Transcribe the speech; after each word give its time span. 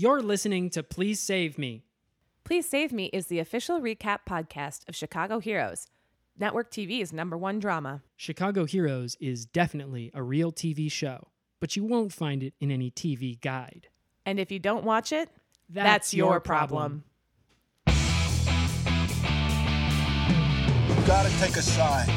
You're 0.00 0.22
listening 0.22 0.70
to 0.70 0.82
Please 0.82 1.20
Save 1.20 1.58
Me. 1.58 1.84
Please 2.42 2.66
Save 2.66 2.90
Me 2.90 3.10
is 3.12 3.26
the 3.26 3.38
official 3.38 3.82
recap 3.82 4.20
podcast 4.26 4.88
of 4.88 4.96
Chicago 4.96 5.40
Heroes, 5.40 5.88
network 6.38 6.70
TV's 6.70 7.12
number 7.12 7.36
one 7.36 7.58
drama. 7.58 8.00
Chicago 8.16 8.64
Heroes 8.64 9.18
is 9.20 9.44
definitely 9.44 10.10
a 10.14 10.22
real 10.22 10.52
TV 10.52 10.90
show, 10.90 11.28
but 11.60 11.76
you 11.76 11.84
won't 11.84 12.14
find 12.14 12.42
it 12.42 12.54
in 12.62 12.70
any 12.70 12.90
TV 12.90 13.38
guide. 13.38 13.88
And 14.24 14.40
if 14.40 14.50
you 14.50 14.58
don't 14.58 14.84
watch 14.84 15.12
it, 15.12 15.28
that's, 15.68 16.14
your 16.14 16.40
problem. 16.40 17.04
Gotta 21.04 21.28
take 21.40 21.56
a 21.56 21.62
side. 21.62 22.08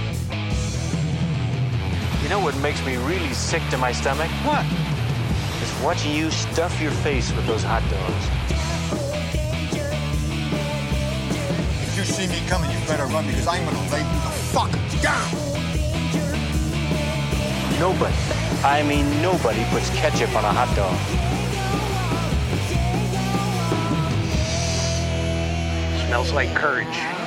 You 2.23 2.29
know 2.29 2.39
what 2.39 2.55
makes 2.59 2.85
me 2.85 2.95
really 2.95 3.33
sick 3.33 3.61
to 3.71 3.77
my 3.77 3.91
stomach? 3.91 4.29
What? 4.45 5.02
Is 5.83 5.85
watching 5.85 6.15
you 6.15 6.31
stuff 6.31 6.79
your 6.81 6.91
face 6.91 7.35
with 7.35 7.45
those 7.45 7.61
hot 7.61 7.81
dogs. 7.91 8.25
If 11.89 11.97
you 11.97 12.05
see 12.05 12.25
me 12.27 12.39
coming, 12.47 12.71
you 12.71 12.77
better 12.87 13.05
run 13.07 13.27
because 13.27 13.47
I'm 13.47 13.65
gonna 13.65 13.91
lay 13.91 13.99
you 13.99 14.19
the 14.23 14.31
fuck 14.53 14.71
down. 15.01 15.29
Nobody, 17.81 18.15
I 18.63 18.81
mean 18.87 19.21
nobody, 19.21 19.65
puts 19.71 19.89
ketchup 19.89 20.33
on 20.37 20.45
a 20.45 20.53
hot 20.53 20.73
dog. 20.73 20.97
Smells 26.07 26.31
like 26.31 26.55
courage. 26.55 27.22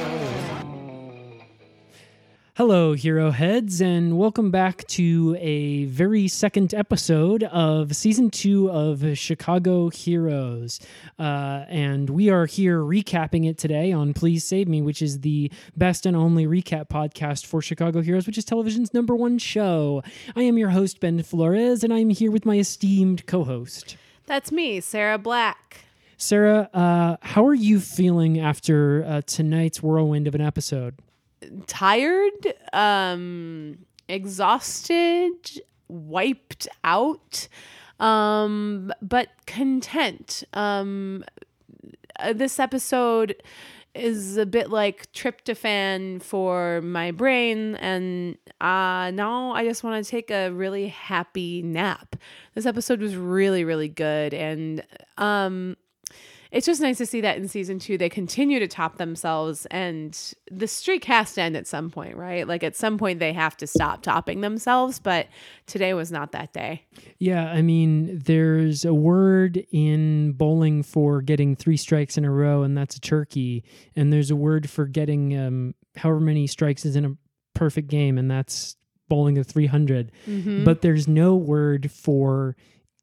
Hello, 2.56 2.94
Hero 2.94 3.32
Heads, 3.32 3.82
and 3.82 4.16
welcome 4.16 4.50
back 4.50 4.86
to 4.86 5.36
a 5.38 5.84
very 5.84 6.26
second 6.26 6.72
episode 6.72 7.42
of 7.42 7.94
season 7.94 8.30
two 8.30 8.70
of 8.70 9.18
Chicago 9.18 9.90
Heroes. 9.90 10.80
Uh, 11.18 11.66
and 11.68 12.08
we 12.08 12.30
are 12.30 12.46
here 12.46 12.80
recapping 12.80 13.46
it 13.46 13.58
today 13.58 13.92
on 13.92 14.14
Please 14.14 14.42
Save 14.42 14.68
Me, 14.68 14.80
which 14.80 15.02
is 15.02 15.20
the 15.20 15.52
best 15.76 16.06
and 16.06 16.16
only 16.16 16.46
recap 16.46 16.88
podcast 16.88 17.44
for 17.44 17.60
Chicago 17.60 18.00
Heroes, 18.00 18.26
which 18.26 18.38
is 18.38 18.44
television's 18.46 18.94
number 18.94 19.14
one 19.14 19.36
show. 19.36 20.02
I 20.34 20.44
am 20.44 20.56
your 20.56 20.70
host, 20.70 20.98
Ben 20.98 21.22
Flores, 21.22 21.84
and 21.84 21.92
I'm 21.92 22.08
here 22.08 22.30
with 22.30 22.46
my 22.46 22.56
esteemed 22.56 23.26
co 23.26 23.44
host. 23.44 23.98
That's 24.24 24.50
me, 24.50 24.80
Sarah 24.80 25.18
Black. 25.18 25.84
Sarah, 26.16 26.70
uh, 26.72 27.18
how 27.20 27.44
are 27.44 27.52
you 27.52 27.80
feeling 27.80 28.40
after 28.40 29.04
uh, 29.04 29.20
tonight's 29.26 29.82
whirlwind 29.82 30.26
of 30.26 30.34
an 30.34 30.40
episode? 30.40 30.94
Tired, 31.66 32.54
um, 32.72 33.78
exhausted, 34.08 35.62
wiped 35.88 36.68
out, 36.84 37.48
um, 38.00 38.92
but 39.02 39.28
content. 39.46 40.44
Um, 40.52 41.24
uh, 42.18 42.32
this 42.32 42.58
episode 42.58 43.36
is 43.94 44.36
a 44.36 44.46
bit 44.46 44.70
like 44.70 45.10
tryptophan 45.12 46.22
for 46.22 46.82
my 46.82 47.10
brain 47.10 47.76
and 47.76 48.36
uh 48.60 49.10
now 49.10 49.52
I 49.52 49.64
just 49.64 49.82
want 49.82 50.04
to 50.04 50.10
take 50.10 50.30
a 50.30 50.50
really 50.50 50.88
happy 50.88 51.62
nap. 51.62 52.16
This 52.54 52.66
episode 52.66 53.00
was 53.00 53.16
really 53.16 53.64
really 53.64 53.88
good 53.88 54.34
and 54.34 54.84
um 55.16 55.76
it's 56.50 56.66
just 56.66 56.80
nice 56.80 56.98
to 56.98 57.06
see 57.06 57.20
that 57.20 57.36
in 57.36 57.48
season 57.48 57.78
2 57.78 57.98
they 57.98 58.08
continue 58.08 58.58
to 58.58 58.68
top 58.68 58.98
themselves 58.98 59.66
and 59.66 60.34
the 60.50 60.68
streak 60.68 61.04
has 61.04 61.34
to 61.34 61.42
end 61.42 61.56
at 61.56 61.66
some 61.66 61.90
point, 61.90 62.16
right? 62.16 62.46
Like 62.46 62.62
at 62.62 62.76
some 62.76 62.98
point 62.98 63.18
they 63.18 63.32
have 63.32 63.56
to 63.58 63.66
stop 63.66 64.02
topping 64.02 64.40
themselves, 64.40 64.98
but 64.98 65.26
today 65.66 65.94
was 65.94 66.12
not 66.12 66.32
that 66.32 66.52
day. 66.52 66.84
Yeah, 67.18 67.50
I 67.50 67.62
mean, 67.62 68.20
there's 68.24 68.84
a 68.84 68.94
word 68.94 69.64
in 69.72 70.32
bowling 70.32 70.82
for 70.82 71.20
getting 71.22 71.56
three 71.56 71.76
strikes 71.76 72.16
in 72.16 72.24
a 72.24 72.30
row, 72.30 72.62
and 72.62 72.76
that's 72.76 72.96
a 72.96 73.00
turkey. 73.00 73.64
And 73.94 74.12
there's 74.12 74.30
a 74.30 74.36
word 74.36 74.70
for 74.70 74.86
getting 74.86 75.38
um, 75.38 75.74
however 75.96 76.20
many 76.20 76.46
strikes 76.46 76.84
is 76.84 76.96
in 76.96 77.04
a 77.04 77.16
perfect 77.54 77.88
game, 77.88 78.18
and 78.18 78.30
that's 78.30 78.76
bowling 79.08 79.38
a 79.38 79.44
300. 79.44 80.12
But 80.64 80.82
there's 80.82 81.08
no 81.08 81.34
word 81.34 81.90
for 81.90 82.56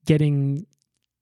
getting 0.05 0.65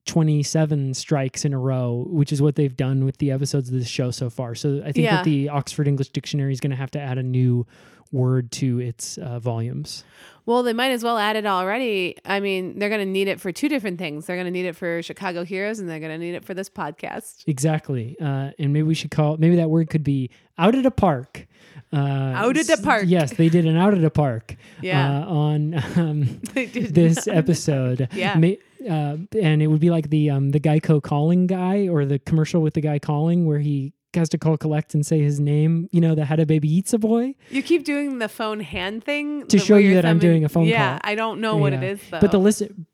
27 0.06 0.94
strikes 0.94 1.44
in 1.44 1.52
a 1.52 1.58
row, 1.58 2.04
which 2.08 2.32
is 2.32 2.40
what 2.42 2.56
they've 2.56 2.76
done 2.76 3.04
with 3.04 3.18
the 3.18 3.30
episodes 3.30 3.68
of 3.68 3.74
this 3.78 3.88
show 3.88 4.10
so 4.10 4.28
far. 4.30 4.54
So 4.54 4.80
I 4.84 4.92
think 4.92 5.04
Yeah. 5.04 5.16
that 5.16 5.24
the 5.24 5.48
Oxford 5.48 5.88
English 5.88 6.10
Dictionary 6.10 6.52
is 6.52 6.60
going 6.60 6.70
to 6.70 6.76
have 6.76 6.90
to 6.92 7.00
add 7.00 7.18
a 7.18 7.22
new 7.22 7.66
word 8.10 8.50
to 8.52 8.78
its 8.78 9.16
uh, 9.16 9.38
volumes. 9.38 10.04
Well, 10.44 10.62
they 10.62 10.74
might 10.74 10.90
as 10.90 11.02
well 11.02 11.16
add 11.16 11.36
it 11.36 11.46
already. 11.46 12.16
I 12.26 12.40
mean, 12.40 12.78
they're 12.78 12.90
going 12.90 13.00
to 13.00 13.10
need 13.10 13.26
it 13.28 13.40
for 13.40 13.52
two 13.52 13.68
different 13.70 13.98
things. 13.98 14.26
They're 14.26 14.36
going 14.36 14.44
to 14.46 14.50
need 14.50 14.66
it 14.66 14.76
for 14.76 15.00
Chicago 15.02 15.44
Heroes 15.44 15.78
and 15.78 15.88
they're 15.88 16.00
going 16.00 16.12
to 16.12 16.18
need 16.18 16.34
it 16.34 16.44
for 16.44 16.52
this 16.52 16.68
podcast. 16.68 17.44
Exactly. 17.46 18.16
Uh, 18.20 18.50
and 18.58 18.72
maybe 18.72 18.82
we 18.82 18.94
should 18.94 19.10
call 19.12 19.36
maybe 19.38 19.56
that 19.56 19.70
word 19.70 19.88
could 19.88 20.04
be 20.04 20.30
out 20.58 20.74
at 20.74 20.84
a 20.84 20.90
park. 20.90 21.46
Uh, 21.90 21.96
Out 22.34 22.56
at 22.56 22.68
a 22.68 22.72
s- 22.72 22.80
park. 22.80 23.04
Yes, 23.06 23.34
they 23.34 23.48
did 23.50 23.66
an 23.66 23.76
out 23.76 23.92
at 23.94 24.02
a 24.02 24.10
park. 24.10 24.56
Yeah. 24.80 25.20
Uh, 25.20 25.26
on 25.26 25.74
um, 25.96 26.40
this 26.54 27.26
episode. 27.28 28.08
Yeah. 28.12 28.34
Ma- 28.38 28.54
uh, 28.88 29.16
and 29.38 29.62
it 29.62 29.68
would 29.68 29.80
be 29.80 29.90
like 29.90 30.10
the 30.10 30.30
um, 30.30 30.50
the 30.50 30.60
Geico 30.60 31.02
calling 31.02 31.46
guy 31.46 31.88
or 31.88 32.04
the 32.04 32.18
commercial 32.18 32.62
with 32.62 32.74
the 32.74 32.80
guy 32.80 32.98
calling 32.98 33.46
where 33.46 33.58
he 33.58 33.92
has 34.14 34.28
to 34.28 34.38
call 34.38 34.56
collect 34.56 34.94
and 34.94 35.04
say 35.04 35.20
his 35.20 35.40
name. 35.40 35.88
You 35.90 36.00
know, 36.00 36.14
the 36.14 36.24
had 36.24 36.40
a 36.40 36.46
baby 36.46 36.72
eats 36.72 36.92
a 36.92 36.98
boy. 36.98 37.34
You 37.50 37.62
keep 37.62 37.84
doing 37.84 38.18
the 38.18 38.28
phone 38.28 38.60
hand 38.60 39.04
thing 39.04 39.46
To 39.46 39.58
show 39.58 39.76
you 39.76 39.94
that 39.94 40.04
I'm 40.04 40.18
doing 40.18 40.44
a 40.44 40.48
phone 40.48 40.66
yeah, 40.66 40.76
call. 40.76 40.94
Yeah, 40.94 41.00
I 41.04 41.14
don't 41.14 41.40
know 41.40 41.56
what 41.56 41.72
it 41.72 41.82
is 41.82 42.00
though. 42.10 42.20
But 42.20 42.30
the 42.30 42.38
listen, 42.38 42.86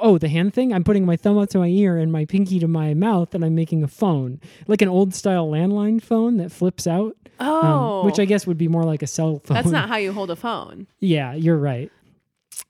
oh, 0.00 0.18
the 0.18 0.28
hand 0.28 0.54
thing. 0.54 0.72
I'm 0.72 0.84
putting 0.84 1.04
my 1.04 1.16
thumb 1.16 1.38
up 1.38 1.48
to 1.50 1.58
my 1.58 1.66
ear 1.68 1.96
and 1.96 2.12
my 2.12 2.24
pinky 2.24 2.58
to 2.60 2.68
my 2.68 2.94
mouth, 2.94 3.34
and 3.34 3.44
I'm 3.44 3.54
making 3.54 3.82
a 3.82 3.88
phone, 3.88 4.40
like 4.66 4.82
an 4.82 4.88
old 4.88 5.14
style 5.14 5.48
landline 5.48 6.00
phone 6.02 6.36
that 6.36 6.52
flips 6.52 6.86
out. 6.86 7.16
um, 7.38 7.48
oh, 7.64 8.04
which 8.04 8.20
I 8.20 8.24
guess 8.24 8.46
would 8.46 8.58
be 8.58 8.68
more 8.68 8.84
like 8.84 9.02
a 9.02 9.06
cell 9.06 9.40
phone. 9.44 9.54
that's 9.56 9.70
not 9.70 9.88
how 9.88 9.96
you 9.96 10.12
hold 10.12 10.30
a 10.30 10.36
phone. 10.36 10.86
Yeah, 11.00 11.34
you're 11.34 11.58
right. 11.58 11.90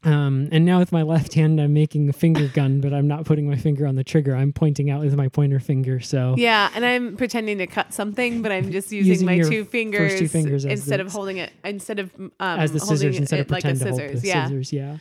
Um, 0.05 0.49
and 0.51 0.65
now 0.65 0.81
with 0.81 0.91
my 0.91 1.03
left 1.03 1.35
hand, 1.35 1.61
I'm 1.61 1.73
making 1.73 2.09
a 2.09 2.13
finger 2.13 2.49
gun, 2.49 2.81
but 2.81 2.93
I'm 2.93 3.07
not 3.07 3.25
putting 3.25 3.49
my 3.49 3.55
finger 3.57 3.87
on 3.87 3.95
the 3.95 4.03
trigger. 4.03 4.35
I'm 4.35 4.53
pointing 4.53 4.91
out 4.91 5.01
with 5.01 5.15
my 5.15 5.29
pointer 5.29 5.61
finger. 5.61 6.01
So 6.01 6.35
Yeah, 6.37 6.71
and 6.75 6.85
I'm 6.85 7.17
pretending 7.17 7.59
to 7.59 7.69
cut 7.69 7.95
something, 7.95 8.43
but 8.43 8.51
I'm 8.51 8.73
just 8.73 8.91
using, 8.91 9.11
Using 9.13 9.27
my 9.27 9.39
two 9.39 9.65
fingers, 9.65 10.19
two 10.19 10.27
fingers 10.27 10.65
instead 10.65 10.99
the- 10.99 11.05
of 11.07 11.13
holding 11.13 11.37
it 11.37 11.53
instead 11.65 12.01
of 12.01 12.11
um, 12.19 12.33
as 12.41 12.73
the 12.73 12.81
scissors 12.81 13.17
instead 13.17 13.39
it 13.39 13.43
of 13.47 13.51
like 13.53 13.65
a 13.65 13.69
pretend 13.69 13.81
to 13.81 13.89
hold 13.91 14.01
scissors. 14.01 14.23
the 14.23 14.29
yeah. 14.29 14.45
scissors. 14.47 14.73
Yeah. 14.73 14.97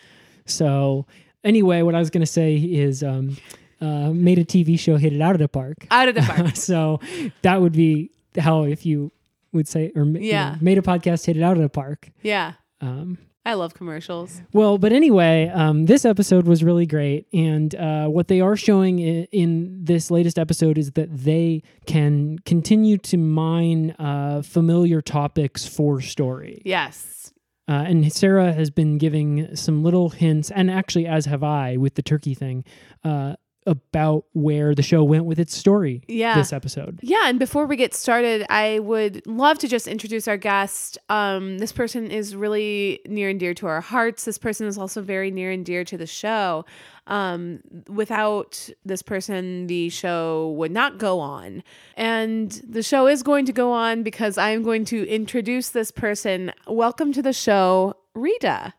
So 0.46 1.08
anyway, 1.44 1.82
what 1.82 1.96
I 1.96 2.00
was 2.00 2.12
going 2.12 2.22
to 2.22 2.32
say 2.32 2.56
is 2.56 3.02
um, 3.04 3.38
uh, 3.82 4.12
made 4.12 4.38
a 4.38 4.46
TV 4.46 4.78
show, 4.80 4.98
hit 4.98 5.14
it 5.14 5.22
out 5.22 5.34
of 5.34 5.40
the 5.40 5.48
park. 5.50 5.88
Out 5.90 6.10
of 6.10 6.16
the 6.16 6.22
park. 6.22 6.56
so 6.56 7.00
that 7.42 7.60
would 7.60 7.74
be 7.74 8.12
how 8.38 8.64
if 8.66 8.86
you 8.86 9.12
would 9.52 9.68
say 9.68 9.92
or 9.96 10.04
you 10.04 10.12
know, 10.12 10.20
Yeah. 10.20 10.56
made 10.62 10.78
a 10.78 10.82
podcast, 10.84 11.26
hit 11.26 11.38
it 11.38 11.44
out 11.44 11.58
of 11.58 11.64
the 11.64 11.70
park. 11.70 12.10
yeah. 12.22 12.54
Um, 12.82 13.18
I 13.44 13.56
love 13.56 13.74
commercials. 13.74 14.42
Well, 14.54 14.78
but 14.78 14.94
anyway, 14.94 15.50
um, 15.54 15.88
this 15.88 16.06
episode 16.06 16.46
was 16.46 16.64
really 16.64 16.86
great, 16.86 17.26
and 17.34 17.74
uh, 17.74 18.08
what 18.08 18.28
they 18.28 18.40
are 18.40 18.56
showing 18.56 19.00
in, 19.00 19.26
in 19.32 19.84
this 19.84 20.12
latest 20.12 20.38
episode 20.38 20.78
is 20.78 20.92
that 20.92 21.10
they 21.12 21.64
can 21.88 22.38
continue 22.46 22.98
to 23.00 23.18
mine 23.18 23.92
uh, 23.98 24.44
familiar 24.44 25.02
topics 25.02 25.66
for 25.66 26.02
story. 26.02 26.62
Yes. 26.66 27.34
Uh, 27.68 27.84
and 27.88 28.14
Sarah 28.14 28.54
has 28.54 28.70
been 28.70 28.98
giving 29.00 29.56
some 29.56 29.82
little 29.82 30.10
hints, 30.10 30.52
and 30.52 30.70
actually, 30.70 31.08
as 31.08 31.26
have 31.26 31.44
I 31.44 31.78
with 31.78 31.96
the 31.96 32.04
turkey 32.04 32.36
thing, 32.36 32.64
uh, 33.04 33.36
about 33.66 34.26
where 34.34 34.74
the 34.74 34.82
show 34.82 35.04
went 35.04 35.26
with 35.26 35.40
its 35.40 35.56
story. 35.56 36.02
Yeah. 36.08 36.36
this 36.36 36.52
episode. 36.52 37.00
Yeah, 37.02 37.30
and 37.30 37.38
before 37.38 37.66
we 37.66 37.76
get 37.76 37.94
started, 37.94 38.46
I 38.50 38.80
would 38.80 39.26
love 39.28 39.60
to 39.60 39.68
just 39.68 39.88
introduce 39.88 40.28
our 40.28 40.38
guest. 40.38 40.98
Um, 41.10 41.60
this 41.60 41.72
person 41.72 42.10
is 42.10 42.36
really 42.36 43.02
near 43.08 43.30
and 43.30 43.40
dear 43.40 43.54
to 43.56 43.68
our 43.68 43.82
hearts. 43.82 44.26
This 44.26 44.38
person 44.38 44.68
is 44.68 44.78
also 44.78 45.02
very 45.02 45.30
near 45.32 45.52
and 45.52 45.66
dear 45.66 45.84
to 45.84 45.98
the 45.98 46.08
show. 46.08 46.66
Um, 47.08 47.60
without 47.88 48.70
this 48.86 49.02
person, 49.02 49.68
the 49.68 49.90
show 49.90 50.52
would 50.58 50.72
not 50.72 50.98
go 50.98 51.20
on. 51.20 51.64
And 51.96 52.52
the 52.68 52.84
show 52.84 53.08
is 53.08 53.22
going 53.22 53.46
to 53.46 53.54
go 53.54 53.72
on 53.72 54.04
because 54.04 54.38
I 54.38 54.50
am 54.52 54.64
going 54.64 54.86
to 54.86 55.08
introduce 55.08 55.70
this 55.70 55.92
person. 55.92 56.52
Welcome 56.68 57.14
to 57.14 57.22
the 57.22 57.34
show, 57.34 57.96
Rita. 58.16 58.74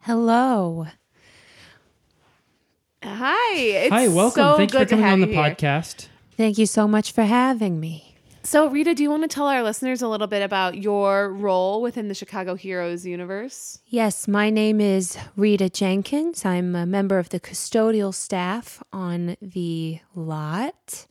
Hello. 0.00 0.86
Hi. 3.02 3.54
It's 3.58 3.90
Hi, 3.92 4.08
welcome. 4.08 4.42
So 4.42 4.56
Thank 4.56 4.72
you 4.72 4.78
good 4.78 4.88
for 4.88 4.96
to 4.96 5.02
coming 5.02 5.04
have 5.04 5.12
on 5.14 5.20
the 5.20 5.26
you 5.28 5.32
here. 5.34 5.42
podcast. 5.54 6.08
Thank 6.36 6.58
you 6.58 6.66
so 6.66 6.86
much 6.88 7.12
for 7.12 7.22
having 7.24 7.80
me. 7.80 8.16
So, 8.44 8.68
Rita, 8.68 8.94
do 8.94 9.02
you 9.02 9.10
want 9.10 9.24
to 9.24 9.28
tell 9.28 9.46
our 9.46 9.62
listeners 9.62 10.00
a 10.00 10.08
little 10.08 10.26
bit 10.26 10.42
about 10.42 10.78
your 10.78 11.30
role 11.32 11.82
within 11.82 12.08
the 12.08 12.14
Chicago 12.14 12.54
Heroes 12.54 13.04
universe? 13.04 13.80
Yes, 13.86 14.26
my 14.26 14.48
name 14.48 14.80
is 14.80 15.18
Rita 15.36 15.68
Jenkins. 15.68 16.44
I'm 16.44 16.74
a 16.74 16.86
member 16.86 17.18
of 17.18 17.28
the 17.28 17.40
custodial 17.40 18.14
staff 18.14 18.82
on 18.92 19.36
the 19.42 20.00
lot. 20.14 21.06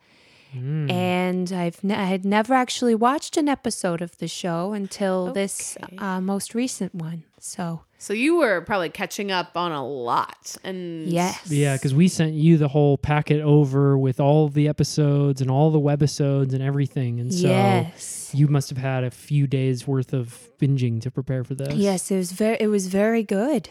And 0.54 1.52
I've 1.52 1.84
ne- 1.84 1.94
I 1.94 2.06
had 2.06 2.26
never 2.26 2.56
actually 2.56 2.96
watched 2.96 3.38
an 3.38 3.48
episode 3.48 4.02
of 4.02 4.18
the 4.18 4.28
show 4.28 4.74
until 4.74 5.32
this 5.32 5.78
Okay. 5.84 5.98
uh, 5.98 6.20
most 6.20 6.56
recent 6.56 6.96
one. 6.96 7.26
So 7.40 7.82
So 8.00 8.14
you 8.14 8.38
were 8.38 8.62
probably 8.62 8.90
catching 8.90 9.32
up 9.32 9.58
on 9.58 9.72
a 9.72 9.86
lot. 9.86 10.56
And 10.64 11.08
Yes. 11.08 11.50
Yeah, 11.50 11.76
because 11.76 11.96
we 11.96 12.08
sent 12.08 12.34
you 12.34 12.58
the 12.58 12.68
whole 12.68 12.98
packet 12.98 13.42
over 13.42 13.98
with 13.98 14.20
all 14.20 14.50
the 14.50 14.68
episodes 14.68 15.42
and 15.42 15.50
all 15.50 15.72
the 15.72 15.80
webisodes 15.80 16.54
and 16.54 16.62
everything, 16.62 17.20
and 17.20 17.34
so 17.34 17.48
yes. 17.48 18.32
you 18.34 18.48
must 18.48 18.70
have 18.70 18.78
had 18.78 19.04
a 19.04 19.12
few 19.12 19.48
days 19.48 19.88
worth 19.88 20.14
of 20.14 20.50
binging 20.60 21.02
to 21.02 21.12
prepare 21.12 21.44
for 21.44 21.56
this. 21.56 21.74
Yes, 21.74 22.12
it 22.12 22.18
was 22.18 22.32
very 22.32 22.58
it 22.60 22.68
was 22.68 22.88
very 22.88 23.24
good. 23.24 23.70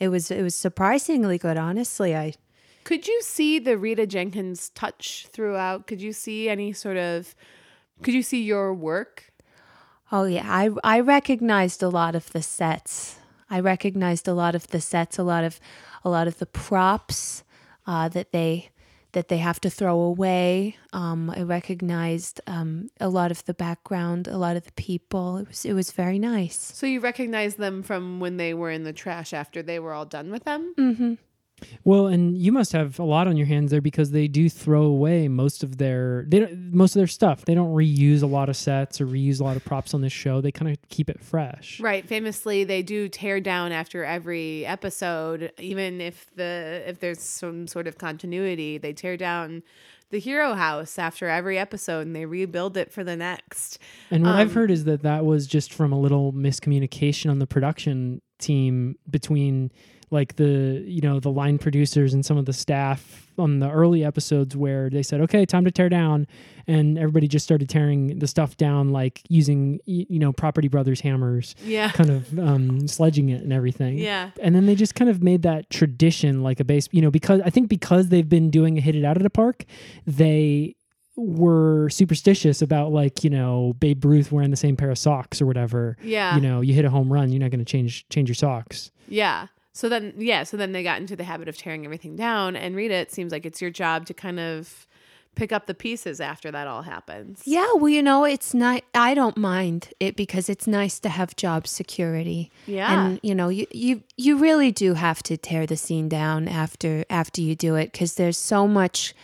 It 0.00 0.08
was 0.08 0.30
it 0.30 0.42
was 0.42 0.54
surprisingly 0.54 1.38
good, 1.38 1.56
honestly. 1.56 2.16
I 2.16 2.34
Could 2.82 3.06
you 3.06 3.20
see 3.22 3.60
the 3.60 3.78
Rita 3.78 4.06
Jenkins 4.06 4.70
touch 4.70 5.28
throughout? 5.32 5.86
Could 5.86 6.02
you 6.02 6.12
see 6.12 6.48
any 6.48 6.72
sort 6.72 6.96
of 6.96 7.34
could 8.02 8.14
you 8.14 8.22
see 8.22 8.42
your 8.42 8.74
work? 8.74 9.32
Oh 10.10 10.24
yeah, 10.24 10.46
I 10.46 10.70
I 10.82 11.00
recognized 11.00 11.82
a 11.82 11.88
lot 11.88 12.16
of 12.16 12.32
the 12.32 12.42
sets. 12.42 13.18
I 13.50 13.60
recognized 13.60 14.28
a 14.28 14.34
lot 14.34 14.54
of 14.54 14.68
the 14.68 14.80
sets, 14.80 15.18
a 15.18 15.22
lot 15.22 15.44
of 15.44 15.60
a 16.04 16.10
lot 16.10 16.28
of 16.28 16.38
the 16.38 16.46
props 16.46 17.44
uh, 17.86 18.08
that 18.08 18.32
they 18.32 18.70
that 19.12 19.28
they 19.28 19.38
have 19.38 19.60
to 19.60 19.70
throw 19.70 19.98
away. 20.00 20.76
Um, 20.92 21.30
I 21.30 21.42
recognized 21.42 22.40
um, 22.46 22.90
a 23.00 23.08
lot 23.08 23.30
of 23.30 23.44
the 23.46 23.54
background, 23.54 24.28
a 24.28 24.36
lot 24.36 24.56
of 24.56 24.64
the 24.64 24.72
people. 24.72 25.38
It 25.38 25.48
was 25.48 25.64
it 25.64 25.72
was 25.72 25.92
very 25.92 26.18
nice. 26.18 26.56
So 26.74 26.86
you 26.86 27.00
recognize 27.00 27.56
them 27.56 27.82
from 27.82 28.20
when 28.20 28.36
they 28.36 28.54
were 28.54 28.70
in 28.70 28.84
the 28.84 28.92
trash 28.92 29.32
after 29.32 29.62
they 29.62 29.78
were 29.78 29.92
all 29.92 30.06
done 30.06 30.30
with 30.30 30.44
them? 30.44 30.74
Mm-hmm. 30.78 31.14
Well, 31.84 32.06
and 32.06 32.36
you 32.36 32.52
must 32.52 32.72
have 32.72 32.98
a 32.98 33.04
lot 33.04 33.26
on 33.26 33.36
your 33.36 33.46
hands 33.46 33.70
there 33.70 33.80
because 33.80 34.10
they 34.10 34.28
do 34.28 34.48
throw 34.48 34.82
away 34.82 35.28
most 35.28 35.62
of 35.62 35.78
their 35.78 36.24
they 36.28 36.40
don't, 36.40 36.72
most 36.74 36.94
of 36.94 37.00
their 37.00 37.06
stuff. 37.06 37.44
They 37.44 37.54
don't 37.54 37.74
reuse 37.74 38.22
a 38.22 38.26
lot 38.26 38.48
of 38.48 38.56
sets 38.56 39.00
or 39.00 39.06
reuse 39.06 39.40
a 39.40 39.44
lot 39.44 39.56
of 39.56 39.64
props 39.64 39.94
on 39.94 40.00
this 40.00 40.12
show. 40.12 40.40
They 40.40 40.52
kind 40.52 40.70
of 40.70 40.76
keep 40.88 41.08
it 41.08 41.20
fresh. 41.20 41.80
Right. 41.80 42.06
Famously, 42.06 42.64
they 42.64 42.82
do 42.82 43.08
tear 43.08 43.40
down 43.40 43.72
after 43.72 44.04
every 44.04 44.66
episode, 44.66 45.52
even 45.58 46.00
if 46.00 46.30
the 46.36 46.82
if 46.86 47.00
there's 47.00 47.20
some 47.20 47.66
sort 47.66 47.86
of 47.86 47.98
continuity. 47.98 48.78
They 48.78 48.92
tear 48.92 49.16
down 49.16 49.62
the 50.10 50.18
hero 50.18 50.54
house 50.54 50.98
after 50.98 51.28
every 51.28 51.58
episode 51.58 52.06
and 52.06 52.16
they 52.16 52.24
rebuild 52.24 52.78
it 52.78 52.90
for 52.90 53.04
the 53.04 53.14
next. 53.14 53.78
And 54.10 54.24
what 54.24 54.36
I've 54.36 54.48
Um, 54.48 54.54
heard 54.54 54.70
is 54.70 54.84
that 54.84 55.02
that 55.02 55.26
was 55.26 55.46
just 55.46 55.70
from 55.70 55.92
a 55.92 56.00
little 56.00 56.32
miscommunication 56.32 57.30
on 57.30 57.40
the 57.40 57.46
production 57.46 58.22
team 58.38 58.96
between 59.10 59.70
like 60.10 60.36
the 60.36 60.82
you 60.86 61.00
know 61.00 61.20
the 61.20 61.30
line 61.30 61.58
producers 61.58 62.14
and 62.14 62.24
some 62.24 62.36
of 62.38 62.44
the 62.46 62.52
staff 62.52 63.26
on 63.38 63.60
the 63.60 63.70
early 63.70 64.04
episodes 64.04 64.56
where 64.56 64.90
they 64.90 65.02
said 65.02 65.20
okay 65.20 65.44
time 65.46 65.64
to 65.64 65.70
tear 65.70 65.88
down 65.88 66.26
and 66.66 66.98
everybody 66.98 67.28
just 67.28 67.44
started 67.44 67.68
tearing 67.68 68.18
the 68.18 68.26
stuff 68.26 68.56
down 68.56 68.90
like 68.90 69.22
using 69.28 69.78
you 69.86 70.18
know 70.18 70.32
property 70.32 70.66
brothers 70.68 71.00
hammers 71.00 71.54
Yeah. 71.62 71.90
kind 71.90 72.10
of 72.10 72.38
um, 72.38 72.88
sledging 72.88 73.28
it 73.28 73.42
and 73.42 73.52
everything 73.52 73.98
Yeah. 73.98 74.30
and 74.40 74.54
then 74.54 74.66
they 74.66 74.74
just 74.74 74.94
kind 74.94 75.08
of 75.10 75.22
made 75.22 75.42
that 75.42 75.70
tradition 75.70 76.42
like 76.42 76.58
a 76.60 76.64
base 76.64 76.88
you 76.90 77.00
know 77.02 77.10
because 77.10 77.40
i 77.44 77.50
think 77.50 77.68
because 77.68 78.08
they've 78.08 78.28
been 78.28 78.50
doing 78.50 78.76
a 78.78 78.80
hit 78.80 78.96
it 78.96 79.04
out 79.04 79.16
of 79.16 79.22
the 79.22 79.30
park 79.30 79.64
they 80.06 80.74
were 81.16 81.88
superstitious 81.90 82.62
about 82.62 82.92
like 82.92 83.24
you 83.24 83.30
know 83.30 83.74
babe 83.80 84.04
ruth 84.04 84.30
wearing 84.30 84.50
the 84.50 84.56
same 84.56 84.76
pair 84.76 84.90
of 84.90 84.98
socks 84.98 85.42
or 85.42 85.46
whatever 85.46 85.96
Yeah. 86.02 86.34
you 86.36 86.40
know 86.40 86.60
you 86.60 86.74
hit 86.74 86.84
a 86.84 86.90
home 86.90 87.12
run 87.12 87.30
you're 87.30 87.40
not 87.40 87.50
going 87.50 87.58
to 87.58 87.64
change 87.64 88.08
change 88.08 88.28
your 88.28 88.34
socks 88.36 88.90
Yeah. 89.08 89.46
So 89.72 89.88
then, 89.88 90.14
yeah. 90.18 90.42
So 90.42 90.56
then 90.56 90.72
they 90.72 90.82
got 90.82 91.00
into 91.00 91.14
the 91.16 91.24
habit 91.24 91.48
of 91.48 91.56
tearing 91.56 91.84
everything 91.84 92.16
down. 92.16 92.56
And 92.56 92.74
Rita, 92.74 92.94
it 92.94 93.12
seems 93.12 93.30
like 93.32 93.46
it's 93.46 93.60
your 93.60 93.70
job 93.70 94.06
to 94.06 94.14
kind 94.14 94.40
of 94.40 94.86
pick 95.36 95.52
up 95.52 95.66
the 95.66 95.74
pieces 95.74 96.20
after 96.20 96.50
that 96.50 96.66
all 96.66 96.82
happens. 96.82 97.42
Yeah, 97.44 97.66
well, 97.74 97.88
you 97.88 98.02
know, 98.02 98.24
it's 98.24 98.54
not. 98.54 98.82
I 98.92 99.14
don't 99.14 99.36
mind 99.36 99.90
it 100.00 100.16
because 100.16 100.48
it's 100.48 100.66
nice 100.66 100.98
to 101.00 101.08
have 101.08 101.36
job 101.36 101.68
security. 101.68 102.50
Yeah. 102.66 102.92
and 103.08 103.20
you 103.22 103.36
know, 103.36 103.48
you 103.48 103.66
you 103.70 104.02
you 104.16 104.36
really 104.38 104.72
do 104.72 104.94
have 104.94 105.22
to 105.24 105.36
tear 105.36 105.64
the 105.64 105.76
scene 105.76 106.08
down 106.08 106.48
after 106.48 107.04
after 107.08 107.40
you 107.40 107.54
do 107.54 107.76
it 107.76 107.92
because 107.92 108.14
there's 108.16 108.38
so 108.38 108.66
much. 108.66 109.14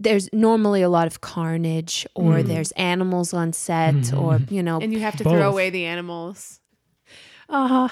There's 0.00 0.32
normally 0.32 0.80
a 0.80 0.88
lot 0.88 1.08
of 1.08 1.20
carnage, 1.20 2.06
or 2.14 2.44
there's 2.44 2.70
animals 2.72 3.34
on 3.34 3.52
set, 3.52 4.14
or 4.14 4.40
you 4.48 4.62
know, 4.62 4.78
And 4.80 4.92
you 4.92 5.00
have 5.00 5.16
to 5.16 5.24
Both. 5.24 5.32
throw 5.34 5.50
away 5.50 5.70
the 5.70 5.84
animals. 5.86 6.60
uh, 7.48 7.88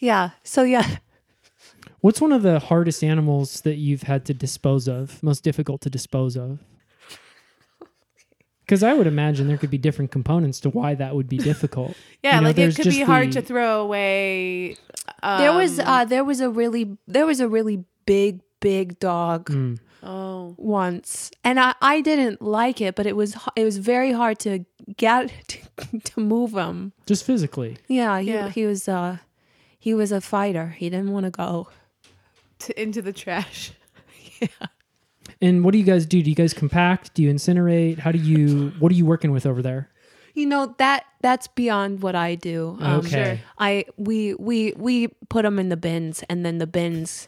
yeah. 0.00 0.30
So 0.42 0.64
yeah, 0.64 0.96
what's 2.00 2.20
one 2.20 2.32
of 2.32 2.42
the 2.42 2.58
hardest 2.58 3.04
animals 3.04 3.60
that 3.62 3.76
you've 3.76 4.02
had 4.02 4.24
to 4.26 4.34
dispose 4.34 4.88
of 4.88 5.22
most 5.22 5.44
difficult 5.44 5.80
to 5.82 5.90
dispose 5.90 6.36
of 6.36 6.58
because 8.64 8.82
i 8.82 8.92
would 8.94 9.06
imagine 9.06 9.48
there 9.48 9.56
could 9.58 9.70
be 9.70 9.78
different 9.78 10.10
components 10.10 10.60
to 10.60 10.70
why 10.70 10.94
that 10.94 11.14
would 11.14 11.28
be 11.28 11.38
difficult 11.38 11.94
Yeah, 12.22 12.36
You 12.36 12.40
know, 12.42 12.46
like 12.48 12.54
it 12.54 12.56
there's 12.60 12.76
could 12.76 12.88
be 12.90 13.02
hard 13.02 13.28
the- 13.32 13.40
to 13.40 13.42
throw 13.42 13.80
away. 13.82 14.76
Um, 15.22 15.40
there 15.40 15.52
was 15.54 15.78
uh 15.78 16.04
there 16.04 16.24
was 16.24 16.40
a 16.40 16.50
really 16.50 16.96
there 17.06 17.26
was 17.26 17.40
a 17.40 17.48
really 17.48 17.84
big 18.06 18.40
big 18.60 18.98
dog 18.98 19.48
Mm. 19.50 19.78
oh 20.02 20.54
once 20.58 21.30
and 21.44 21.58
I, 21.58 21.74
I 21.80 22.00
didn't 22.02 22.42
like 22.42 22.80
it 22.82 22.94
but 22.94 23.06
it 23.06 23.16
was 23.16 23.36
it 23.56 23.64
was 23.64 23.78
very 23.78 24.12
hard 24.12 24.38
to 24.40 24.64
get 24.96 25.32
to, 25.48 25.58
to 26.10 26.20
move 26.20 26.52
him 26.52 26.92
just 27.06 27.24
physically 27.24 27.78
yeah 27.88 28.20
he, 28.20 28.32
Yeah. 28.32 28.48
he 28.50 28.66
was 28.66 28.86
uh 28.88 29.16
he 29.80 29.92
was 29.94 30.12
a 30.12 30.20
fighter 30.20 30.68
he 30.78 30.88
didn't 30.88 31.10
want 31.10 31.24
to 31.24 31.30
go 31.30 31.68
to, 32.60 32.80
into 32.80 33.02
the 33.02 33.12
trash. 33.12 33.72
Yeah. 34.40 34.68
And 35.42 35.64
what 35.64 35.72
do 35.72 35.78
you 35.78 35.84
guys 35.84 36.06
do? 36.06 36.22
Do 36.22 36.30
you 36.30 36.34
guys 36.36 36.54
compact? 36.54 37.12
Do 37.12 37.22
you 37.22 37.30
incinerate? 37.30 37.98
How 37.98 38.10
do 38.12 38.18
you? 38.18 38.72
What 38.78 38.90
are 38.90 38.94
you 38.94 39.04
working 39.04 39.32
with 39.32 39.44
over 39.44 39.60
there? 39.60 39.90
you 40.32 40.46
know 40.46 40.74
that 40.78 41.04
that's 41.22 41.48
beyond 41.48 42.00
what 42.02 42.14
i 42.14 42.36
do 42.36 42.78
um, 42.80 43.00
Okay. 43.00 43.08
Sure. 43.10 43.38
i 43.58 43.84
we 43.96 44.32
we 44.34 44.72
we 44.76 45.08
put 45.28 45.42
them 45.42 45.58
in 45.58 45.68
the 45.70 45.76
bins 45.76 46.22
and 46.30 46.46
then 46.46 46.58
the 46.58 46.68
bins 46.68 47.26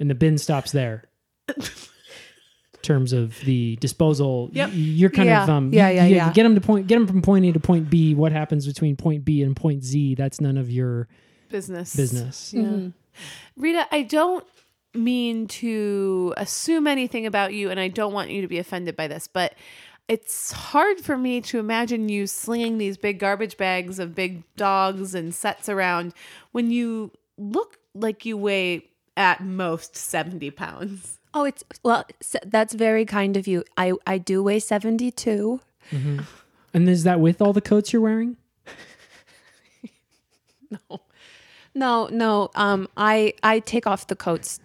And 0.00 0.08
the 0.10 0.14
bin 0.14 0.38
stops 0.38 0.72
there. 0.72 1.04
In 2.80 2.82
terms 2.82 3.12
of 3.12 3.38
the 3.40 3.76
disposal, 3.76 4.48
Yep. 4.54 4.70
you're 4.72 5.10
kind 5.10 5.28
Yeah. 5.28 5.42
of 5.42 5.50
um, 5.50 5.70
Yeah, 5.72 5.90
you- 5.90 5.96
yeah, 5.96 6.06
you 6.06 6.14
yeah. 6.16 6.32
Get 6.32 6.44
them 6.44 6.54
to 6.54 6.62
point, 6.62 6.86
get 6.86 6.94
them 6.96 7.06
from 7.06 7.20
point 7.20 7.44
A 7.44 7.52
to 7.52 7.60
point 7.60 7.90
B. 7.90 8.14
What 8.14 8.32
happens 8.32 8.66
between 8.66 8.96
point 8.96 9.22
B 9.22 9.42
and 9.42 9.54
point 9.54 9.84
Z? 9.84 10.14
That's 10.14 10.40
none 10.40 10.56
of 10.56 10.70
your 10.70 11.06
Business. 11.50 11.94
business. 11.94 12.54
Mm-hmm. 12.56 12.88
Rita, 13.56 13.86
I 13.92 14.02
don't 14.02 14.46
mean 14.94 15.46
to 15.48 16.32
assume 16.38 16.86
anything 16.86 17.26
about 17.26 17.52
you, 17.52 17.70
and 17.70 17.78
I 17.78 17.88
don't 17.88 18.14
want 18.14 18.30
you 18.30 18.40
to 18.40 18.48
be 18.48 18.58
offended 18.58 18.96
by 18.96 19.08
this, 19.08 19.28
but 19.28 19.54
it's 20.08 20.50
hard 20.50 20.98
for 21.00 21.18
me 21.18 21.42
to 21.42 21.58
imagine 21.58 22.08
you 22.08 22.26
slinging 22.26 22.78
these 22.78 22.96
big 22.96 23.18
garbage 23.18 23.58
bags 23.58 23.98
of 23.98 24.14
big 24.14 24.42
dogs 24.56 25.14
and 25.14 25.34
sets 25.34 25.68
around 25.68 26.14
when 26.52 26.70
you 26.70 27.12
look 27.36 27.76
like 27.94 28.24
you 28.24 28.36
weigh 28.38 28.86
at 29.18 29.44
most 29.44 29.94
70 29.96 30.50
pounds. 30.50 31.18
Oh 31.34 31.44
it's 31.44 31.64
well 31.82 32.04
that's 32.44 32.74
very 32.74 33.04
kind 33.04 33.36
of 33.36 33.46
you 33.46 33.64
i 33.76 33.92
i 34.06 34.18
do 34.18 34.42
weigh 34.42 34.58
72 34.60 35.60
And 36.72 36.88
is 36.88 37.02
that 37.04 37.20
with 37.20 37.42
all 37.42 37.52
the 37.52 37.60
coats 37.60 37.92
you're 37.92 38.02
wearing? 38.02 38.36
No. 40.70 41.00
No 41.74 42.08
no 42.12 42.50
um 42.54 42.88
i 42.96 43.32
i 43.42 43.58
take 43.60 43.86
off 43.86 44.06
the 44.06 44.16
coats 44.16 44.60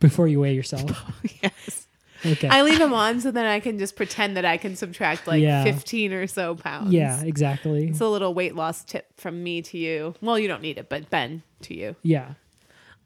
Before 0.00 0.28
you 0.28 0.40
weigh 0.40 0.54
yourself. 0.54 0.90
Yes. 1.42 1.86
Okay. 2.26 2.48
I 2.48 2.62
leave 2.62 2.78
them 2.78 2.92
on 2.92 3.20
so 3.20 3.30
then 3.30 3.46
I 3.46 3.60
can 3.60 3.78
just 3.78 3.94
pretend 3.94 4.36
that 4.36 4.44
I 4.44 4.56
can 4.56 4.74
subtract 4.74 5.26
like 5.28 5.40
Yeah. 5.40 5.62
15 5.64 6.12
or 6.12 6.26
so 6.26 6.56
pounds. 6.56 6.92
yeah, 6.92 7.22
exactly. 7.22 7.88
It's 7.88 8.00
a 8.00 8.08
little 8.08 8.34
weight 8.34 8.56
loss 8.56 8.82
tip 8.82 9.06
from 9.16 9.42
me 9.44 9.62
to 9.62 9.78
you. 9.78 10.14
Well, 10.20 10.36
you 10.38 10.48
don't 10.48 10.62
need 10.62 10.78
it, 10.78 10.88
but 10.88 11.10
Ben 11.10 11.42
to 11.62 11.74
you. 11.76 11.94
Yeah. 12.02 12.32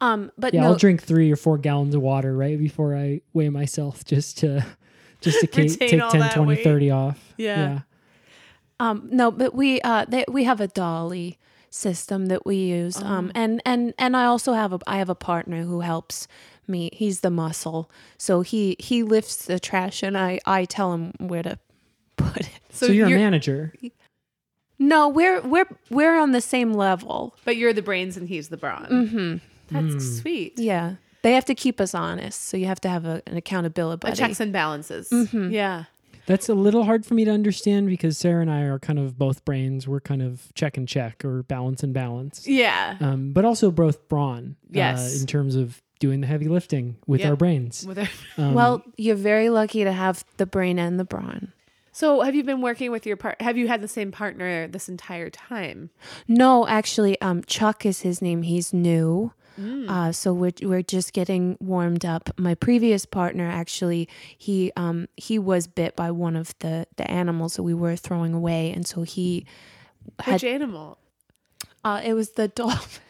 Um 0.03 0.31
but 0.37 0.53
Yeah, 0.53 0.61
no 0.61 0.67
I'll 0.67 0.75
drink 0.75 1.01
three 1.01 1.31
or 1.31 1.35
four 1.35 1.57
gallons 1.57 1.95
of 1.95 2.01
water 2.01 2.35
right 2.35 2.57
before 2.59 2.95
I 2.95 3.21
weigh 3.33 3.49
myself 3.49 4.03
just 4.05 4.37
to 4.39 4.65
just 5.21 5.39
to 5.41 5.47
ca- 5.47 5.67
take 5.67 6.01
all 6.01 6.11
10, 6.11 6.31
20, 6.31 6.47
weight. 6.47 6.63
30 6.63 6.91
off. 6.91 7.33
Yeah. 7.37 7.79
Um, 8.79 9.07
no, 9.11 9.31
but 9.31 9.53
we 9.55 9.79
uh, 9.81 10.05
they, 10.05 10.25
we 10.27 10.43
have 10.43 10.59
a 10.59 10.67
dolly 10.67 11.37
system 11.69 12.25
that 12.25 12.45
we 12.45 12.57
use, 12.57 13.01
um, 13.01 13.31
and 13.33 13.61
and 13.65 13.93
and 13.97 14.17
I 14.17 14.25
also 14.25 14.53
have 14.53 14.73
a 14.73 14.79
I 14.85 14.97
have 14.97 15.09
a 15.09 15.15
partner 15.15 15.63
who 15.63 15.79
helps 15.81 16.27
me. 16.67 16.89
He's 16.91 17.21
the 17.21 17.29
muscle, 17.29 17.89
so 18.17 18.41
he 18.41 18.75
he 18.79 19.01
lifts 19.03 19.45
the 19.45 19.59
trash, 19.59 20.03
and 20.03 20.17
I 20.17 20.39
I 20.45 20.65
tell 20.65 20.91
him 20.93 21.13
where 21.19 21.43
to 21.43 21.57
put 22.17 22.41
it. 22.41 22.49
So, 22.71 22.87
you're, 22.87 23.07
a 23.07 23.11
manager. 23.11 23.73
No, 24.79 25.07
we're 25.07 25.39
we're 25.41 25.69
we're 25.89 26.19
on 26.19 26.31
the 26.31 26.41
same 26.41 26.73
level. 26.73 27.35
But 27.45 27.55
you're 27.55 27.73
the 27.73 27.81
brains 27.81 28.17
and 28.17 28.27
he's 28.27 28.49
the 28.49 28.57
brawn. 28.57 28.87
Mm-hmm. 28.91 29.52
That's 29.73 30.19
sweet. 30.19 30.57
Yeah, 30.59 30.95
they 31.21 31.33
have 31.33 31.45
to 31.45 31.55
keep 31.55 31.81
us 31.81 31.93
honest, 31.95 32.43
so 32.47 32.57
you 32.57 32.65
have 32.67 32.81
to 32.81 32.89
have 32.89 33.05
a, 33.05 33.21
an 33.27 33.37
accountability. 33.37 34.07
A 34.07 34.15
checks 34.15 34.39
and 34.39 34.51
balances. 34.53 35.09
Mm-hmm. 35.09 35.51
Yeah. 35.51 35.85
That's 36.25 36.47
a 36.47 36.53
little 36.53 36.85
hard 36.85 37.05
for 37.05 37.15
me 37.15 37.25
to 37.25 37.31
understand 37.31 37.87
because 37.87 38.17
Sarah 38.17 38.41
and 38.41 38.49
I 38.49 38.61
are 38.61 38.79
kind 38.79 38.97
of 38.97 39.17
both 39.17 39.43
brains. 39.43 39.89
We're 39.89 39.99
kind 39.99 40.21
of 40.21 40.53
check 40.55 40.77
and 40.77 40.87
check 40.87 41.25
or 41.25 41.43
balance 41.43 41.83
and 41.83 41.93
balance. 41.93 42.47
Yeah. 42.47 42.95
Um, 43.01 43.33
but 43.33 43.43
also 43.43 43.71
both 43.71 44.07
brawn. 44.07 44.55
Yes. 44.71 45.17
Uh, 45.17 45.19
in 45.19 45.27
terms 45.27 45.55
of 45.55 45.81
doing 45.99 46.21
the 46.21 46.27
heavy 46.27 46.47
lifting 46.47 46.95
with 47.07 47.19
Yep. 47.19 47.29
our 47.29 47.35
brains. 47.35 47.85
With 47.85 47.97
a- 47.97 48.09
Um, 48.41 48.53
well, 48.53 48.83
you're 48.95 49.17
very 49.17 49.49
lucky 49.49 49.83
to 49.83 49.91
have 49.91 50.23
the 50.37 50.45
brain 50.45 50.79
and 50.79 50.97
the 50.97 51.03
brawn. 51.03 51.51
So, 51.91 52.21
have 52.21 52.33
you 52.35 52.43
been 52.45 52.61
working 52.61 52.89
with 52.89 53.05
your 53.05 53.17
part? 53.17 53.41
Have 53.41 53.57
you 53.57 53.67
had 53.67 53.81
the 53.81 53.87
same 53.89 54.11
partner 54.11 54.67
this 54.67 54.87
entire 54.89 55.29
time? 55.29 55.89
No, 56.27 56.65
actually, 56.67 57.19
um, 57.21 57.43
Chuck 57.43 57.85
is 57.85 57.99
his 58.01 58.21
name. 58.21 58.43
He's 58.43 58.71
new. 58.73 59.33
Uh, 59.57 60.11
so 60.11 60.33
we're 60.33 60.51
we're 60.61 60.81
just 60.81 61.13
getting 61.13 61.57
warmed 61.59 62.05
up. 62.05 62.29
My 62.39 62.55
previous 62.55 63.05
partner 63.05 63.47
actually 63.47 64.09
he 64.37 64.71
um 64.75 65.07
he 65.15 65.37
was 65.37 65.67
bit 65.67 65.95
by 65.95 66.09
one 66.11 66.35
of 66.35 66.55
the 66.59 66.87
the 66.95 67.09
animals 67.09 67.55
that 67.55 67.63
we 67.63 67.73
were 67.73 67.95
throwing 67.95 68.33
away, 68.33 68.71
and 68.71 68.85
so 68.87 69.03
he 69.03 69.45
had 70.19 70.33
Which 70.35 70.43
animal? 70.43 70.97
uh 71.83 72.01
it 72.03 72.13
was 72.13 72.31
the 72.31 72.47
dolphin. 72.61 73.01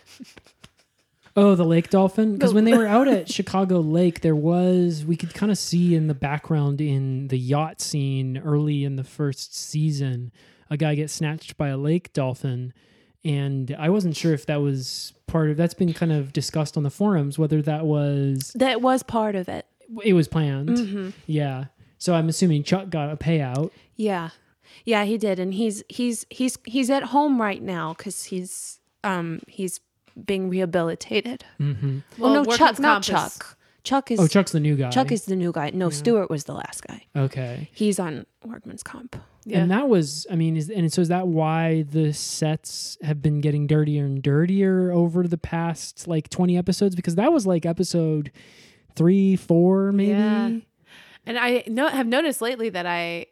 Oh, 1.35 1.55
the 1.55 1.65
lake 1.65 1.89
dolphin. 1.89 2.33
Because 2.33 2.53
when 2.53 2.63
they 2.65 2.77
were 2.77 2.85
out 2.87 3.07
at 3.07 3.27
Chicago 3.31 3.79
Lake, 3.79 4.21
there 4.21 4.35
was 4.35 5.03
we 5.05 5.15
could 5.15 5.33
kind 5.33 5.51
of 5.51 5.57
see 5.57 5.95
in 5.95 6.07
the 6.07 6.13
background 6.13 6.79
in 6.81 7.27
the 7.29 7.39
yacht 7.39 7.81
scene 7.81 8.37
early 8.37 8.83
in 8.83 8.97
the 8.97 9.03
first 9.03 9.55
season, 9.55 10.31
a 10.69 10.77
guy 10.77 10.93
get 10.95 11.09
snatched 11.09 11.57
by 11.57 11.69
a 11.69 11.77
lake 11.77 12.13
dolphin, 12.13 12.73
and 13.25 13.75
I 13.79 13.89
wasn't 13.89 14.15
sure 14.15 14.33
if 14.33 14.45
that 14.47 14.61
was 14.61 15.13
part 15.27 15.49
of. 15.49 15.57
That's 15.57 15.73
been 15.73 15.93
kind 15.93 16.11
of 16.11 16.33
discussed 16.33 16.75
on 16.77 16.83
the 16.83 16.89
forums 16.89 17.37
whether 17.39 17.61
that 17.61 17.85
was 17.85 18.51
That 18.55 18.81
was 18.81 19.03
part 19.03 19.35
of 19.35 19.47
it. 19.49 19.65
it 20.03 20.13
was 20.13 20.27
planned. 20.27 20.69
Mm-hmm. 20.69 21.09
Yeah. 21.25 21.65
So 21.97 22.13
I'm 22.15 22.27
assuming 22.29 22.63
Chuck 22.63 22.89
got 22.89 23.09
a 23.11 23.15
payout. 23.15 23.71
Yeah, 23.95 24.29
yeah, 24.85 25.05
he 25.05 25.17
did, 25.17 25.39
and 25.39 25.53
he's 25.53 25.83
he's 25.87 26.25
he's 26.29 26.57
he's 26.65 26.89
at 26.89 27.03
home 27.03 27.39
right 27.39 27.61
now 27.61 27.93
because 27.97 28.25
he's 28.25 28.79
um 29.03 29.39
he's 29.47 29.79
being 30.25 30.49
rehabilitated. 30.49 31.45
Mm-hmm. 31.59 31.99
oh 32.21 32.33
no, 32.33 32.43
Chuck, 32.45 32.79
not 32.79 32.95
comp 32.95 33.01
is- 33.03 33.07
Chuck. 33.07 33.57
Chuck 33.83 34.11
is 34.11 34.19
Oh, 34.19 34.27
Chuck's 34.27 34.51
the 34.53 34.59
new 34.61 34.75
guy. 34.77 34.89
Chuck 34.91 35.11
is 35.11 35.25
the 35.25 35.35
new 35.35 35.51
guy. 35.51 35.69
No, 35.71 35.89
Stewart 35.89 36.29
was 36.29 36.45
the 36.45 36.53
last 36.53 36.87
guy. 36.87 37.03
okay. 37.15 37.69
He's 37.73 37.99
on 37.99 38.25
workman's 38.45 38.81
comp. 38.83 39.17
Yeah. 39.45 39.59
And 39.59 39.71
that 39.71 39.89
was, 39.89 40.25
I 40.31 40.35
mean, 40.35 40.55
is 40.55 40.69
and 40.69 40.91
so 40.91 41.01
is 41.01 41.09
that 41.09 41.27
why 41.27 41.83
the 41.83 42.13
sets 42.13 42.97
have 43.01 43.21
been 43.21 43.41
getting 43.41 43.67
dirtier 43.67 44.05
and 44.05 44.21
dirtier 44.21 44.91
over 44.91 45.27
the 45.27 45.37
past 45.37 46.07
like 46.07 46.29
twenty 46.29 46.57
episodes? 46.57 46.95
Because 46.95 47.15
that 47.15 47.31
was 47.33 47.45
like 47.45 47.65
episode 47.65 48.31
three, 48.95 49.35
four, 49.35 49.91
maybe. 49.91 50.11
Yeah. 50.11 50.49
And 51.25 51.37
I 51.39 51.63
no, 51.67 51.87
have 51.87 52.07
noticed 52.07 52.41
lately 52.41 52.69
that 52.69 52.85
I, 52.85 53.27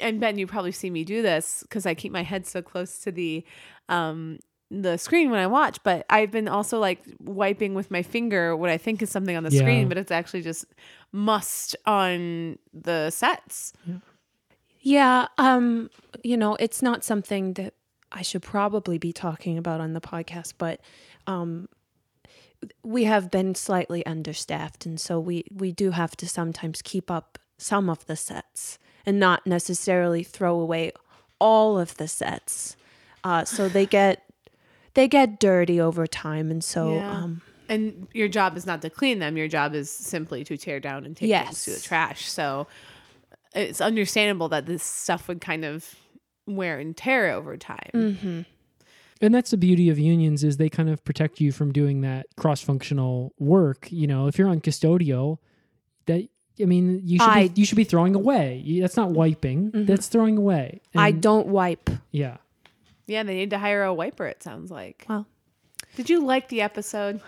and 0.00 0.20
Ben, 0.20 0.38
you 0.38 0.46
probably 0.46 0.72
see 0.72 0.90
me 0.90 1.04
do 1.04 1.22
this 1.22 1.62
because 1.62 1.86
I 1.86 1.94
keep 1.94 2.12
my 2.12 2.22
head 2.22 2.46
so 2.46 2.62
close 2.62 2.98
to 3.00 3.12
the, 3.12 3.44
um, 3.88 4.38
the 4.70 4.96
screen 4.96 5.30
when 5.30 5.40
I 5.40 5.46
watch. 5.46 5.78
But 5.84 6.06
I've 6.08 6.30
been 6.30 6.48
also 6.48 6.78
like 6.78 7.00
wiping 7.20 7.74
with 7.74 7.90
my 7.90 8.02
finger 8.02 8.56
what 8.56 8.70
I 8.70 8.78
think 8.78 9.02
is 9.02 9.10
something 9.10 9.36
on 9.36 9.42
the 9.44 9.50
Yeah. 9.50 9.60
screen, 9.60 9.88
but 9.88 9.98
it's 9.98 10.10
actually 10.10 10.42
just 10.42 10.64
must 11.12 11.76
on 11.84 12.58
the 12.72 13.10
sets. 13.10 13.72
Yeah, 13.86 13.96
um, 15.38 15.90
you 16.22 16.36
know, 16.36 16.56
it's 16.60 16.82
not 16.82 17.04
something 17.04 17.54
that 17.54 17.74
I 18.12 18.22
should 18.22 18.42
probably 18.42 18.98
be 18.98 19.12
talking 19.12 19.58
about 19.58 19.80
on 19.80 19.92
the 19.92 20.00
podcast, 20.00 20.54
but 20.58 20.80
um 21.26 21.68
we 22.82 23.04
have 23.04 23.30
been 23.30 23.54
slightly 23.54 24.04
understaffed 24.06 24.86
and 24.86 24.98
so 24.98 25.20
we 25.20 25.44
we 25.52 25.72
do 25.72 25.90
have 25.90 26.16
to 26.16 26.28
sometimes 26.28 26.80
keep 26.80 27.10
up 27.10 27.38
some 27.58 27.90
of 27.90 28.06
the 28.06 28.16
sets 28.16 28.78
and 29.04 29.20
not 29.20 29.46
necessarily 29.46 30.22
throw 30.22 30.58
away 30.60 30.92
all 31.38 31.78
of 31.78 31.96
the 31.96 32.08
sets. 32.08 32.76
Uh 33.22 33.44
so 33.44 33.68
they 33.68 33.84
get 34.00 34.22
they 34.94 35.08
get 35.08 35.40
dirty 35.40 35.80
over 35.80 36.06
time 36.06 36.50
and 36.50 36.62
so 36.64 37.02
Yeah. 37.04 37.10
um 37.10 37.42
And 37.68 38.06
your 38.14 38.28
job 38.28 38.56
is 38.56 38.64
not 38.64 38.80
to 38.82 38.90
clean 38.90 39.18
them. 39.18 39.36
Your 39.36 39.48
job 39.48 39.74
is 39.74 39.90
simply 39.90 40.44
to 40.44 40.56
tear 40.56 40.78
down 40.80 41.04
and 41.04 41.16
take 41.16 41.28
things 41.46 41.64
to 41.64 41.72
the 41.72 41.80
trash. 41.80 42.30
So 42.30 42.66
it's 43.54 43.80
understandable 43.80 44.48
that 44.50 44.66
this 44.66 44.82
stuff 44.82 45.28
would 45.28 45.40
kind 45.40 45.64
of 45.64 45.94
wear 46.46 46.78
and 46.78 46.96
tear 46.96 47.30
over 47.32 47.56
time. 47.56 47.90
mhm. 47.94 48.46
And 49.20 49.34
that's 49.34 49.52
the 49.52 49.56
beauty 49.56 49.88
of 49.88 49.98
unions 49.98 50.44
is 50.44 50.56
they 50.58 50.68
kind 50.68 50.90
of 50.90 51.02
protect 51.04 51.40
you 51.40 51.52
from 51.52 51.72
doing 51.72 52.02
that 52.02 52.26
cross 52.36 52.60
functional 52.60 53.32
work. 53.38 53.88
You 53.90 54.06
know, 54.06 54.26
if 54.26 54.36
you're 54.38 54.48
on 54.48 54.60
custodial, 54.60 55.38
that 56.06 56.28
I 56.60 56.64
mean, 56.66 57.00
you 57.04 57.18
should 57.18 57.28
I- 57.28 57.48
be, 57.48 57.60
you 57.60 57.66
should 57.66 57.76
be 57.76 57.84
throwing 57.84 58.14
away. 58.14 58.78
That's 58.80 58.96
not 58.96 59.10
wiping. 59.12 59.70
That's 59.72 60.08
throwing 60.08 60.36
away. 60.36 60.82
I 60.94 61.10
don't 61.12 61.46
wipe. 61.46 61.88
Yeah. 62.10 62.36
Yeah, 63.06 63.22
they 63.22 63.34
need 63.34 63.50
to 63.50 63.58
hire 63.58 63.82
a 63.84 63.94
wiper, 63.94 64.26
it 64.26 64.42
sounds 64.42 64.70
like. 64.70 65.04
Well, 65.08 65.26
Did 65.96 66.10
you 66.10 66.24
like 66.24 66.48
the 66.48 66.60
episode? 66.60 67.20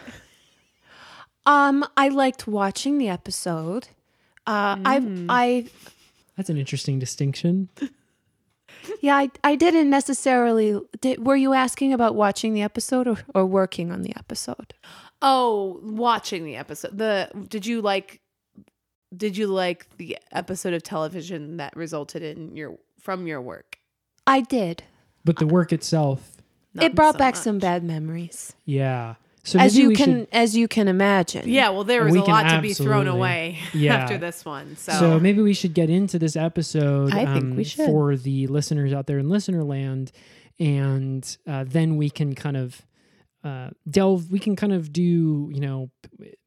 Um, 1.45 1.85
I 1.97 2.09
liked 2.09 2.47
watching 2.47 2.99
the 2.99 3.09
episode. 3.09 3.89
Uh, 4.47 4.77
I, 4.85 5.25
I, 5.29 5.67
That's 6.37 6.51
an 6.51 6.59
interesting 6.59 6.99
distinction. 6.99 7.69
yeah, 9.01 9.17
I, 9.17 9.31
I 9.43 9.57
didn't 9.57 9.91
necessarily. 9.91 10.81
Did, 11.01 11.25
were 11.25 11.37
you 11.37 11.53
asking 11.53 11.93
about 11.93 12.15
watching 12.15 12.55
the 12.55 12.63
episode 12.63 13.09
or, 13.09 13.19
or 13.35 13.47
working 13.47 13.91
on 13.91 14.03
the 14.03 14.15
episode? 14.17 14.75
Oh, 15.23 15.81
watching 15.83 16.45
the 16.45 16.57
episode. 16.57 16.99
The 16.99 17.31
did 17.49 17.65
you 17.67 17.81
like 17.81 18.21
did 19.17 19.37
you 19.37 19.47
like 19.47 19.87
the 19.97 20.19
episode 20.33 20.75
of 20.75 20.83
television 20.83 21.57
that 21.59 21.77
resulted 21.77 22.23
in 22.23 22.57
your 22.57 22.79
from 23.01 23.27
your 23.27 23.41
work? 23.41 23.79
I 24.27 24.41
did. 24.41 24.83
But 25.25 25.39
the 25.39 25.47
work 25.47 25.73
itself, 25.73 26.37
Not 26.75 26.85
it 26.85 26.95
brought 26.95 27.15
so 27.15 27.19
back 27.19 27.35
much. 27.35 27.43
some 27.43 27.59
bad 27.59 27.83
memories, 27.83 28.55
yeah. 28.65 29.15
So 29.47 29.59
as 29.59 29.79
you 29.79 29.91
can, 29.93 30.21
should- 30.21 30.29
as 30.33 30.57
you 30.57 30.69
can 30.69 30.89
imagine. 30.89 31.49
Yeah, 31.49 31.71
well 31.71 31.85
there 31.85 32.05
was 32.05 32.13
We 32.13 32.19
a 32.19 32.23
lot 32.25 32.49
to 32.51 32.61
be 32.61 32.75
thrown 32.75 33.07
away 33.09 33.59
Yeah. 33.73 33.95
after 33.95 34.19
this 34.19 34.45
one. 34.45 34.77
So, 34.77 34.93
So 34.93 35.21
maybe 35.21 35.41
we 35.43 35.55
should 35.55 35.73
get 35.73 35.89
into 35.89 36.19
this 36.19 36.37
episode 36.37 37.15
I 37.15 37.25
think 37.27 37.45
um, 37.45 37.57
we 37.57 37.65
should. 37.65 37.87
for 37.87 38.17
the 38.17 38.47
listeners 38.49 38.93
out 38.93 39.07
there 39.07 39.19
in 39.19 39.29
listener 39.31 39.63
land, 39.65 40.13
and 40.59 41.37
uh, 41.47 41.65
then 41.67 41.97
we 41.97 42.11
can 42.11 42.35
kind 42.35 42.57
of 42.57 42.83
uh, 43.45 43.71
delve. 43.89 44.31
We 44.31 44.39
can 44.39 44.57
kind 44.57 44.73
of 44.73 44.93
do 44.93 45.03
you 45.53 45.61
know 45.61 45.91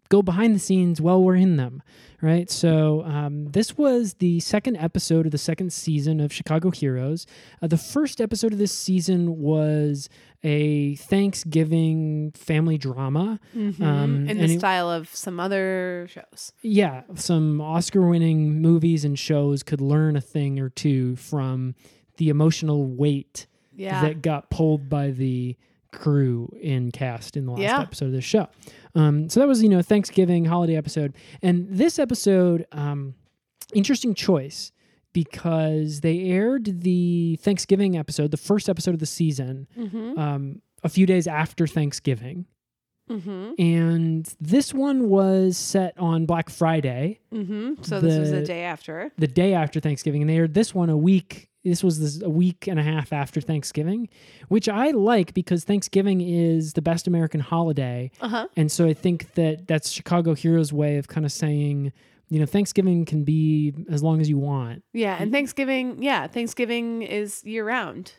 go 0.09 0.21
behind 0.23 0.55
the 0.55 0.59
scenes 0.59 0.99
while 0.99 1.23
we're 1.23 1.35
in 1.35 1.55
them, 1.57 1.83
right? 2.19 2.49
So 2.49 3.03
um, 3.03 3.45
this 3.51 3.77
was 3.77 4.15
the 4.15 4.39
second 4.39 4.75
episode 4.77 5.27
of 5.27 5.31
the 5.31 5.37
second 5.37 5.71
season 5.71 6.19
of 6.19 6.33
Chicago 6.33 6.71
Heroes. 6.71 7.27
Uh, 7.61 7.67
the 7.67 7.77
first 7.77 8.19
episode 8.19 8.51
of 8.51 8.57
this 8.57 8.71
season 8.71 9.37
was 9.37 10.09
a 10.43 10.95
Thanksgiving 10.95 12.31
family 12.31 12.77
drama. 12.77 13.39
Mhm. 13.55 13.81
um, 13.81 14.29
in 14.29 14.37
the 14.37 14.45
it- 14.45 14.59
style 14.59 14.89
of 14.89 15.09
some 15.13 15.39
other 15.39 16.07
shows. 16.09 16.53
yeah, 16.61 17.03
some 17.15 17.59
Oscar 17.61 18.07
winning 18.07 18.61
movies 18.61 19.03
and 19.05 19.17
shows 19.17 19.63
could 19.63 19.81
learn 19.81 20.15
a 20.15 20.21
thing 20.21 20.59
or 20.59 20.69
two 20.69 21.15
from 21.15 21.75
the 22.17 22.29
emotional 22.29 22.85
weight 22.85 23.47
Yeah. 23.75 24.01
that 24.01 24.21
got 24.21 24.49
pulled 24.49 24.89
by 24.89 25.11
the 25.11 25.55
crew 25.91 26.53
in 26.61 26.91
cast 26.91 27.35
in 27.35 27.45
the 27.45 27.51
last 27.51 27.61
Yeah. 27.61 27.81
episode 27.81 28.05
of 28.07 28.11
this 28.11 28.23
show. 28.25 28.47
Um, 28.95 29.27
so 29.29 29.39
that 29.39 29.47
was, 29.47 29.63
you 29.63 29.69
know, 29.69 29.81
Thanksgiving 29.81 30.45
holiday 30.45 30.75
episode. 30.75 31.13
And 31.41 31.67
this 31.69 31.97
episode, 31.99 32.65
um, 32.71 33.15
interesting 33.73 34.13
choice 34.13 34.71
because 35.23 36.01
they 36.01 36.19
aired 36.21 36.81
the 36.81 37.37
Thanksgiving 37.41 37.97
episode, 37.97 38.31
the 38.31 38.37
first 38.37 38.69
episode 38.69 38.93
of 38.93 38.99
the 38.99 39.05
season, 39.05 39.67
mm-hmm. 39.77 40.17
um, 40.19 40.61
a 40.83 40.89
few 40.89 41.05
days 41.05 41.27
after 41.27 41.67
Thanksgiving. 41.67 42.45
Mm-hmm. 43.09 43.51
And 43.59 44.35
this 44.39 44.73
one 44.73 45.09
was 45.09 45.57
set 45.57 45.93
on 45.97 46.25
Black 46.25 46.49
Friday. 46.49 47.19
Mm-hmm. 47.33 47.81
So 47.81 47.99
this 47.99 48.17
was 48.19 48.31
the 48.31 48.37
The- 48.41 48.45
day 48.45 48.63
after. 48.63 49.11
the 49.17 49.27
day 49.27 49.53
after 49.53 49.79
Thanksgiving, 49.79 50.21
and 50.21 50.29
they 50.29 50.37
aired 50.37 50.53
this 50.53 50.73
one 50.75 50.89
a 50.89 50.97
week. 50.97 51.47
This 51.65 51.83
was 51.83 51.99
this, 51.99 52.21
a 52.21 52.29
week 52.29 52.67
and 52.67 52.79
a 52.79 52.83
half 52.83 53.11
after 53.11 53.41
Thanksgiving, 53.41 54.07
which 54.47 54.69
I 54.69 54.91
like 54.91 55.33
because 55.33 55.65
Thanksgiving 55.65 56.21
is 56.21 56.73
the 56.73 56.81
best 56.81 57.05
American 57.07 57.41
holiday, 57.41 58.11
Uh-huh. 58.21 58.47
and 58.55 58.71
so 58.71 58.85
I 58.87 58.93
think 58.93 59.33
that 59.33 59.67
that's 59.67 59.89
Chicago 59.91 60.33
Heroes' 60.35 60.71
way 60.71 60.95
of 60.97 61.07
kind 61.09 61.25
of 61.25 61.33
saying, 61.33 61.91
you 62.29 62.39
know, 62.39 62.45
Thanksgiving 62.45 63.05
can 63.05 63.23
be 63.23 63.73
as 63.89 64.03
long 64.03 64.21
as 64.21 64.29
you 64.29 64.37
want, 64.37 64.83
Yeah, 64.93 65.17
and 65.19 65.31
Thanksgiving, 65.31 66.01
yeah, 66.01 66.27
Thanksgiving 66.27 67.01
is 67.01 67.43
year 67.43 67.65
round. 67.65 68.13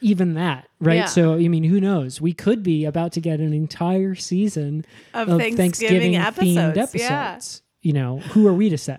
Even 0.00 0.34
that, 0.34 0.68
right? 0.80 0.96
Yeah. 0.96 1.04
So 1.06 1.34
I 1.34 1.48
mean, 1.48 1.64
who 1.64 1.80
knows? 1.80 2.20
We 2.20 2.32
could 2.32 2.62
be 2.62 2.84
about 2.84 3.12
to 3.12 3.20
get 3.20 3.40
an 3.40 3.52
entire 3.52 4.14
season 4.14 4.84
Of 5.14 5.28
of 5.28 5.38
Thanksgiving 5.38 5.56
Thanksgiving 5.56 6.12
themed 6.12 6.76
episodes, 6.76 6.94
yeah. 6.94 7.30
episodes. 7.32 7.62
You 7.82 7.92
know, 7.92 8.18
who 8.18 8.48
are 8.48 8.54
we 8.54 8.68
to 8.70 8.78
say? 8.78 8.98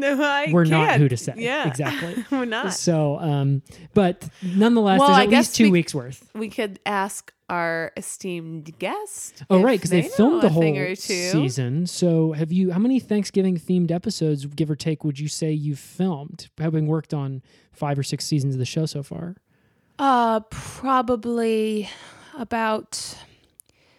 No, 0.16 0.22
I 0.22 0.48
We're 0.50 0.64
not 0.64 0.88
can't. 0.88 1.02
who 1.02 1.08
to 1.08 1.16
say. 1.16 1.34
Yeah, 1.36 1.68
Exactly. 1.68 2.24
We're 2.30 2.44
not. 2.46 2.72
So, 2.72 3.18
um, 3.18 3.62
but 3.94 4.28
nonetheless, 4.42 4.98
Well, 5.00 5.08
there's 5.08 5.18
I 5.18 5.22
at 5.24 5.28
least 5.30 5.54
two 5.56 5.64
we- 5.64 5.70
weeks 5.70 5.94
worth. 5.94 6.30
We 6.34 6.48
could 6.48 6.80
ask 6.86 7.32
our 7.48 7.92
esteemed 7.96 8.78
guest. 8.78 9.42
Oh, 9.50 9.60
right, 9.60 9.78
because 9.78 9.90
they, 9.90 10.02
know 10.02 10.08
filmed 10.08 10.42
the 10.42 10.48
whole 10.50 10.94
season. 10.94 11.86
So, 11.86 12.32
have 12.32 12.52
you? 12.52 12.70
How 12.70 12.78
many 12.78 13.00
Thanksgiving 13.00 13.56
themed 13.58 13.90
episodes, 13.90 14.46
give 14.46 14.70
or 14.70 14.76
take, 14.76 15.02
would 15.04 15.18
you 15.18 15.26
say 15.28 15.50
you've 15.50 15.78
filmed, 15.80 16.48
having 16.58 16.86
worked 16.86 17.12
on 17.12 17.42
five 17.72 17.98
or 17.98 18.02
six 18.04 18.24
seasons 18.24 18.54
of 18.54 18.58
the 18.60 18.64
show 18.64 18.86
so 18.86 19.02
far? 19.02 19.34
Uh, 19.98 20.40
probably 20.50 21.90
about 22.38 23.16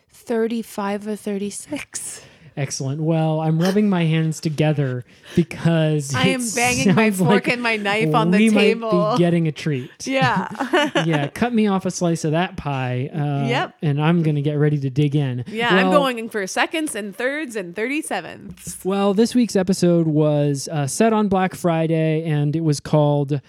thirty-five 0.09 1.05
or 1.07 1.15
thirty-six. 1.15 2.23
Excellent. 2.57 3.01
Well, 3.01 3.39
I'm 3.39 3.59
rubbing 3.61 3.89
my 3.89 4.03
hands 4.03 4.41
together 4.41 5.05
because 5.35 6.13
I 6.13 6.27
am 6.27 6.41
banging 6.53 6.93
my 6.95 7.09
fork 7.11 7.29
like 7.29 7.47
and 7.47 7.61
my 7.63 7.77
knife 7.77 8.13
on 8.13 8.31
the 8.31 8.49
table. 8.49 8.91
might 8.91 9.13
be 9.13 9.17
getting 9.19 9.47
a 9.47 9.51
treat. 9.53 9.89
yeah. 10.05 10.49
yeah, 11.05 11.27
cut 11.27 11.53
me 11.53 11.67
off 11.67 11.85
a 11.85 11.91
slice 11.91 12.25
of 12.25 12.31
that 12.31 12.57
pie. 12.57 13.09
Uh, 13.13 13.47
Yep. 13.47 13.75
And 13.81 14.01
I'm 14.01 14.21
going 14.23 14.35
to 14.35 14.41
get 14.41 14.53
ready 14.55 14.79
to 14.79 14.89
dig 14.89 15.15
in. 15.15 15.43
Yeah, 15.47 15.73
I'm 15.75 15.91
going 15.91 16.29
for 16.29 16.45
seconds 16.47 16.95
and 16.95 17.15
thirds 17.15 17.55
and 17.55 17.73
37ths. 17.73 18.83
Well, 18.85 19.13
this 19.13 19.33
week's 19.33 19.55
episode 19.55 20.07
was 20.07 20.67
uh, 20.71 20.87
set 20.87 21.13
on 21.13 21.27
Black 21.29 21.55
Friday, 21.55 22.23
and 22.25 22.55
it 22.55 22.63
was 22.63 22.79
called 22.79 23.41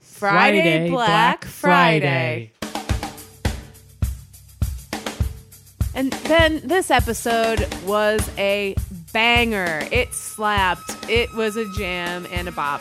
Friday, 0.00 0.90
Black 0.90 1.44
Friday. 1.44 2.52
And 5.98 6.12
then 6.12 6.60
this 6.62 6.92
episode 6.92 7.66
was 7.84 8.30
a 8.38 8.76
banger. 9.12 9.84
It 9.90 10.14
slapped. 10.14 11.10
It 11.10 11.34
was 11.34 11.56
a 11.56 11.68
jam 11.72 12.24
and 12.30 12.46
a 12.46 12.52
bop. 12.52 12.80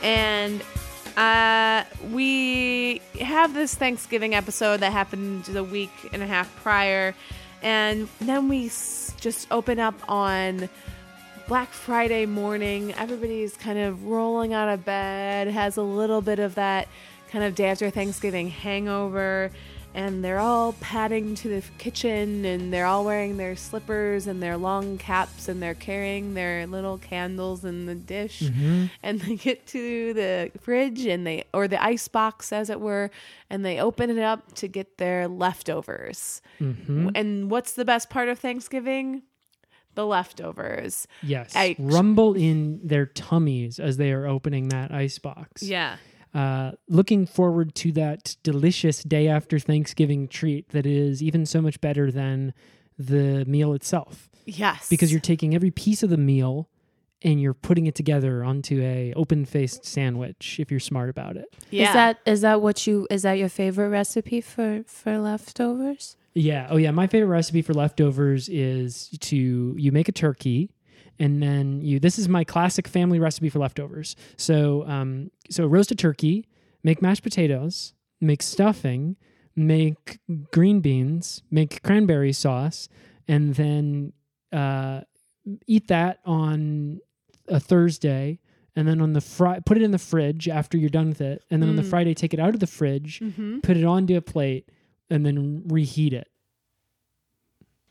And 0.00 0.62
uh, 1.16 1.82
we 2.12 3.02
have 3.20 3.52
this 3.52 3.74
Thanksgiving 3.74 4.36
episode 4.36 4.78
that 4.78 4.92
happened 4.92 5.42
the 5.46 5.64
week 5.64 5.90
and 6.12 6.22
a 6.22 6.26
half 6.28 6.54
prior. 6.62 7.16
And 7.64 8.06
then 8.20 8.48
we 8.48 8.68
just 8.68 9.48
open 9.50 9.80
up 9.80 9.96
on 10.08 10.68
Black 11.48 11.70
Friday 11.70 12.26
morning. 12.26 12.94
Everybody's 12.94 13.56
kind 13.56 13.80
of 13.80 14.04
rolling 14.04 14.54
out 14.54 14.68
of 14.68 14.84
bed, 14.84 15.48
has 15.48 15.78
a 15.78 15.82
little 15.82 16.20
bit 16.20 16.38
of 16.38 16.54
that 16.54 16.86
kind 17.28 17.44
of 17.44 17.56
day 17.56 17.70
after 17.70 17.90
Thanksgiving 17.90 18.48
hangover, 18.48 19.50
and 19.94 20.24
they're 20.24 20.38
all 20.38 20.72
padding 20.74 21.34
to 21.36 21.48
the 21.48 21.62
kitchen 21.78 22.44
and 22.44 22.72
they're 22.72 22.86
all 22.86 23.04
wearing 23.04 23.36
their 23.36 23.54
slippers 23.56 24.26
and 24.26 24.42
their 24.42 24.56
long 24.56 24.96
caps 24.98 25.48
and 25.48 25.62
they're 25.62 25.74
carrying 25.74 26.34
their 26.34 26.66
little 26.66 26.98
candles 26.98 27.64
in 27.64 27.86
the 27.86 27.94
dish. 27.94 28.40
Mm-hmm. 28.40 28.86
And 29.02 29.20
they 29.20 29.36
get 29.36 29.66
to 29.68 30.14
the 30.14 30.50
fridge 30.60 31.04
and 31.04 31.26
they, 31.26 31.44
or 31.52 31.68
the 31.68 31.82
ice 31.82 32.08
box 32.08 32.52
as 32.52 32.70
it 32.70 32.80
were, 32.80 33.10
and 33.50 33.64
they 33.64 33.78
open 33.78 34.10
it 34.10 34.18
up 34.18 34.54
to 34.54 34.68
get 34.68 34.98
their 34.98 35.28
leftovers. 35.28 36.40
Mm-hmm. 36.60 37.10
And 37.14 37.50
what's 37.50 37.74
the 37.74 37.84
best 37.84 38.08
part 38.08 38.28
of 38.28 38.38
Thanksgiving? 38.38 39.22
The 39.94 40.06
leftovers. 40.06 41.06
Yes. 41.22 41.52
I- 41.54 41.76
Rumble 41.78 42.32
in 42.34 42.80
their 42.82 43.04
tummies 43.04 43.78
as 43.78 43.98
they 43.98 44.10
are 44.12 44.26
opening 44.26 44.68
that 44.68 44.90
ice 44.90 45.18
box. 45.18 45.62
Yeah. 45.62 45.96
Uh, 46.34 46.72
looking 46.88 47.26
forward 47.26 47.74
to 47.74 47.92
that 47.92 48.36
delicious 48.42 49.02
day 49.02 49.28
after 49.28 49.58
Thanksgiving 49.58 50.28
treat 50.28 50.68
that 50.70 50.86
is 50.86 51.22
even 51.22 51.44
so 51.44 51.60
much 51.60 51.80
better 51.80 52.10
than 52.10 52.54
the 52.98 53.44
meal 53.46 53.74
itself 53.74 54.30
Yes. 54.46 54.88
because 54.88 55.10
you're 55.12 55.20
taking 55.20 55.54
every 55.54 55.70
piece 55.70 56.02
of 56.02 56.08
the 56.10 56.16
meal 56.16 56.68
and 57.22 57.40
you're 57.40 57.54
putting 57.54 57.86
it 57.86 57.94
together 57.94 58.42
onto 58.42 58.80
a 58.82 59.12
open-faced 59.14 59.84
sandwich 59.84 60.56
if 60.58 60.70
you're 60.70 60.80
smart 60.80 61.08
about 61.10 61.36
it. 61.36 61.54
yeah. 61.70 61.88
Is 61.88 61.94
that 61.94 62.18
is 62.26 62.40
that 62.40 62.62
what 62.62 62.86
you 62.86 63.06
is 63.10 63.22
that 63.22 63.34
your 63.34 63.48
favorite 63.50 63.90
recipe 63.90 64.40
for 64.40 64.82
for 64.86 65.18
leftovers? 65.18 66.16
Yeah. 66.34 66.66
Oh, 66.70 66.78
yeah. 66.78 66.90
My 66.92 67.06
favorite 67.06 67.28
recipe 67.28 67.60
for 67.62 67.74
leftovers 67.74 68.48
is 68.48 69.08
to 69.20 69.74
you 69.76 69.92
make 69.92 70.08
a 70.08 70.12
turkey, 70.12 70.70
and 71.22 71.42
then 71.42 71.80
you. 71.82 71.98
This 72.00 72.18
is 72.18 72.28
my 72.28 72.44
classic 72.44 72.86
family 72.88 73.18
recipe 73.18 73.48
for 73.48 73.58
leftovers. 73.60 74.16
So, 74.36 74.86
um, 74.86 75.30
so 75.50 75.66
roast 75.66 75.90
a 75.90 75.94
turkey, 75.94 76.46
make 76.82 77.00
mashed 77.00 77.22
potatoes, 77.22 77.94
make 78.20 78.42
stuffing, 78.42 79.16
make 79.54 80.18
green 80.50 80.80
beans, 80.80 81.42
make 81.50 81.82
cranberry 81.82 82.32
sauce, 82.32 82.88
and 83.28 83.54
then 83.54 84.12
uh, 84.52 85.02
eat 85.66 85.86
that 85.88 86.18
on 86.24 87.00
a 87.48 87.60
Thursday. 87.60 88.38
And 88.74 88.88
then 88.88 89.00
on 89.02 89.12
the 89.12 89.20
Fri 89.20 89.58
put 89.66 89.76
it 89.76 89.82
in 89.82 89.90
the 89.90 89.98
fridge 89.98 90.48
after 90.48 90.78
you're 90.78 90.88
done 91.00 91.08
with 91.10 91.20
it. 91.20 91.44
And 91.50 91.60
then 91.62 91.68
on 91.68 91.76
the 91.76 91.82
Mm. 91.82 91.90
Friday, 91.90 92.14
take 92.14 92.32
it 92.32 92.40
out 92.40 92.54
of 92.54 92.60
the 92.60 92.66
fridge, 92.66 93.18
hmm 93.18 93.60
put 93.60 93.76
it 93.76 93.84
onto 93.84 94.16
a 94.16 94.22
plate, 94.22 94.64
and 95.10 95.26
then 95.26 95.62
reheat 95.68 96.14
it. 96.14 96.28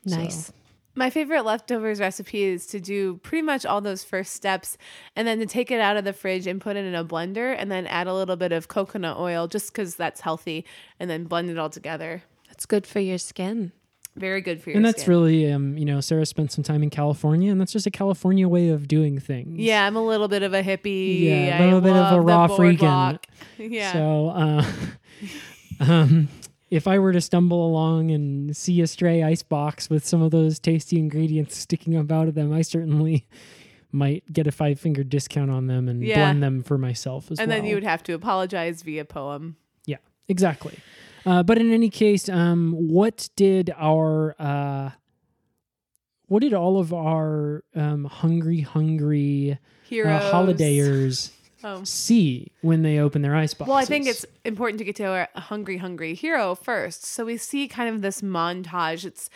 So- 0.07 0.17
Nice. 0.17 0.51
My 0.93 1.10
favorite 1.10 1.43
leftovers 1.45 2.00
recipe 2.00 2.43
is 2.43 2.67
to 2.67 2.79
do 2.81 3.17
pretty 3.24 3.41
much 3.43 3.65
all 3.65 3.79
those 3.81 4.03
first 4.03 4.33
steps 4.33 4.77
and 5.15 5.25
then 5.27 5.39
to 5.39 5.45
take 5.45 5.71
it 5.71 5.79
out 5.79 5.95
of 5.98 6.03
the 6.03 6.12
fridge 6.13 6.48
and 6.48 6.59
put 6.59 6.75
it 6.75 6.83
in 6.85 6.94
a 6.96 7.05
blender 7.05 7.55
and 7.57 7.72
then 7.72 7.87
add 7.87 8.07
a 8.07 8.13
little 8.13 8.35
bit 8.35 8.51
of 8.51 8.68
coconut 8.68 9.18
oil 9.18 9.48
just 9.48 9.72
because 9.72 9.96
that's 9.96 10.22
healthy 10.22 10.66
and 11.00 11.09
then 11.09 11.24
blend 11.24 11.50
it 11.50 11.57
all 11.57 11.70
together. 11.70 12.24
That's 12.50 12.66
good 12.66 12.85
for 12.85 13.00
your 13.00 13.18
skin. 13.18 13.72
Very 14.18 14.42
good 14.42 14.61
for 14.61 14.72
your 14.72 14.74
skin. 14.74 14.77
and 14.77 14.85
that's 14.85 15.03
skin. 15.03 15.09
really 15.13 15.50
um 15.53 15.77
you 15.77 15.85
know 15.85 16.01
sarah 16.01 16.25
spent 16.25 16.51
some 16.51 16.66
time 16.66 16.83
in 16.83 16.89
california 16.89 17.50
and 17.50 17.61
that's 17.61 17.72
just 17.72 17.87
a 17.87 17.92
california 17.92 18.46
way 18.46 18.68
of 18.68 18.85
doing 18.89 19.18
things 19.20 19.57
Yeah, 19.57 19.87
I'm 19.87 19.96
a 19.96 20.05
little 20.05 20.27
bit 20.27 20.44
of 20.44 20.53
a 20.53 20.61
hippie. 20.61 21.22
Yeah, 21.22 21.57
a 21.57 21.61
I 21.61 21.63
little 21.63 21.79
bit 21.79 21.96
of 21.96 22.11
a 22.18 22.20
raw 22.20 22.50
freakin'. 22.50 23.20
Yeah. 23.57 23.94
so 23.94 24.29
uh 24.35 24.66
um 25.79 26.27
if 26.72 26.88
i 26.88 26.98
were 26.98 27.12
to 27.12 27.22
stumble 27.22 27.66
along 27.68 28.10
and 28.12 28.55
see 28.57 28.81
a 28.81 28.88
stray 28.88 29.22
ice 29.22 29.44
box 29.44 29.90
with 29.90 30.03
some 30.05 30.22
of 30.22 30.31
those 30.31 30.57
tasty 30.57 30.98
ingredients 30.98 31.55
sticking 31.66 31.96
up 31.96 32.12
out 32.12 32.27
of 32.27 32.34
them 32.34 32.51
i 32.51 32.62
certainly 32.64 33.27
might 33.92 34.24
get 34.31 34.48
a 34.48 34.51
five 34.51 34.79
finger 34.79 35.03
discount 35.03 35.51
on 35.51 35.68
them 35.68 35.90
and 35.90 36.01
Yeah. 36.01 36.16
blend 36.20 36.42
them 36.42 36.64
for 36.64 36.77
myself 36.77 37.29
as 37.29 37.40
and 37.40 37.50
well 37.50 37.57
And 37.57 37.66
then 37.66 37.70
you 37.70 37.75
would 37.75 37.84
have 37.84 38.01
to 38.03 38.14
apologize 38.14 38.81
via 38.84 39.03
poem. 39.03 39.57
Yeah, 39.86 39.98
exactly. 40.29 40.79
Uh, 41.25 41.44
but 41.44 41.57
in 41.57 41.74
any 41.74 41.90
case, 41.90 42.29
um, 42.29 42.74
what 42.88 43.27
did 43.36 43.70
our 43.77 44.34
uh, 44.40 44.92
what 46.27 46.40
did 46.40 46.53
all 46.53 46.79
of 46.79 46.94
our 46.94 47.66
um, 47.75 48.05
hungry, 48.05 48.62
hungry 48.62 49.60
Heroes. 49.84 50.24
uh, 50.24 50.31
holidayers 50.34 51.31
Oh. 51.63 51.83
see 51.83 52.51
when 52.61 52.81
they 52.81 53.00
open 53.00 53.21
their 53.21 53.35
ice 53.35 53.53
boxes? 53.53 53.69
Well, 53.69 53.77
I 53.77 53.85
think 53.85 54.07
it's 54.07 54.25
important 54.45 54.79
to 54.79 54.85
get 54.85 54.95
to 54.97 55.05
our 55.05 55.29
hungry, 55.35 55.77
hungry 55.77 56.13
hero 56.13 56.55
first. 56.55 57.05
So 57.05 57.25
we 57.25 57.37
see 57.37 57.67
kind 57.67 57.93
of 57.93 58.01
this 58.01 58.21
montage. 58.21 59.05
It's 59.05 59.29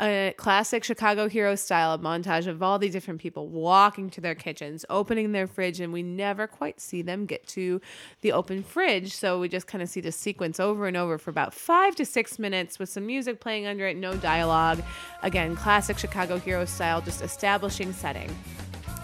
a 0.00 0.34
classic 0.36 0.84
Chicago 0.84 1.28
hero 1.28 1.54
style 1.54 1.98
montage 1.98 2.46
of 2.46 2.62
all 2.62 2.78
these 2.78 2.92
different 2.92 3.20
people 3.20 3.48
walking 3.48 4.10
to 4.10 4.20
their 4.20 4.34
kitchens, 4.34 4.84
opening 4.88 5.32
their 5.32 5.46
fridge, 5.46 5.80
and 5.80 5.92
we 5.92 6.02
never 6.02 6.46
quite 6.46 6.80
see 6.80 7.02
them 7.02 7.26
get 7.26 7.46
to 7.48 7.80
the 8.20 8.32
open 8.32 8.62
fridge. 8.62 9.14
So 9.14 9.38
we 9.38 9.48
just 9.48 9.66
kind 9.66 9.82
of 9.82 9.88
see 9.88 10.00
the 10.00 10.12
sequence 10.12 10.58
over 10.60 10.86
and 10.86 10.96
over 10.96 11.18
for 11.18 11.30
about 11.30 11.52
five 11.52 11.94
to 11.96 12.06
six 12.06 12.38
minutes 12.38 12.78
with 12.78 12.88
some 12.88 13.06
music 13.06 13.40
playing 13.40 13.66
under 13.66 13.86
it, 13.86 13.96
no 13.96 14.16
dialogue. 14.16 14.82
Again, 15.22 15.56
classic 15.56 15.98
Chicago 15.98 16.38
hero 16.38 16.64
style, 16.64 17.00
just 17.00 17.22
establishing 17.22 17.92
setting. 17.92 18.34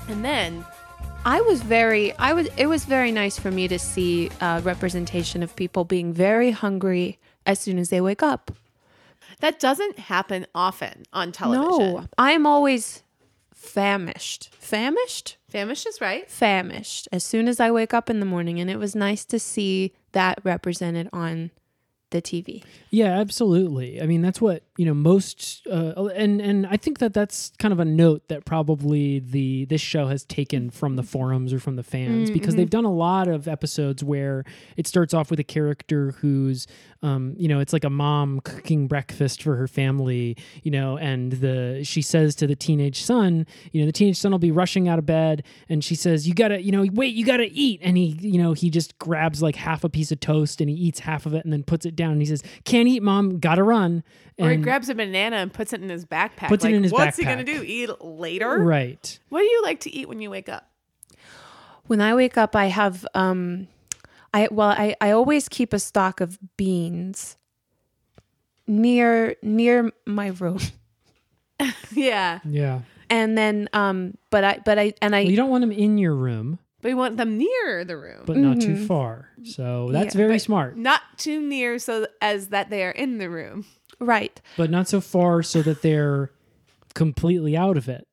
And 0.09 0.25
then 0.25 0.65
I 1.25 1.41
was 1.43 1.63
very 1.63 2.17
I 2.19 2.33
was 2.33 2.49
it 2.57 2.67
was 2.67 2.85
very 2.85 3.13
nice 3.13 3.39
for 3.39 3.51
me 3.51 3.69
to 3.69 3.79
see 3.79 4.31
uh, 4.41 4.61
representation 4.65 5.43
of 5.43 5.55
people 5.57 5.85
being 5.85 6.13
very 6.13 6.51
hungry 6.53 7.19
as 7.45 7.59
soon 7.59 7.79
as 7.79 7.91
they 7.91 8.01
wake 8.01 8.23
up. 8.23 8.51
that 9.41 9.61
doesn't 9.61 9.99
happen 9.99 10.47
often 10.55 11.05
on 11.13 11.33
television. 11.33 11.95
No, 11.95 12.07
I'm 12.17 12.47
always 12.47 13.03
famished. 13.55 14.51
Famished? 14.55 15.37
Famished 15.49 15.87
is 15.87 16.01
right. 16.01 16.31
Famished 16.31 17.09
as 17.13 17.25
soon 17.25 17.49
as 17.49 17.61
I 17.61 17.71
wake 17.71 17.93
up 17.93 18.09
in 18.09 18.21
the 18.21 18.27
morning 18.27 18.59
and 18.61 18.71
it 18.71 18.79
was 18.79 18.95
nice 18.95 19.25
to 19.27 19.39
see 19.39 19.93
that 20.13 20.39
represented 20.45 21.09
on 21.13 21.51
the 22.11 22.23
TV. 22.23 22.65
Yeah, 22.91 23.19
absolutely. 23.19 24.01
I 24.01 24.07
mean, 24.07 24.23
that's 24.23 24.41
what 24.41 24.63
you 24.79 24.87
know. 24.87 24.95
Most, 24.95 25.67
uh, 25.71 26.07
and 26.15 26.41
and 26.41 26.67
I 26.67 26.77
think 26.77 26.99
that 26.99 27.13
that's 27.13 27.53
kind 27.59 27.73
of 27.73 27.81
a 27.81 27.85
note 27.85 28.29
that 28.29 28.45
probably 28.45 29.19
the 29.19 29.65
this 29.67 29.81
show 29.81 30.07
has 30.07 30.25
taken 30.25 30.71
from 30.71 30.97
the 30.97 31.03
forums 31.03 31.53
or 31.53 31.59
from 31.59 31.77
the 31.77 31.83
fans 31.83 32.31
because 32.31 32.55
they've 32.57 32.71
done 32.71 32.85
a 32.85 32.93
lot 32.93 33.27
of 33.27 33.49
episodes 33.49 34.05
where 34.05 34.45
it 34.77 34.87
starts 34.87 35.13
off 35.13 35.31
with 35.31 35.41
a 35.41 35.45
character 35.45 36.13
who's, 36.21 36.67
um, 37.03 37.35
you 37.37 37.49
know, 37.49 37.59
it's 37.59 37.73
like 37.73 37.85
a 37.85 37.91
mom 37.91 38.41
cooking 38.41 38.87
breakfast 38.87 39.43
for 39.43 39.57
her 39.57 39.67
family, 39.67 40.37
you 40.63 40.71
know, 40.71 40.97
and 40.97 41.33
the 41.33 41.81
she 41.85 42.01
says 42.03 42.35
to 42.37 42.47
the 42.47 42.57
teenage 42.57 43.03
son, 43.03 43.47
you 43.73 43.81
know, 43.81 43.87
the 43.87 43.93
teenage 43.93 44.17
son 44.17 44.31
will 44.31 44.39
be 44.39 44.53
rushing 44.53 44.89
out 44.89 44.99
of 44.99 45.07
bed, 45.07 45.43
and 45.69 45.83
she 45.83 45.95
says, 45.95 46.29
"You 46.29 46.35
gotta, 46.35 46.63
you 46.63 46.71
know, 46.71 46.87
wait, 46.93 47.15
you 47.15 47.25
gotta 47.25 47.49
eat," 47.51 47.81
and 47.83 47.97
he, 47.97 48.17
you 48.21 48.41
know, 48.41 48.53
he 48.53 48.71
just 48.71 48.97
grabs 48.99 49.43
like 49.43 49.57
half 49.57 49.83
a 49.83 49.89
piece 49.89 50.13
of 50.13 50.21
toast 50.21 50.61
and 50.61 50.71
he 50.71 50.77
eats 50.77 51.01
half 51.01 51.27
of 51.27 51.35
it 51.35 51.45
and 51.45 51.53
then 51.53 51.65
puts 51.65 51.85
it 51.85 51.97
down 51.97 52.13
and 52.13 52.21
he 52.21 52.27
says, 52.27 52.43
"Can't 52.65 52.89
eat, 52.89 53.03
mom, 53.03 53.39
gotta 53.41 53.65
run." 53.65 54.05
Or 54.39 54.51
he 54.51 54.57
grabs 54.57 54.89
a 54.89 54.95
banana 54.95 55.37
and 55.37 55.53
puts 55.53 55.73
it 55.73 55.83
in 55.83 55.89
his 55.89 56.05
backpack. 56.05 56.49
Puts 56.49 56.65
it 56.65 56.73
in 56.73 56.83
his 56.85 56.93
what's 56.93 57.17
he 57.17 57.25
gonna 57.25 57.45
do? 57.45 57.63
Eat 57.67 57.91
later? 58.01 58.63
right. 58.63 59.19
What 59.31 59.41
do 59.41 59.47
you 59.47 59.63
like 59.63 59.81
to 59.81 59.91
eat 59.95 60.09
when 60.09 60.21
you 60.21 60.31
wake 60.31 60.49
up? 60.49 60.71
When 61.89 62.01
I 62.01 62.15
wake 62.15 62.37
up, 62.37 62.55
I 62.55 62.67
have 62.67 63.07
um, 63.15 63.67
I 64.33 64.49
well, 64.51 64.69
I 64.69 64.95
I 65.01 65.11
always 65.11 65.49
keep 65.49 65.73
a 65.73 65.79
stock 65.79 66.21
of 66.21 66.39
beans 66.57 67.37
near 68.67 69.35
near 69.43 69.91
my 70.07 70.29
room, 70.29 70.61
Yeah, 71.93 72.41
Yeah. 72.45 72.83
and 73.11 73.37
then 73.37 73.69
um, 73.73 74.17
but 74.31 74.45
I 74.45 74.61
but 74.65 74.79
I 74.79 74.93
and 75.03 75.17
I 75.17 75.23
Well, 75.23 75.31
you 75.31 75.37
don't 75.37 75.51
want 75.51 75.63
them 75.63 75.73
in 75.73 75.99
your 75.99 76.15
room, 76.15 76.59
but 76.83 76.91
we 76.91 76.95
want 76.95 77.17
them 77.17 77.39
near 77.39 77.85
the 77.85 77.97
room, 77.97 78.23
but 78.27 78.37
not 78.37 78.61
too 78.61 78.87
far. 78.87 79.31
So 79.45 79.91
that's 79.91 80.15
very 80.15 80.39
smart. 80.39 80.77
not 80.77 81.01
too 81.17 81.41
near 81.41 81.79
so 81.79 82.07
as 82.21 82.49
that 82.49 82.71
they 82.71 82.85
are 82.85 82.91
in 82.93 83.19
the 83.19 83.31
room. 83.31 83.65
Right 84.01 84.41
But 84.57 84.71
not 84.71 84.89
so 84.89 85.01
far 85.01 85.43
so 85.43 85.63
that 85.63 85.83
they're 85.83 86.31
completely 86.95 87.57
out 87.57 87.77
of 87.77 87.89
it. 87.89 88.07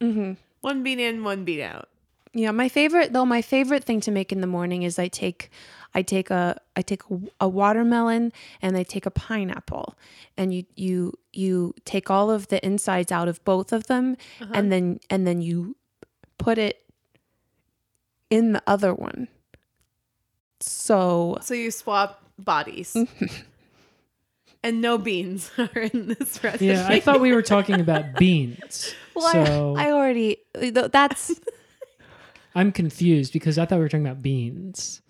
Mm-hmm. 0.00 0.32
One 0.60 0.82
bean 0.82 1.00
in, 1.00 1.24
one 1.24 1.44
bean 1.44 1.60
out. 1.60 1.88
Yeah, 2.34 2.50
my 2.50 2.68
favorite 2.68 3.12
though. 3.12 3.24
My 3.24 3.42
favorite 3.42 3.84
thing 3.84 4.00
to 4.02 4.10
make 4.10 4.32
in 4.32 4.40
the 4.40 4.46
morning 4.46 4.82
is 4.82 4.98
I 4.98 5.08
take, 5.08 5.50
I 5.94 6.02
take 6.02 6.30
a, 6.30 6.60
I 6.74 6.82
take 6.82 7.02
a, 7.10 7.20
a 7.40 7.48
watermelon 7.48 8.32
and 8.60 8.76
I 8.76 8.82
take 8.82 9.06
a 9.06 9.10
pineapple, 9.10 9.96
and 10.36 10.52
you 10.52 10.64
you 10.74 11.14
you 11.32 11.74
take 11.84 12.10
all 12.10 12.30
of 12.30 12.48
the 12.48 12.64
insides 12.66 13.12
out 13.12 13.28
of 13.28 13.42
both 13.44 13.72
of 13.72 13.86
them, 13.86 14.16
uh-huh. 14.40 14.52
and 14.52 14.72
then 14.72 14.98
and 15.08 15.26
then 15.26 15.40
you 15.42 15.76
put 16.38 16.58
it 16.58 16.82
in 18.30 18.52
the 18.52 18.62
other 18.66 18.92
one. 18.92 19.28
So 20.60 21.38
So 21.40 21.54
you 21.54 21.70
swap 21.70 22.20
bodies. 22.36 22.96
and 24.64 24.80
no 24.80 24.98
beans 24.98 25.52
are 25.58 25.80
in 25.82 26.08
this 26.08 26.42
recipe. 26.42 26.66
Yeah, 26.66 26.88
I 26.88 26.98
thought 26.98 27.20
we 27.20 27.32
were 27.32 27.42
talking 27.42 27.80
about 27.80 28.14
beans. 28.18 28.94
well, 29.14 29.32
so 29.32 29.74
I, 29.76 29.88
I 29.88 29.92
already 29.92 30.38
that's 30.54 31.40
I'm 32.56 32.72
confused 32.72 33.32
because 33.32 33.58
I 33.58 33.66
thought 33.66 33.76
we 33.76 33.82
were 33.82 33.88
talking 33.88 34.06
about 34.06 34.22
beans. 34.22 35.02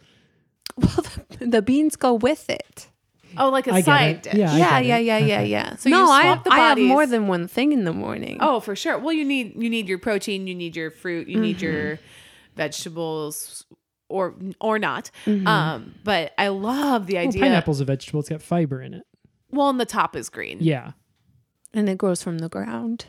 well 0.76 1.04
the, 1.38 1.46
the 1.46 1.62
beans 1.62 1.96
go 1.96 2.14
with 2.14 2.50
it. 2.50 2.88
oh, 3.36 3.48
like 3.50 3.66
a 3.66 3.72
I 3.72 3.76
get 3.80 3.84
side 3.84 4.16
it. 4.16 4.22
dish. 4.24 4.34
Yeah, 4.34 4.52
I 4.52 4.58
yeah, 4.58 4.80
get 4.80 4.84
yeah, 4.86 4.96
it. 4.98 5.04
yeah, 5.04 5.18
yeah, 5.18 5.34
Okay. 5.40 5.46
yeah. 5.46 5.76
So 5.76 5.88
you 5.88 5.94
no, 5.94 6.10
I, 6.10 6.22
swap 6.22 6.44
the 6.44 6.52
I 6.52 6.58
have 6.58 6.78
more 6.78 7.06
than 7.06 7.26
one 7.26 7.48
thing 7.48 7.72
in 7.72 7.84
the 7.84 7.92
morning. 7.92 8.38
Oh, 8.40 8.60
for 8.60 8.74
sure. 8.76 8.98
Well, 8.98 9.12
you 9.12 9.24
need 9.24 9.54
you 9.60 9.68
need 9.70 9.88
your 9.88 9.98
protein, 9.98 10.46
you 10.46 10.54
need 10.54 10.74
your 10.76 10.90
fruit, 10.90 11.28
you 11.28 11.40
need 11.40 11.60
your 11.60 11.96
Mm-hmm. 11.96 12.02
vegetables 12.56 13.64
or 14.08 14.34
or 14.60 14.78
not. 14.78 15.10
Um, 15.26 15.94
but 16.04 16.32
I 16.38 16.48
love 16.48 17.06
the 17.06 17.14
Well, 17.14 17.28
idea. 17.28 17.42
pineapple's 17.42 17.80
a 17.80 17.84
vegetable. 17.84 18.20
It's 18.20 18.28
got 18.28 18.42
fiber 18.42 18.80
in 18.80 18.94
it. 18.94 19.02
Well, 19.54 19.68
and 19.70 19.80
the 19.80 19.86
top 19.86 20.14
is 20.16 20.28
green. 20.28 20.58
Yeah, 20.60 20.92
and 21.72 21.88
it 21.88 21.98
grows 21.98 22.22
from 22.22 22.38
the 22.38 22.48
ground. 22.48 23.06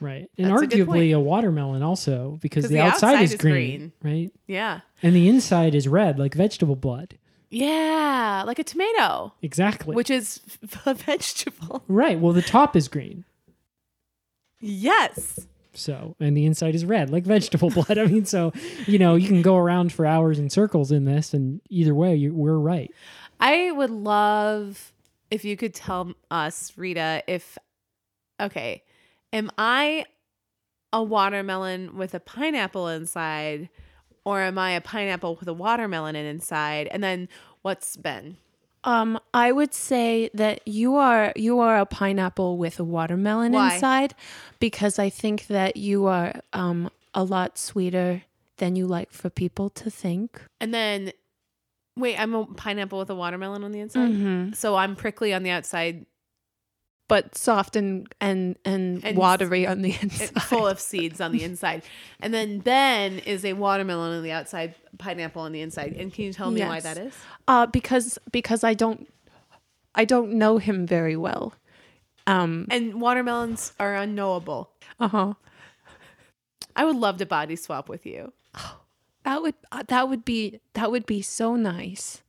right. 0.00 0.28
And 0.38 0.50
That's 0.50 0.62
a 0.62 0.66
good 0.66 0.86
arguably 0.88 1.14
a, 1.14 1.20
watermelon 1.20 1.82
also 1.82 2.38
because 2.42 2.64
'Cause 2.64 2.70
the, 2.70 2.76
the 2.76 2.82
outside, 2.82 3.08
outside 3.14 3.22
is 3.22 3.32
is 3.34 3.40
green, 3.40 3.92
right? 4.02 4.30
Yeah. 4.46 4.80
And 5.02 5.14
the 5.14 5.28
inside 5.28 5.74
is 5.74 5.86
red 5.88 6.18
like 6.18 6.34
vegetable 6.34 6.76
blood. 6.76 7.18
Yeah, 7.50 8.42
like 8.46 8.58
a 8.58 8.64
tomato, 8.64 9.32
Exactly. 9.40 9.94
which 9.94 10.10
is 10.10 10.40
a 10.86 10.94
vegetable. 10.94 11.84
right. 11.86 12.18
Well, 12.18 12.32
the 12.32 12.42
top 12.42 12.74
is 12.74 12.88
green. 12.88 13.24
Yes. 14.60 15.46
So, 15.72 16.14
and 16.20 16.36
the 16.36 16.46
inside 16.46 16.74
is 16.74 16.84
red, 16.84 17.10
like 17.10 17.24
vegetable 17.24 17.70
blood. 17.74 17.98
I 17.98 18.06
mean, 18.06 18.24
so, 18.24 18.52
you 18.86 18.98
know, 18.98 19.14
you 19.16 19.28
can 19.28 19.42
go 19.42 19.56
around 19.56 19.92
for 19.92 20.06
hours 20.06 20.38
in 20.38 20.48
circles 20.50 20.90
in 20.92 21.04
this, 21.04 21.34
and 21.34 21.60
either 21.68 21.94
way, 21.94 22.14
you, 22.14 22.32
we're 22.34 22.58
right. 22.58 22.90
I 23.40 23.72
would 23.72 23.90
love 23.90 24.92
if 25.30 25.44
you 25.44 25.56
could 25.56 25.74
tell 25.74 26.14
us, 26.30 26.72
Rita, 26.76 27.22
if 27.26 27.58
okay, 28.40 28.82
am 29.32 29.50
I 29.58 30.06
a 30.92 31.02
watermelon 31.02 31.96
with 31.96 32.14
a 32.14 32.20
pineapple 32.20 32.88
inside, 32.88 33.68
or 34.24 34.40
am 34.40 34.58
I 34.58 34.72
a 34.72 34.80
pineapple 34.80 35.36
with 35.36 35.48
a 35.48 35.52
watermelon 35.52 36.16
inside? 36.16 36.88
And 36.90 37.02
then 37.02 37.28
what's 37.62 37.96
Ben? 37.96 38.36
Um, 38.84 39.18
I 39.32 39.50
would 39.50 39.72
say 39.72 40.30
that 40.34 40.66
you 40.68 40.96
are 40.96 41.32
you 41.36 41.58
are 41.60 41.78
a 41.78 41.86
pineapple 41.86 42.58
with 42.58 42.78
a 42.78 42.84
watermelon 42.84 43.52
Why? 43.52 43.74
inside 43.74 44.14
because 44.60 44.98
I 44.98 45.08
think 45.08 45.46
that 45.46 45.76
you 45.76 46.06
are 46.06 46.40
um 46.52 46.90
a 47.14 47.24
lot 47.24 47.58
sweeter 47.58 48.22
than 48.58 48.76
you 48.76 48.86
like 48.86 49.10
for 49.10 49.30
people 49.30 49.70
to 49.70 49.90
think. 49.90 50.40
And 50.60 50.74
then 50.74 51.12
wait, 51.96 52.16
I'm 52.18 52.34
a 52.34 52.46
pineapple 52.46 52.98
with 52.98 53.10
a 53.10 53.14
watermelon 53.14 53.64
on 53.64 53.72
the 53.72 53.80
inside. 53.80 54.56
So 54.56 54.76
I'm 54.76 54.96
prickly 54.96 55.32
on 55.34 55.42
the 55.42 55.50
outside, 55.50 56.06
But 57.08 57.36
soft 57.36 57.76
and 57.76 58.08
and 58.20 58.56
and, 58.64 59.04
And 59.04 59.16
watery 59.16 59.66
on 59.66 59.82
the 59.82 59.94
inside. 60.00 60.42
full 60.42 60.66
of 60.66 60.80
seeds 60.90 61.20
on 61.20 61.32
the 61.32 61.42
inside. 61.44 61.82
And 62.20 62.32
then 62.32 62.60
Ben 62.60 63.18
is 63.20 63.44
a 63.44 63.52
watermelon 63.52 64.16
on 64.16 64.22
the 64.22 64.32
outside, 64.32 64.74
pineapple 64.98 65.42
on 65.42 65.52
the 65.52 65.60
inside. 65.60 65.92
And 65.98 66.12
can 66.12 66.24
you 66.24 66.32
tell 66.32 66.50
me 66.50 66.62
why 66.62 66.80
that 66.80 66.96
is? 66.98 67.14
Uh 67.46 67.66
because 67.66 68.18
because 68.32 68.64
I 68.64 68.74
don't 68.74 69.06
I 69.94 70.04
don't 70.06 70.32
know 70.32 70.58
him 70.58 70.86
very 70.86 71.16
well. 71.16 71.52
Um 72.26 72.66
And 72.70 73.00
watermelons 73.00 73.72
are 73.78 73.94
unknowable. 73.94 74.70
uh-huh. 74.98 75.34
I 76.76 76.84
would 76.84 76.96
love 76.96 77.18
to 77.18 77.26
body 77.26 77.54
swap 77.56 77.88
with 77.88 78.04
you. 78.06 78.32
That 79.24 79.42
would 79.42 79.54
uh, 79.72 79.82
that 79.88 80.08
would 80.08 80.24
be 80.24 80.60
that 80.74 80.90
would 80.90 81.06
be 81.06 81.22
so 81.22 81.56
nice. 81.56 82.22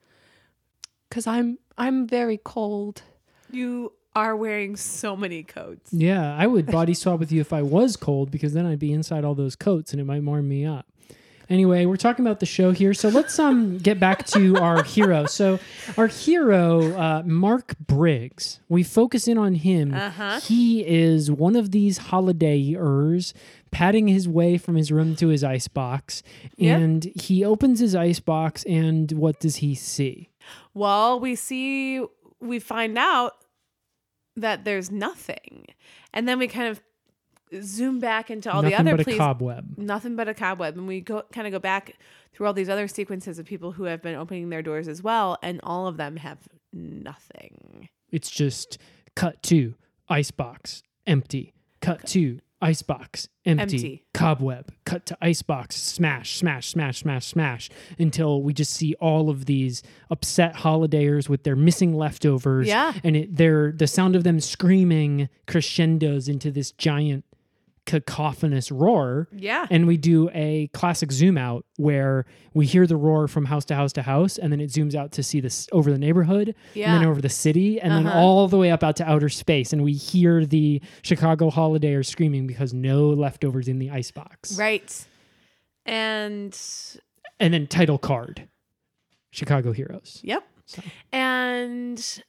Cuz 1.10 1.27
I'm 1.27 1.60
I'm 1.77 2.08
very 2.08 2.39
cold. 2.43 3.03
You 3.51 3.93
are 4.15 4.36
wearing 4.36 4.77
so 4.77 5.15
many 5.15 5.43
coats. 5.43 5.91
Yeah, 5.91 6.36
I 6.38 6.47
would 6.47 6.67
body 6.67 6.93
swap 6.93 7.19
with 7.19 7.31
you 7.31 7.41
if 7.41 7.51
I 7.51 7.62
was 7.62 7.97
cold 7.97 8.31
because 8.31 8.53
then 8.53 8.65
I'd 8.65 8.79
be 8.79 8.93
inside 8.93 9.25
all 9.25 9.36
those 9.36 9.55
coats 9.55 9.91
and 9.91 9.99
it 9.99 10.05
might 10.05 10.23
warm 10.23 10.47
me 10.47 10.65
up. 10.65 10.88
Anyway, 11.49 11.86
we're 11.86 11.95
talking 11.97 12.25
about 12.25 12.39
the 12.39 12.45
show 12.45 12.71
here, 12.71 12.93
so 12.93 13.10
let's 13.10 13.38
um 13.38 13.77
get 13.77 13.99
back 13.99 14.25
to 14.27 14.58
our 14.58 14.84
hero. 14.84 15.25
So, 15.27 15.60
our 15.97 16.08
hero, 16.08 16.97
uh, 16.97 17.23
Mark 17.25 17.77
Briggs, 17.79 18.60
we 18.69 18.81
focus 18.84 19.27
in 19.27 19.38
on 19.38 19.53
him. 19.55 19.93
Uh-huh. 19.93 20.39
He 20.39 20.86
is 20.86 21.29
one 21.29 21.55
of 21.55 21.71
these 21.71 21.99
holidayers, 21.99 23.34
patting 23.71 24.08
his 24.08 24.27
way 24.27 24.58
from 24.58 24.75
his 24.75 24.91
room 24.91 25.15
to 25.17 25.27
his 25.27 25.43
icebox, 25.43 26.23
Yep. 26.58 26.79
and 26.81 27.03
he 27.15 27.43
opens 27.45 27.79
his 27.79 27.95
icebox, 27.95 28.63
and 28.63 29.12
what 29.12 29.39
does 29.39 29.58
he 29.58 29.75
see? 29.75 30.29
Well, 30.73 31.19
we 31.19 31.36
see, 31.36 32.03
we 32.39 32.60
find 32.60 32.97
out 32.97 33.34
that 34.36 34.65
there's 34.65 34.91
nothing. 34.91 35.67
And 36.13 36.27
then 36.27 36.39
we 36.39 36.47
kind 36.47 36.67
of 36.67 36.81
zoom 37.62 37.99
back 37.99 38.29
into 38.31 38.51
all 38.51 38.62
Nothing 38.62 38.86
the 38.86 38.91
other 38.93 39.03
but 39.03 39.13
a 39.13 39.17
cobweb. 39.17 39.77
nothing 39.77 40.15
but 40.15 40.27
a 40.27 40.34
cobweb 40.34 40.77
and 40.77 40.88
we 40.88 41.01
go 41.01 41.23
kind 41.31 41.45
of 41.47 41.53
go 41.53 41.60
back 41.60 41.95
through 42.34 42.47
all 42.47 42.53
these 42.53 42.69
other 42.69 42.88
sequences 42.88 43.39
of 43.39 43.45
people 43.45 43.71
who 43.73 43.84
have 43.86 44.01
been 44.01 44.15
opening 44.15 44.49
their 44.49 44.62
doors 44.62 44.88
as 44.88 45.01
well 45.03 45.38
and 45.43 45.60
all 45.63 45.88
of 45.88 45.97
them 45.97 46.17
have 46.17 46.39
nothing 46.73 47.89
It's 48.12 48.29
just 48.29 48.77
cut 49.15 49.41
to 49.43 49.75
icebox 50.10 50.84
empty. 51.08 51.53
Cut 51.81 52.05
to 52.08 52.39
icebox 52.62 53.27
empty. 53.45 53.63
Empty. 53.75 54.05
Cobweb. 54.13 54.71
Cut 54.86 55.05
to 55.08 55.17
icebox 55.21 55.75
smash, 55.75 56.38
smash, 56.38 56.67
smash, 56.69 56.99
smash, 56.99 57.25
smash 57.27 57.69
until 57.99 58.41
we 58.41 58.53
just 58.53 58.73
see 58.73 58.95
all 58.99 59.29
of 59.29 59.45
these 59.45 59.84
upset 60.10 60.55
holidayers 60.55 61.29
with 61.29 61.43
their 61.43 61.55
missing 61.55 61.93
leftovers. 61.95 62.67
Yeah. 62.67 62.93
and 63.03 63.15
it, 63.15 63.36
they're 63.36 63.71
the 63.71 63.88
sound 63.88 64.15
of 64.15 64.23
them 64.23 64.39
screaming 64.39 65.29
crescendos 65.47 66.27
into 66.27 66.49
this 66.51 66.71
giant 66.71 67.23
cacophonous 67.86 68.71
roar. 68.71 69.28
yeah 69.32 69.67
And 69.69 69.86
we 69.88 69.98
do 69.98 70.30
a 70.34 70.67
classic 70.74 71.12
zoom 71.12 71.38
out 71.38 71.65
where 71.78 72.26
we 72.54 72.65
hear 72.65 72.88
the 72.88 72.95
roar 72.98 73.28
from 73.28 73.45
house 73.45 73.65
to 73.65 73.76
house 73.76 73.93
to 73.93 74.02
house, 74.02 74.38
and 74.38 74.52
then 74.52 74.60
it 74.62 74.69
zooms 74.71 74.95
out 74.95 75.12
to 75.13 75.24
see 75.24 75.39
this 75.39 75.67
over 75.71 75.91
the 75.91 75.98
neighborhood, 76.00 76.48
and 76.50 76.56
Yeah. 76.74 76.98
then 76.98 77.08
over 77.08 77.21
the 77.21 77.30
city, 77.30 77.80
and 77.80 77.91
then 77.91 78.08
Uh-huh. 78.08 78.19
all 78.19 78.48
the 78.48 78.58
way 78.58 78.71
up 78.71 78.84
out 78.84 78.95
to 78.98 79.08
outer 79.10 79.30
space. 79.30 79.71
And 79.74 79.84
we 79.84 79.93
hear 79.93 80.45
the 80.45 80.82
Chicago 81.04 81.50
holidayers 81.52 82.08
screaming 82.08 82.48
because 82.48 82.74
no 82.74 83.10
leftovers 83.10 83.67
in 83.67 83.80
the 83.80 83.89
icebox. 83.91 84.58
right 84.58 85.06
and 85.86 86.58
And 87.39 87.54
then 87.54 87.67
title 87.67 87.98
card 87.98 88.48
Chicago 89.32 89.71
Heroes. 89.74 90.21
yep 90.24 90.43
So. 90.65 90.82
and 91.12 92.24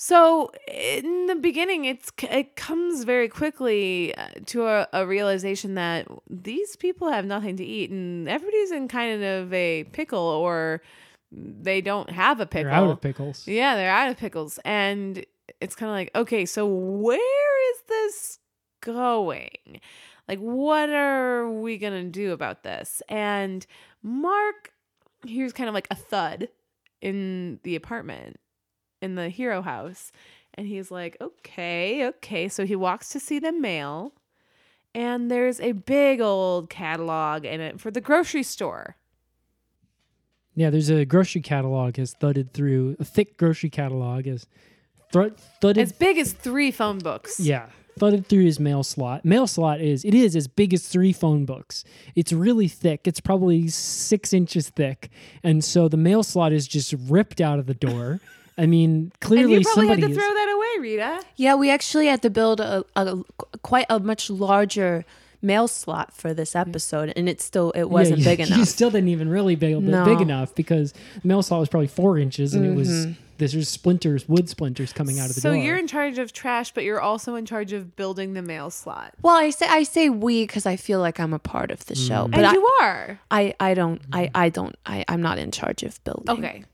so 0.00 0.50
in 0.72 1.26
the 1.26 1.34
beginning 1.34 1.84
it's 1.84 2.12
it 2.30 2.54
comes 2.54 3.02
very 3.02 3.28
quickly 3.28 4.14
uh, 4.14 4.28
to 4.46 4.66
a, 4.66 4.88
a 4.92 5.04
realization 5.04 5.74
that 5.74 6.06
these 6.30 6.76
people 6.76 7.10
have 7.10 7.26
nothing 7.26 7.56
to 7.56 7.64
eat 7.64 7.90
and 7.90 8.28
everybody's 8.28 8.70
in 8.70 8.86
kind 8.86 9.22
of 9.22 9.52
a 9.52 9.84
pickle 9.92 10.20
or 10.20 10.80
they 11.32 11.80
don't 11.80 12.10
have 12.10 12.40
a 12.40 12.46
pickle 12.46 12.70
They're 12.70 12.80
out 12.80 12.90
of 12.90 13.00
pickles. 13.00 13.46
Yeah, 13.46 13.76
they're 13.76 13.90
out 13.90 14.08
of 14.08 14.16
pickles. 14.16 14.58
And 14.64 15.26
it's 15.60 15.74
kind 15.74 15.90
of 15.90 15.94
like, 15.94 16.10
okay, 16.14 16.46
so 16.46 16.66
where 16.66 17.72
is 17.74 17.82
this 17.86 18.38
going? 18.80 19.50
Like, 20.26 20.38
what 20.38 20.88
are 20.88 21.50
we 21.50 21.76
going 21.76 22.04
to 22.04 22.10
do 22.10 22.32
about 22.32 22.62
this? 22.62 23.02
And 23.10 23.66
Mark 24.02 24.72
here's 25.26 25.52
kind 25.52 25.68
of 25.68 25.74
like 25.74 25.88
a 25.90 25.94
thud 25.94 26.48
in 27.00 27.60
the 27.62 27.76
apartment, 27.76 28.38
in 29.00 29.14
the 29.14 29.28
hero 29.28 29.62
house. 29.62 30.12
And 30.54 30.66
he's 30.66 30.90
like, 30.90 31.16
okay, 31.20 32.06
okay. 32.06 32.48
So 32.48 32.66
he 32.66 32.76
walks 32.76 33.10
to 33.10 33.20
see 33.20 33.38
the 33.38 33.52
mail. 33.52 34.12
And 34.94 35.30
there's 35.30 35.60
a 35.60 35.72
big 35.72 36.20
old 36.20 36.70
catalog 36.70 37.44
in 37.44 37.60
it 37.60 37.80
for 37.80 37.90
the 37.90 38.00
grocery 38.00 38.42
store. 38.42 38.96
Yeah, 40.58 40.70
there's 40.70 40.90
a 40.90 41.04
grocery 41.04 41.40
catalog 41.40 41.98
has 41.98 42.14
thudded 42.14 42.52
through 42.52 42.96
a 42.98 43.04
thick 43.04 43.36
grocery 43.36 43.70
catalog 43.70 44.26
has 44.26 44.46
thr- 45.12 45.28
thudded 45.60 45.80
As 45.80 45.92
big 45.92 46.18
as 46.18 46.32
three 46.32 46.72
phone 46.72 46.98
books. 46.98 47.38
Yeah, 47.38 47.66
thudded 47.96 48.26
through 48.26 48.44
his 48.44 48.58
mail 48.58 48.82
slot. 48.82 49.24
Mail 49.24 49.46
slot 49.46 49.80
is 49.80 50.04
it 50.04 50.14
is 50.14 50.34
as 50.34 50.48
big 50.48 50.74
as 50.74 50.88
three 50.88 51.12
phone 51.12 51.44
books. 51.44 51.84
It's 52.16 52.32
really 52.32 52.66
thick. 52.66 53.06
It's 53.06 53.20
probably 53.20 53.68
six 53.68 54.32
inches 54.32 54.68
thick, 54.68 55.10
and 55.44 55.62
so 55.62 55.86
the 55.88 55.96
mail 55.96 56.24
slot 56.24 56.52
is 56.52 56.66
just 56.66 56.92
ripped 57.06 57.40
out 57.40 57.60
of 57.60 57.66
the 57.66 57.74
door. 57.74 58.20
I 58.58 58.66
mean, 58.66 59.12
clearly 59.20 59.54
And 59.54 59.54
clearly 59.54 59.54
you 59.54 59.60
probably 59.64 59.88
had 59.88 59.94
somebody 59.94 60.02
to 60.02 60.10
is- 60.10 60.16
throw 60.26 60.34
that 60.34 60.52
away, 60.54 60.82
Rita. 60.90 61.20
Yeah, 61.36 61.54
we 61.54 61.70
actually 61.70 62.06
had 62.08 62.22
to 62.22 62.30
build 62.30 62.60
a, 62.60 62.84
a 62.96 63.18
quite 63.62 63.86
a 63.88 64.00
much 64.00 64.28
larger 64.30 65.04
mail 65.40 65.68
slot 65.68 66.12
for 66.12 66.34
this 66.34 66.56
episode, 66.56 67.12
and 67.14 67.28
it 67.28 67.40
still 67.40 67.70
it 67.72 67.84
wasn't 67.84 68.18
you- 68.20 68.24
big 68.24 68.40
enough 68.40 68.58
You 68.58 68.64
still 68.64 68.90
didn't 68.90 69.08
even 69.10 69.28
really 69.28 69.54
big, 69.54 69.80
No. 69.82 70.04
big 70.04 70.20
enough 70.20 70.54
because 70.54 70.92
the 71.22 71.28
mail 71.28 71.42
slot 71.42 71.60
was 71.60 71.68
probably 71.68 71.86
four 71.86 72.18
inches, 72.18 72.54
and 72.54 72.66
it 72.66 72.74
was 72.74 72.88
Mm-hmm. 72.88 73.12
there's 73.38 73.52
just 73.52 73.70
splinters, 73.72 74.28
wood 74.28 74.48
splinters 74.48 74.92
coming 74.92 75.20
out 75.20 75.28
of 75.28 75.36
the 75.36 75.40
so 75.40 75.50
door. 75.52 75.62
you're 75.62 75.76
in 75.78 75.86
charge 75.86 76.18
of 76.18 76.32
trash, 76.32 76.72
but 76.72 76.82
you're 76.82 77.00
also 77.00 77.36
in 77.36 77.46
charge 77.46 77.72
of 77.72 77.94
building 77.94 78.32
the 78.34 78.42
mail 78.42 78.68
slot. 78.70 79.14
Well, 79.22 79.36
I 79.36 79.50
say 79.50 79.66
I 79.68 79.84
say 79.84 80.08
we 80.08 80.42
because 80.42 80.66
I 80.66 80.74
feel 80.74 80.98
like 80.98 81.20
I'm 81.20 81.32
a 81.32 81.38
part 81.38 81.70
of 81.70 81.86
the 81.86 81.94
show, 81.94 82.26
but 82.26 82.38
and 82.38 82.46
I, 82.48 82.52
you 82.54 82.66
are. 82.80 83.20
I 83.30 83.54
I 83.60 83.74
don't 83.74 84.02
I 84.12 84.30
I 84.34 84.48
don't 84.48 84.74
I 84.84 85.04
I'm 85.06 85.22
not 85.22 85.38
in 85.38 85.52
charge 85.52 85.84
of 85.84 86.02
building. 86.02 86.30
Okay. 86.44 86.64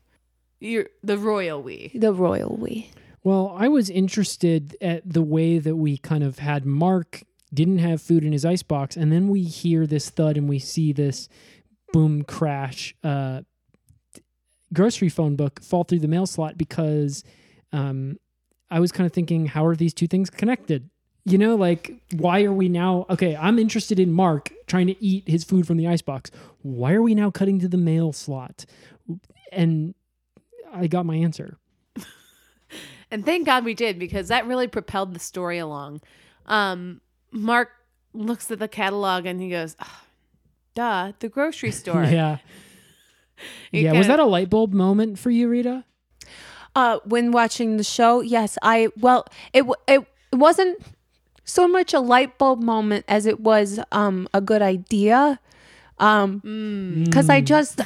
You're 0.59 0.87
the 1.03 1.17
royal 1.17 1.61
we. 1.61 1.91
the 1.93 2.13
royal 2.13 2.57
we. 2.57 2.91
Well, 3.23 3.55
I 3.57 3.67
was 3.67 3.89
interested 3.89 4.77
at 4.81 5.01
the 5.11 5.23
way 5.23 5.57
that 5.57 5.75
we 5.75 5.97
kind 5.97 6.23
of 6.23 6.39
had 6.39 6.65
Mark 6.65 7.23
didn't 7.53 7.79
have 7.79 8.01
food 8.01 8.23
in 8.23 8.31
his 8.31 8.45
icebox, 8.45 8.95
and 8.95 9.11
then 9.11 9.29
we 9.29 9.43
hear 9.43 9.87
this 9.87 10.09
thud 10.09 10.37
and 10.37 10.47
we 10.47 10.59
see 10.59 10.93
this 10.93 11.27
boom 11.91 12.23
crash 12.23 12.95
uh, 13.03 13.41
grocery 14.73 15.09
phone 15.09 15.35
book 15.35 15.61
fall 15.63 15.83
through 15.83 15.99
the 15.99 16.07
mail 16.07 16.25
slot 16.25 16.57
because 16.57 17.23
um, 17.71 18.17
I 18.69 18.79
was 18.79 18.91
kind 18.91 19.07
of 19.07 19.13
thinking, 19.13 19.47
how 19.47 19.65
are 19.65 19.75
these 19.75 19.93
two 19.93 20.07
things 20.07 20.29
connected? 20.29 20.89
You 21.23 21.39
know, 21.39 21.55
like 21.55 21.93
why 22.13 22.43
are 22.43 22.53
we 22.53 22.69
now? 22.69 23.07
Okay, 23.09 23.35
I'm 23.35 23.57
interested 23.57 23.99
in 23.99 24.11
Mark 24.11 24.51
trying 24.67 24.85
to 24.87 25.03
eat 25.03 25.27
his 25.27 25.43
food 25.43 25.65
from 25.65 25.77
the 25.77 25.87
icebox. 25.87 26.29
Why 26.61 26.93
are 26.93 27.01
we 27.01 27.15
now 27.15 27.31
cutting 27.31 27.59
to 27.59 27.67
the 27.67 27.77
mail 27.77 28.13
slot? 28.13 28.65
And 29.51 29.95
I 30.75 30.87
got 30.87 31.05
my 31.05 31.15
answer. 31.15 31.57
And 33.11 33.23
thank 33.23 33.45
God 33.45 33.63
we 33.63 33.75
did 33.75 33.99
because 33.99 34.29
that 34.29 34.47
really 34.47 34.67
propelled 34.67 35.13
the 35.13 35.19
story 35.19 35.59
along. 35.59 36.01
Um, 36.47 37.01
Mark 37.31 37.69
looks 38.13 38.49
at 38.49 38.57
the 38.59 38.67
catalog 38.67 39.25
and 39.27 39.39
he 39.39 39.49
goes, 39.49 39.75
"Ah, 39.79 40.03
"Duh, 40.73 41.11
the 41.19 41.29
grocery 41.29 41.71
store." 41.81 42.03
Yeah. 42.03 42.37
You 43.71 43.81
yeah, 43.81 43.91
was 43.91 44.07
kinda- 44.07 44.17
that 44.17 44.19
a 44.21 44.25
light 44.25 44.49
bulb 44.49 44.73
moment 44.73 45.19
for 45.19 45.29
you, 45.29 45.49
Rita? 45.49 45.83
Uh, 46.73 46.99
when 47.03 47.31
watching 47.33 47.75
the 47.77 47.83
show, 47.83 48.21
yes, 48.21 48.57
I 48.61 48.87
well, 48.97 49.25
it 49.53 49.61
w- 49.67 49.75
it 49.87 50.05
wasn't 50.33 50.79
so 51.43 51.67
much 51.67 51.93
a 51.93 51.99
light 51.99 52.37
bulb 52.37 52.63
moment 52.63 53.03
as 53.09 53.25
it 53.25 53.41
was 53.41 53.79
um 53.91 54.27
a 54.33 54.39
good 54.41 54.61
idea, 54.61 55.39
um, 55.99 56.39
because 57.05 57.29
I 57.29 57.41
just. 57.41 57.81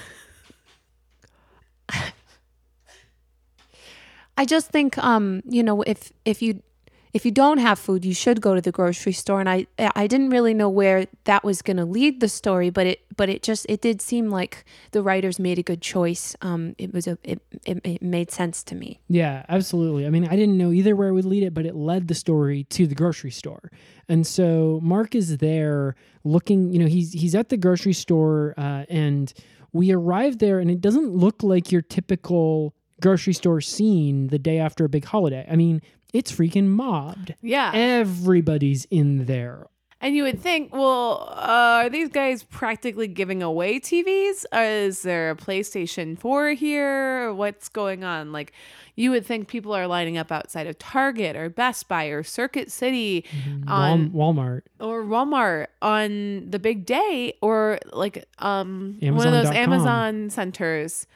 I 4.39 4.45
just 4.45 4.69
think, 4.69 4.97
um, 4.97 5.41
you 5.49 5.62
know, 5.62 5.82
if 5.82 6.13
if 6.23 6.41
you 6.41 6.63
if 7.12 7.25
you 7.25 7.32
don't 7.32 7.58
have 7.58 7.78
food, 7.78 8.06
you 8.06 8.13
should 8.13 8.39
go 8.39 8.56
to 8.56 8.62
the 8.62 8.71
grocery 8.71 9.12
store. 9.12 9.41
And 9.41 9.49
I 9.49 9.67
I 9.78 10.08
didn't 10.08 10.30
really 10.30 10.54
know 10.54 10.69
where 10.69 11.08
that 11.25 11.43
was 11.43 11.62
going 11.62 11.75
to 11.75 11.84
lead 11.84 12.21
the 12.21 12.30
story, 12.30 12.69
but 12.69 12.88
it 12.88 13.02
but 13.17 13.28
it 13.28 13.43
just 13.43 13.65
it 13.67 13.82
did 13.82 14.02
seem 14.02 14.30
like 14.30 14.63
the 14.91 15.04
writers 15.04 15.39
made 15.39 15.60
a 15.60 15.63
good 15.63 15.82
choice. 15.82 16.38
Um, 16.41 16.73
it 16.78 16.93
was 16.93 17.06
a 17.06 17.17
it, 17.21 17.41
it, 17.65 17.82
it 17.84 18.02
made 18.02 18.32
sense 18.32 18.63
to 18.63 18.75
me. 18.75 19.02
Yeah, 19.10 19.45
absolutely. 19.49 20.08
I 20.08 20.10
mean, 20.10 20.25
I 20.25 20.38
didn't 20.38 20.58
know 20.58 20.71
either 20.71 20.95
where 20.95 21.10
it 21.10 21.13
would 21.13 21.25
lead 21.25 21.43
it, 21.43 21.54
but 21.54 21.65
it 21.65 21.75
led 21.75 22.08
the 22.08 22.15
story 22.15 22.63
to 22.69 22.88
the 22.88 22.95
grocery 22.95 23.32
store. 23.32 23.69
And 24.08 24.25
so 24.25 24.80
Mark 24.82 25.15
is 25.15 25.39
there 25.39 25.95
looking, 26.23 26.71
you 26.71 26.80
know, 26.80 26.88
he's 26.88 27.12
he's 27.12 27.36
at 27.36 27.49
the 27.49 27.58
grocery 27.58 27.91
store 27.91 28.54
uh, 28.58 28.86
and 28.88 29.34
we 29.73 29.91
arrive 29.91 30.38
there 30.38 30.60
and 30.60 30.71
it 30.71 30.80
doesn't 30.80 31.12
look 31.12 31.43
like 31.43 31.73
your 31.73 31.82
typical 31.82 32.73
grocery 33.02 33.34
store 33.34 33.62
scene 33.62 34.28
the 34.28 34.40
day 34.40 34.60
after 34.60 34.86
a 34.86 34.90
big 34.90 35.06
holiday. 35.06 35.46
I 35.50 35.56
mean, 35.56 35.82
it's 36.14 36.32
freaking 36.32 36.68
mobbed. 36.68 37.36
Yeah. 37.42 37.72
Everybody's 37.74 38.86
in 38.90 39.26
there. 39.26 39.68
And 40.02 40.16
you 40.16 40.24
would 40.24 40.40
think, 40.40 40.74
well, 40.74 41.28
uh, 41.36 41.82
are 41.84 41.90
these 41.90 42.08
guys 42.08 42.44
practically 42.44 43.08
giving 43.10 43.44
away 43.44 43.82
TVs? 43.82 44.46
Is 44.54 45.02
there 45.02 45.32
a 45.32 45.36
PlayStation 45.36 46.18
4 46.18 46.52
here? 46.52 47.34
What's 47.34 47.68
going 47.68 48.06
on? 48.06 48.32
Like, 48.32 48.54
you 48.96 49.12
would 49.12 49.26
think 49.26 49.50
people 49.50 49.74
are 49.76 49.88
lining 49.88 50.18
up 50.18 50.32
outside 50.32 50.68
of 50.68 50.78
Target 50.80 51.36
or 51.36 51.50
Best 51.50 51.90
Buy 51.90 52.06
or 52.06 52.24
Circuit 52.24 52.72
City 52.72 53.26
on 53.68 54.14
Wal- 54.14 54.34
Walmart. 54.34 54.62
or 54.80 55.04
Walmart 55.04 55.68
on 55.82 56.50
the 56.50 56.60
big 56.60 56.86
day 56.86 57.34
or 57.42 57.80
like 57.92 58.26
um 58.40 58.98
one 59.02 59.28
of 59.28 59.34
those. 59.34 59.52
Amazon 59.52 60.30
centers. 60.30 61.08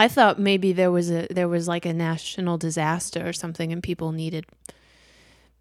I 0.00 0.08
thought 0.08 0.38
maybe 0.38 0.72
there 0.72 0.90
was 0.90 1.10
a 1.10 1.26
there 1.30 1.48
was 1.48 1.68
like 1.68 1.84
a 1.84 1.92
national 1.92 2.56
disaster 2.56 3.28
or 3.28 3.34
something, 3.34 3.70
and 3.70 3.82
people 3.82 4.12
needed 4.12 4.46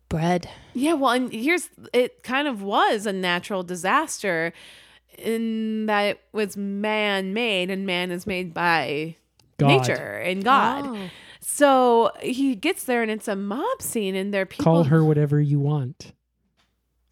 bread. 0.07 0.49
Yeah, 0.73 0.93
well, 0.93 1.11
and 1.11 1.31
here's 1.31 1.69
it 1.91 2.23
kind 2.23 2.47
of 2.47 2.61
was 2.61 3.05
a 3.05 3.11
natural 3.11 3.63
disaster 3.63 4.53
in 5.17 5.87
that 5.87 6.01
it 6.03 6.21
was 6.31 6.55
man 6.55 7.33
made 7.33 7.69
and 7.69 7.85
man 7.85 8.11
is 8.11 8.25
made 8.25 8.53
by 8.53 9.17
God. 9.57 9.67
nature 9.67 10.17
and 10.17 10.43
God. 10.43 11.11
So 11.41 12.11
he 12.21 12.55
gets 12.55 12.85
there 12.85 13.01
and 13.01 13.11
it's 13.11 13.27
a 13.27 13.35
mob 13.35 13.81
scene 13.81 14.15
and 14.15 14.33
there 14.33 14.43
are 14.43 14.45
people 14.45 14.63
Call 14.63 14.83
her 14.85 15.03
whatever 15.03 15.41
you 15.41 15.59
want. 15.59 16.13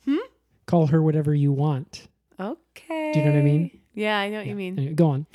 Hmm? 0.05 0.17
Call 0.65 0.87
her 0.87 1.01
whatever 1.01 1.33
you 1.33 1.51
want. 1.51 2.07
Okay. 2.39 3.11
Do 3.13 3.19
you 3.19 3.25
know 3.25 3.31
what 3.31 3.39
I 3.39 3.41
mean? 3.41 3.79
Yeah, 3.93 4.17
I 4.17 4.29
know 4.29 4.37
what 4.37 4.47
you 4.47 4.55
mean. 4.55 4.77
Anyway, 4.77 4.93
go 4.93 5.07
on. 5.09 5.25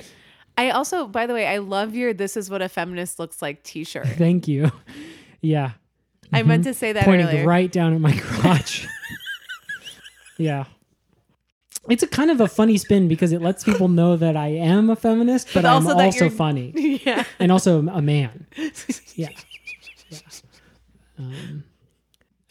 I 0.57 0.69
also, 0.69 1.07
by 1.07 1.25
the 1.25 1.33
way, 1.33 1.47
I 1.47 1.57
love 1.57 1.95
your 1.95 2.13
"This 2.13 2.37
is 2.37 2.49
what 2.49 2.61
a 2.61 2.69
feminist 2.69 3.17
looks 3.19 3.41
like" 3.41 3.63
T-shirt. 3.63 4.07
Thank 4.17 4.47
you. 4.47 4.71
Yeah. 5.45 5.71
I 6.31 6.41
meant 6.43 6.63
to 6.63 6.73
say 6.73 6.93
that 6.93 7.03
Pointing 7.03 7.27
earlier. 7.27 7.45
right 7.45 7.69
down 7.69 7.93
at 7.93 7.99
my 7.99 8.13
crotch. 8.21 8.87
yeah. 10.37 10.63
It's 11.89 12.01
a 12.01 12.07
kind 12.07 12.31
of 12.31 12.39
a 12.39 12.47
funny 12.47 12.77
spin 12.77 13.09
because 13.09 13.33
it 13.33 13.41
lets 13.41 13.65
people 13.65 13.89
know 13.89 14.15
that 14.15 14.37
I 14.37 14.47
am 14.47 14.89
a 14.89 14.95
feminist, 14.95 15.47
but, 15.47 15.63
But 15.63 15.65
I'm 15.65 15.73
also 15.85 15.89
also, 15.89 15.97
that 16.01 16.15
you're- 16.15 16.29
funny 16.29 17.01
yeah. 17.05 17.25
and 17.39 17.51
also 17.51 17.79
a 17.89 18.01
man. 18.01 18.47
Yeah. 19.15 19.29
yeah. 20.09 20.17
Um, 21.19 21.65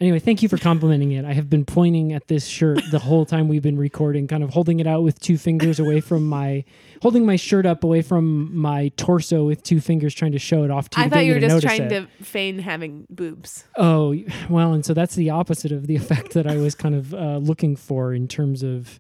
anyway, 0.03 0.19
thank 0.19 0.43
you 0.43 0.49
for 0.49 0.59
complimenting 0.59 1.13
it. 1.13 1.25
I 1.25 1.33
have 1.33 1.49
been 1.49 1.65
pointing 1.65 2.13
at 2.13 2.27
this 2.27 2.47
shirt 2.47 2.83
the 2.91 2.99
whole 2.99 3.25
time 3.25 3.47
we've 3.47 3.63
been 3.63 3.79
recording, 3.79 4.27
kind 4.27 4.43
of 4.43 4.51
holding 4.51 4.81
it 4.81 4.87
out 4.87 5.05
with 5.05 5.21
two 5.21 5.39
fingers 5.39 5.79
away 5.79 6.01
from 6.01 6.27
my, 6.27 6.65
holding 7.01 7.25
my 7.25 7.37
shirt 7.37 7.65
up 7.65 7.85
away 7.85 8.03
from 8.03 8.55
my 8.55 8.89
torso 8.97 9.45
with 9.45 9.63
two 9.63 9.81
fingers, 9.81 10.13
trying 10.13 10.33
to 10.33 10.41
show 10.41 10.65
it 10.65 10.71
off 10.71 10.91
to 10.91 11.01
you. 11.01 11.07
I 11.07 11.09
thought 11.09 11.25
you 11.25 11.35
were 11.35 11.41
just 11.41 11.63
trying 11.63 11.83
it. 11.83 11.89
to 11.91 12.25
feign 12.25 12.59
having 12.59 13.07
boobs. 13.11 13.65
Oh, 13.77 14.17
well, 14.51 14.73
and 14.73 14.85
so 14.85 14.93
that's 14.93 15.15
the 15.15 15.31
opposite 15.31 15.71
of 15.71 15.87
the 15.87 15.95
effect 16.03 16.33
that 16.33 16.47
I 16.49 16.57
was 16.57 16.75
kind 16.75 16.97
of 16.97 17.15
uh, 17.15 17.37
looking 17.37 17.77
for 17.77 18.13
in 18.13 18.27
terms 18.27 18.65
of 18.65 18.99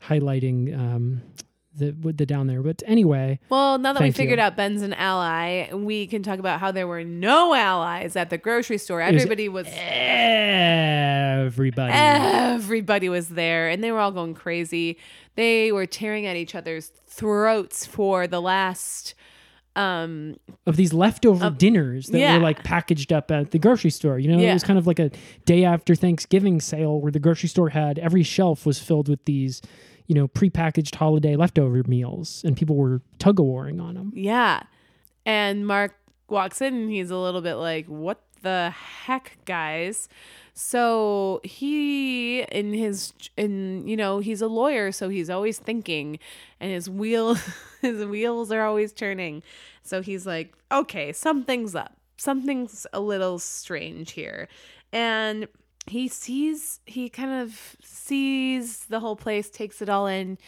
highlighting 0.00 0.76
um, 0.78 1.22
the 1.78 2.12
the 2.12 2.26
down 2.26 2.46
there. 2.46 2.62
But 2.62 2.82
anyway, 2.86 3.38
Well, 3.48 3.78
now 3.78 3.92
that 3.92 4.02
we 4.02 4.10
figured 4.10 4.38
you. 4.38 4.44
out 4.44 4.56
Ben's 4.56 4.82
an 4.82 4.92
ally, 4.94 5.72
we 5.72 6.06
can 6.06 6.22
talk 6.22 6.38
about 6.38 6.60
how 6.60 6.70
there 6.72 6.86
were 6.86 7.04
no 7.04 7.54
allies 7.54 8.16
at 8.16 8.30
the 8.30 8.38
grocery 8.38 8.78
store. 8.78 9.00
Everybody 9.00 9.48
was 9.48 9.66
everybody. 10.68 11.92
everybody 11.92 13.08
was 13.08 13.28
there 13.30 13.68
and 13.68 13.82
they 13.82 13.92
were 13.92 13.98
all 14.00 14.12
going 14.12 14.34
crazy. 14.34 14.98
They 15.36 15.72
were 15.72 15.86
tearing 15.86 16.26
at 16.26 16.36
each 16.36 16.54
other's 16.54 16.90
throats 17.06 17.86
for 17.86 18.26
the 18.26 18.40
last 18.40 19.14
um 19.76 20.34
of 20.66 20.76
these 20.76 20.92
leftover 20.92 21.50
dinners 21.50 22.08
that 22.08 22.18
yeah. 22.18 22.34
were 22.36 22.42
like 22.42 22.64
packaged 22.64 23.12
up 23.12 23.30
at 23.30 23.52
the 23.52 23.58
grocery 23.58 23.90
store. 23.90 24.18
You 24.18 24.32
know, 24.32 24.38
Yeah. 24.38 24.50
it 24.50 24.54
was 24.54 24.64
kind 24.64 24.78
of 24.78 24.86
like 24.86 24.98
a 24.98 25.10
day 25.44 25.64
after 25.64 25.94
Thanksgiving 25.94 26.60
sale 26.60 27.00
where 27.00 27.12
the 27.12 27.20
grocery 27.20 27.48
store 27.48 27.68
had 27.68 27.98
every 27.98 28.22
shelf 28.24 28.66
was 28.66 28.80
filled 28.80 29.08
with 29.08 29.24
these, 29.24 29.62
you 30.08 30.14
know, 30.14 30.26
prepackaged 30.26 30.94
holiday 30.96 31.36
leftover 31.36 31.82
meals, 31.86 32.42
and 32.44 32.56
people 32.56 32.74
were 32.74 33.00
tug 33.18 33.38
of 33.38 33.46
warring 33.46 33.80
on 33.80 33.94
them. 33.94 34.12
yeah. 34.14 34.62
And 35.24 35.66
Mark 35.66 35.94
walks 36.30 36.62
in 36.62 36.74
and 36.74 36.90
he's 36.90 37.10
a 37.10 37.16
little 37.16 37.42
bit 37.42 37.56
like, 37.56 37.86
"What 37.86 38.22
the 38.42 38.70
heck, 38.70 39.36
guys?" 39.44 40.08
So 40.54 41.40
he 41.44 42.40
in 42.40 42.72
his 42.72 43.12
in 43.36 43.86
you 43.86 43.96
know, 43.96 44.20
he's 44.20 44.40
a 44.40 44.48
lawyer, 44.48 44.90
so 44.90 45.10
he's 45.10 45.28
always 45.28 45.58
thinking 45.58 46.18
and 46.60 46.72
his 46.72 46.88
wheel 46.88 47.36
his 47.82 48.04
wheels 48.06 48.50
are 48.50 48.64
always 48.64 48.92
turning. 48.94 49.42
So 49.82 50.00
he's 50.00 50.26
like, 50.26 50.54
"Okay, 50.72 51.12
something's 51.12 51.74
up. 51.74 51.98
Something's 52.16 52.86
a 52.94 53.00
little 53.00 53.38
strange 53.38 54.12
here." 54.12 54.48
And 54.92 55.46
he 55.90 56.08
sees 56.08 56.80
he 56.86 57.08
kind 57.08 57.42
of 57.42 57.76
sees 57.82 58.86
the 58.86 59.00
whole 59.00 59.16
place, 59.16 59.50
takes 59.50 59.82
it 59.82 59.88
all 59.88 60.06
in, 60.06 60.38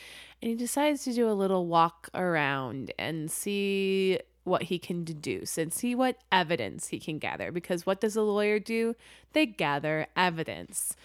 and 0.42 0.50
he 0.50 0.54
decides 0.54 1.04
to 1.04 1.12
do 1.12 1.28
a 1.28 1.32
little 1.32 1.66
walk 1.66 2.08
around 2.14 2.92
and 2.98 3.30
see 3.30 4.18
what 4.44 4.64
he 4.64 4.78
can 4.78 5.04
deduce 5.04 5.58
and 5.58 5.72
see 5.72 5.94
what 5.94 6.16
evidence 6.32 6.88
he 6.88 6.98
can 6.98 7.18
gather 7.18 7.52
because 7.52 7.84
what 7.84 8.00
does 8.00 8.16
a 8.16 8.22
lawyer 8.22 8.58
do? 8.58 8.96
They 9.32 9.46
gather 9.46 10.06
evidence. 10.16 10.96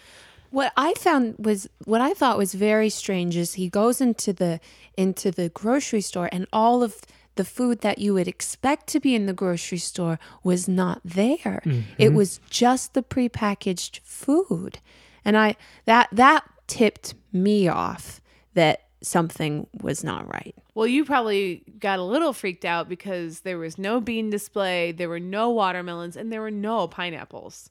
What 0.50 0.72
I 0.76 0.94
found 0.94 1.36
was 1.38 1.68
what 1.84 2.00
I 2.00 2.14
thought 2.14 2.38
was 2.38 2.54
very 2.54 2.88
strange 2.88 3.36
is 3.36 3.54
he 3.54 3.68
goes 3.68 4.00
into 4.00 4.32
the 4.32 4.60
into 4.96 5.30
the 5.30 5.48
grocery 5.50 6.00
store 6.00 6.28
and 6.32 6.46
all 6.52 6.82
of 6.82 7.02
the 7.36 7.44
food 7.44 7.80
that 7.80 7.98
you 7.98 8.14
would 8.14 8.28
expect 8.28 8.88
to 8.88 9.00
be 9.00 9.14
in 9.14 9.26
the 9.26 9.32
grocery 9.32 9.78
store 9.78 10.18
was 10.42 10.68
not 10.68 11.00
there. 11.04 11.62
Mm-hmm. 11.64 11.80
It 11.96 12.12
was 12.12 12.40
just 12.50 12.94
the 12.94 13.02
prepackaged 13.02 14.00
food. 14.00 14.80
And 15.24 15.36
I 15.36 15.56
that 15.84 16.08
that 16.12 16.44
tipped 16.66 17.14
me 17.32 17.68
off 17.68 18.20
that 18.54 18.82
something 19.02 19.66
was 19.80 20.02
not 20.02 20.30
right. 20.32 20.54
Well, 20.74 20.86
you 20.86 21.04
probably 21.04 21.62
got 21.78 21.98
a 21.98 22.02
little 22.02 22.32
freaked 22.32 22.64
out 22.64 22.88
because 22.88 23.40
there 23.40 23.58
was 23.58 23.78
no 23.78 24.00
bean 24.00 24.30
display, 24.30 24.92
there 24.92 25.08
were 25.08 25.20
no 25.20 25.50
watermelons, 25.50 26.16
and 26.16 26.32
there 26.32 26.40
were 26.40 26.50
no 26.50 26.88
pineapples. 26.88 27.70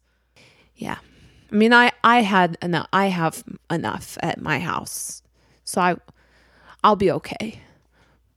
Yeah. 0.76 0.98
I 1.52 1.56
mean, 1.56 1.74
I 1.74 1.92
I 2.04 2.22
had 2.22 2.58
enough. 2.62 2.88
I 2.92 3.08
have 3.08 3.44
enough 3.70 4.18
at 4.22 4.42
my 4.42 4.60
house, 4.60 5.22
so 5.64 5.82
I 5.82 5.96
I'll 6.84 6.96
be 6.96 7.12
okay. 7.12 7.60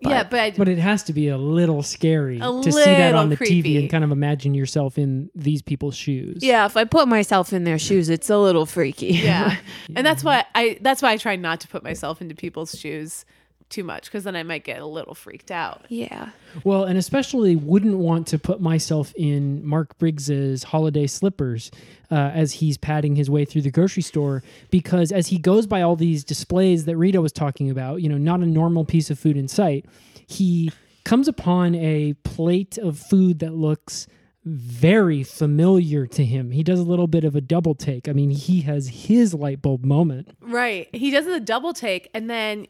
Yeah, 0.01 0.23
but 0.25 0.41
I, 0.41 0.51
But 0.53 0.69
it 0.69 0.79
has 0.79 1.03
to 1.05 1.13
be 1.13 1.29
a 1.29 1.37
little 1.37 1.83
scary 1.83 2.39
A 2.39 2.63
to 2.63 2.73
see 2.73 2.85
that 2.85 3.15
on 3.15 3.31
the 3.31 3.37
creepy. 3.37 3.75
TV 3.75 3.79
and 3.81 3.91
kind 3.91 4.05
of 4.05 4.11
imagine 4.13 4.55
yourself 4.55 4.99
in 4.99 5.31
these 5.35 5.63
people's 5.63 5.97
shoes. 5.97 6.39
Yeah, 6.43 6.67
if 6.67 6.77
I 6.77 6.85
put 6.85 7.09
myself 7.09 7.53
in 7.53 7.65
their 7.65 7.79
shoes, 7.79 8.09
it's 8.09 8.31
a 8.31 8.39
little 8.39 8.67
freaky. 8.67 9.09
yeah, 9.09 9.57
and 9.97 10.07
that's 10.07 10.23
why 10.23 10.45
I 10.55 10.79
that's 10.81 11.03
why 11.03 11.13
I 11.13 11.17
try 11.17 11.37
not 11.37 11.61
to 11.61 11.69
put 11.69 11.83
myself 11.83 12.21
into 12.21 12.35
people's 12.35 12.79
shoes 12.79 13.25
too 13.69 13.85
much 13.85 14.05
because 14.05 14.25
then 14.25 14.35
I 14.37 14.43
might 14.43 14.65
get 14.65 14.81
a 14.81 14.87
little 14.87 15.15
freaked 15.15 15.51
out. 15.51 15.85
yeah. 15.89 16.31
Well, 16.65 16.85
and 16.85 16.99
especially 16.99 17.57
wouldn't 17.57 17.99
want 17.99 18.27
to 18.29 18.39
put 18.39 18.61
myself 18.61 19.13
in 19.17 19.65
Mark 19.67 19.99
Briggs's 19.99 20.63
holiday 20.65 21.07
slippers 21.07 21.71
uh, 22.11 22.15
as 22.15 22.53
he's 22.53 22.79
padding 22.79 23.17
his 23.17 23.29
way 23.29 23.45
through 23.45 23.63
the 23.63 23.71
grocery 23.71 24.03
store 24.03 24.43
because 24.71 25.13
as 25.13 25.27
he 25.27 25.39
goes 25.39 25.67
by 25.67 25.83
all 25.83 25.95
these 25.97 26.25
displays 26.25 26.87
that 26.87 26.97
Rita 26.97 27.21
was 27.21 27.33
talking 27.33 27.71
about, 27.71 28.01
you 28.01 28.09
know, 28.09 28.17
not 28.19 28.41
a 28.41 28.47
normal 28.47 28.85
piece 28.85 29.11
of 29.11 29.19
food 29.19 29.37
in 29.37 29.47
sight, 29.49 29.85
he 30.27 30.73
comes 31.05 31.29
upon 31.29 31.75
a 31.75 32.15
plate 32.25 32.79
of 32.79 32.99
food 32.99 33.41
that 33.41 33.55
looks 33.55 34.07
very 34.45 35.23
familiar 35.23 36.07
to 36.07 36.25
him. 36.25 36.51
He 36.51 36.63
does 36.63 36.81
a 36.81 36.85
little 36.85 37.07
bit 37.07 37.25
of 37.25 37.37
a 37.37 37.41
double 37.41 37.75
take. 37.75 38.09
I 38.09 38.13
mean, 38.13 38.31
he 38.31 38.63
has 38.63 38.89
his 38.89 39.35
light 39.35 39.61
bulb 39.61 39.85
moment. 39.85 40.31
Right. 40.41 40.89
He 40.95 41.11
does 41.11 41.27
the 41.27 41.41
double 41.41 41.75
take 41.75 42.09
and 42.15 42.31
then 42.31 42.67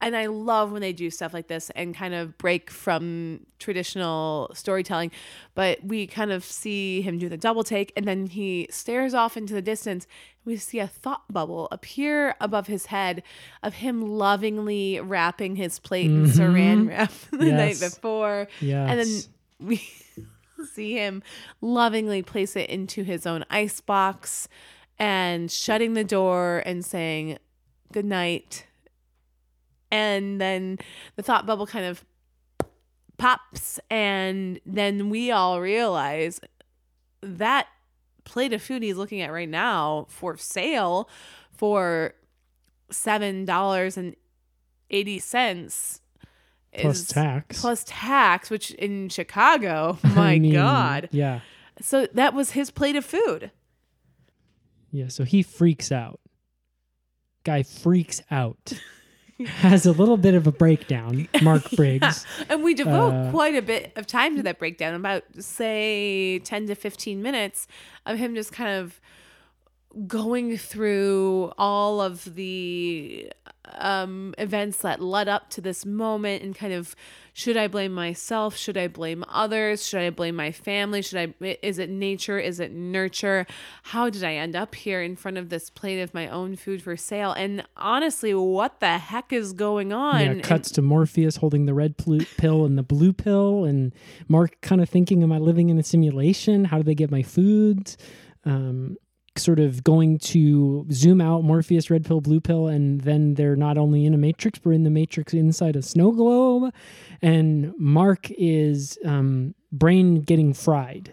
and 0.00 0.16
I 0.16 0.26
love 0.26 0.70
when 0.70 0.82
they 0.82 0.92
do 0.92 1.10
stuff 1.10 1.32
like 1.32 1.46
this 1.48 1.70
and 1.70 1.94
kind 1.94 2.12
of 2.14 2.36
break 2.36 2.70
from 2.70 3.46
traditional 3.58 4.50
storytelling. 4.52 5.10
But 5.54 5.82
we 5.84 6.06
kind 6.06 6.30
of 6.30 6.44
see 6.44 7.00
him 7.00 7.18
do 7.18 7.28
the 7.28 7.36
double 7.38 7.64
take 7.64 7.92
and 7.96 8.06
then 8.06 8.26
he 8.26 8.66
stares 8.70 9.14
off 9.14 9.36
into 9.36 9.54
the 9.54 9.62
distance. 9.62 10.06
We 10.44 10.56
see 10.58 10.78
a 10.78 10.86
thought 10.86 11.22
bubble 11.32 11.68
appear 11.72 12.34
above 12.40 12.66
his 12.66 12.86
head 12.86 13.22
of 13.62 13.74
him 13.74 14.02
lovingly 14.02 15.00
wrapping 15.00 15.56
his 15.56 15.78
plate 15.78 16.06
in 16.06 16.26
mm-hmm. 16.26 16.38
saran 16.38 16.88
wrap 16.88 17.12
the 17.30 17.52
night 17.52 17.80
Yes. 17.80 17.94
before. 17.94 18.48
And 18.90 19.00
then 19.00 19.22
we 19.58 19.76
see 20.74 20.94
him 20.98 21.22
lovingly 21.62 22.22
place 22.22 22.56
it 22.56 22.68
into 22.68 23.04
his 23.04 23.26
own 23.26 23.44
ice 23.48 23.80
box 23.80 24.48
and 24.98 25.50
shutting 25.50 25.94
the 25.94 26.04
door 26.04 26.62
and 26.66 26.84
saying 26.84 27.38
good 27.92 28.04
night. 28.04 28.66
And 29.94 30.40
then 30.40 30.78
the 31.14 31.22
thought 31.22 31.46
bubble 31.46 31.68
kind 31.68 31.84
of 31.84 32.04
pops, 33.16 33.78
and 33.90 34.58
then 34.66 35.08
we 35.08 35.30
all 35.30 35.60
realize 35.60 36.40
that 37.22 37.68
plate 38.24 38.52
of 38.52 38.60
food 38.60 38.82
he's 38.82 38.96
looking 38.96 39.20
at 39.20 39.30
right 39.30 39.48
now 39.48 40.06
for 40.08 40.36
sale 40.36 41.08
for 41.52 42.14
seven 42.90 43.44
dollars 43.44 43.96
and 43.96 44.16
eighty 44.90 45.18
cents 45.20 46.00
Plus 46.76 47.06
tax. 47.06 47.60
plus 47.60 47.84
tax, 47.86 48.50
which 48.50 48.72
in 48.72 49.08
Chicago, 49.10 49.96
my 50.16 50.32
I 50.32 50.38
mean, 50.40 50.52
God. 50.54 51.08
Yeah. 51.12 51.40
So 51.80 52.06
that 52.14 52.34
was 52.34 52.50
his 52.50 52.72
plate 52.72 52.96
of 52.96 53.04
food. 53.04 53.52
Yeah, 54.90 55.06
so 55.06 55.22
he 55.22 55.42
freaks 55.44 55.92
out. 55.92 56.18
Guy 57.44 57.62
freaks 57.62 58.22
out. 58.30 58.72
Has 59.46 59.84
a 59.84 59.90
little 59.92 60.16
bit 60.16 60.34
of 60.34 60.46
a 60.46 60.52
breakdown, 60.52 61.28
Mark 61.42 61.68
Briggs. 61.76 62.24
And 62.48 62.62
we 62.62 62.72
devote 62.74 63.12
Uh, 63.12 63.30
quite 63.32 63.56
a 63.56 63.62
bit 63.62 63.92
of 63.96 64.06
time 64.06 64.36
to 64.36 64.42
that 64.44 64.58
breakdown, 64.60 64.94
about 64.94 65.24
say 65.40 66.38
10 66.40 66.68
to 66.68 66.74
15 66.76 67.20
minutes 67.20 67.66
of 68.06 68.16
him 68.18 68.34
just 68.36 68.52
kind 68.52 68.70
of 68.80 69.00
going 70.06 70.56
through 70.56 71.52
all 71.56 72.00
of 72.00 72.34
the 72.34 73.30
um, 73.76 74.34
events 74.38 74.78
that 74.78 75.00
led 75.00 75.28
up 75.28 75.50
to 75.50 75.60
this 75.60 75.86
moment 75.86 76.42
and 76.42 76.54
kind 76.54 76.72
of 76.72 76.94
should 77.36 77.56
I 77.56 77.66
blame 77.66 77.92
myself? 77.92 78.54
Should 78.56 78.76
I 78.76 78.86
blame 78.86 79.24
others? 79.28 79.84
Should 79.84 80.00
I 80.00 80.10
blame 80.10 80.36
my 80.36 80.52
family? 80.52 81.02
Should 81.02 81.34
I 81.40 81.56
is 81.62 81.80
it 81.80 81.90
nature? 81.90 82.38
Is 82.38 82.60
it 82.60 82.72
nurture? 82.72 83.44
How 83.82 84.08
did 84.08 84.22
I 84.22 84.34
end 84.34 84.54
up 84.54 84.76
here 84.76 85.02
in 85.02 85.16
front 85.16 85.38
of 85.38 85.48
this 85.48 85.68
plate 85.68 86.00
of 86.00 86.14
my 86.14 86.28
own 86.28 86.54
food 86.54 86.80
for 86.80 86.96
sale? 86.96 87.32
And 87.32 87.64
honestly, 87.76 88.34
what 88.34 88.78
the 88.78 88.98
heck 88.98 89.32
is 89.32 89.52
going 89.52 89.92
on? 89.92 90.20
Yeah, 90.20 90.30
And- 90.32 90.42
cuts 90.44 90.70
to 90.72 90.82
Morpheus 90.82 91.36
holding 91.36 91.66
the 91.66 91.74
red 91.74 91.96
plu- 91.96 92.24
pill 92.36 92.64
and 92.64 92.78
the 92.78 92.84
blue 92.84 93.12
pill, 93.12 93.64
and 93.64 93.92
Mark 94.28 94.60
kind 94.60 94.80
of 94.80 94.88
thinking, 94.88 95.22
"Am 95.24 95.32
I 95.32 95.38
living 95.38 95.70
in 95.70 95.78
a 95.78 95.82
simulation? 95.82 96.66
How 96.66 96.76
do 96.78 96.84
they 96.84 96.94
get 96.94 97.10
my 97.10 97.22
food? 97.22 97.96
Um, 98.44 98.96
sort 99.36 99.58
of 99.58 99.82
going 99.84 100.18
to 100.18 100.86
zoom 100.92 101.20
out 101.20 101.42
Morpheus, 101.44 101.90
red 101.90 102.04
pill, 102.04 102.20
blue 102.20 102.40
pill, 102.40 102.68
and 102.68 103.00
then 103.00 103.34
they're 103.34 103.56
not 103.56 103.76
only 103.76 104.04
in 104.06 104.14
a 104.14 104.18
matrix, 104.18 104.58
but 104.58 104.70
in 104.70 104.84
the 104.84 104.90
matrix 104.90 105.34
inside 105.34 105.74
a 105.76 105.82
snow 105.82 106.12
globe, 106.12 106.72
and 107.20 107.72
Mark 107.78 108.28
is 108.30 108.98
um, 109.04 109.54
brain 109.72 110.20
getting 110.22 110.52
fried. 110.54 111.12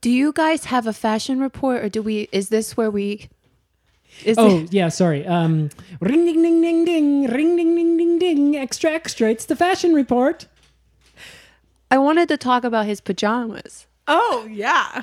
Do 0.00 0.10
you 0.10 0.32
guys 0.32 0.64
have 0.66 0.86
a 0.86 0.92
fashion 0.92 1.40
report, 1.40 1.84
or 1.84 1.88
do 1.88 2.02
we? 2.02 2.28
Is 2.32 2.48
this 2.48 2.76
where 2.76 2.90
we? 2.90 3.28
Is 4.24 4.36
Oh 4.38 4.58
it- 4.60 4.72
yeah, 4.72 4.88
sorry. 4.88 5.26
Um, 5.26 5.70
ring 6.00 6.26
ding 6.26 6.42
ding 6.42 6.60
ding 6.60 6.84
ding, 6.84 7.26
ring 7.28 7.56
ding 7.56 7.74
ding 7.76 7.96
ding 7.96 8.18
ding. 8.18 8.56
Extra 8.56 8.90
extra. 8.90 9.30
It's 9.30 9.46
the 9.46 9.56
fashion 9.56 9.94
report. 9.94 10.46
I 11.90 11.98
wanted 11.98 12.28
to 12.28 12.36
talk 12.36 12.64
about 12.64 12.86
his 12.86 13.00
pajamas. 13.00 13.86
Oh, 14.08 14.46
yeah. 14.50 15.02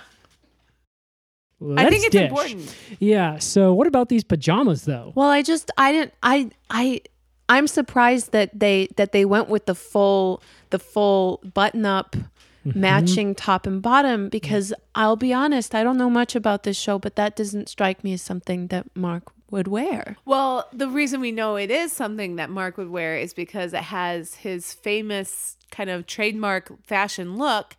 I 1.76 1.90
think 1.90 2.06
it's 2.06 2.12
dish. 2.12 2.30
important. 2.30 2.76
Yeah. 3.00 3.38
So 3.40 3.74
what 3.74 3.88
about 3.88 4.10
these 4.10 4.24
pajamas 4.24 4.86
though? 4.86 5.12
Well, 5.16 5.30
I 5.30 5.42
just 5.42 5.72
I 5.78 5.92
didn't 5.92 6.14
I 6.24 6.52
I 6.70 7.02
I'm 7.50 7.68
surprised 7.68 8.32
that 8.32 8.58
they 8.58 8.88
that 8.96 9.12
they 9.12 9.26
went 9.26 9.50
with 9.50 9.66
the 9.66 9.76
full 9.76 10.42
the 10.70 10.80
full 10.80 11.42
button 11.54 11.86
up 11.86 12.16
mm-hmm. 12.66 12.80
matching 12.80 13.36
top 13.36 13.66
and 13.66 13.82
bottom 13.82 14.30
because 14.30 14.70
mm. 14.70 14.82
I'll 14.96 15.16
be 15.16 15.34
honest, 15.34 15.76
I 15.76 15.84
don't 15.84 15.98
know 15.98 16.10
much 16.10 16.36
about 16.36 16.64
this 16.64 16.78
show, 16.78 17.00
but 17.00 17.16
that 17.16 17.36
doesn't 17.36 17.70
strike 17.70 18.04
me 18.04 18.14
as 18.14 18.22
something 18.22 18.68
that 18.68 18.96
Mark 18.96 19.24
would 19.52 19.68
wear. 19.68 20.18
Well, 20.26 20.68
the 20.72 20.88
reason 20.88 21.20
we 21.20 21.32
know 21.32 21.56
it 21.56 21.72
is 21.72 21.92
something 21.92 22.36
that 22.36 22.50
Mark 22.50 22.78
would 22.78 22.90
wear 22.90 23.18
is 23.18 23.34
because 23.34 23.74
it 23.74 23.84
has 23.84 24.36
his 24.36 24.74
famous 24.74 25.58
kind 25.72 25.90
of 25.90 26.06
trademark 26.06 26.72
fashion 26.86 27.38
look, 27.38 27.76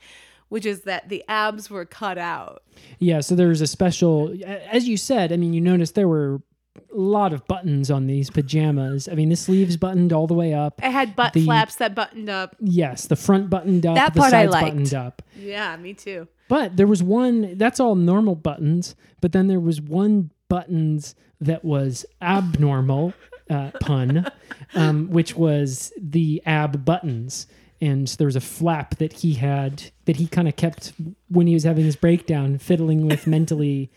which 0.50 0.66
is 0.66 0.82
that 0.82 1.08
the 1.08 1.24
abs 1.28 1.70
were 1.70 1.86
cut 1.86 2.18
out. 2.18 2.62
Yeah. 2.98 3.20
So 3.20 3.34
there's 3.34 3.62
a 3.62 3.66
special, 3.66 4.36
as 4.44 4.86
you 4.86 4.98
said. 4.98 5.32
I 5.32 5.36
mean, 5.38 5.54
you 5.54 5.60
noticed 5.62 5.94
there 5.94 6.06
were 6.08 6.42
a 6.76 6.96
lot 6.96 7.32
of 7.32 7.46
buttons 7.46 7.90
on 7.90 8.06
these 8.06 8.30
pajamas. 8.30 9.08
I 9.08 9.14
mean, 9.14 9.28
the 9.30 9.36
sleeves 9.36 9.76
buttoned 9.76 10.12
all 10.12 10.26
the 10.26 10.34
way 10.34 10.52
up. 10.54 10.80
It 10.82 10.90
had 10.90 11.16
butt 11.16 11.32
The- 11.32 11.44
flaps 11.44 11.76
that 11.76 11.94
buttoned 11.94 12.28
up. 12.28 12.54
Yes, 12.60 13.06
the 13.06 13.16
front 13.16 13.48
buttoned 13.48 13.86
up. 13.86 13.94
That 13.96 14.12
the 14.14 14.20
part 14.20 14.34
I 14.34 14.44
liked. 14.46 14.66
buttoned 14.66 14.94
up. 14.94 15.22
Yeah, 15.38 15.76
me 15.76 15.94
too. 15.94 16.28
But 16.48 16.76
there 16.76 16.86
was 16.86 17.02
one 17.02 17.56
that's 17.56 17.78
all 17.80 17.94
normal 17.94 18.34
buttons, 18.34 18.94
but 19.20 19.32
then 19.32 19.46
there 19.46 19.60
was 19.60 19.80
one 19.80 20.30
buttons 20.48 21.14
that 21.40 21.64
was 21.64 22.04
abnormal 22.20 23.14
uh, 23.48 23.70
pun, 23.80 24.26
um, 24.74 25.08
which 25.10 25.36
was 25.36 25.92
the 26.00 26.42
ab 26.46 26.84
buttons. 26.84 27.46
And 27.80 28.06
there 28.08 28.26
was 28.26 28.36
a 28.36 28.40
flap 28.40 28.96
that 28.96 29.14
he 29.14 29.34
had 29.34 29.84
that 30.04 30.16
he 30.16 30.26
kind 30.26 30.48
of 30.48 30.56
kept 30.56 30.92
when 31.28 31.46
he 31.46 31.54
was 31.54 31.64
having 31.64 31.84
his 31.84 31.96
breakdown, 31.96 32.58
fiddling 32.58 33.06
with 33.06 33.26
mentally. 33.26 33.90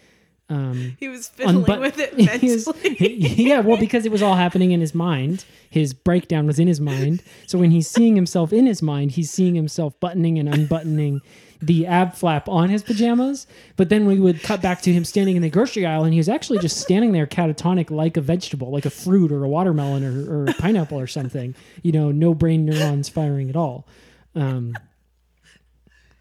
Um, 0.50 0.98
He 1.00 1.08
was 1.08 1.30
fiddling 1.30 1.64
unbut- 1.66 1.80
with 1.80 2.00
it 2.00 2.14
he 2.42 2.52
was- 2.52 2.68
mentally. 2.68 3.16
yeah, 3.18 3.62
well, 3.62 3.78
because 3.78 4.06
it 4.06 4.12
was 4.12 4.22
all 4.22 4.36
happening 4.36 4.72
in 4.72 4.82
his 4.82 4.94
mind. 4.94 5.46
His 5.70 5.94
breakdown 5.94 6.46
was 6.46 6.60
in 6.60 6.68
his 6.68 6.80
mind. 6.82 7.24
So 7.48 7.58
when 7.58 7.72
he's 7.72 7.88
seeing 7.90 8.16
himself 8.16 8.54
in 8.54 8.66
his 8.68 8.82
mind, 8.82 9.12
he's 9.12 9.32
seeing 9.32 9.56
himself 9.56 10.00
buttoning 10.00 10.38
and 10.38 10.48
unbuttoning 10.54 11.22
the 11.62 11.88
ab 11.88 12.14
flap 12.14 12.50
on 12.50 12.70
his 12.70 12.84
pajamas. 12.84 13.48
But 13.78 13.88
then 13.90 14.06
we 14.06 14.20
would 14.20 14.44
cut 14.44 14.62
back 14.62 14.82
to 14.82 14.92
him 14.94 15.06
standing 15.06 15.38
in 15.38 15.42
the 15.42 15.50
grocery 15.50 15.86
aisle, 15.86 16.04
and 16.04 16.14
he 16.14 16.20
was 16.20 16.28
actually 16.30 16.60
just 16.60 16.78
standing 16.78 17.14
there 17.14 17.26
catatonic 17.26 17.90
like 17.90 18.18
a 18.18 18.22
vegetable, 18.22 18.70
like 18.70 18.86
a 18.86 18.90
fruit 18.92 19.32
or 19.32 19.44
a 19.46 19.48
watermelon 19.50 20.04
or, 20.04 20.30
or 20.32 20.46
a 20.50 20.54
pineapple 20.56 21.00
or 21.00 21.08
something. 21.08 21.56
You 21.82 21.94
know, 21.94 22.12
no 22.12 22.34
brain 22.36 22.66
neurons 22.66 23.08
firing 23.10 23.50
at 23.50 23.56
all. 23.56 23.88
Um, 24.36 24.76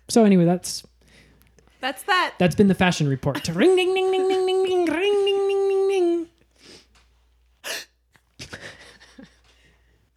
so 0.08 0.24
anyway, 0.24 0.44
that's 0.44 0.84
That's 1.82 2.02
that. 2.04 2.34
that's 2.38 2.54
been 2.54 2.68
the 2.68 2.74
fashion 2.74 3.08
report. 3.08 3.46
Ring 3.54 3.76
ding 3.76 3.92
ding 3.92 4.10
ding 4.10 4.26
ding 4.28 4.46
ding 4.46 4.64
ding 4.64 4.86
ring 4.86 5.24
ding 5.26 5.48
ding 5.48 5.68
ding 5.68 5.88
ding. 5.88 6.26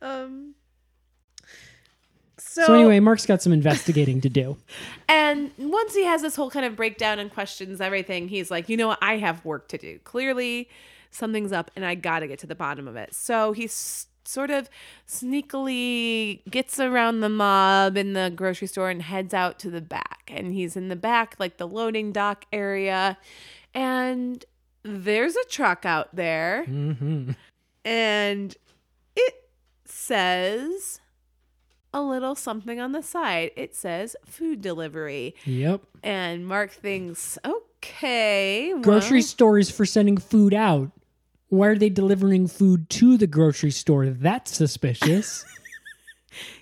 Um. 0.02 0.54
So 2.38 2.74
anyway, 2.74 3.00
Mark's 3.00 3.26
got 3.26 3.42
some 3.42 3.52
investigating 3.52 4.22
to 4.22 4.30
do. 4.30 4.56
And 5.08 5.52
once 5.58 5.96
he 5.96 6.04
has 6.04 6.22
this 6.22 6.36
whole 6.36 6.50
kind 6.52 6.66
of 6.66 6.76
breakdown 6.76 7.18
and 7.20 7.32
questions 7.34 7.82
everything, 7.82 8.28
he's 8.28 8.52
like, 8.52 8.70
you 8.70 8.78
know 8.78 8.88
what? 8.90 9.00
I 9.02 9.18
have 9.18 9.44
work 9.46 9.68
to 9.70 9.78
do. 9.78 9.98
Clearly, 10.04 10.70
something's 11.12 11.52
up 11.52 11.72
and 11.76 11.84
I 11.86 11.96
got 11.96 12.20
to 12.20 12.28
get 12.28 12.40
to 12.40 12.48
the 12.48 12.56
bottom 12.56 12.88
of 12.88 12.96
it. 12.96 13.14
So 13.16 13.52
he 13.54 13.66
s- 13.66 14.08
sort 14.28 14.52
of 14.52 14.70
sneakily 15.08 16.42
gets 16.50 16.80
around 16.80 17.20
the 17.20 17.30
mob 17.30 17.98
in 17.98 18.14
the 18.14 18.32
grocery 18.36 18.68
store 18.68 18.90
and 18.90 19.02
heads 19.02 19.34
out 19.34 19.60
to 19.60 19.70
the 19.70 19.82
back. 19.82 20.30
And 20.30 20.52
he's 20.54 20.76
in 20.76 20.90
the 20.90 20.96
back, 20.96 21.36
like 21.40 21.58
the 21.58 21.68
loading 21.68 22.12
dock 22.12 22.46
area. 22.52 23.18
And 23.74 24.44
there's 24.84 25.36
a 25.36 25.44
truck 25.50 25.86
out 25.86 26.16
there. 26.16 26.66
Mm-hmm. 26.68 27.32
And 27.84 28.56
it 29.16 29.36
says 29.86 31.00
a 31.94 32.02
little 32.02 32.36
something 32.36 32.80
on 32.80 32.92
the 32.92 33.02
side. 33.02 33.52
It 33.56 33.74
says 33.76 34.16
food 34.26 34.62
delivery. 34.62 35.36
Yep. 35.46 35.82
And 36.04 36.46
Mark 36.46 36.72
thinks, 36.72 37.38
okay. 37.46 38.74
Grocery 38.82 39.20
well, 39.20 39.24
stores 39.24 39.72
for 39.72 39.86
sending 39.86 40.18
food 40.18 40.54
out. 40.54 40.92
Why 41.56 41.68
are 41.68 41.78
they 41.78 41.90
delivering 41.90 42.48
food 42.48 42.90
to 42.92 43.18
the 43.18 43.28
grocery 43.28 43.72
store? 43.72 44.08
That's 44.08 44.56
suspicious. 44.56 45.44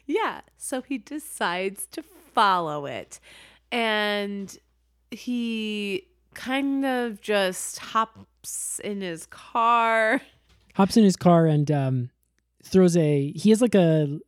Yeah. 0.05 0.41
So 0.57 0.81
he 0.81 0.97
decides 0.97 1.87
to 1.87 2.03
follow 2.03 2.85
it. 2.85 3.19
And 3.71 4.55
he 5.11 6.07
kind 6.33 6.85
of 6.85 7.21
just 7.21 7.79
hops 7.79 8.79
in 8.83 9.01
his 9.01 9.25
car. 9.27 10.21
Hops 10.75 10.97
in 10.97 11.03
his 11.03 11.15
car 11.15 11.45
and 11.47 11.71
um, 11.71 12.09
throws 12.63 12.95
a. 12.97 13.31
He 13.31 13.49
has 13.49 13.61
like 13.61 13.75
a. 13.75 14.19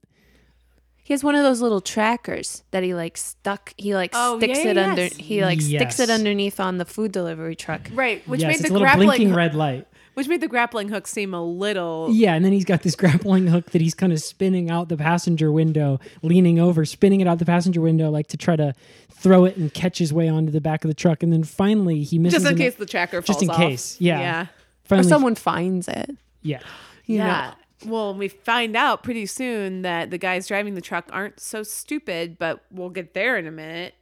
He 1.03 1.13
has 1.13 1.23
one 1.23 1.35
of 1.35 1.43
those 1.43 1.61
little 1.61 1.81
trackers 1.81 2.63
that 2.71 2.81
he 2.81 2.95
like 2.95 3.15
stuck. 3.17 3.73
He 3.77 3.93
like 3.93 4.11
Oh, 4.15 4.39
sticks 4.39 4.63
yeah, 4.63 4.71
it 4.71 4.77
under. 4.77 5.05
He 5.05 5.43
like 5.43 5.61
sticks 5.61 5.99
it 5.99 6.09
underneath 6.09 6.59
on 6.59 6.77
the 6.77 6.85
food 6.85 7.11
delivery 7.11 7.55
truck. 7.55 7.81
Right. 7.93 8.27
Which 8.27 8.41
yes, 8.41 8.47
made 8.47 8.53
it's 8.55 8.63
the 8.63 8.69
a 8.69 8.73
little 8.73 8.85
grappling 8.85 9.07
blinking 9.09 9.29
hook- 9.29 9.37
red 9.37 9.53
light. 9.55 9.87
Which 10.15 10.27
made 10.27 10.41
the 10.41 10.47
grappling 10.47 10.89
hook 10.89 11.05
seem 11.07 11.33
a 11.33 11.43
little 11.43 12.09
Yeah, 12.11 12.33
and 12.33 12.43
then 12.43 12.51
he's 12.51 12.65
got 12.65 12.81
this 12.81 12.95
grappling 12.97 13.47
hook 13.47 13.71
that 13.71 13.81
he's 13.81 13.93
kind 13.93 14.11
of 14.11 14.19
spinning 14.19 14.69
out 14.71 14.89
the 14.89 14.97
passenger 14.97 15.51
window, 15.51 15.99
leaning 16.23 16.59
over, 16.59 16.83
spinning 16.83 17.21
it 17.21 17.27
out 17.27 17.39
the 17.39 17.45
passenger 17.45 17.79
window, 17.81 18.09
like 18.09 18.27
to 18.27 18.37
try 18.37 18.55
to 18.55 18.73
throw 19.11 19.45
it 19.45 19.55
and 19.55 19.73
catch 19.73 19.97
his 19.99 20.11
way 20.11 20.27
onto 20.27 20.51
the 20.51 20.59
back 20.61 20.83
of 20.83 20.87
the 20.89 20.93
truck. 20.95 21.21
And 21.23 21.31
then 21.31 21.43
finally 21.43 22.03
he 22.03 22.17
misses. 22.19 22.41
just 22.41 22.51
in 22.51 22.57
case 22.57 22.75
the 22.75 22.85
tracker 22.85 23.21
falls 23.21 23.27
Just 23.39 23.43
in 23.43 23.49
off. 23.51 23.57
case, 23.57 24.01
yeah. 24.01 24.47
Yeah. 24.89 24.97
Or 24.97 25.03
someone 25.03 25.35
finds 25.35 25.87
it. 25.87 26.09
yeah. 26.41 26.59
You 27.05 27.19
know. 27.19 27.25
yeah. 27.25 27.53
Well, 27.85 28.15
we 28.15 28.29
find 28.29 28.75
out 28.75 29.03
pretty 29.03 29.25
soon 29.27 29.83
that 29.83 30.09
the 30.09 30.17
guys 30.17 30.47
driving 30.47 30.73
the 30.75 30.81
truck 30.81 31.07
aren't 31.11 31.39
so 31.39 31.61
stupid, 31.61 32.37
but 32.39 32.63
we'll 32.71 32.89
get 32.89 33.13
there 33.13 33.37
in 33.37 33.45
a 33.45 33.51
minute. 33.51 33.93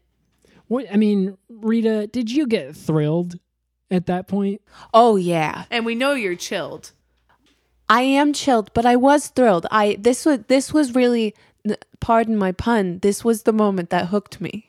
What 0.68 0.86
I 0.92 0.96
mean, 0.96 1.38
Rita, 1.50 2.08
did 2.08 2.32
you 2.32 2.48
get 2.48 2.76
thrilled 2.76 3.36
at 3.94 4.06
that 4.08 4.28
point? 4.28 4.62
Oh 4.94 5.16
yeah. 5.16 5.66
And 5.70 5.86
we 5.86 5.96
know 5.96 6.14
you're 6.14 6.36
chilled. 6.36 6.92
I 7.90 8.02
am 8.02 8.34
chilled, 8.34 8.72
but 8.74 8.86
I 8.86 8.96
was 8.96 9.28
thrilled. 9.28 9.68
I 9.72 9.98
this 10.00 10.26
was 10.26 10.40
this 10.48 10.74
was 10.74 10.96
really 10.96 11.36
pardon 12.00 12.38
my 12.38 12.52
pun. 12.52 13.00
This 13.00 13.24
was 13.24 13.44
the 13.44 13.54
moment 13.54 13.90
that 13.90 14.08
hooked 14.08 14.42
me. 14.42 14.68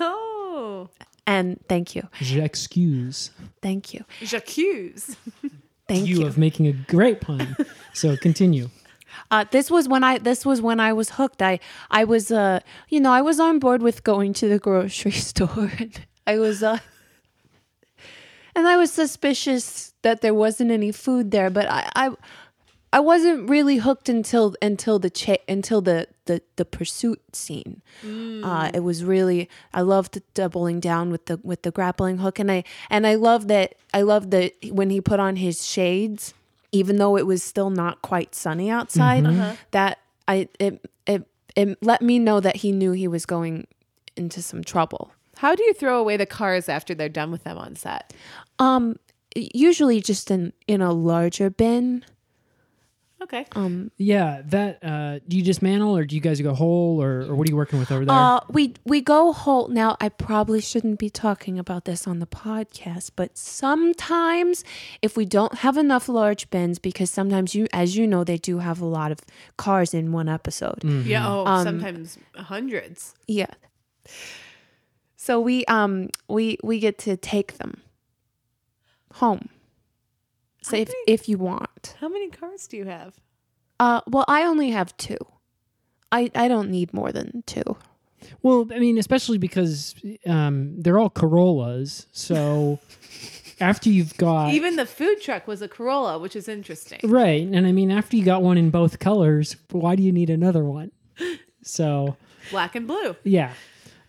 Oh. 0.00 0.88
And 1.26 1.60
thank 1.68 1.94
you. 1.94 2.08
J'excuse 2.20 3.30
Thank 3.62 3.94
you. 3.94 4.04
J'accuse. 4.22 5.16
Thank 5.88 6.08
you 6.08 6.20
you. 6.20 6.26
of 6.26 6.38
making 6.38 6.66
a 6.66 6.72
great 6.72 7.20
pun. 7.20 7.56
so 7.92 8.16
continue. 8.16 8.70
Uh, 9.30 9.44
this 9.50 9.70
was 9.70 9.88
when 9.88 10.04
I 10.04 10.18
this 10.18 10.46
was 10.46 10.60
when 10.60 10.80
I 10.80 10.92
was 10.92 11.10
hooked. 11.10 11.42
I 11.42 11.60
I 11.90 12.04
was 12.04 12.30
uh 12.30 12.60
you 12.88 13.00
know 13.00 13.12
I 13.12 13.20
was 13.22 13.38
on 13.38 13.58
board 13.58 13.82
with 13.82 14.04
going 14.04 14.32
to 14.34 14.48
the 14.48 14.58
grocery 14.58 15.10
store. 15.30 15.70
And 15.78 16.00
I 16.26 16.38
was 16.38 16.62
uh 16.62 16.78
and 18.54 18.66
I 18.66 18.76
was 18.76 18.92
suspicious 18.92 19.94
that 20.02 20.20
there 20.20 20.34
wasn't 20.34 20.70
any 20.70 20.92
food 20.92 21.30
there, 21.30 21.50
but 21.50 21.66
I 21.70 21.90
I, 21.94 22.10
I 22.92 23.00
wasn't 23.00 23.48
really 23.48 23.76
hooked 23.78 24.08
until 24.08 24.54
until 24.60 24.98
the 24.98 25.10
cha- 25.10 25.44
until 25.48 25.80
the 25.80 26.08
the 26.26 26.42
the 26.56 26.64
pursuit 26.64 27.34
scene. 27.34 27.80
Mm. 28.04 28.44
Uh, 28.44 28.70
it 28.74 28.80
was 28.80 29.04
really 29.04 29.48
I 29.72 29.80
loved 29.80 30.20
doubling 30.34 30.80
down 30.80 31.10
with 31.10 31.26
the 31.26 31.40
with 31.42 31.62
the 31.62 31.70
grappling 31.70 32.18
hook, 32.18 32.38
and 32.38 32.50
I 32.50 32.64
and 32.90 33.06
I 33.06 33.14
love 33.14 33.48
that 33.48 33.74
I 33.94 34.02
love 34.02 34.30
that 34.30 34.52
when 34.70 34.90
he 34.90 35.00
put 35.00 35.20
on 35.20 35.36
his 35.36 35.66
shades, 35.66 36.34
even 36.70 36.96
though 36.96 37.16
it 37.16 37.26
was 37.26 37.42
still 37.42 37.70
not 37.70 38.02
quite 38.02 38.34
sunny 38.34 38.70
outside. 38.70 39.24
Mm-hmm. 39.24 39.40
Uh-huh. 39.40 39.56
That 39.70 39.98
I 40.28 40.48
it 40.58 40.86
it 41.06 41.26
it 41.56 41.78
let 41.82 42.02
me 42.02 42.18
know 42.18 42.40
that 42.40 42.56
he 42.56 42.72
knew 42.72 42.92
he 42.92 43.08
was 43.08 43.24
going 43.24 43.66
into 44.16 44.42
some 44.42 44.62
trouble. 44.62 45.12
How 45.42 45.56
do 45.56 45.64
you 45.64 45.74
throw 45.74 45.98
away 45.98 46.16
the 46.16 46.24
cars 46.24 46.68
after 46.68 46.94
they're 46.94 47.08
done 47.08 47.32
with 47.32 47.42
them 47.42 47.58
on 47.58 47.74
set? 47.74 48.12
Um, 48.60 48.94
usually 49.34 50.00
just 50.00 50.30
in 50.30 50.52
in 50.68 50.80
a 50.80 50.92
larger 50.92 51.50
bin. 51.50 52.04
Okay. 53.20 53.44
Yeah, 53.98 54.42
that 54.46 54.78
uh 54.84 55.18
do 55.26 55.36
you 55.36 55.42
dismantle 55.42 55.96
or 55.96 56.04
do 56.04 56.14
you 56.14 56.20
guys 56.20 56.40
go 56.40 56.54
whole 56.54 57.02
or, 57.02 57.22
or 57.22 57.34
what 57.34 57.48
are 57.48 57.50
you 57.50 57.56
working 57.56 57.80
with 57.80 57.90
over 57.90 58.04
there? 58.04 58.14
Uh, 58.16 58.38
we 58.50 58.74
we 58.84 59.00
go 59.00 59.32
whole. 59.32 59.66
Now, 59.66 59.96
I 60.00 60.10
probably 60.10 60.60
shouldn't 60.60 61.00
be 61.00 61.10
talking 61.10 61.58
about 61.58 61.86
this 61.86 62.06
on 62.06 62.20
the 62.20 62.26
podcast, 62.26 63.10
but 63.16 63.36
sometimes 63.36 64.62
if 65.02 65.16
we 65.16 65.24
don't 65.24 65.54
have 65.58 65.76
enough 65.76 66.08
large 66.08 66.50
bins, 66.50 66.78
because 66.78 67.10
sometimes 67.10 67.52
you, 67.52 67.66
as 67.72 67.96
you 67.96 68.06
know, 68.06 68.22
they 68.22 68.38
do 68.38 68.58
have 68.58 68.80
a 68.80 68.86
lot 68.86 69.10
of 69.10 69.18
cars 69.56 69.92
in 69.92 70.12
one 70.12 70.28
episode. 70.28 70.84
Yeah. 70.84 71.28
Oh, 71.28 71.46
Um, 71.46 71.64
sometimes 71.64 72.16
hundreds. 72.36 73.14
Yeah. 73.26 73.50
So 75.22 75.38
we 75.38 75.64
um 75.66 76.08
we 76.26 76.58
we 76.64 76.80
get 76.80 76.98
to 77.06 77.16
take 77.16 77.58
them 77.58 77.80
home. 79.14 79.50
So 80.62 80.76
if 80.76 80.90
if 81.06 81.28
you 81.28 81.38
want. 81.38 81.94
How 82.00 82.08
many 82.08 82.28
cars 82.28 82.66
do 82.66 82.76
you 82.76 82.86
have? 82.86 83.14
Uh, 83.78 84.00
well, 84.08 84.24
I 84.26 84.42
only 84.42 84.70
have 84.70 84.96
two. 84.96 85.18
I 86.10 86.28
I 86.34 86.48
don't 86.48 86.70
need 86.70 86.92
more 86.92 87.12
than 87.12 87.44
two. 87.46 87.76
Well, 88.42 88.66
I 88.74 88.80
mean, 88.80 88.98
especially 88.98 89.38
because 89.38 89.94
um 90.26 90.74
they're 90.82 90.98
all 90.98 91.10
Corollas, 91.10 92.08
so 92.10 92.80
after 93.60 93.90
you've 93.90 94.16
got 94.16 94.52
Even 94.52 94.74
the 94.74 94.86
food 94.86 95.20
truck 95.22 95.46
was 95.46 95.62
a 95.62 95.68
Corolla, 95.68 96.18
which 96.18 96.34
is 96.34 96.48
interesting. 96.48 96.98
Right. 97.04 97.46
And 97.46 97.64
I 97.64 97.70
mean, 97.70 97.92
after 97.92 98.16
you 98.16 98.24
got 98.24 98.42
one 98.42 98.58
in 98.58 98.70
both 98.70 98.98
colors, 98.98 99.54
why 99.70 99.94
do 99.94 100.02
you 100.02 100.10
need 100.10 100.30
another 100.30 100.64
one? 100.64 100.90
So, 101.62 102.16
Black 102.50 102.74
and 102.74 102.88
blue. 102.88 103.14
yeah. 103.22 103.52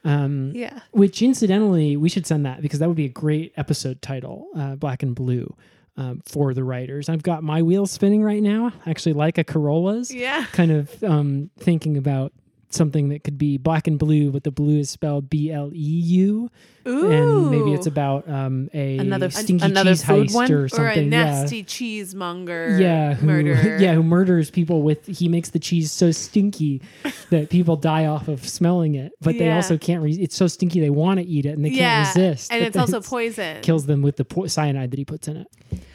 Um, 0.05 0.51
Yeah. 0.53 0.79
which 0.91 1.21
incidentally, 1.21 1.95
we 1.97 2.09
should 2.09 2.25
send 2.25 2.45
that 2.45 2.61
because 2.61 2.79
that 2.79 2.87
would 2.87 2.97
be 2.97 3.05
a 3.05 3.09
great 3.09 3.53
episode 3.57 4.01
title, 4.01 4.47
uh, 4.55 4.75
Black 4.75 5.01
and 5.03 5.15
Blue, 5.15 5.53
um, 5.95 6.21
for 6.25 6.53
the 6.53 6.63
writers. 6.63 7.07
I've 7.09 7.23
got 7.23 7.43
my 7.43 7.61
wheels 7.61 7.91
spinning 7.91 8.21
right 8.23 8.41
now, 8.43 8.73
actually, 8.85 9.13
like 9.13 9.37
a 9.37 9.43
Corolla's. 9.43 10.13
Yeah. 10.13 10.45
Kind 10.51 10.71
of 10.71 11.03
um, 11.03 11.51
thinking 11.57 11.95
about 11.97 12.33
something 12.73 13.09
that 13.09 13.23
could 13.23 13.37
be 13.37 13.57
black 13.57 13.87
and 13.87 13.99
blue, 13.99 14.31
but 14.31 14.43
the 14.43 14.51
blue 14.51 14.79
is 14.79 14.89
spelled 14.89 15.29
B 15.29 15.51
L 15.51 15.69
E 15.73 15.77
U. 15.77 16.49
And 16.85 17.49
maybe 17.49 17.71
it's 17.73 17.87
about 17.87 18.27
um, 18.27 18.69
a 18.73 18.97
Another- 18.97 19.29
stinky 19.29 19.63
another 19.65 19.91
cheese 19.91 20.03
food 20.03 20.27
heist 20.27 20.33
one? 20.35 20.51
or 20.51 20.63
or 20.63 20.67
something. 20.67 20.99
a 20.99 21.01
yeah 21.03 21.07
nasty 21.09 21.63
cheesemonger 21.63 22.77
yeah, 22.77 23.13
who, 23.13 23.25
murder. 23.25 23.77
yeah, 23.79 23.93
who 23.93 24.03
murders 24.03 24.51
people 24.51 24.81
with 24.81 25.05
he 25.07 25.29
makes 25.29 25.51
the 25.51 25.59
cheese 25.59 25.93
so 25.93 26.11
stinky 26.11 26.81
that 27.29 27.49
people 27.49 27.77
die 27.77 28.05
off 28.05 28.27
of 28.27 28.45
smelling 28.45 28.95
it, 28.95 29.13
but 29.21 29.37
they 29.37 29.49
also 29.51 29.77
can't. 29.77 30.03
Re- 30.03 30.11
it's 30.11 30.35
so 30.35 30.47
stinky 30.47 30.81
they 30.81 30.89
want 30.89 31.19
to 31.21 31.25
eat 31.25 31.45
it 31.45 31.55
and 31.55 31.63
they 31.63 31.69
Yeah, 31.69 32.03
can't 32.03 32.15
resist. 32.17 32.51
and 32.51 32.61
it's 32.63 32.75
also 32.75 32.97
it's- 32.97 33.09
poison. 33.09 33.61
Kills 33.61 33.85
them 33.85 34.01
with 34.01 34.17
the 34.17 34.25
po- 34.25 34.47
cyanide 34.47 34.91
that 34.91 34.97
he 34.97 35.05
puts 35.05 35.29
in 35.29 35.37
it. 35.37 35.47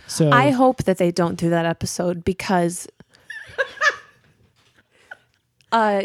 So 0.07 0.31
I 0.31 0.53
hope 0.53 0.85
that 0.85 0.97
they 0.97 1.11
don't 1.11 1.35
do 1.37 1.51
that 1.51 1.67
episode 1.67 2.25
because 2.25 2.89
uh 5.73 6.03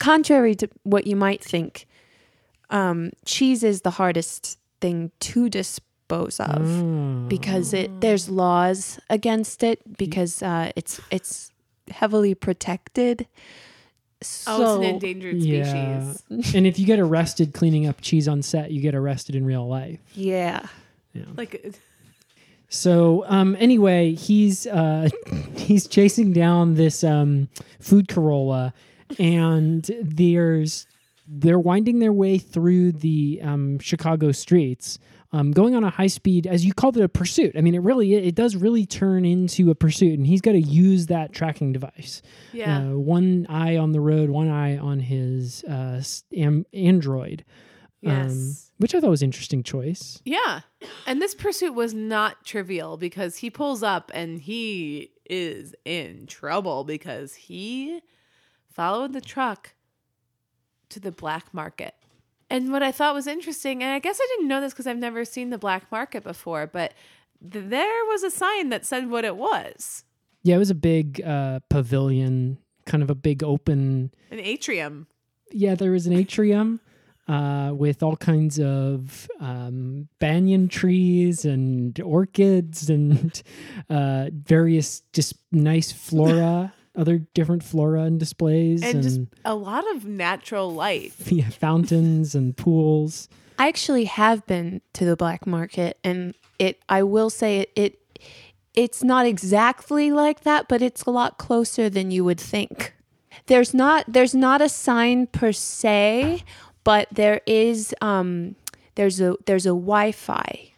contrary 0.00 0.54
to 0.56 0.66
what 0.82 1.06
you 1.06 1.14
might 1.14 1.42
think, 1.44 1.86
um 2.70 3.10
cheese 3.24 3.62
is 3.62 3.82
the 3.82 3.90
hardest 4.00 4.58
thing 4.80 5.10
to 5.20 5.48
dispose 5.48 6.40
of 6.40 6.62
Mm. 6.66 7.28
because 7.28 7.72
it 7.72 8.00
there's 8.00 8.28
laws 8.28 8.98
against 9.08 9.62
it 9.62 9.78
because 9.96 10.42
uh 10.42 10.72
it's 10.74 11.00
it's 11.12 11.52
heavily 11.90 12.34
protected. 12.34 13.26
So 14.22 14.50
oh, 14.52 14.62
it's 14.62 14.84
an 14.84 14.94
endangered 14.94 15.36
yeah, 15.36 16.12
species. 16.12 16.54
and 16.54 16.66
if 16.66 16.78
you 16.78 16.84
get 16.86 16.98
arrested 16.98 17.54
cleaning 17.54 17.86
up 17.86 18.00
cheese 18.00 18.26
on 18.28 18.42
set, 18.42 18.70
you 18.72 18.80
get 18.82 18.94
arrested 18.94 19.34
in 19.36 19.44
real 19.46 19.66
life. 19.68 20.00
yeah. 20.14 20.66
Like 21.36 21.74
So 22.68 23.24
um, 23.28 23.56
anyway, 23.58 24.12
he's 24.14 24.66
uh, 24.66 25.08
he's 25.56 25.86
chasing 25.86 26.32
down 26.32 26.74
this 26.74 27.02
um, 27.02 27.48
food 27.80 28.08
Corolla, 28.08 28.72
and 29.18 29.88
there's 30.02 30.86
they're 31.32 31.58
winding 31.60 32.00
their 32.00 32.12
way 32.12 32.38
through 32.38 32.92
the 32.92 33.40
um, 33.42 33.78
Chicago 33.78 34.32
streets, 34.32 34.98
um, 35.32 35.52
going 35.52 35.76
on 35.76 35.84
a 35.84 35.90
high 35.90 36.08
speed, 36.08 36.46
as 36.46 36.64
you 36.64 36.74
called 36.74 36.96
it, 36.96 37.04
a 37.04 37.08
pursuit. 37.08 37.54
I 37.56 37.60
mean, 37.60 37.74
it 37.74 37.82
really 37.82 38.14
it 38.14 38.34
does 38.34 38.56
really 38.56 38.84
turn 38.84 39.24
into 39.24 39.70
a 39.70 39.74
pursuit, 39.74 40.18
and 40.18 40.26
he's 40.26 40.40
got 40.40 40.52
to 40.52 40.60
use 40.60 41.06
that 41.06 41.32
tracking 41.32 41.72
device. 41.72 42.20
Yeah. 42.52 42.78
Uh, 42.78 42.96
one 42.96 43.46
eye 43.48 43.76
on 43.76 43.92
the 43.92 44.00
road, 44.00 44.30
one 44.30 44.48
eye 44.48 44.76
on 44.76 44.98
his 44.98 45.62
uh, 45.64 46.02
am- 46.36 46.66
Android. 46.72 47.44
Yes. 48.02 48.72
which 48.78 48.94
I 48.94 49.00
thought 49.00 49.10
was 49.10 49.20
an 49.20 49.26
interesting 49.26 49.62
choice. 49.62 50.22
Yeah. 50.24 50.60
And 51.06 51.20
this 51.20 51.34
pursuit 51.34 51.74
was 51.74 51.92
not 51.92 52.46
trivial 52.46 52.96
because 52.96 53.36
he 53.36 53.50
pulls 53.50 53.82
up 53.82 54.10
and 54.14 54.40
he 54.40 55.10
is 55.28 55.74
in 55.84 56.26
trouble 56.26 56.84
because 56.84 57.34
he 57.34 58.00
followed 58.72 59.12
the 59.12 59.20
truck 59.20 59.74
to 60.90 61.00
the 61.00 61.12
black 61.12 61.52
market. 61.52 61.94
And 62.48 62.72
what 62.72 62.82
I 62.82 62.90
thought 62.90 63.14
was 63.14 63.26
interesting, 63.26 63.82
and 63.82 63.92
I 63.92 63.98
guess 64.00 64.18
I 64.20 64.26
didn't 64.36 64.48
know 64.48 64.60
this 64.60 64.72
because 64.72 64.86
I've 64.86 64.96
never 64.98 65.24
seen 65.24 65.50
the 65.50 65.58
black 65.58 65.90
market 65.92 66.24
before, 66.24 66.66
but 66.66 66.94
th- 67.48 67.64
there 67.68 68.04
was 68.06 68.22
a 68.24 68.30
sign 68.30 68.70
that 68.70 68.84
said 68.84 69.08
what 69.08 69.24
it 69.24 69.36
was 69.36 70.04
Yeah, 70.42 70.56
it 70.56 70.58
was 70.58 70.70
a 70.70 70.74
big 70.74 71.22
uh, 71.24 71.60
pavilion, 71.68 72.58
kind 72.86 73.02
of 73.02 73.10
a 73.10 73.14
big 73.14 73.44
open. 73.44 74.10
an 74.32 74.40
atrium. 74.40 75.06
Yeah, 75.52 75.74
there 75.76 75.92
was 75.92 76.06
an 76.08 76.12
atrium 76.12 76.80
uh, 77.28 77.72
with 77.72 78.02
all 78.02 78.16
kinds 78.16 78.58
of 78.58 79.28
um, 79.38 80.08
banyan 80.18 80.66
trees 80.66 81.44
and 81.44 82.00
orchids 82.00 82.90
and 82.90 83.40
uh, 83.90 84.30
various 84.32 85.02
just 85.12 85.34
nice 85.52 85.92
flora, 85.92 86.72
other 86.96 87.18
different 87.34 87.62
flora 87.62 88.02
and 88.02 88.18
displays, 88.18 88.82
And 88.82 88.94
and, 88.94 89.02
just 89.02 89.20
a 89.44 89.54
lot 89.54 89.84
of 89.94 90.04
natural 90.04 90.72
light. 90.72 91.12
yeah, 91.26 91.48
fountains 91.50 92.34
and 92.34 92.56
pools. 92.56 93.28
I 93.58 93.68
actually 93.68 94.06
have 94.06 94.46
been 94.46 94.80
to 94.94 95.04
the 95.04 95.16
black 95.16 95.46
market, 95.46 95.98
and 96.02 96.34
it. 96.58 96.82
I 96.88 97.02
will 97.02 97.30
say 97.30 97.60
it. 97.60 97.72
It. 97.76 97.96
It's 98.74 99.02
not 99.02 99.26
exactly 99.26 100.12
like 100.12 100.42
that, 100.42 100.68
but 100.68 100.80
it's 100.80 101.02
a 101.02 101.10
lot 101.10 101.38
closer 101.38 101.90
than 101.90 102.10
you 102.10 102.24
would 102.24 102.40
think. 102.40 102.94
There's 103.46 103.74
not. 103.74 104.04
There's 104.08 104.34
not 104.34 104.60
a 104.60 104.68
sign 104.68 105.26
per 105.26 105.52
se, 105.52 106.42
but 106.84 107.08
there 107.12 107.40
is. 107.46 107.94
Um. 108.00 108.56
There's 108.94 109.20
a. 109.20 109.36
There's 109.46 109.66
a 109.66 109.70
Wi-Fi. 109.70 110.72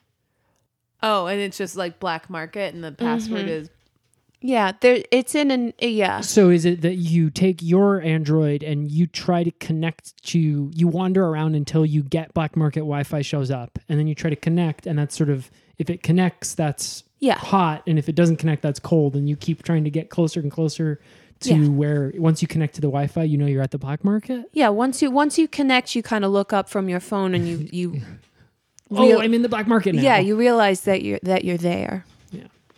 Oh, 1.04 1.26
and 1.26 1.40
it's 1.40 1.58
just 1.58 1.76
like 1.76 1.98
black 1.98 2.30
market, 2.30 2.74
and 2.74 2.82
the 2.84 2.92
password 2.92 3.48
is 3.48 3.70
Yeah. 4.42 4.72
There. 4.80 5.02
It's 5.10 5.34
in 5.34 5.50
an. 5.50 5.72
Uh, 5.82 5.86
yeah. 5.86 6.20
So 6.20 6.50
is 6.50 6.64
it 6.64 6.82
that 6.82 6.96
you 6.96 7.30
take 7.30 7.60
your 7.62 8.00
Android 8.02 8.62
and 8.62 8.90
you 8.90 9.06
try 9.06 9.44
to 9.44 9.50
connect 9.52 10.22
to 10.28 10.70
you 10.74 10.88
wander 10.88 11.24
around 11.24 11.54
until 11.54 11.86
you 11.86 12.02
get 12.02 12.34
black 12.34 12.56
market 12.56 12.80
Wi-Fi 12.80 13.22
shows 13.22 13.50
up 13.50 13.78
and 13.88 13.98
then 13.98 14.06
you 14.06 14.14
try 14.14 14.30
to 14.30 14.36
connect 14.36 14.86
and 14.86 14.98
that's 14.98 15.16
sort 15.16 15.30
of 15.30 15.50
if 15.78 15.88
it 15.88 16.02
connects 16.02 16.54
that's 16.54 17.04
Yeah. 17.20 17.36
hot 17.38 17.82
and 17.86 17.98
if 17.98 18.08
it 18.08 18.14
doesn't 18.14 18.36
connect 18.36 18.62
that's 18.62 18.80
cold 18.80 19.14
and 19.16 19.28
you 19.28 19.36
keep 19.36 19.62
trying 19.62 19.84
to 19.84 19.90
get 19.90 20.10
closer 20.10 20.40
and 20.40 20.50
closer 20.50 21.00
to 21.40 21.54
Yeah. 21.54 21.68
where 21.68 22.12
once 22.16 22.42
you 22.42 22.48
connect 22.48 22.74
to 22.76 22.80
the 22.80 22.88
Wi-Fi 22.88 23.22
you 23.24 23.36
know 23.38 23.46
you're 23.46 23.62
at 23.62 23.70
the 23.70 23.78
black 23.78 24.04
market. 24.04 24.44
Yeah. 24.52 24.68
Once 24.70 25.00
you 25.02 25.10
once 25.10 25.38
you 25.38 25.48
connect, 25.48 25.94
you 25.96 26.02
kind 26.02 26.24
of 26.24 26.30
look 26.32 26.52
up 26.52 26.68
from 26.68 26.88
your 26.88 27.00
phone, 27.00 27.34
and 27.34 27.48
you 27.48 27.68
you. 27.72 28.02
Oh, 28.94 29.06
real- 29.08 29.20
I'm 29.22 29.32
in 29.32 29.40
the 29.40 29.48
black 29.48 29.66
market 29.66 29.94
now. 29.94 30.02
Yeah. 30.02 30.18
You 30.18 30.36
realize 30.36 30.82
that 30.82 31.00
you're 31.02 31.18
that 31.22 31.44
you're 31.46 31.56
there. 31.56 32.04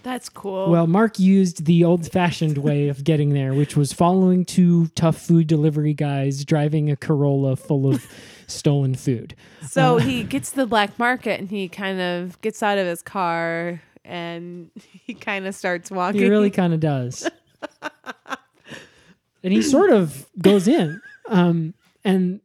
That's 0.05 0.29
cool. 0.29 0.71
Well, 0.71 0.87
Mark 0.87 1.19
used 1.19 1.65
the 1.65 1.83
old-fashioned 1.83 2.59
way 2.59 2.89
of 2.89 3.03
getting 3.03 3.31
there, 3.31 3.55
which 3.55 3.77
was 3.77 3.93
following 3.93 4.45
two 4.45 4.89
tough 4.89 5.17
food 5.17 5.47
delivery 5.47 5.95
guys 5.95 6.45
driving 6.45 6.91
a 6.91 6.97
Corolla 6.97 7.57
full 7.57 7.93
of 7.93 8.07
stolen 8.47 8.95
food. 8.95 9.35
So 9.67 9.97
he 9.97 10.23
gets 10.23 10.51
to 10.51 10.57
the 10.57 10.67
black 10.67 10.99
market 10.99 11.41
and 11.41 11.49
he 11.49 11.69
kind 11.69 12.01
of 12.01 12.41
gets 12.43 12.63
out 12.63 12.79
of 12.79 12.87
his 12.87 13.03
car 13.03 13.81
and 14.05 14.71
he 15.05 15.15
kind 15.15 15.47
of 15.47 15.55
starts 15.55 15.91
walking. 15.91 16.21
He 16.21 16.29
really 16.29 16.51
kind 16.51 16.75
of 16.75 16.81
does. 16.81 17.29
and 19.43 19.53
he 19.53 19.63
sort 19.63 19.91
of 19.91 20.27
goes 20.41 20.69
in. 20.69 21.01
Um, 21.29 21.73
and 22.05 22.41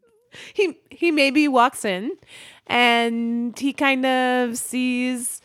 he 0.53 0.77
he 0.89 1.11
maybe 1.11 1.47
walks 1.49 1.83
in 1.83 2.11
and 2.67 3.57
he 3.59 3.73
kind 3.73 4.05
of 4.05 4.57
sees 4.57 5.41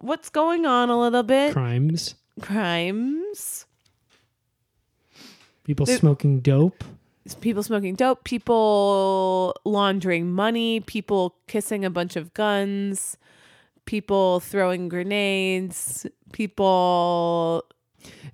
what's 0.00 0.28
going 0.30 0.66
on 0.66 0.90
a 0.90 0.98
little 0.98 1.22
bit. 1.22 1.52
crimes, 1.52 2.14
Crimes, 2.40 3.66
people 5.64 5.86
smoking 5.86 6.40
dope. 6.40 6.84
people 7.40 7.62
smoking 7.62 7.94
dope, 7.94 8.24
people 8.24 9.54
laundering 9.64 10.30
money, 10.32 10.80
people 10.80 11.36
kissing 11.46 11.84
a 11.84 11.90
bunch 11.90 12.16
of 12.16 12.32
guns, 12.34 13.16
people 13.84 14.40
throwing 14.40 14.88
grenades, 14.88 16.06
people 16.32 17.64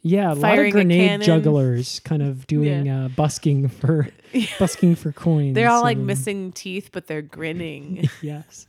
Yeah, 0.03 0.33
a 0.33 0.35
lot 0.35 0.59
of 0.59 0.71
grenade 0.73 1.23
jugglers 1.23 2.01
kind 2.01 2.23
of 2.23 2.47
doing 2.47 2.89
uh, 2.89 3.09
busking 3.09 3.69
for 3.69 4.09
busking 4.59 4.95
for 4.95 5.13
coins. 5.13 5.55
they're 5.55 5.71
all 5.71 5.83
like 5.83 5.99
missing 5.99 6.53
teeth 6.53 6.91
but 6.93 7.07
they're 7.07 7.23
grinning. 7.23 8.09
Yes. 8.23 8.67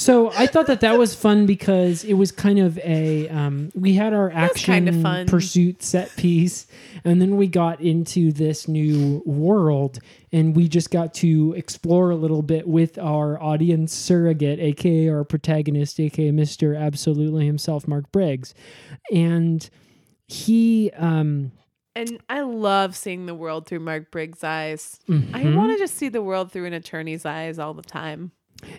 So 0.00 0.32
I 0.34 0.46
thought 0.46 0.66
that 0.68 0.80
that 0.80 0.96
was 0.96 1.14
fun 1.14 1.44
because 1.44 2.04
it 2.04 2.14
was 2.14 2.32
kind 2.32 2.58
of 2.58 2.78
a 2.78 3.28
um, 3.28 3.70
we 3.74 3.92
had 3.92 4.14
our 4.14 4.30
action 4.30 4.86
kinda 4.86 5.02
fun. 5.02 5.26
pursuit 5.26 5.82
set 5.82 6.16
piece, 6.16 6.66
and 7.04 7.20
then 7.20 7.36
we 7.36 7.48
got 7.48 7.82
into 7.82 8.32
this 8.32 8.66
new 8.66 9.22
world, 9.26 9.98
and 10.32 10.56
we 10.56 10.68
just 10.68 10.90
got 10.90 11.12
to 11.16 11.52
explore 11.54 12.08
a 12.08 12.16
little 12.16 12.40
bit 12.40 12.66
with 12.66 12.96
our 12.96 13.38
audience 13.42 13.92
surrogate, 13.92 14.58
aka 14.58 15.10
our 15.10 15.22
protagonist, 15.22 16.00
aka 16.00 16.30
Mister 16.30 16.74
Absolutely 16.74 17.44
himself, 17.44 17.86
Mark 17.86 18.10
Briggs, 18.10 18.54
and 19.12 19.68
he 20.28 20.92
um, 20.96 21.52
And 21.94 22.22
I 22.30 22.40
love 22.40 22.96
seeing 22.96 23.26
the 23.26 23.34
world 23.34 23.66
through 23.66 23.80
Mark 23.80 24.10
Briggs' 24.10 24.42
eyes. 24.42 24.98
I 25.10 25.12
mhm. 25.12 25.56
want 25.56 25.72
to 25.72 25.78
just 25.78 25.96
see 25.96 26.08
the 26.08 26.22
world 26.22 26.52
through 26.52 26.64
an 26.64 26.72
attorney's 26.72 27.26
eyes 27.26 27.58
all 27.58 27.74
the 27.74 27.82
time. 27.82 28.32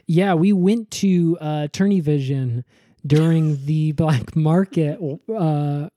Yeah, 0.08 0.34
we 0.34 0.54
went 0.54 0.92
to 0.92 1.38
uh, 1.42 1.68
Tourney 1.72 2.00
Vision 2.00 2.64
during 3.06 3.66
the 3.66 3.92
black 3.94 4.36
market 4.36 5.00
uh, 5.36 5.88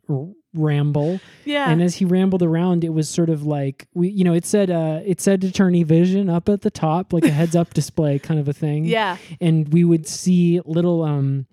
ramble, 0.54 1.20
Yeah. 1.44 1.68
and 1.70 1.82
as 1.82 1.96
he 1.96 2.04
rambled 2.04 2.42
around, 2.42 2.84
it 2.84 2.90
was 2.90 3.08
sort 3.08 3.28
of 3.28 3.44
like 3.44 3.86
we, 3.94 4.08
you 4.08 4.24
know, 4.24 4.32
it 4.34 4.46
said 4.46 4.70
uh, 4.70 5.00
it 5.04 5.20
said 5.20 5.42
Attorney 5.44 5.82
Vision 5.82 6.30
up 6.30 6.48
at 6.48 6.62
the 6.62 6.70
top, 6.70 7.12
like 7.12 7.24
a 7.24 7.30
heads 7.40 7.56
up 7.56 7.74
display 7.74 8.18
kind 8.18 8.38
of 8.40 8.48
a 8.48 8.52
thing. 8.52 8.84
yeah. 8.84 9.16
and 9.40 9.72
we 9.72 9.84
would 9.84 10.06
see 10.06 10.60
little 10.64 11.02
um 11.02 11.46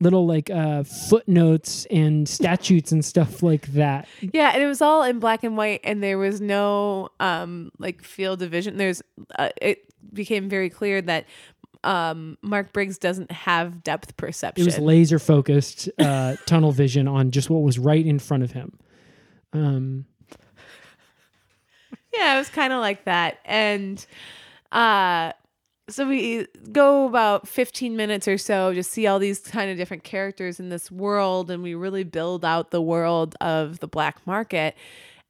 little 0.00 0.26
like 0.28 0.48
uh 0.48 0.84
footnotes 0.84 1.84
and 1.90 2.28
statutes 2.28 2.92
and 2.92 3.04
stuff 3.04 3.42
like 3.42 3.66
that. 3.72 4.06
Yeah, 4.20 4.50
and 4.54 4.62
it 4.62 4.66
was 4.66 4.80
all 4.80 5.02
in 5.02 5.18
black 5.18 5.42
and 5.44 5.56
white 5.56 5.80
and 5.84 6.02
there 6.02 6.18
was 6.18 6.40
no 6.40 7.10
um 7.20 7.70
like 7.78 8.02
field 8.02 8.38
division. 8.38 8.76
There's 8.78 9.02
uh, 9.38 9.50
it 9.60 9.84
became 10.12 10.48
very 10.48 10.70
clear 10.70 11.02
that 11.02 11.26
um 11.84 12.36
Mark 12.42 12.72
Briggs 12.72 12.98
doesn't 12.98 13.30
have 13.30 13.82
depth 13.82 14.16
perception. 14.16 14.62
It 14.62 14.66
was 14.66 14.78
laser 14.78 15.18
focused 15.18 15.88
uh 15.98 16.36
tunnel 16.46 16.72
vision 16.72 17.08
on 17.08 17.30
just 17.30 17.50
what 17.50 17.62
was 17.62 17.78
right 17.78 18.04
in 18.04 18.18
front 18.18 18.42
of 18.42 18.52
him. 18.52 18.78
Um 19.52 20.04
Yeah, 22.14 22.34
it 22.34 22.38
was 22.38 22.48
kind 22.48 22.72
of 22.72 22.80
like 22.80 23.04
that. 23.04 23.38
And 23.44 24.04
uh 24.72 25.32
so 25.90 26.06
we 26.06 26.46
go 26.70 27.06
about 27.06 27.48
15 27.48 27.96
minutes 27.96 28.28
or 28.28 28.36
so 28.36 28.74
just 28.74 28.90
see 28.90 29.06
all 29.06 29.18
these 29.18 29.40
kind 29.40 29.70
of 29.70 29.78
different 29.78 30.04
characters 30.04 30.60
in 30.60 30.68
this 30.68 30.90
world 30.90 31.50
and 31.50 31.62
we 31.62 31.74
really 31.74 32.04
build 32.04 32.44
out 32.44 32.70
the 32.70 32.82
world 32.82 33.34
of 33.40 33.78
the 33.78 33.88
black 33.88 34.26
market. 34.26 34.74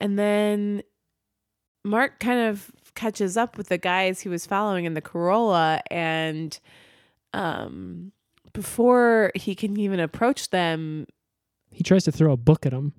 And 0.01 0.19
then 0.19 0.83
Mark 1.85 2.19
kind 2.19 2.41
of 2.41 2.73
catches 2.99 3.37
up 3.37 3.57
with 3.57 3.69
the 3.69 3.79
guys 3.79 4.21
he 4.21 4.29
was 4.29 4.45
following 4.45 4.85
in 4.85 4.95
the 4.95 5.01
Corolla 5.01 5.81
and 5.89 6.59
um 7.33 8.11
before 8.53 9.31
he 9.37 9.55
can 9.55 9.79
even 9.79 10.01
approach 10.01 10.51
them, 10.51 11.07
he 11.71 11.85
tries 11.85 12.03
to 12.05 12.13
throw 12.13 12.33
a 12.33 12.37
book 12.37 12.67
at 12.67 12.73
him. 12.73 12.93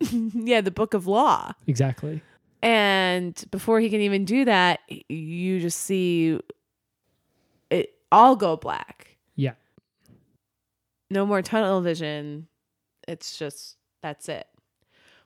yeah, 0.34 0.60
the 0.60 0.70
book 0.70 0.92
of 0.92 1.06
law. 1.06 1.52
Exactly. 1.66 2.20
And 2.62 3.42
before 3.50 3.80
he 3.80 3.88
can 3.88 4.02
even 4.02 4.26
do 4.26 4.44
that, 4.44 4.80
you 5.08 5.60
just 5.60 5.80
see 5.80 6.38
it 7.70 7.94
all 8.12 8.36
go 8.36 8.58
black. 8.58 9.16
Yeah. 9.36 9.54
No 11.10 11.24
more 11.24 11.40
tunnel 11.40 11.80
vision. 11.80 12.46
It's 13.08 13.38
just 13.38 13.76
that's 14.02 14.28
it. 14.28 14.46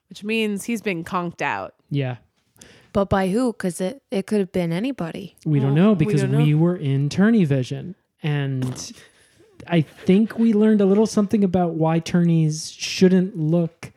Which 0.07 0.23
means 0.23 0.63
he's 0.63 0.81
been 0.81 1.03
conked 1.03 1.41
out. 1.41 1.73
Yeah. 1.89 2.17
But 2.95 3.09
by 3.09 3.27
who? 3.27 3.51
Because 3.51 3.81
it, 3.81 4.01
it 4.09 4.25
could 4.25 4.39
have 4.39 4.53
been 4.53 4.71
anybody. 4.71 5.35
We 5.45 5.59
don't 5.59 5.71
oh, 5.71 5.83
know 5.89 5.95
because 5.95 6.23
we, 6.23 6.29
don't 6.29 6.49
know. 6.49 6.57
were 6.57 6.77
in 6.77 7.09
Tourney 7.09 7.43
Vision. 7.43 7.95
And 8.23 8.93
I 9.67 9.81
think 9.81 10.39
we 10.39 10.53
learned 10.53 10.79
a 10.79 10.85
little 10.85 11.05
something 11.05 11.43
about 11.43 11.73
why 11.73 11.99
tourneys 11.99 12.71
shouldn't 12.71 13.35
look 13.35 13.91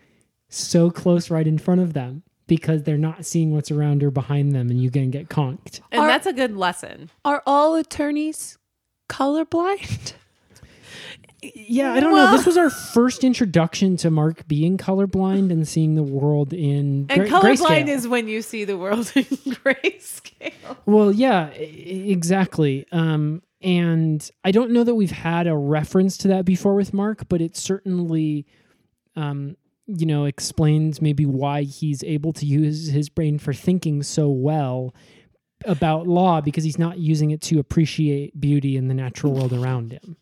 so 0.49 0.90
close 0.90 1.30
right 1.30 1.46
in 1.46 1.59
front 1.59 1.80
of 1.80 1.92
them 1.92 2.24
because 2.49 2.82
they're 2.82 2.99
not 2.99 3.24
seeing 3.24 3.55
what's 3.55 3.70
around 3.70 4.03
or 4.03 4.11
behind 4.11 4.53
them 4.53 4.68
and 4.68 4.82
you 4.82 4.90
can 4.90 5.12
get 5.12 5.28
conked. 5.28 5.80
And 5.92 6.01
Are- 6.01 6.09
that's 6.09 6.26
a 6.26 6.32
good 6.32 6.57
lesson. 6.57 7.09
Are 7.24 7.44
all 7.46 7.76
attorneys 7.76 8.59
colorblind? 9.09 10.14
yeah, 11.43 11.93
I 11.93 12.01
don't 12.01 12.14
know. 12.14 12.32
This 12.32 12.47
was 12.47 12.57
our 12.57 12.70
first 12.70 13.22
introduction 13.22 13.97
to 13.99 14.11
Mark 14.11 14.49
being 14.49 14.76
colorblind 14.76 15.53
and 15.53 15.66
seeing 15.68 15.95
the 15.95 16.03
world 16.03 16.53
in 16.53 17.07
And 17.09 17.22
colorblind 17.22 17.59
grayscale. 17.59 17.89
is 17.89 18.09
when 18.09 18.26
you 18.26 18.43
see 18.43 18.64
the 18.64 18.76
world 18.76 19.12
in 19.14 19.24
grayscale. 19.24 20.76
Well, 20.84 21.12
yeah, 21.12 21.49
exactly. 21.51 22.86
Um, 22.91 23.43
and 23.61 24.28
I 24.45 24.51
don't 24.51 24.72
know 24.72 24.82
that 24.84 24.95
we've 24.95 25.11
had 25.12 25.47
a 25.47 25.57
reference 25.57 26.16
to 26.18 26.28
that 26.28 26.45
before 26.45 26.74
with 26.74 26.93
Mark, 26.93 27.28
but 27.28 27.41
it 27.41 27.57
certainly, 27.57 28.47
um, 29.14 29.57
you 29.86 30.07
know, 30.07 30.24
explains 30.24 31.01
maybe 31.01 31.24
why 31.24 31.62
he's 31.62 32.03
able 32.03 32.32
to 32.34 32.47
use 32.47 32.89
his 32.89 33.09
brain 33.09 33.39
for 33.39 33.53
thinking 33.53 34.03
so 34.03 34.28
well 34.28 34.95
about 35.64 36.07
law 36.07 36.41
because 36.41 36.62
he's 36.64 36.78
not 36.78 36.99
using 36.99 37.30
it 37.30 37.41
to 37.43 37.59
appreciate 37.59 38.41
beauty 38.41 38.76
in 38.76 38.89
the 38.89 38.95
natural 38.95 39.32
world 39.32 39.53
around 39.53 39.93
him. 39.93 40.16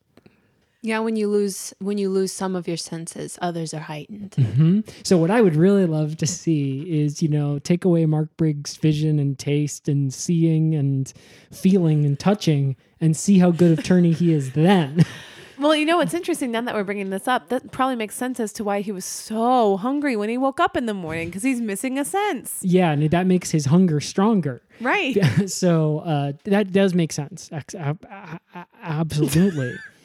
Yeah, 0.87 1.01
when 1.01 1.17
you 1.17 1.29
lose 1.29 1.75
when 1.81 1.99
you 1.99 2.09
lose 2.09 2.31
some 2.33 2.55
of 2.55 2.69
your 2.69 2.77
senses, 2.77 3.39
others 3.43 3.75
are 3.75 3.81
heightened. 3.81 4.35
hmm 4.39 4.81
So 5.03 5.19
what 5.19 5.31
I 5.31 5.41
would 5.41 5.57
really 5.57 5.87
love 5.87 6.17
to 6.19 6.27
see 6.27 6.83
is, 7.03 7.23
you 7.23 7.29
know, 7.29 7.59
take 7.59 7.85
away 7.85 8.07
Mark 8.07 8.29
Briggs' 8.37 8.77
vision 8.77 9.19
and 9.19 9.37
taste 9.39 9.89
and 9.89 10.15
seeing 10.15 10.75
and 10.75 11.13
feeling 11.53 12.05
and 12.07 12.19
touching 12.19 12.77
and 13.01 13.17
see 13.17 13.39
how 13.39 13.51
good 13.51 13.73
of 13.73 13.79
attorney 13.81 14.13
he 14.13 14.33
is 14.33 14.53
then. 14.53 15.05
Well, 15.59 15.75
you 15.75 15.87
know 15.87 15.97
what's 15.97 16.13
interesting 16.13 16.51
now 16.51 16.61
that 16.61 16.75
we're 16.75 16.85
bringing 16.85 17.09
this 17.09 17.27
up? 17.27 17.49
That 17.49 17.73
probably 17.73 17.97
makes 17.97 18.15
sense 18.15 18.39
as 18.41 18.53
to 18.53 18.63
why 18.63 18.83
he 18.83 18.93
was 18.93 19.07
so 19.07 19.79
hungry 19.79 20.15
when 20.15 20.29
he 20.29 20.37
woke 20.37 20.61
up 20.61 20.77
in 20.77 20.85
the 20.85 20.93
morning 20.93 21.29
because 21.29 21.43
he's 21.43 21.63
missing 21.63 21.99
a 21.99 22.05
sense. 22.05 22.59
yeah, 22.61 22.91
and 22.93 23.09
that 23.09 23.27
makes 23.27 23.51
his 23.53 23.65
hunger 23.65 23.99
stronger. 23.99 24.61
Right. 24.83 25.17
so 25.51 26.01
uh, 26.01 26.33
that 26.45 26.73
does 26.73 26.93
make 26.93 27.11
sense. 27.11 27.49
Ex- 27.53 27.75
ab- 27.75 28.05
a- 28.05 28.39
a- 28.55 28.67
Absolutely. 28.83 29.73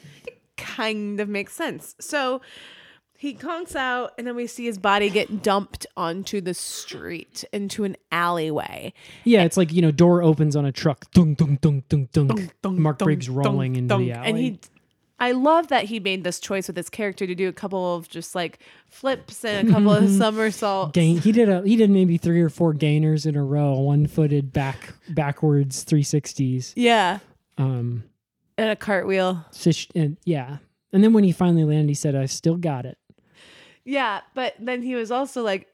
kind 0.62 1.20
of 1.20 1.28
makes 1.28 1.52
sense. 1.52 1.94
So 2.00 2.40
he 3.16 3.34
conks 3.34 3.76
out, 3.76 4.12
and 4.18 4.26
then 4.26 4.34
we 4.34 4.46
see 4.48 4.64
his 4.64 4.78
body 4.78 5.08
get 5.08 5.42
dumped 5.42 5.86
onto 5.96 6.40
the 6.40 6.54
street 6.54 7.44
into 7.52 7.84
an 7.84 7.96
alleyway. 8.10 8.92
yeah, 9.24 9.44
it's 9.44 9.56
like, 9.56 9.72
you 9.72 9.80
know, 9.80 9.92
door 9.92 10.22
opens 10.22 10.56
on 10.56 10.64
a 10.64 10.72
truck. 10.72 11.10
Dunk, 11.12 11.38
dunk, 11.38 11.60
dunk, 11.60 11.88
dunk, 11.88 12.10
dunk. 12.10 12.78
Mark 12.78 12.98
Briggs 12.98 13.28
rolling 13.28 13.76
into 13.76 13.96
the 13.98 14.12
alley. 14.12 14.28
And 14.28 14.38
he, 14.38 14.58
I 15.20 15.30
love 15.30 15.68
that 15.68 15.84
he 15.84 16.00
made 16.00 16.24
this 16.24 16.40
choice 16.40 16.66
with 16.66 16.76
his 16.76 16.90
character 16.90 17.24
to 17.24 17.34
do 17.36 17.46
a 17.48 17.52
couple 17.52 17.94
of 17.94 18.08
just 18.08 18.34
like 18.34 18.58
flips 18.88 19.44
and 19.44 19.68
a 19.68 19.72
couple 19.72 19.92
of 19.92 20.10
somersaults. 20.18 20.90
Gain, 20.90 21.20
he 21.20 21.30
did 21.30 21.48
a 21.48 21.62
he 21.62 21.76
did 21.76 21.90
maybe 21.90 22.16
three 22.18 22.42
or 22.42 22.48
four 22.48 22.72
gainers 22.72 23.24
in 23.24 23.36
a 23.36 23.44
row, 23.44 23.74
one 23.74 24.08
footed 24.08 24.52
back 24.52 24.94
backwards 25.10 25.84
360s. 25.84 26.72
Yeah, 26.74 27.20
Um 27.56 28.02
and 28.62 28.70
a 28.70 28.76
cartwheel. 28.76 29.44
Fish, 29.52 29.88
and 29.92 30.16
yeah. 30.24 30.58
And 30.92 31.02
then 31.02 31.12
when 31.12 31.24
he 31.24 31.32
finally 31.32 31.64
landed, 31.64 31.88
he 31.88 31.94
said, 31.94 32.14
I 32.14 32.26
still 32.26 32.56
got 32.56 32.86
it. 32.86 32.96
Yeah, 33.84 34.20
but 34.34 34.54
then 34.60 34.82
he 34.82 34.94
was 34.94 35.10
also 35.10 35.42
like, 35.42 35.66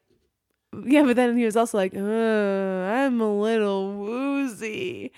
yeah, 0.84 1.02
but 1.02 1.16
then 1.16 1.36
he 1.36 1.44
was 1.44 1.54
also 1.54 1.76
like, 1.76 1.94
I'm 1.94 3.20
a 3.20 3.38
little 3.38 3.92
woozy. 3.92 5.12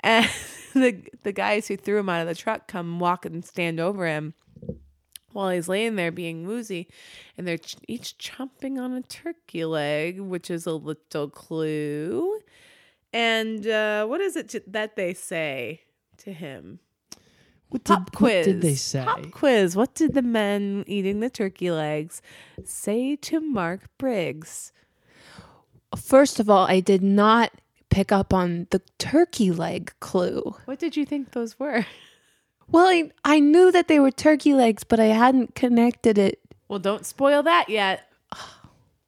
And 0.00 0.28
the 0.74 1.02
the 1.24 1.32
guys 1.32 1.66
who 1.66 1.76
threw 1.76 1.98
him 1.98 2.08
out 2.08 2.20
of 2.22 2.28
the 2.28 2.36
truck 2.36 2.68
come 2.68 3.00
walk 3.00 3.24
and 3.24 3.44
stand 3.44 3.80
over 3.80 4.06
him 4.06 4.34
while 5.32 5.50
he's 5.50 5.68
laying 5.68 5.96
there 5.96 6.12
being 6.12 6.46
woozy. 6.46 6.86
And 7.36 7.48
they're 7.48 7.58
ch- 7.58 7.76
each 7.88 8.16
chomping 8.18 8.78
on 8.78 8.92
a 8.92 9.02
turkey 9.02 9.64
leg, 9.64 10.20
which 10.20 10.52
is 10.52 10.66
a 10.66 10.72
little 10.72 11.30
clue. 11.30 12.38
And 13.12 13.66
uh, 13.66 14.06
what 14.06 14.20
is 14.20 14.36
it 14.36 14.50
to, 14.50 14.62
that 14.68 14.94
they 14.94 15.14
say 15.14 15.80
to 16.18 16.32
him? 16.32 16.78
What 17.70 17.84
Pop 17.84 18.10
did, 18.10 18.16
quiz. 18.16 18.46
What 18.46 18.52
did 18.52 18.62
they 18.62 18.74
say? 18.74 19.04
Pop 19.04 19.30
quiz. 19.30 19.76
What 19.76 19.94
did 19.94 20.14
the 20.14 20.22
men 20.22 20.84
eating 20.86 21.20
the 21.20 21.30
turkey 21.30 21.70
legs 21.70 22.22
say 22.64 23.16
to 23.16 23.40
Mark 23.40 23.82
Briggs? 23.98 24.72
First 25.96 26.40
of 26.40 26.48
all, 26.48 26.66
I 26.66 26.80
did 26.80 27.02
not 27.02 27.52
pick 27.90 28.12
up 28.12 28.32
on 28.32 28.66
the 28.70 28.80
turkey 28.98 29.50
leg 29.50 29.92
clue. 30.00 30.54
What 30.64 30.78
did 30.78 30.96
you 30.96 31.04
think 31.04 31.32
those 31.32 31.58
were? 31.58 31.86
Well, 32.70 32.86
I, 32.86 33.10
I 33.24 33.40
knew 33.40 33.72
that 33.72 33.88
they 33.88 33.98
were 33.98 34.10
turkey 34.10 34.52
legs, 34.52 34.84
but 34.84 35.00
I 35.00 35.06
hadn't 35.06 35.54
connected 35.54 36.18
it. 36.18 36.38
Well, 36.68 36.78
don't 36.78 37.06
spoil 37.06 37.42
that 37.44 37.68
yet. 37.68 38.02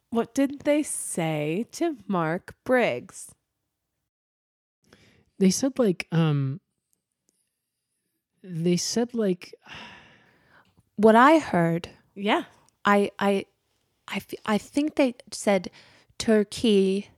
What 0.08 0.34
did 0.34 0.60
they 0.60 0.82
say 0.82 1.66
to 1.72 1.96
Mark 2.08 2.56
Briggs? 2.64 3.34
They 5.38 5.50
said 5.50 5.78
like 5.78 6.08
um 6.10 6.60
they 8.42 8.76
said 8.76 9.14
like 9.14 9.54
What 10.96 11.16
I 11.16 11.38
heard, 11.38 11.88
Yeah. 12.14 12.44
I 12.84 13.10
I 13.18 13.46
I, 14.08 14.20
I 14.44 14.58
think 14.58 14.96
they 14.96 15.14
said 15.30 15.70
turkey 16.18 17.10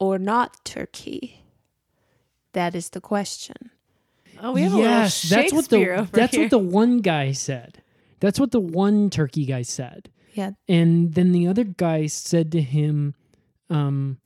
or 0.00 0.18
not 0.18 0.64
turkey. 0.64 1.44
That 2.54 2.74
is 2.74 2.90
the 2.90 3.00
question. 3.00 3.70
Oh, 4.40 4.52
we 4.52 4.62
have 4.62 4.72
yes, 4.74 5.24
a 5.24 5.28
little 5.28 5.42
that's 5.42 5.52
what 5.52 5.68
the 5.68 5.90
over 5.96 6.10
that's 6.12 6.34
here. 6.34 6.44
what 6.44 6.50
the 6.50 6.58
one 6.58 6.98
guy 6.98 7.30
said. 7.32 7.82
That's 8.20 8.40
what 8.40 8.50
the 8.50 8.60
one 8.60 9.10
turkey 9.10 9.44
guy 9.46 9.62
said. 9.62 10.10
Yeah. 10.32 10.52
And 10.68 11.14
then 11.14 11.30
the 11.30 11.46
other 11.46 11.62
guy 11.62 12.06
said 12.06 12.50
to 12.52 12.60
him, 12.60 13.14
um, 13.70 14.18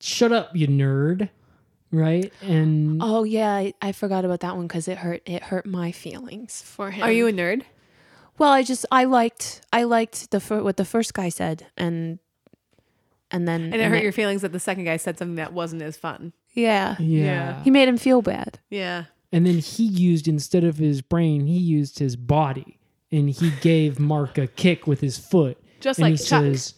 shut 0.00 0.30
up, 0.30 0.54
you 0.54 0.68
nerd. 0.68 1.30
Right? 1.94 2.32
And 2.42 3.00
Oh 3.02 3.22
yeah, 3.24 3.52
I, 3.52 3.74
I 3.80 3.92
forgot 3.92 4.24
about 4.24 4.40
that 4.40 4.56
one 4.56 4.66
because 4.66 4.88
it 4.88 4.98
hurt. 4.98 5.22
It 5.26 5.44
hurt 5.44 5.64
my 5.66 5.92
feelings 5.92 6.60
for 6.62 6.90
him. 6.90 7.04
Are 7.04 7.12
you 7.12 7.26
a 7.28 7.32
nerd? 7.32 7.62
Well, 8.36 8.50
I 8.50 8.62
just 8.64 8.84
I 8.90 9.04
liked 9.04 9.60
I 9.72 9.84
liked 9.84 10.30
the 10.32 10.40
fir- 10.40 10.62
what 10.62 10.76
the 10.76 10.84
first 10.84 11.14
guy 11.14 11.28
said, 11.28 11.66
and 11.76 12.18
and 13.30 13.46
then 13.48 13.64
And 13.72 13.74
it 13.76 13.84
hurt 13.84 13.90
then- 13.94 14.02
your 14.02 14.12
feelings 14.12 14.42
that 14.42 14.52
the 14.52 14.60
second 14.60 14.84
guy 14.84 14.96
said 14.96 15.18
something 15.18 15.36
that 15.36 15.52
wasn't 15.52 15.82
as 15.82 15.96
fun. 15.96 16.32
yeah. 16.52 16.96
yeah. 17.00 17.62
He 17.62 17.70
made 17.70 17.88
him 17.88 17.96
feel 17.96 18.22
bad. 18.22 18.58
Yeah. 18.70 19.04
And 19.32 19.44
then 19.46 19.58
he 19.58 19.84
used 19.84 20.28
instead 20.28 20.62
of 20.64 20.78
his 20.78 21.00
brain, 21.02 21.46
he 21.46 21.58
used 21.58 21.98
his 21.98 22.14
body, 22.16 22.78
and 23.10 23.28
he 23.30 23.50
gave 23.60 23.98
Mark 23.98 24.38
a 24.38 24.46
kick 24.46 24.86
with 24.86 25.00
his 25.00 25.18
foot. 25.18 25.58
Just 25.80 25.98
and 25.98 26.04
like 26.10 26.20
he 26.20 26.24
Chuck. 26.24 26.42
says, 26.42 26.74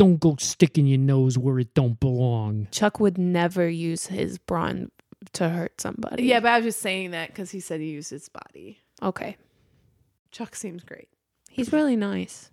"Don't 0.00 0.18
go 0.18 0.36
sticking 0.38 0.86
your 0.86 0.98
nose 0.98 1.36
where 1.36 1.58
it 1.58 1.74
don't 1.74 2.00
belong." 2.00 2.68
Chuck 2.70 2.98
would 3.00 3.18
never 3.18 3.68
use 3.68 4.06
his 4.06 4.38
brawn 4.38 4.90
to 5.34 5.50
hurt 5.50 5.78
somebody. 5.78 6.24
Yeah, 6.24 6.40
but 6.40 6.52
I 6.52 6.56
was 6.56 6.64
just 6.64 6.80
saying 6.80 7.10
that 7.10 7.28
because 7.28 7.50
he 7.50 7.60
said 7.60 7.80
he 7.80 7.90
used 7.90 8.08
his 8.08 8.30
body. 8.30 8.78
Okay. 9.02 9.36
Chuck 10.30 10.56
seems 10.56 10.82
great. 10.82 11.08
He's 11.50 11.70
really 11.72 11.96
nice. 11.96 12.50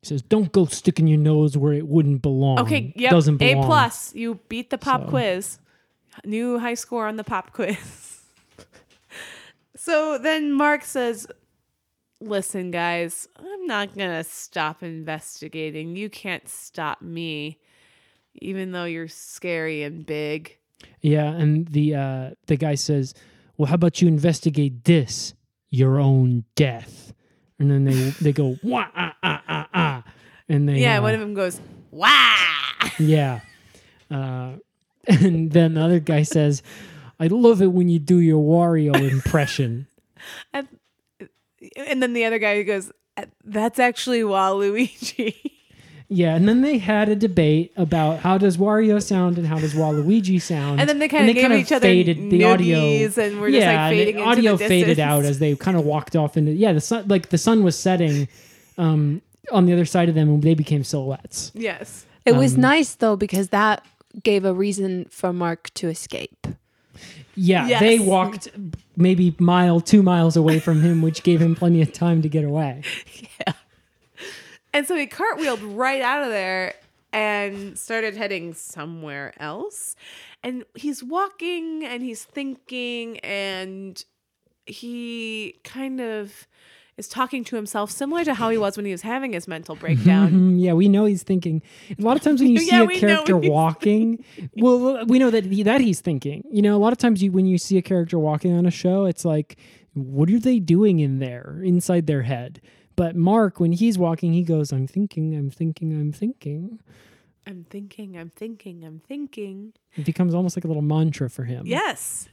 He 0.00 0.06
says, 0.06 0.22
"Don't 0.22 0.50
go 0.50 0.64
sticking 0.64 1.06
your 1.06 1.18
nose 1.18 1.58
where 1.58 1.74
it 1.74 1.86
wouldn't 1.86 2.22
belong." 2.22 2.60
Okay, 2.60 2.94
yep. 2.96 3.10
doesn't 3.10 3.42
A 3.42 3.54
plus. 3.56 4.14
You 4.14 4.40
beat 4.48 4.70
the 4.70 4.78
pop 4.78 5.02
So- 5.04 5.08
quiz. 5.10 5.58
New 6.24 6.58
high 6.58 6.74
score 6.74 7.06
on 7.06 7.16
the 7.16 7.24
pop 7.24 7.52
quiz. 7.52 8.22
so 9.76 10.18
then 10.18 10.52
Mark 10.52 10.84
says, 10.84 11.26
"Listen, 12.20 12.70
guys, 12.70 13.28
I'm 13.36 13.66
not 13.66 13.96
gonna 13.96 14.24
stop 14.24 14.82
investigating. 14.82 15.96
You 15.96 16.10
can't 16.10 16.48
stop 16.48 17.00
me, 17.02 17.58
even 18.34 18.72
though 18.72 18.84
you're 18.84 19.08
scary 19.08 19.82
and 19.82 20.04
big." 20.04 20.56
Yeah, 21.00 21.30
and 21.30 21.66
the 21.68 21.94
uh, 21.94 22.30
the 22.46 22.56
guy 22.56 22.74
says, 22.74 23.14
"Well, 23.56 23.66
how 23.66 23.74
about 23.74 24.00
you 24.02 24.08
investigate 24.08 24.84
this, 24.84 25.34
your 25.70 25.98
own 25.98 26.44
death?" 26.54 27.12
And 27.58 27.70
then 27.70 27.84
they 27.84 28.10
they 28.20 28.32
go 28.32 28.56
wah 28.62 28.86
ah 28.94 29.16
ah 29.22 29.42
ah 29.48 29.68
ah, 29.74 30.04
and 30.48 30.68
they 30.68 30.80
Yeah, 30.80 30.98
uh, 30.98 31.02
one 31.02 31.14
of 31.14 31.20
them 31.20 31.34
goes, 31.34 31.60
"Wow!" 31.90 32.36
yeah, 32.98 33.40
uh, 34.10 34.52
and 35.06 35.50
then 35.52 35.74
the 35.74 35.82
other 35.82 36.00
guy 36.00 36.22
says, 36.22 36.62
"I 37.18 37.26
love 37.28 37.62
it 37.62 37.72
when 37.72 37.88
you 37.88 37.98
do 37.98 38.18
your 38.18 38.42
Wario 38.42 38.94
impression." 39.10 39.86
and, 40.52 40.68
and 41.76 42.02
then 42.02 42.12
the 42.12 42.24
other 42.24 42.38
guy 42.38 42.62
goes, 42.62 42.90
"That's 43.44 43.78
actually 43.78 44.20
Waluigi." 44.22 45.34
Yeah, 46.12 46.34
and 46.34 46.48
then 46.48 46.60
they 46.62 46.78
had 46.78 47.08
a 47.08 47.14
debate 47.14 47.72
about 47.76 48.18
how 48.18 48.36
does 48.36 48.56
Wario 48.56 49.00
sound 49.00 49.38
and 49.38 49.46
how 49.46 49.60
does 49.60 49.74
Waluigi 49.74 50.42
sound, 50.42 50.80
And 50.80 50.88
then 50.88 50.98
they 50.98 51.06
kinda 51.06 51.32
gave 51.32 51.42
kind 51.42 51.52
of 51.54 51.60
each 51.60 51.70
other 51.70 51.86
faded 51.86 52.32
the 52.32 52.42
audio, 52.42 52.78
noogies 52.80 53.16
and 53.16 53.40
were 53.40 53.48
just, 53.48 53.64
like, 53.64 53.64
yeah, 53.64 53.86
and 53.86 53.92
the 53.92 53.96
fading 53.96 54.16
into 54.18 54.28
audio 54.28 54.56
the 54.56 54.66
faded 54.66 54.98
out 54.98 55.24
as 55.24 55.38
they 55.38 55.54
kind 55.54 55.76
of 55.76 55.84
walked 55.84 56.16
off 56.16 56.36
into 56.36 56.50
yeah, 56.50 56.72
the 56.72 56.80
sun 56.80 57.04
like 57.06 57.28
the 57.28 57.38
sun 57.38 57.62
was 57.62 57.78
setting 57.78 58.26
um, 58.76 59.22
on 59.52 59.66
the 59.66 59.72
other 59.72 59.84
side 59.84 60.08
of 60.08 60.16
them, 60.16 60.28
and 60.30 60.42
they 60.42 60.54
became 60.54 60.82
silhouettes. 60.82 61.52
yes. 61.54 62.06
It 62.26 62.32
was 62.34 62.54
Um, 62.56 62.62
nice 62.62 62.96
though 62.96 63.14
because 63.14 63.50
that 63.50 63.84
gave 64.24 64.44
a 64.44 64.52
reason 64.52 65.06
for 65.10 65.32
Mark 65.32 65.72
to 65.74 65.88
escape. 65.88 66.44
Yeah, 67.34 67.66
Yes. 67.68 67.80
they 67.80 67.98
walked 67.98 68.48
maybe 68.96 69.34
mile, 69.38 69.80
two 69.80 70.02
miles 70.02 70.36
away 70.36 70.58
from 70.58 70.82
him, 70.82 71.00
which 71.02 71.22
gave 71.22 71.40
him 71.40 71.54
plenty 71.54 71.80
of 71.82 71.92
time 71.92 72.22
to 72.22 72.28
get 72.28 72.44
away. 72.44 72.82
Yeah. 73.46 73.54
And 74.72 74.86
so 74.86 74.94
he 74.96 75.06
cartwheeled 75.06 75.60
right 75.76 76.00
out 76.02 76.22
of 76.22 76.28
there 76.28 76.74
and 77.12 77.76
started 77.78 78.16
heading 78.16 78.54
somewhere 78.54 79.32
else. 79.40 79.96
And 80.44 80.64
he's 80.74 81.02
walking 81.02 81.84
and 81.84 82.02
he's 82.02 82.22
thinking 82.24 83.18
and 83.20 84.02
he 84.66 85.56
kind 85.64 86.00
of 86.00 86.46
is 87.00 87.08
talking 87.08 87.42
to 87.44 87.56
himself, 87.56 87.90
similar 87.90 88.24
to 88.24 88.34
how 88.34 88.50
he 88.50 88.58
was 88.58 88.76
when 88.76 88.86
he 88.86 88.92
was 88.92 89.02
having 89.02 89.32
his 89.32 89.48
mental 89.48 89.74
breakdown. 89.74 90.30
Mm, 90.30 90.60
yeah, 90.62 90.74
we 90.74 90.88
know 90.88 91.06
he's 91.06 91.22
thinking. 91.24 91.62
A 91.98 92.02
lot 92.02 92.16
of 92.16 92.22
times 92.22 92.40
when 92.40 92.50
you 92.54 92.58
see 92.58 92.66
Yeah, 92.66 92.84
a 92.84 93.00
character 93.00 93.36
walking, 93.36 94.22
well, 94.54 95.04
we 95.06 95.18
know 95.18 95.30
that 95.30 95.46
he, 95.46 95.62
that 95.64 95.80
he's 95.80 96.00
thinking. 96.00 96.44
You 96.50 96.62
know, 96.62 96.76
a 96.76 96.78
lot 96.78 96.92
of 96.92 96.98
times 96.98 97.22
you 97.22 97.32
when 97.32 97.46
you 97.46 97.58
see 97.58 97.78
a 97.78 97.82
character 97.82 98.18
walking 98.18 98.52
on 98.56 98.66
a 98.66 98.70
show, 98.70 99.06
it's 99.06 99.24
like, 99.24 99.56
what 99.94 100.30
are 100.30 100.38
they 100.38 100.60
doing 100.60 101.00
in 101.00 101.18
there, 101.18 101.60
inside 101.64 102.06
their 102.06 102.22
head? 102.22 102.60
But 102.96 103.16
Mark, 103.16 103.58
when 103.58 103.72
he's 103.72 103.96
walking, 103.98 104.34
he 104.34 104.42
goes, 104.42 104.72
"I'm 104.72 104.86
thinking, 104.86 105.34
I'm 105.34 105.50
thinking, 105.50 105.92
I'm 105.92 106.12
thinking." 106.12 106.78
I'm 107.46 107.64
thinking, 107.68 108.16
I'm 108.18 108.28
thinking, 108.28 108.84
I'm 108.84 109.00
thinking. 109.00 109.72
It 109.96 110.04
becomes 110.04 110.34
almost 110.34 110.56
like 110.56 110.64
a 110.64 110.68
little 110.68 110.82
mantra 110.82 111.30
for 111.30 111.44
him. 111.44 111.66
Yes. 111.66 112.28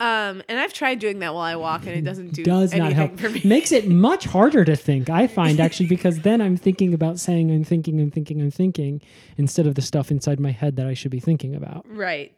Um, 0.00 0.42
and 0.48 0.58
I've 0.58 0.72
tried 0.72 0.98
doing 0.98 1.18
that 1.18 1.34
while 1.34 1.42
I 1.42 1.56
walk, 1.56 1.82
and 1.82 1.90
it 1.90 2.04
doesn't 2.04 2.32
do 2.32 2.42
does 2.42 2.74
not 2.74 2.94
help. 2.94 3.20
for 3.20 3.28
me. 3.28 3.42
Makes 3.44 3.70
it 3.70 3.86
much 4.08 4.24
harder 4.24 4.64
to 4.64 4.74
think. 4.74 5.10
I 5.10 5.26
find 5.26 5.60
actually 5.60 5.86
because 5.86 6.20
then 6.20 6.40
I'm 6.40 6.56
thinking 6.56 6.94
about 6.94 7.18
saying 7.18 7.50
I'm 7.50 7.64
thinking, 7.64 8.00
I'm 8.00 8.10
thinking, 8.10 8.40
I'm 8.40 8.50
thinking 8.50 9.02
instead 9.36 9.66
of 9.66 9.74
the 9.74 9.82
stuff 9.82 10.10
inside 10.10 10.40
my 10.40 10.52
head 10.52 10.76
that 10.76 10.86
I 10.86 10.94
should 10.94 11.10
be 11.10 11.20
thinking 11.20 11.54
about. 11.54 11.84
right, 11.86 12.34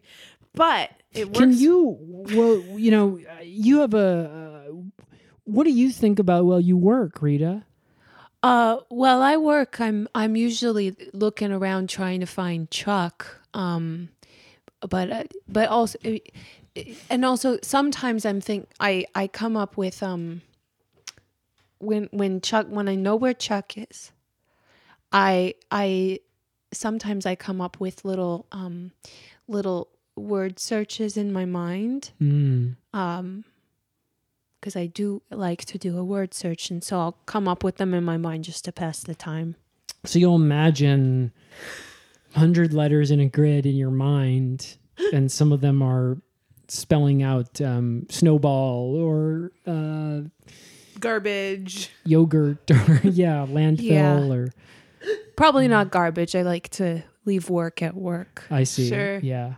but 0.55 0.91
it 1.13 1.29
works. 1.29 1.39
Can 1.39 1.53
you? 1.53 1.97
Well, 2.01 2.59
you 2.79 2.91
know, 2.91 3.21
you 3.43 3.79
have 3.81 3.95
a. 3.95 4.67
Uh, 4.69 4.73
what 5.45 5.65
do 5.65 5.71
you 5.71 5.91
think 5.91 6.19
about 6.19 6.45
while 6.45 6.61
you 6.61 6.77
work, 6.77 7.23
Rita? 7.23 7.65
Uh, 8.43 8.79
well, 8.91 9.23
I 9.23 9.37
work. 9.37 9.81
I'm 9.81 10.09
I'm 10.17 10.35
usually 10.35 10.97
looking 11.13 11.53
around 11.53 11.89
trying 11.89 12.19
to 12.21 12.27
find 12.27 12.69
Chuck. 12.73 13.41
Um, 13.55 14.09
but 14.81 15.11
uh, 15.11 15.25
but 15.49 15.69
also, 15.69 15.99
and 17.11 17.25
also 17.25 17.59
sometimes 17.63 18.25
I'm 18.25 18.41
think 18.41 18.69
I 18.81 19.05
I 19.15 19.27
come 19.29 19.57
up 19.57 19.77
with 19.77 20.03
um. 20.03 20.43
When 21.79 22.09
when 22.13 22.41
Chuck 22.41 22.67
when 22.69 22.89
I 22.89 22.95
know 22.95 23.17
where 23.17 23.35
Chuck 23.35 23.77
is, 23.77 24.13
I 25.11 25.55
I 25.71 26.21
sometimes 26.73 27.27
I 27.27 27.35
come 27.35 27.61
up 27.61 27.81
with 27.81 28.05
little 28.05 28.47
um 28.53 28.93
little 29.49 29.89
word 30.15 30.61
searches 30.61 31.17
in 31.17 31.33
my 31.33 31.45
mind 31.45 32.11
Mm. 32.21 32.77
um 32.95 33.45
because 34.61 34.77
I 34.77 34.87
do 34.87 35.23
like 35.31 35.65
to 35.65 35.79
do 35.79 35.99
a 35.99 36.05
word 36.05 36.35
search 36.35 36.71
and 36.71 36.85
so 36.85 37.01
I'll 37.01 37.17
come 37.27 37.49
up 37.49 37.65
with 37.65 37.79
them 37.79 37.93
in 37.95 38.05
my 38.05 38.17
mind 38.17 38.45
just 38.45 38.65
to 38.67 38.73
pass 38.73 39.01
the 39.01 39.15
time. 39.17 39.57
So 40.05 40.21
you'll 40.21 40.37
imagine 40.37 41.33
hundred 42.35 42.73
letters 42.73 43.11
in 43.11 43.19
a 43.19 43.29
grid 43.29 43.67
in 43.67 43.75
your 43.75 43.91
mind, 43.91 44.77
and 45.13 45.33
some 45.33 45.51
of 45.53 45.61
them 45.63 45.83
are 45.83 46.19
spelling 46.73 47.23
out 47.23 47.61
um, 47.61 48.07
snowball 48.11 48.95
or 48.97 49.53
uh, 49.67 50.21
garbage? 51.01 51.91
yogurt 52.05 52.71
or 52.71 53.01
yeah, 53.05 53.47
landfill 53.49 53.81
Yeah. 53.83 54.19
or 54.33 54.49
Probably 55.37 55.67
not 55.67 55.91
garbage. 55.91 56.37
I 56.37 56.43
like 56.43 56.69
to 56.71 57.03
leave 57.25 57.51
work 57.51 57.83
at 57.83 57.95
work. 57.97 58.45
I 58.51 58.63
see. 58.65 58.89
Sure. 58.89 59.19
Yeah. 59.19 59.55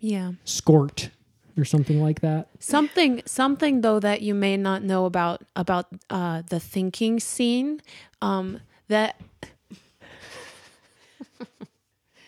Yeah. 0.00 0.32
Scort 0.44 1.10
or 1.56 1.64
something 1.64 2.02
like 2.02 2.20
that. 2.20 2.48
Something 2.58 3.22
something 3.26 3.80
though 3.82 4.00
that 4.00 4.22
you 4.22 4.34
may 4.34 4.56
not 4.56 4.82
know 4.82 5.04
about 5.06 5.42
about 5.54 5.86
uh 6.10 6.42
the 6.50 6.58
thinking 6.60 7.20
scene 7.20 7.80
um 8.20 8.60
that 8.88 9.20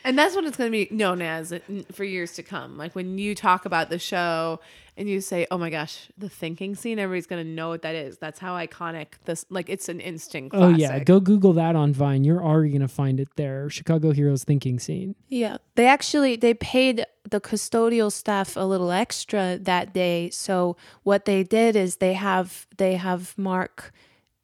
And 0.08 0.18
that's 0.18 0.34
what 0.34 0.46
it's 0.46 0.56
going 0.56 0.72
to 0.72 0.72
be 0.72 0.88
known 0.90 1.20
as 1.20 1.52
for 1.92 2.02
years 2.02 2.32
to 2.36 2.42
come. 2.42 2.78
Like 2.78 2.94
when 2.94 3.18
you 3.18 3.34
talk 3.34 3.66
about 3.66 3.90
the 3.90 3.98
show 3.98 4.58
and 4.96 5.06
you 5.06 5.20
say, 5.20 5.46
"Oh 5.50 5.58
my 5.58 5.68
gosh, 5.68 6.08
the 6.16 6.30
thinking 6.30 6.74
scene," 6.74 6.98
everybody's 6.98 7.26
going 7.26 7.44
to 7.44 7.50
know 7.50 7.68
what 7.68 7.82
that 7.82 7.94
is. 7.94 8.16
That's 8.16 8.38
how 8.38 8.56
iconic 8.56 9.08
this. 9.26 9.44
Like 9.50 9.68
it's 9.68 9.90
an 9.90 10.00
instant. 10.00 10.52
Oh 10.54 10.70
yeah, 10.70 10.98
go 11.00 11.20
Google 11.20 11.52
that 11.52 11.76
on 11.76 11.92
Vine. 11.92 12.24
You're 12.24 12.42
already 12.42 12.72
gonna 12.72 12.88
find 12.88 13.20
it 13.20 13.28
there. 13.36 13.68
Chicago 13.68 14.12
Heroes 14.12 14.44
thinking 14.44 14.78
scene. 14.78 15.14
Yeah, 15.28 15.58
they 15.74 15.86
actually 15.86 16.36
they 16.36 16.54
paid 16.54 17.04
the 17.28 17.40
custodial 17.40 18.10
staff 18.10 18.56
a 18.56 18.60
little 18.64 18.90
extra 18.90 19.58
that 19.60 19.92
day. 19.92 20.30
So 20.30 20.78
what 21.02 21.26
they 21.26 21.44
did 21.44 21.76
is 21.76 21.96
they 21.96 22.14
have 22.14 22.66
they 22.78 22.94
have 22.94 23.36
Mark 23.36 23.92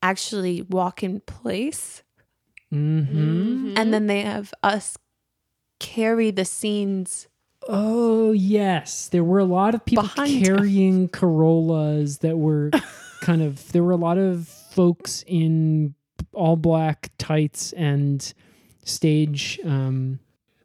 actually 0.03 0.61
walk 0.61 1.03
in 1.03 1.21
place, 1.21 2.03
Mm-hmm. 2.73 3.75
and 3.79 3.95
then 3.95 4.09
they 4.09 4.23
have 4.23 4.53
us 4.63 4.99
carry 5.85 6.31
the 6.31 6.45
scenes. 6.45 7.29
Oh 7.69 8.33
yes, 8.33 9.09
there 9.09 9.25
were 9.25 9.39
a 9.39 9.45
lot 9.45 9.75
of 9.75 9.85
people 9.85 10.05
Behind 10.05 10.31
him. 10.31 10.57
carrying 10.57 11.09
Corollas 11.09 12.19
that 12.19 12.37
were 12.39 12.71
kind 13.21 13.43
of. 13.43 13.71
There 13.73 13.83
were 13.85 13.93
a 13.93 13.97
lot 13.97 14.19
of 14.19 14.49
folks 14.49 15.25
in 15.27 15.95
all 16.33 16.57
black 16.57 17.11
tights 17.19 17.73
and 17.73 18.33
stage 18.85 19.59
um, 19.65 20.19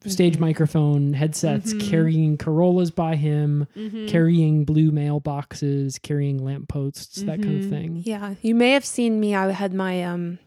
stage 0.06 0.34
Mm-hmm. 0.34 0.42
microphone 0.42 1.14
headsets, 1.14 1.74
carrying 1.74 2.38
Corollas 2.38 2.92
by 2.92 3.16
him, 3.16 3.68
Mm-hmm. 3.76 4.08
carrying 4.08 4.66
blue 4.66 4.92
mailboxes, 4.92 6.02
carrying 6.02 6.44
lampposts, 6.44 7.18
that 7.24 7.42
kind 7.42 7.62
Mm-hmm. 7.62 7.64
of 7.64 7.70
thing. 7.70 8.02
Yeah, 8.06 8.36
you 8.42 8.56
may 8.56 8.72
have 8.72 8.86
seen 8.86 9.20
me. 9.20 9.36
I 9.36 9.52
had 9.52 9.74
my 9.74 10.04
um, 10.04 10.40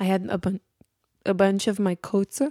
I 0.00 0.04
had 0.04 0.26
a 0.30 0.38
bun- 0.38 0.60
a 1.26 1.34
bunch 1.34 1.66
of 1.66 1.78
my 1.78 1.94
coats 1.94 2.40
on, 2.40 2.50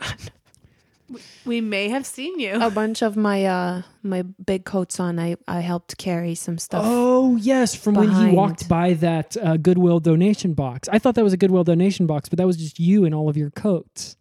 we 1.45 1.61
may 1.61 1.89
have 1.89 2.05
seen 2.05 2.39
you. 2.39 2.61
a 2.61 2.69
bunch 2.69 3.01
of 3.01 3.15
my 3.15 3.45
uh 3.45 3.81
my 4.01 4.21
big 4.23 4.65
coats 4.65 4.99
on. 4.99 5.19
I 5.19 5.35
I 5.47 5.61
helped 5.61 5.97
carry 5.97 6.35
some 6.35 6.57
stuff. 6.57 6.83
Oh 6.85 7.35
yes, 7.37 7.75
from 7.75 7.95
when 7.95 8.09
he 8.09 8.09
behind. 8.09 8.35
walked 8.35 8.69
by 8.69 8.93
that 8.93 9.37
uh, 9.37 9.57
Goodwill 9.57 9.99
donation 9.99 10.53
box. 10.53 10.89
I 10.91 10.99
thought 10.99 11.15
that 11.15 11.23
was 11.23 11.33
a 11.33 11.37
Goodwill 11.37 11.63
donation 11.63 12.05
box, 12.07 12.29
but 12.29 12.37
that 12.37 12.47
was 12.47 12.57
just 12.57 12.79
you 12.79 13.05
and 13.05 13.13
all 13.15 13.29
of 13.29 13.37
your 13.37 13.49
coats. 13.51 14.15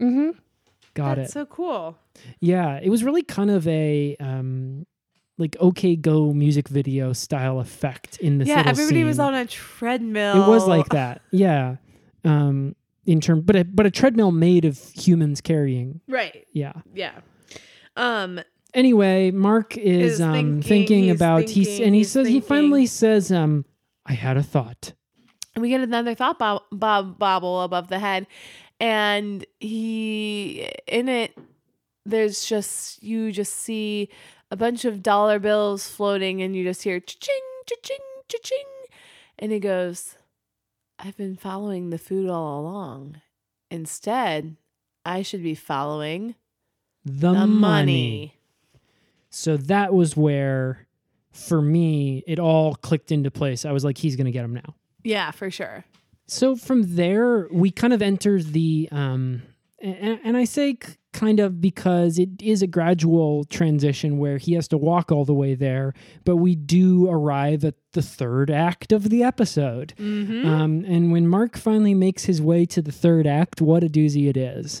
Mm-hmm. 0.00 0.30
Got 0.94 1.16
That's 1.16 1.30
it. 1.30 1.32
so 1.32 1.46
cool. 1.46 1.96
yeah, 2.40 2.80
it 2.82 2.88
was 2.90 3.04
really 3.04 3.22
kind 3.22 3.50
of 3.50 3.66
a 3.68 4.16
um, 4.20 4.86
like 5.38 5.56
OK 5.60 5.96
Go 5.96 6.32
music 6.32 6.68
video 6.68 7.12
style 7.12 7.60
effect 7.60 8.18
in 8.18 8.38
this. 8.38 8.48
yeah, 8.48 8.56
little 8.58 8.70
everybody 8.70 9.04
was 9.04 9.16
scene. 9.16 9.26
on 9.26 9.34
a 9.34 9.46
treadmill. 9.46 10.42
It 10.44 10.48
was 10.48 10.66
like 10.66 10.88
that. 10.90 11.22
Yeah. 11.30 11.76
Um, 12.24 12.74
in 13.08 13.20
term, 13.20 13.40
but 13.40 13.56
a, 13.56 13.64
but 13.64 13.86
a 13.86 13.90
treadmill 13.90 14.30
made 14.30 14.64
of 14.66 14.78
humans 14.94 15.40
carrying. 15.40 16.00
Right. 16.06 16.46
Yeah. 16.52 16.74
Yeah. 16.92 17.18
Um. 17.96 18.40
Anyway, 18.74 19.30
Mark 19.30 19.78
is, 19.78 20.14
Is 20.14 20.20
um, 20.20 20.32
thinking, 20.34 20.62
thinking, 20.62 21.04
he's 21.04 21.14
about 21.14 21.48
he's 21.48 21.80
and 21.80 21.94
he 21.94 22.00
he's 22.00 22.12
says 22.12 22.28
he 22.28 22.40
finally 22.40 22.84
says 22.84 23.32
um 23.32 23.64
I 24.04 24.12
had 24.12 24.36
a 24.36 24.42
thought. 24.42 24.92
And 25.54 25.62
we 25.62 25.70
get 25.70 25.80
another 25.80 26.14
thought 26.14 26.38
bob, 26.38 26.62
bob 26.70 27.18
bobble 27.18 27.62
above 27.62 27.88
the 27.88 27.98
head 27.98 28.26
and 28.78 29.44
he 29.58 30.68
in 30.86 31.08
it 31.08 31.36
there's 32.04 32.44
just 32.44 33.02
you 33.02 33.32
just 33.32 33.56
see 33.56 34.08
a 34.50 34.56
bunch 34.56 34.84
of 34.84 35.02
dollar 35.02 35.38
bills 35.38 35.88
floating 35.88 36.42
and 36.42 36.54
you 36.54 36.62
just 36.62 36.82
hear 36.82 37.00
cha-ching 37.00 37.40
cha-ching 37.66 37.98
cha-ching 38.28 38.66
and 39.38 39.50
he 39.50 39.58
goes 39.58 40.14
i've 40.98 41.16
been 41.16 41.36
following 41.36 41.90
the 41.90 41.98
food 41.98 42.28
all 42.28 42.60
along 42.60 43.20
instead 43.70 44.56
i 45.04 45.22
should 45.22 45.42
be 45.42 45.54
following 45.54 46.34
The, 47.04 47.32
the 47.32 47.46
money. 47.46 47.48
money 47.48 48.34
So 49.30 49.56
that 49.56 49.92
was 49.92 50.16
where 50.16 50.86
for 51.32 51.60
me 51.62 52.24
it 52.26 52.38
all 52.38 52.74
clicked 52.74 53.12
into 53.12 53.30
place. 53.30 53.64
I 53.64 53.72
was 53.72 53.84
like 53.84 53.98
he's 53.98 54.16
going 54.16 54.24
to 54.24 54.32
get 54.32 54.44
him 54.44 54.54
now. 54.54 54.74
yeah 55.04 55.30
for 55.30 55.50
sure 55.50 55.84
So 56.26 56.56
from 56.56 56.94
there, 56.96 57.48
we 57.52 57.70
kind 57.70 57.92
of 57.94 58.02
enter 58.02 58.42
the, 58.42 58.88
um, 58.92 59.42
and, 59.80 60.18
and 60.24 60.36
I 60.36 60.44
say 60.44 60.76
kind 61.18 61.40
of 61.40 61.60
because 61.60 62.18
it 62.18 62.28
is 62.40 62.62
a 62.62 62.66
gradual 62.66 63.44
transition 63.44 64.18
where 64.18 64.38
he 64.38 64.52
has 64.52 64.68
to 64.68 64.78
walk 64.78 65.10
all 65.10 65.24
the 65.24 65.34
way 65.34 65.54
there, 65.54 65.92
but 66.24 66.36
we 66.36 66.54
do 66.54 67.10
arrive 67.10 67.64
at 67.64 67.74
the 67.92 68.02
third 68.02 68.50
act 68.50 68.92
of 68.92 69.10
the 69.10 69.24
episode. 69.24 69.94
Um, 69.98 70.84
and 70.86 71.10
when 71.10 71.26
Mark 71.26 71.56
finally 71.56 71.94
makes 71.94 72.24
his 72.26 72.40
way 72.40 72.64
to 72.66 72.80
the 72.80 72.92
third 72.92 73.26
act, 73.26 73.60
what 73.60 73.82
a 73.82 73.88
doozy 73.88 74.28
it 74.28 74.36
is. 74.36 74.80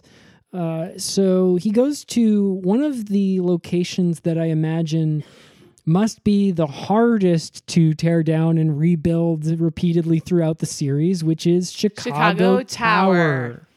Uh, 0.52 0.90
so 0.96 1.56
he 1.56 1.70
goes 1.70 2.04
to 2.04 2.52
one 2.62 2.82
of 2.82 3.06
the 3.06 3.40
locations 3.40 4.20
that 4.20 4.38
I 4.38 4.46
imagine 4.46 5.24
must 5.84 6.22
be 6.22 6.52
the 6.52 6.66
hardest 6.66 7.66
to 7.66 7.94
tear 7.94 8.22
down 8.22 8.58
and 8.58 8.78
rebuild 8.78 9.46
repeatedly 9.60 10.20
throughout 10.20 10.58
the 10.58 10.66
series, 10.66 11.24
which 11.24 11.46
is 11.46 11.72
Chicago, 11.72 12.10
Chicago 12.10 12.62
Tower. 12.62 13.48
Tower. 13.48 13.67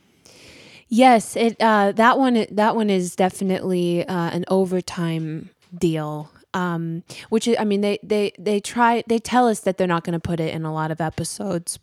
Yes, 0.93 1.37
it 1.37 1.55
uh, 1.61 1.93
that 1.93 2.19
one 2.19 2.45
that 2.51 2.75
one 2.75 2.89
is 2.89 3.15
definitely 3.15 4.05
uh, 4.05 4.29
an 4.31 4.43
overtime 4.49 5.49
deal. 5.75 6.29
Um, 6.53 7.03
which 7.29 7.47
I 7.57 7.63
mean, 7.63 7.79
they 7.79 7.97
they 8.03 8.33
they 8.37 8.59
try 8.59 9.01
they 9.07 9.17
tell 9.17 9.47
us 9.47 9.61
that 9.61 9.77
they're 9.77 9.87
not 9.87 10.03
going 10.03 10.13
to 10.13 10.19
put 10.19 10.41
it 10.41 10.53
in 10.53 10.65
a 10.65 10.73
lot 10.73 10.91
of 10.91 10.99
episodes. 10.99 11.79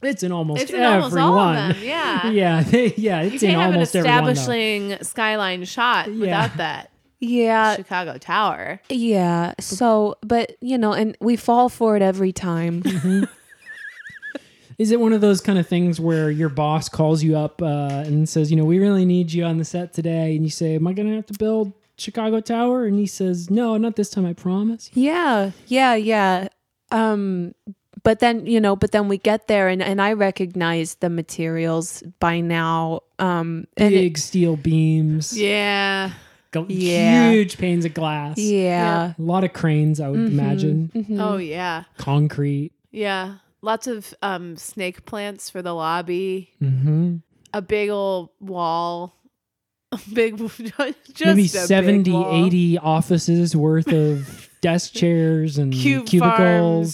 It's 0.00 0.22
in 0.22 0.32
almost 0.32 0.62
it's 0.62 0.70
in 0.72 0.80
every 0.80 1.02
almost 1.02 1.16
all 1.18 1.34
one. 1.36 1.56
of 1.56 1.74
them 1.76 1.84
yeah 1.84 2.30
yeah, 2.30 2.62
they, 2.62 2.94
yeah, 2.96 3.20
it's 3.22 3.42
you 3.42 3.48
in 3.50 3.54
can't 3.54 3.60
have 3.62 3.68
an 3.70 3.74
almost 3.76 3.94
every 3.96 4.10
one. 4.10 4.24
though. 4.24 4.30
establishing 4.30 4.96
skyline 5.02 5.64
shot 5.64 6.08
Yeah. 6.08 6.18
without 6.20 6.56
that 6.58 6.90
Yeah, 7.18 7.76
Chicago 7.76 8.16
Tower. 8.18 8.80
yeah. 8.90 9.52
So, 9.60 10.16
but 10.22 10.56
you 10.62 10.76
know, 10.78 10.92
and 10.92 11.16
we 11.20 11.36
fall 11.36 11.68
for 11.70 11.96
it 11.96 12.02
every 12.02 12.32
time. 12.32 12.82
Is 14.78 14.90
it 14.90 15.00
one 15.00 15.12
of 15.12 15.20
those 15.22 15.40
kind 15.40 15.58
of 15.58 15.66
things 15.66 15.98
where 15.98 16.30
your 16.30 16.48
boss 16.50 16.88
calls 16.88 17.22
you 17.22 17.36
up 17.36 17.62
uh, 17.62 18.02
and 18.06 18.28
says, 18.28 18.50
you 18.50 18.56
know, 18.56 18.64
we 18.64 18.78
really 18.78 19.04
need 19.06 19.32
you 19.32 19.44
on 19.44 19.56
the 19.58 19.64
set 19.64 19.92
today, 19.94 20.36
and 20.36 20.44
you 20.44 20.50
say, 20.50 20.74
"Am 20.74 20.86
I 20.86 20.92
going 20.92 21.08
to 21.08 21.14
have 21.14 21.26
to 21.26 21.34
build 21.38 21.72
Chicago 21.96 22.40
Tower?" 22.40 22.84
And 22.84 22.98
he 22.98 23.06
says, 23.06 23.48
"No, 23.50 23.76
not 23.78 23.96
this 23.96 24.10
time. 24.10 24.26
I 24.26 24.34
promise." 24.34 24.90
Yeah, 24.92 25.52
yeah, 25.66 25.94
yeah. 25.94 26.48
Um, 26.90 27.54
but 28.02 28.20
then 28.20 28.44
you 28.46 28.60
know, 28.60 28.76
but 28.76 28.92
then 28.92 29.08
we 29.08 29.16
get 29.18 29.48
there, 29.48 29.68
and 29.68 29.82
and 29.82 30.00
I 30.02 30.12
recognize 30.12 30.96
the 30.96 31.08
materials 31.08 32.02
by 32.20 32.40
now. 32.40 33.00
Um, 33.18 33.66
and 33.78 33.94
it- 33.94 33.98
Big 33.98 34.18
steel 34.18 34.56
beams, 34.56 35.36
Yeah. 35.36 36.10
go- 36.50 36.66
Yeah. 36.68 37.30
huge 37.30 37.56
panes 37.56 37.86
of 37.86 37.94
glass, 37.94 38.36
yeah, 38.38 39.14
a 39.18 39.22
lot 39.22 39.42
of 39.42 39.54
cranes. 39.54 40.00
I 40.00 40.08
would 40.10 40.20
imagine 40.20 41.16
Oh 41.18 41.38
yeah. 41.38 41.84
concrete. 41.96 42.72
Yeah. 42.92 43.36
Lots 43.62 43.86
of 43.86 44.14
um 44.22 44.56
snake 44.56 45.04
plants 45.06 45.50
for 45.50 45.62
the 45.62 45.74
lobby. 45.74 46.50
hmm 46.58 47.16
A 47.52 47.62
big 47.62 47.90
old 47.90 48.30
wall. 48.40 49.14
A 49.92 50.00
big 50.12 50.36
just 50.38 51.20
Maybe 51.20 51.42
a 51.42 51.42
big 51.42 51.48
70, 51.48 52.12
wall. 52.12 52.46
80 52.46 52.78
offices 52.78 53.54
worth 53.54 53.86
of 53.92 54.50
desk 54.60 54.92
chairs 54.92 55.58
and 55.58 55.72
Cube 55.72 56.06
cubicles. 56.06 56.36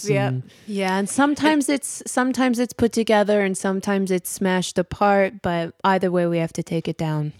farms, 0.01 0.09
yep. 0.09 0.29
and- 0.31 0.43
yeah. 0.67 0.99
And 0.99 1.09
sometimes 1.09 1.69
it's 1.69 2.03
sometimes 2.05 2.59
it's 2.59 2.71
put 2.71 2.91
together, 2.93 3.41
and 3.41 3.57
sometimes 3.57 4.11
it's 4.11 4.29
smashed 4.29 4.77
apart. 4.77 5.41
But 5.41 5.73
either 5.83 6.11
way, 6.11 6.27
we 6.27 6.37
have 6.37 6.53
to 6.53 6.61
take 6.63 6.87
it 6.87 6.97
down. 6.97 7.33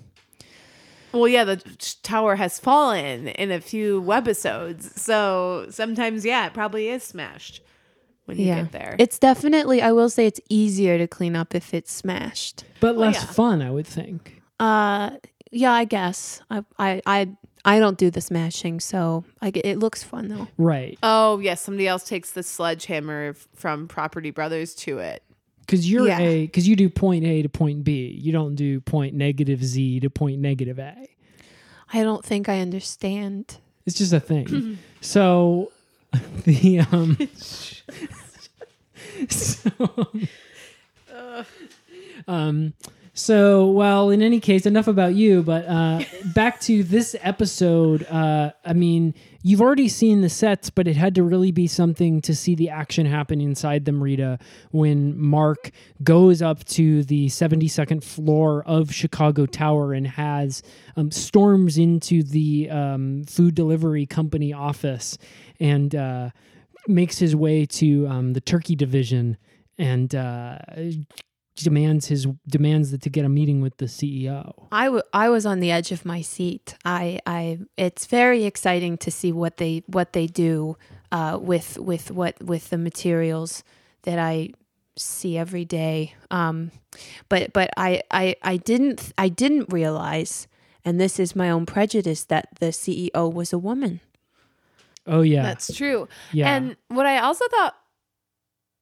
Well, 1.11 1.27
yeah, 1.27 1.43
the 1.43 1.57
tower 2.01 2.35
has 2.37 2.59
fallen 2.59 3.27
in 3.27 3.51
a 3.51 3.61
few 3.61 4.01
webisodes. 4.01 4.97
So 4.97 5.67
sometimes, 5.69 6.25
yeah, 6.25 6.47
it 6.47 6.53
probably 6.55 6.89
is 6.89 7.03
smashed 7.03 7.61
when 8.25 8.37
you 8.39 8.45
yeah, 8.45 8.61
get 8.63 8.71
there. 8.71 8.95
it's 8.99 9.19
definitely. 9.19 9.81
I 9.81 9.91
will 9.91 10.09
say 10.09 10.25
it's 10.25 10.39
easier 10.49 10.97
to 10.97 11.07
clean 11.07 11.35
up 11.35 11.53
if 11.55 11.73
it's 11.73 11.91
smashed. 11.91 12.63
but 12.79 12.97
less 12.97 13.15
yeah. 13.15 13.25
fun, 13.31 13.61
I 13.61 13.71
would 13.71 13.87
think. 13.87 14.41
Uh, 14.59 15.11
yeah, 15.51 15.71
I 15.73 15.85
guess. 15.85 16.41
I 16.49 16.63
I 16.79 17.01
I, 17.05 17.29
I 17.65 17.79
don't 17.79 17.97
do 17.97 18.09
the 18.09 18.21
smashing, 18.21 18.79
so 18.79 19.23
I, 19.41 19.51
g- 19.51 19.61
it 19.61 19.77
looks 19.79 20.03
fun 20.03 20.27
though. 20.27 20.47
Right. 20.57 20.97
oh, 21.03 21.39
yes, 21.39 21.61
somebody 21.61 21.87
else 21.87 22.03
takes 22.03 22.31
the 22.31 22.43
sledgehammer 22.43 23.29
f- 23.35 23.47
from 23.53 23.87
Property 23.87 24.31
Brothers 24.31 24.73
to 24.75 24.99
it. 24.99 25.23
Because 25.61 25.89
you're 25.89 26.07
Yeah. 26.07 26.19
a 26.19 26.45
because 26.45 26.67
you 26.67 26.75
do 26.75 26.89
point 26.89 27.23
A 27.25 27.41
to 27.41 27.49
point 27.49 27.83
B. 27.85 28.19
You 28.21 28.31
don't 28.33 28.55
do 28.55 28.81
point 28.81 29.13
negative 29.15 29.63
Z 29.63 30.01
to 30.01 30.09
point 30.09 30.39
negative 30.39 30.77
A. 30.79 31.07
I 31.93 32.03
don't 32.03 32.25
think 32.25 32.49
I 32.49 32.59
understand. 32.59 33.57
It's 33.85 33.97
just 33.97 34.11
a 34.13 34.19
thing. 34.19 34.77
so 35.01 35.71
the 36.45 36.79
um 36.91 37.17
so, 39.29 40.11
um 42.27 42.73
so 43.15 43.67
well 43.67 44.09
in 44.09 44.23
any 44.23 44.39
case 44.39 44.65
enough 44.65 44.87
about 44.87 45.13
you 45.13 45.43
but 45.43 45.65
uh 45.67 46.03
back 46.33 46.59
to 46.59 46.83
this 46.83 47.15
episode 47.21 48.03
uh 48.07 48.51
i 48.65 48.73
mean 48.73 49.13
you've 49.43 49.61
already 49.61 49.87
seen 49.87 50.21
the 50.21 50.29
sets 50.29 50.71
but 50.71 50.87
it 50.87 50.95
had 50.95 51.13
to 51.13 51.21
really 51.21 51.51
be 51.51 51.67
something 51.67 52.19
to 52.21 52.33
see 52.35 52.55
the 52.55 52.69
action 52.69 53.05
happen 53.05 53.39
inside 53.39 53.85
them 53.85 54.01
rita 54.01 54.39
when 54.71 55.15
mark 55.19 55.69
goes 56.03 56.41
up 56.41 56.63
to 56.63 57.03
the 57.03 57.27
72nd 57.27 58.03
floor 58.03 58.63
of 58.65 58.91
chicago 58.91 59.45
tower 59.45 59.93
and 59.93 60.07
has 60.07 60.63
um, 60.95 61.11
storms 61.11 61.77
into 61.77 62.23
the 62.23 62.67
um, 62.71 63.23
food 63.25 63.53
delivery 63.53 64.07
company 64.07 64.51
office 64.51 65.19
and 65.59 65.95
uh 65.95 66.29
makes 66.85 67.19
his 67.19 67.33
way 67.33 67.65
to 67.65 68.05
um, 68.07 68.33
the 68.33 68.41
turkey 68.41 68.75
division 68.75 69.37
and 69.77 70.13
uh, 70.13 70.57
demands 71.55 72.07
his 72.07 72.27
demands 72.47 72.91
that 72.91 73.01
to 73.01 73.09
get 73.09 73.25
a 73.25 73.29
meeting 73.29 73.61
with 73.61 73.77
the 73.77 73.85
CEO. 73.85 74.53
I, 74.71 74.85
w- 74.85 75.03
I 75.13 75.29
was 75.29 75.45
on 75.45 75.59
the 75.59 75.71
edge 75.71 75.91
of 75.91 76.05
my 76.05 76.21
seat. 76.21 76.75
I, 76.83 77.19
I 77.25 77.59
it's 77.77 78.05
very 78.05 78.45
exciting 78.45 78.97
to 78.99 79.11
see 79.11 79.31
what 79.31 79.57
they 79.57 79.83
what 79.87 80.13
they 80.13 80.27
do 80.27 80.77
uh, 81.11 81.37
with 81.41 81.77
with 81.77 82.11
what 82.11 82.41
with 82.43 82.69
the 82.69 82.77
materials 82.77 83.63
that 84.03 84.19
I 84.19 84.49
see 84.97 85.37
every 85.37 85.65
day. 85.65 86.15
Um, 86.31 86.71
but 87.29 87.53
but 87.53 87.69
I, 87.77 88.01
I 88.11 88.35
I 88.41 88.57
didn't 88.57 89.13
I 89.17 89.29
didn't 89.29 89.71
realize, 89.71 90.47
and 90.83 90.99
this 90.99 91.19
is 91.19 91.35
my 91.35 91.49
own 91.49 91.65
prejudice, 91.65 92.23
that 92.25 92.49
the 92.59 92.67
CEO 92.67 93.31
was 93.31 93.53
a 93.53 93.57
woman. 93.57 93.99
Oh 95.05 95.21
yeah, 95.21 95.43
That's 95.43 95.75
true. 95.75 96.07
Yeah. 96.31 96.55
And 96.55 96.77
what 96.87 97.05
I 97.05 97.19
also 97.19 97.45
thought, 97.49 97.75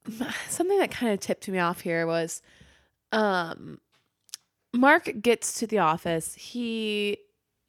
something 0.50 0.78
that 0.80 0.92
kind 0.92 1.12
of 1.12 1.20
tipped 1.20 1.48
me 1.48 1.58
off 1.60 1.82
here 1.82 2.06
was, 2.06 2.42
um, 3.12 3.80
Mark 4.74 5.12
gets 5.22 5.60
to 5.60 5.68
the 5.68 5.80
office. 5.80 6.36
He 6.36 7.18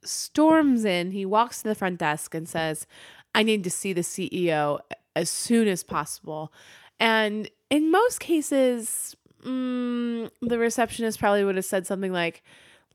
storms 0.05 0.84
in. 0.84 1.11
He 1.11 1.24
walks 1.24 1.62
to 1.62 1.68
the 1.68 1.74
front 1.74 1.99
desk 1.99 2.34
and 2.34 2.49
says, 2.49 2.86
"I 3.34 3.43
need 3.43 3.64
to 3.64 3.70
see 3.70 3.93
the 3.93 4.03
CEO 4.03 4.80
as 5.16 5.30
soon 5.30 5.68
as 5.68 5.82
possible." 5.82 6.53
And 7.01 7.51
in 7.70 7.90
most 7.90 8.20
cases, 8.20 9.16
mm, 9.45 10.30
the 10.40 10.59
receptionist 10.59 11.18
probably 11.18 11.45
would 11.45 11.57
have 11.57 11.64
said 11.64 11.86
something 11.86 12.12
like, 12.12 12.43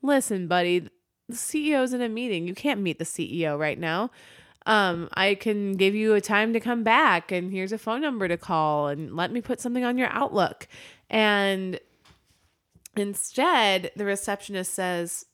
"Listen, 0.02 0.48
buddy, 0.48 0.90
the 1.28 1.36
CEO's 1.36 1.94
in 1.94 2.02
a 2.02 2.10
meeting. 2.10 2.48
You 2.48 2.56
can't 2.56 2.82
meet 2.82 3.00
the 3.00 3.06
CEO 3.06 3.58
right 3.58 3.80
now." 3.80 4.12
um, 4.68 5.08
I 5.14 5.36
can 5.36 5.78
give 5.78 5.96
you 5.96 6.14
a 6.14 6.22
time 6.22 6.52
to 6.52 6.60
come 6.60 6.84
back, 6.84 7.32
and 7.32 7.52
here's 7.52 7.72
a 7.72 7.78
phone 7.78 8.02
number 8.02 8.28
to 8.28 8.38
call, 8.38 8.90
and 8.90 9.16
let 9.16 9.32
me 9.32 9.42
put 9.42 9.62
something 9.62 9.86
on 9.86 9.98
your 9.98 10.10
Outlook. 10.10 10.68
And 11.10 11.80
instead, 13.00 13.92
the 13.96 14.06
receptionist 14.06 14.74
says, 14.74 15.26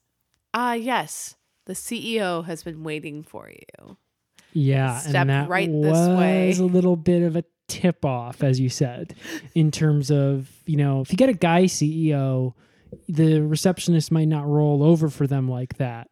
Ah, 0.53 0.73
yes, 0.73 1.35
the 1.65 1.73
CEO 1.73 2.45
has 2.45 2.63
been 2.63 2.83
waiting 2.83 3.23
for 3.23 3.49
you. 3.49 3.97
yeah, 4.53 4.99
step 4.99 5.15
and 5.15 5.29
that 5.29 5.49
right 5.49 5.67
this 5.71 5.91
was 5.91 6.17
way. 6.17 6.51
a 6.51 6.61
little 6.63 6.95
bit 6.95 7.21
of 7.23 7.35
a 7.35 7.43
tip 7.67 8.03
off, 8.05 8.43
as 8.43 8.59
you 8.59 8.69
said, 8.69 9.15
in 9.55 9.71
terms 9.71 10.11
of 10.11 10.49
you 10.65 10.77
know 10.77 11.01
if 11.01 11.11
you 11.11 11.17
get 11.17 11.29
a 11.29 11.33
guy 11.33 11.63
CEO, 11.63 12.53
the 13.09 13.39
receptionist 13.41 14.11
might 14.11 14.27
not 14.27 14.45
roll 14.47 14.83
over 14.83 15.09
for 15.09 15.25
them 15.25 15.47
like 15.49 15.77
that. 15.77 16.07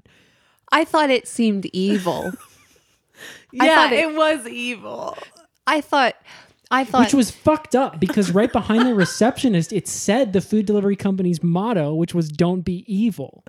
I 0.71 0.85
thought 0.85 1.09
it 1.09 1.27
seemed 1.27 1.67
evil. 1.73 2.31
Yeah, 3.53 3.75
thought 3.75 3.93
it, 3.93 3.99
it- 4.09 4.15
was 4.15 4.47
evil. 4.47 5.15
I 5.67 5.81
thought 5.81 6.15
I 6.71 6.83
thought 6.85 7.01
Which 7.01 7.13
was 7.13 7.29
fucked 7.31 7.75
up 7.75 7.99
because 7.99 8.31
right 8.31 8.51
behind 8.51 8.87
the 8.87 8.95
receptionist, 9.05 9.73
it 9.73 9.87
said 9.87 10.33
the 10.33 10.41
food 10.41 10.65
delivery 10.65 10.95
company's 10.95 11.43
motto, 11.43 11.93
which 11.93 12.13
was 12.15 12.29
"Don't 12.29 12.61
be 12.61 12.83
evil." 12.87 13.43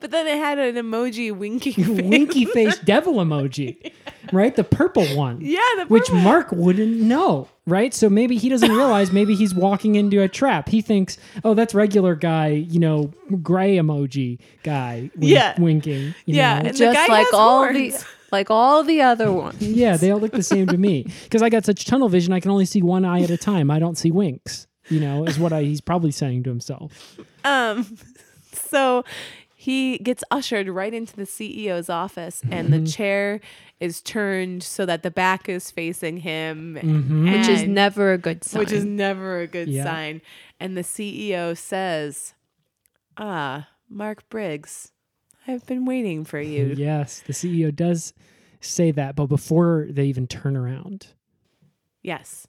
But 0.00 0.12
then 0.12 0.26
it 0.26 0.38
had 0.38 0.58
an 0.58 0.76
emoji 0.76 1.32
winking 1.36 1.72
face. 1.84 1.88
Winky 2.02 2.44
face 2.46 2.78
devil 2.78 3.14
emoji, 3.14 3.92
right? 4.32 4.54
The 4.54 4.64
purple 4.64 5.04
one. 5.16 5.38
Yeah, 5.40 5.58
the 5.78 5.86
which 5.88 6.10
Mark 6.10 6.52
wouldn't 6.52 6.96
know, 7.00 7.48
right? 7.66 7.92
So 7.92 8.08
maybe 8.08 8.36
he 8.36 8.48
doesn't 8.48 8.70
realize 8.70 9.12
maybe 9.12 9.34
he's 9.34 9.54
walking 9.54 9.96
into 9.96 10.22
a 10.22 10.28
trap. 10.28 10.68
He 10.68 10.80
thinks, 10.80 11.18
"Oh, 11.44 11.54
that's 11.54 11.74
regular 11.74 12.14
guy, 12.14 12.48
you 12.48 12.78
know, 12.78 13.10
gray 13.42 13.76
emoji 13.76 14.38
guy, 14.62 15.10
wink- 15.16 15.32
Yeah. 15.32 15.60
winking." 15.60 16.14
you 16.24 16.36
Yeah, 16.36 16.60
know? 16.62 16.68
and 16.68 16.76
the 16.78 16.84
guy 16.84 16.92
just 16.94 17.08
like 17.08 17.26
has 17.26 17.34
all 17.34 17.58
horns. 17.64 17.76
the 18.04 18.06
like 18.30 18.50
all 18.50 18.82
the 18.84 19.00
other 19.00 19.32
ones. 19.32 19.60
yeah, 19.62 19.96
they 19.96 20.10
all 20.10 20.20
look 20.20 20.32
the 20.32 20.42
same 20.42 20.66
to 20.68 20.76
me 20.78 21.06
because 21.24 21.42
I 21.42 21.48
got 21.48 21.64
such 21.64 21.84
tunnel 21.86 22.08
vision. 22.08 22.32
I 22.32 22.40
can 22.40 22.50
only 22.50 22.66
see 22.66 22.82
one 22.82 23.04
eye 23.04 23.22
at 23.22 23.30
a 23.30 23.36
time. 23.36 23.70
I 23.70 23.78
don't 23.78 23.96
see 23.98 24.10
winks. 24.10 24.66
You 24.90 25.00
know, 25.00 25.24
is 25.24 25.38
what 25.38 25.52
I, 25.52 25.62
he's 25.64 25.82
probably 25.82 26.10
saying 26.10 26.44
to 26.44 26.50
himself. 26.50 27.18
Um, 27.44 27.98
so 28.54 29.04
he 29.54 29.98
gets 29.98 30.24
ushered 30.30 30.66
right 30.68 30.94
into 30.94 31.14
the 31.14 31.24
CEO's 31.24 31.90
office, 31.90 32.40
and 32.50 32.68
Mm-hmm. 32.70 32.84
the 32.84 32.90
chair 32.90 33.40
is 33.80 34.00
turned 34.00 34.62
so 34.62 34.86
that 34.86 35.02
the 35.02 35.10
back 35.10 35.46
is 35.48 35.70
facing 35.70 36.18
him, 36.18 36.74
Which 37.30 37.48
is 37.48 37.64
never 37.64 38.12
a 38.14 38.18
good 38.18 38.44
sign. 38.44 38.58
which 38.60 38.72
is 38.72 38.84
never 38.86 39.40
a 39.40 39.46
good 39.46 39.68
Yeah. 39.68 39.84
sign. 39.84 40.22
And 40.58 40.74
the 40.76 40.82
CEO 40.82 41.54
says, 41.56 42.32
"Ah, 43.18 43.68
Mark 43.90 44.28
Briggs, 44.30 44.92
I've 45.48 45.66
been 45.66 45.84
waiting 45.86 46.24
for 46.24 46.40
you." 46.40 46.74
Yes, 46.78 47.20
the 47.26 47.32
CEO 47.32 47.74
does 47.74 48.12
say 48.60 48.90
that, 48.92 49.16
but 49.16 49.26
before 49.26 49.86
they 49.90 50.04
even 50.06 50.26
turn 50.26 50.56
around, 50.56 51.08
Yes, 52.02 52.46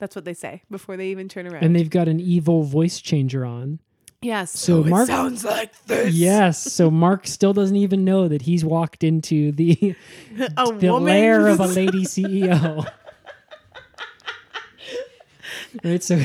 that's 0.00 0.16
what 0.16 0.24
they 0.24 0.34
say 0.34 0.62
before 0.70 0.96
they 0.96 1.08
even 1.10 1.28
turn 1.28 1.46
around. 1.46 1.62
and 1.62 1.76
they've 1.76 1.88
got 1.90 2.08
an 2.08 2.18
evil 2.18 2.62
voice 2.64 3.00
changer 3.00 3.44
on. 3.44 3.78
yes, 4.22 4.50
So 4.52 4.80
oh, 4.80 4.84
Mark 4.84 5.06
sounds 5.06 5.44
like 5.44 5.72
this. 5.86 6.14
Yes, 6.14 6.60
so 6.72 6.90
Mark 6.90 7.26
still 7.26 7.52
doesn't 7.52 7.76
even 7.76 8.04
know 8.04 8.26
that 8.28 8.42
he's 8.42 8.64
walked 8.64 9.04
into 9.04 9.52
the 9.52 9.94
a 10.56 10.66
the 10.72 10.88
woman. 10.92 11.04
lair 11.04 11.46
of 11.48 11.60
a 11.60 11.66
lady 11.66 12.04
CEO. 12.14 12.86
right, 15.84 16.02
so 16.02 16.20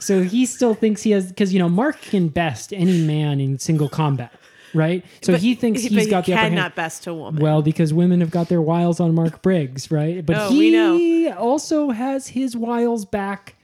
so 0.00 0.22
he 0.22 0.46
still 0.46 0.74
thinks 0.74 1.02
he 1.02 1.10
has 1.12 1.28
because 1.28 1.52
you 1.52 1.58
know 1.58 1.68
Mark 1.68 2.00
can 2.00 2.28
best 2.28 2.72
any 2.72 3.02
man 3.06 3.40
in 3.40 3.58
single 3.58 3.88
combat. 3.88 4.32
Right? 4.74 5.04
So 5.22 5.32
But 5.32 5.40
he 5.40 5.54
thinks 5.54 5.82
he's 5.82 6.08
got 6.08 6.26
the 6.26 6.32
upper 6.34 6.40
hand. 6.40 6.54
cannot 6.54 6.74
best 6.74 7.06
a 7.06 7.14
woman. 7.14 7.42
Well, 7.42 7.62
because 7.62 7.92
women 7.94 8.20
have 8.20 8.30
got 8.30 8.48
their 8.48 8.62
wiles 8.62 9.00
on 9.00 9.14
Mark 9.14 9.42
Briggs, 9.42 9.90
right? 9.90 10.24
But 10.24 10.36
Oh, 10.38 10.50
he 10.50 11.28
also 11.28 11.90
has 11.90 12.28
his 12.28 12.56
wiles 12.56 13.04
back 13.04 13.54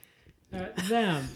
at 0.53 0.75
them, 0.87 1.27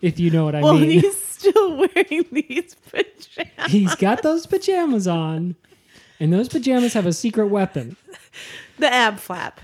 if 0.00 0.18
you 0.18 0.30
know 0.30 0.44
what 0.46 0.54
I 0.54 0.62
well, 0.62 0.74
mean. 0.78 1.00
he's 1.00 1.16
still 1.22 1.76
wearing 1.76 2.24
these 2.32 2.74
pajamas. 2.90 3.70
he's 3.72 3.94
got 3.96 4.22
those 4.22 4.46
pajamas 4.46 5.06
on, 5.06 5.56
and 6.20 6.32
those 6.32 6.48
pajamas 6.48 6.94
have 6.94 7.06
a 7.06 7.12
secret 7.12 7.46
weapon. 7.48 7.96
The 8.78 8.92
ab 8.92 9.18
flap. 9.18 9.60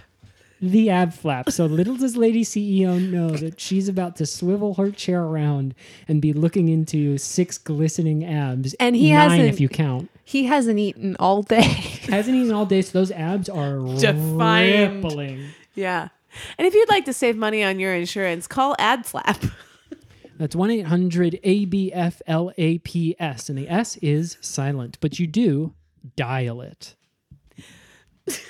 The 0.60 0.90
ab 0.90 1.12
flap. 1.14 1.50
So 1.50 1.66
little 1.66 1.96
does 1.96 2.16
Lady 2.16 2.44
CEO 2.44 3.00
know 3.10 3.30
that 3.30 3.60
she's 3.60 3.88
about 3.88 4.16
to 4.16 4.26
swivel 4.26 4.74
her 4.74 4.90
chair 4.90 5.22
around 5.22 5.74
and 6.06 6.20
be 6.20 6.32
looking 6.32 6.68
into 6.68 7.16
six 7.18 7.58
glistening 7.58 8.24
abs. 8.24 8.74
And 8.74 8.94
he 8.94 9.12
nine 9.12 9.30
hasn't- 9.30 9.48
if 9.48 9.60
you 9.60 9.68
count. 9.68 10.10
He 10.24 10.44
hasn't 10.44 10.78
eaten 10.78 11.16
all 11.18 11.42
day. 11.42 11.62
Hasn't 11.62 12.36
eaten 12.36 12.52
all 12.52 12.66
day, 12.66 12.82
so 12.82 12.98
those 12.98 13.10
abs 13.10 13.48
are 13.48 13.78
Defined. 13.98 15.02
rippling. 15.02 15.44
Yeah. 15.74 16.08
And 16.56 16.66
if 16.68 16.74
you'd 16.74 16.88
like 16.88 17.04
to 17.06 17.12
save 17.12 17.36
money 17.36 17.64
on 17.64 17.80
your 17.80 17.92
insurance, 17.94 18.46
call 18.46 18.76
ad 18.78 19.06
flap. 19.06 19.42
That's 20.38 20.54
1 20.54 20.70
800 20.70 21.40
ABFLAPS, 21.44 23.48
and 23.48 23.58
the 23.58 23.68
S 23.68 23.96
is 23.96 24.36
silent, 24.40 24.98
but 25.00 25.18
you 25.18 25.26
do 25.26 25.74
dial 26.16 26.60
it. 26.60 26.94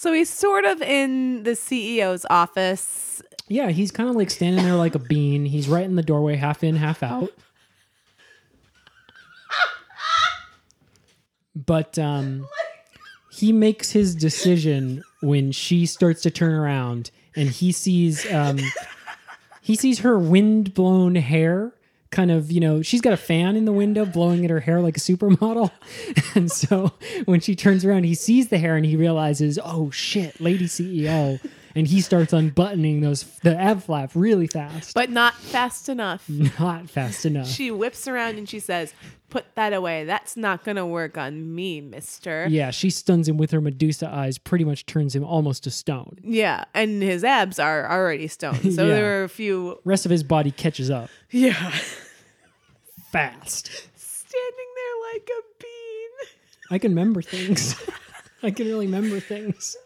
So 0.00 0.14
he's 0.14 0.30
sort 0.30 0.64
of 0.64 0.80
in 0.80 1.42
the 1.42 1.50
CEO's 1.50 2.24
office. 2.30 3.20
Yeah, 3.48 3.68
he's 3.68 3.90
kind 3.90 4.08
of 4.08 4.16
like 4.16 4.30
standing 4.30 4.64
there 4.64 4.76
like 4.76 4.94
a 4.94 4.98
bean. 4.98 5.44
He's 5.44 5.68
right 5.68 5.84
in 5.84 5.94
the 5.94 6.02
doorway, 6.02 6.36
half 6.36 6.64
in, 6.64 6.74
half 6.74 7.02
out. 7.02 7.28
But 11.54 11.98
um, 11.98 12.48
he 13.30 13.52
makes 13.52 13.90
his 13.90 14.14
decision 14.14 15.04
when 15.20 15.52
she 15.52 15.84
starts 15.84 16.22
to 16.22 16.30
turn 16.30 16.54
around, 16.54 17.10
and 17.36 17.50
he 17.50 17.70
sees 17.70 18.24
um, 18.32 18.58
he 19.60 19.76
sees 19.76 19.98
her 19.98 20.18
wind 20.18 20.72
blown 20.72 21.14
hair. 21.16 21.74
Kind 22.10 22.30
of, 22.32 22.50
you 22.50 22.58
know, 22.60 22.82
she's 22.82 23.00
got 23.00 23.12
a 23.12 23.16
fan 23.16 23.54
in 23.54 23.66
the 23.66 23.72
window 23.72 24.04
blowing 24.04 24.44
at 24.44 24.50
her 24.50 24.60
hair 24.60 24.80
like 24.80 24.96
a 24.96 25.00
supermodel. 25.00 25.70
And 26.34 26.50
so 26.50 26.92
when 27.24 27.40
she 27.40 27.56
turns 27.56 27.84
around, 27.84 28.04
he 28.04 28.14
sees 28.14 28.48
the 28.48 28.58
hair 28.58 28.76
and 28.76 28.86
he 28.86 28.96
realizes, 28.96 29.58
oh 29.62 29.90
shit, 29.90 30.40
lady 30.40 30.66
CEO. 30.66 31.40
And 31.74 31.86
he 31.86 32.00
starts 32.00 32.32
unbuttoning 32.32 33.00
those 33.00 33.22
the 33.42 33.56
ab 33.56 33.82
flap 33.84 34.10
really 34.14 34.46
fast, 34.46 34.94
But 34.94 35.10
not 35.10 35.34
fast 35.34 35.88
enough. 35.88 36.28
not 36.60 36.90
fast 36.90 37.24
enough. 37.24 37.46
She 37.48 37.70
whips 37.70 38.08
around 38.08 38.38
and 38.38 38.48
she 38.48 38.58
says, 38.58 38.92
Put 39.28 39.54
that 39.54 39.72
away. 39.72 40.04
That's 40.04 40.36
not 40.36 40.64
going 40.64 40.76
to 40.76 40.84
work 40.84 41.16
on 41.16 41.54
me, 41.54 41.80
mister. 41.80 42.46
yeah, 42.50 42.72
she 42.72 42.90
stuns 42.90 43.28
him 43.28 43.36
with 43.36 43.52
her 43.52 43.60
Medusa 43.60 44.08
eyes, 44.12 44.38
pretty 44.38 44.64
much 44.64 44.86
turns 44.86 45.14
him 45.14 45.22
almost 45.24 45.62
to 45.64 45.70
stone. 45.70 46.18
Yeah, 46.24 46.64
and 46.74 47.00
his 47.00 47.22
abs 47.22 47.60
are 47.60 47.88
already 47.88 48.26
stoned. 48.26 48.74
So 48.74 48.84
Yeah. 48.86 48.94
there 48.94 49.20
are 49.20 49.24
a 49.24 49.28
few, 49.28 49.78
Rest 49.84 50.04
of 50.04 50.10
his 50.10 50.24
body 50.24 50.50
catches 50.50 50.90
up 50.90 51.10
yeah, 51.30 51.72
fast. 53.12 53.66
standing 53.96 54.70
there 54.76 55.12
like 55.14 55.28
a 55.30 55.42
bean. 55.62 56.28
I 56.72 56.78
can 56.78 56.90
remember 56.92 57.22
things. 57.22 57.74
I 58.42 58.50
can 58.50 58.66
really 58.66 58.86
remember 58.86 59.20
things. 59.20 59.76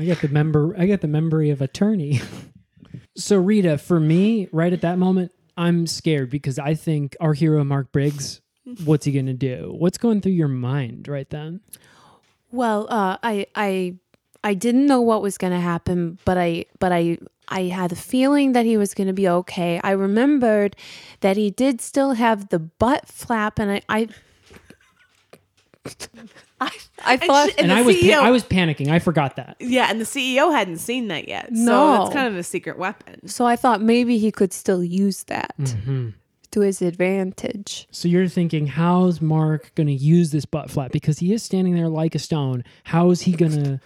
I 0.00 0.04
get 0.04 0.20
the 0.20 0.28
member 0.28 0.74
I 0.78 0.86
get 0.86 1.02
the 1.02 1.08
memory 1.08 1.50
of 1.50 1.60
attorney. 1.60 2.20
so 3.16 3.36
Rita, 3.36 3.76
for 3.78 4.00
me, 4.00 4.48
right 4.50 4.72
at 4.72 4.80
that 4.80 4.98
moment, 4.98 5.32
I'm 5.56 5.86
scared 5.86 6.30
because 6.30 6.58
I 6.58 6.74
think 6.74 7.16
our 7.20 7.34
hero 7.34 7.62
Mark 7.64 7.92
Briggs, 7.92 8.40
what's 8.84 9.04
he 9.04 9.12
gonna 9.12 9.34
do? 9.34 9.74
What's 9.76 9.98
going 9.98 10.22
through 10.22 10.32
your 10.32 10.48
mind 10.48 11.06
right 11.06 11.28
then? 11.28 11.60
Well, 12.50 12.86
uh, 12.88 13.18
I 13.22 13.46
I 13.54 13.96
I 14.42 14.54
didn't 14.54 14.86
know 14.86 15.02
what 15.02 15.22
was 15.22 15.36
to 15.38 15.50
happen, 15.50 16.18
but 16.24 16.38
I 16.38 16.64
but 16.78 16.92
I 16.92 17.18
I 17.48 17.64
had 17.64 17.92
a 17.92 17.96
feeling 17.96 18.52
that 18.52 18.64
he 18.64 18.76
was 18.76 18.94
going 18.94 19.08
to 19.08 19.12
be 19.12 19.28
okay. 19.28 19.80
I 19.82 19.90
remembered 19.90 20.76
that 21.20 21.36
he 21.36 21.50
did 21.50 21.80
still 21.80 22.12
have 22.12 22.48
the 22.48 22.58
butt 22.58 23.08
flap, 23.08 23.58
and 23.58 23.70
I 23.70 23.82
I 23.88 24.08
I, 26.62 26.70
I 27.04 27.16
thought 27.16 27.48
she- 27.50 27.58
And 27.58 27.70
And, 27.70 27.72
I 27.72 27.82
was 27.82 27.96
CEO 27.96 28.18
pa- 28.20 28.26
I 28.26 28.30
was 28.30 28.44
panicking. 28.44 28.88
I 28.88 28.98
forgot 28.98 29.36
that. 29.36 29.56
Yeah, 29.60 29.88
and 29.90 30.00
the 30.00 30.04
CEO 30.04 30.52
hadn't 30.52 30.78
seen 30.78 31.08
that 31.08 31.26
yet. 31.28 31.46
So 31.48 31.54
No. 31.64 32.04
it's 32.04 32.12
kind 32.14 32.26
of 32.28 32.36
a 32.36 32.42
secret 32.42 32.78
weapon. 32.78 33.26
so. 33.28 33.46
I 33.46 33.56
thought 33.56 33.80
maybe 33.80 34.18
he 34.18 34.30
could 34.30 34.52
still 34.52 34.84
use 34.84 35.24
that 35.24 35.54
Mm-hmm. 35.58 36.10
to 36.52 36.60
his 36.60 36.82
advantage. 36.82 37.86
So 37.90 38.08
you're 38.08 38.28
thinking, 38.28 38.66
how's 38.66 39.20
Mark 39.20 39.72
going 39.74 39.86
to 39.86 39.92
use 39.94 40.30
this 40.32 40.44
butt 40.44 40.70
flap? 40.70 40.92
Because 40.92 41.18
he 41.18 41.32
is 41.32 41.42
standing 41.42 41.74
there 41.74 41.88
like 41.88 42.14
a 42.14 42.18
stone. 42.18 42.64
How 42.84 43.10
is 43.10 43.22
he 43.22 43.32
going 43.32 43.52
to? 43.64 43.80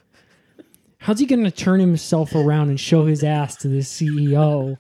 How's 0.99 1.19
he 1.21 1.27
going 1.27 1.45
to 1.45 1.51
turn 1.51 1.81
himself 1.81 2.35
around 2.35 2.71
and 2.71 2.81
show 2.81 3.05
his 3.05 3.23
ass 3.23 3.57
to 3.57 3.69
the 3.69 3.81
CEO 3.81 4.79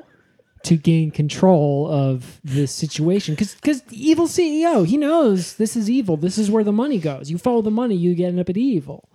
to 0.64 0.76
gain 0.76 1.10
control 1.10 1.88
of 1.90 2.40
this 2.44 2.72
situation? 2.72 3.34
Because 3.34 3.54
because 3.54 3.82
evil 3.90 4.26
CEO, 4.26 4.86
he 4.86 4.96
knows 4.96 5.56
this 5.56 5.76
is 5.76 5.88
evil. 5.90 6.16
This 6.16 6.38
is 6.38 6.50
where 6.50 6.64
the 6.64 6.72
money 6.72 6.98
goes. 6.98 7.30
You 7.30 7.38
follow 7.38 7.62
the 7.62 7.70
money, 7.70 7.94
you 7.94 8.14
get 8.14 8.38
up 8.38 8.48
at 8.48 8.56
evil. 8.56 9.08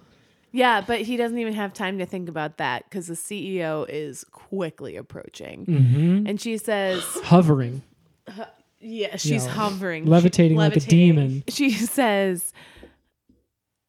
Yeah, 0.52 0.82
but 0.82 1.02
he 1.02 1.16
doesn't 1.16 1.38
even 1.38 1.54
have 1.54 1.74
time 1.74 2.00
to 2.00 2.06
think 2.08 2.28
about 2.28 2.58
that 2.58 2.84
because 2.90 3.06
the 3.06 3.14
CEO 3.14 3.86
is 3.88 4.24
quickly 4.32 4.96
approaching. 4.96 5.66
Mm-hmm. 5.68 6.28
And 6.28 6.42
she 6.42 6.58
says, 6.58 7.04
Hovering, 7.26 7.84
Yeah, 8.80 9.16
she's 9.18 9.46
Yeah. 9.46 9.52
hovering. 9.52 10.06
levitating 10.08 10.56
She- 10.56 10.60
like 10.60 10.76
a 10.76 10.80
demon. 10.80 11.44
She 11.50 11.70
says, 11.72 12.52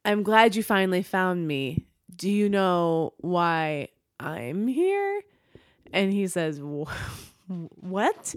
I'm 0.04 0.22
glad 0.22 0.54
you 0.56 0.62
finally 0.62 1.02
found 1.02 1.46
me. 1.48 1.86
Do 2.14 2.30
you 2.30 2.48
know 2.50 3.14
why 3.18 3.88
I'm 4.18 4.66
here? 4.66 5.22
And 5.92 6.12
he 6.12 6.26
says, 6.26 6.58
"Wh- 6.60 6.92
What? 7.50 8.34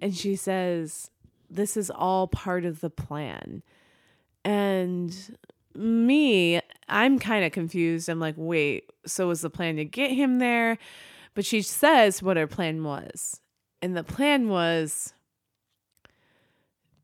And 0.00 0.14
she 0.16 0.36
says, 0.36 1.10
This 1.50 1.76
is 1.76 1.90
all 1.90 2.26
part 2.26 2.64
of 2.64 2.80
the 2.80 2.90
plan. 2.90 3.62
And 4.44 5.36
me, 5.74 6.60
I'm 6.88 7.18
kind 7.18 7.44
of 7.44 7.52
confused. 7.52 8.08
I'm 8.08 8.20
like, 8.20 8.34
Wait, 8.36 8.90
so 9.06 9.28
was 9.28 9.42
the 9.42 9.50
plan 9.50 9.76
to 9.76 9.84
get 9.84 10.10
him 10.10 10.38
there? 10.38 10.78
But 11.34 11.44
she 11.44 11.62
says 11.62 12.22
what 12.22 12.36
her 12.36 12.48
plan 12.48 12.82
was. 12.82 13.40
And 13.80 13.96
the 13.96 14.04
plan 14.04 14.48
was 14.48 15.14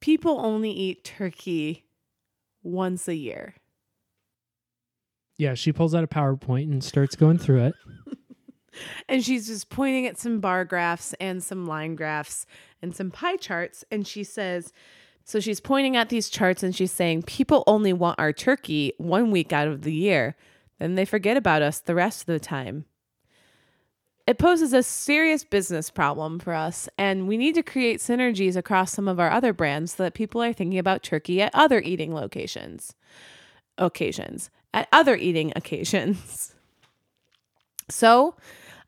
people 0.01 0.41
only 0.41 0.71
eat 0.71 1.05
turkey 1.05 1.85
once 2.63 3.07
a 3.07 3.15
year. 3.15 3.55
Yeah, 5.37 5.55
she 5.55 5.73
pulls 5.73 5.95
out 5.95 6.05
a 6.05 6.09
PowerPoint 6.09 6.65
and 6.65 6.83
starts 6.83 7.17
going 7.17 7.39
through 7.39 7.67
it. 7.67 7.75
And 9.09 9.25
she's 9.25 9.47
just 9.47 9.71
pointing 9.71 10.07
at 10.07 10.19
some 10.19 10.41
bar 10.41 10.65
graphs 10.65 11.15
and 11.21 11.43
some 11.43 11.67
line 11.67 11.95
graphs 11.95 12.47
and 12.83 12.95
some 12.95 13.11
pie 13.11 13.37
charts. 13.37 13.85
And 13.91 14.07
she 14.07 14.25
says, 14.25 14.73
so 15.25 15.41
she's 15.41 15.61
pointing 15.61 15.97
at 15.97 16.11
these 16.11 16.29
charts 16.29 16.63
and 16.63 16.75
she's 16.75 16.93
saying, 16.93 17.23
people 17.23 17.65
only 17.67 17.93
want 17.93 18.19
our 18.19 18.33
turkey 18.33 18.93
one 18.99 19.31
week 19.31 19.53
out 19.53 19.69
of 19.69 19.83
the 19.83 19.93
year. 19.93 20.37
Then 20.79 20.97
they 20.97 21.05
forget 21.05 21.37
about 21.37 21.63
us 21.63 21.81
the 21.81 21.95
rest 21.95 22.23
of 22.23 22.27
the 22.27 22.41
time. 22.41 22.85
It 24.27 24.39
poses 24.39 24.73
a 24.73 24.83
serious 24.83 25.45
business 25.45 25.91
problem 25.91 26.39
for 26.39 26.55
us, 26.55 26.89
and 26.97 27.29
we 27.29 27.37
need 27.37 27.55
to 27.57 27.63
create 27.63 28.01
synergies 28.01 28.57
across 28.57 28.91
some 28.91 29.07
of 29.07 29.21
our 29.21 29.31
other 29.31 29.53
brands 29.53 29.93
so 29.93 30.03
that 30.03 30.15
people 30.15 30.43
are 30.43 30.53
thinking 30.53 30.79
about 30.79 31.03
turkey 31.03 31.43
at 31.43 31.55
other 31.55 31.81
eating 31.81 32.15
locations. 32.15 32.95
Occasions. 33.77 34.49
At 34.73 34.89
other 34.93 35.15
eating 35.15 35.53
occasions. 35.57 36.55
So 37.91 38.35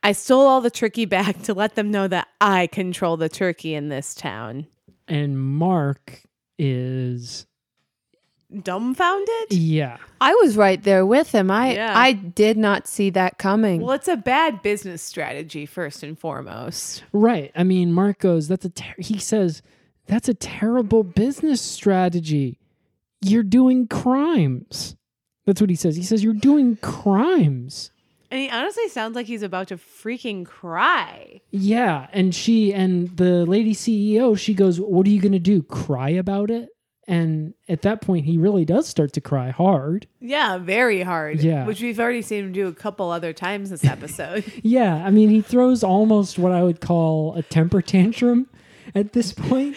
I 0.06 0.12
stole 0.12 0.46
all 0.46 0.60
the 0.60 0.70
turkey 0.70 1.04
back 1.04 1.42
to 1.42 1.54
let 1.54 1.74
them 1.74 1.90
know 1.90 2.06
that 2.06 2.28
I 2.40 2.68
control 2.68 3.16
the 3.16 3.28
turkey 3.28 3.74
in 3.74 3.88
this 3.88 4.14
town. 4.14 4.68
And 5.08 5.36
Mark 5.36 6.22
is, 6.60 7.48
Dumbfounded? 8.62 9.50
yeah. 9.50 9.96
I 10.20 10.32
was 10.34 10.56
right 10.56 10.80
there 10.80 11.04
with 11.04 11.32
him. 11.32 11.50
I 11.50 11.74
Yeah. 11.74 11.98
I 11.98 12.12
did 12.12 12.56
not 12.56 12.86
see 12.86 13.10
that 13.10 13.38
coming. 13.38 13.80
Well, 13.80 13.96
it's 13.96 14.06
a 14.06 14.16
bad 14.16 14.62
business 14.62 15.02
strategy, 15.02 15.66
first 15.66 16.04
and 16.04 16.16
foremost. 16.16 17.02
Right. 17.12 17.50
I 17.56 17.64
mean, 17.64 17.92
Mark 17.92 18.20
goes, 18.20 18.46
that's 18.46 18.64
a, 18.64 18.70
ter-, 18.70 18.94
he 18.98 19.18
says, 19.18 19.60
that's 20.06 20.28
a 20.28 20.34
terrible 20.34 21.02
business 21.02 21.60
strategy. 21.60 22.60
You're 23.22 23.42
doing 23.42 23.88
crimes. 23.88 24.96
That's 25.46 25.60
what 25.60 25.70
he 25.70 25.76
says. 25.76 25.96
He 25.96 26.04
says, 26.04 26.22
you're 26.22 26.32
doing 26.32 26.76
crimes. 26.76 27.90
And 28.30 28.40
he 28.40 28.50
honestly 28.50 28.88
sounds 28.88 29.14
like 29.14 29.26
he's 29.26 29.42
about 29.42 29.68
to 29.68 29.76
freaking 29.76 30.44
cry. 30.44 31.40
Yeah. 31.50 32.08
And 32.12 32.34
she, 32.34 32.72
and 32.74 33.16
the 33.16 33.46
lady 33.46 33.74
CEO, 33.74 34.38
she 34.38 34.54
goes, 34.54 34.80
what 34.80 35.06
are 35.06 35.10
you 35.10 35.20
going 35.20 35.32
to 35.32 35.38
do? 35.38 35.62
Cry 35.62 36.10
about 36.10 36.50
it? 36.50 36.70
And 37.08 37.54
at 37.68 37.82
that 37.82 38.00
point, 38.00 38.26
he 38.26 38.36
really 38.36 38.64
does 38.64 38.88
start 38.88 39.12
to 39.12 39.20
cry 39.20 39.50
hard. 39.50 40.08
Yeah, 40.18 40.58
very 40.58 41.02
hard. 41.02 41.40
Yeah. 41.40 41.64
Which 41.64 41.80
we've 41.80 42.00
already 42.00 42.22
seen 42.22 42.46
him 42.46 42.52
do 42.52 42.66
a 42.66 42.72
couple 42.72 43.12
other 43.12 43.32
times 43.32 43.70
this 43.70 43.84
episode. 43.84 44.44
Yeah. 44.62 44.96
I 45.06 45.10
mean, 45.10 45.28
he 45.28 45.40
throws 45.40 45.84
almost 45.84 46.36
what 46.38 46.50
I 46.50 46.64
would 46.64 46.80
call 46.80 47.34
a 47.36 47.42
temper 47.42 47.80
tantrum 47.80 48.48
at 48.94 49.12
this 49.12 49.32
point. 49.32 49.76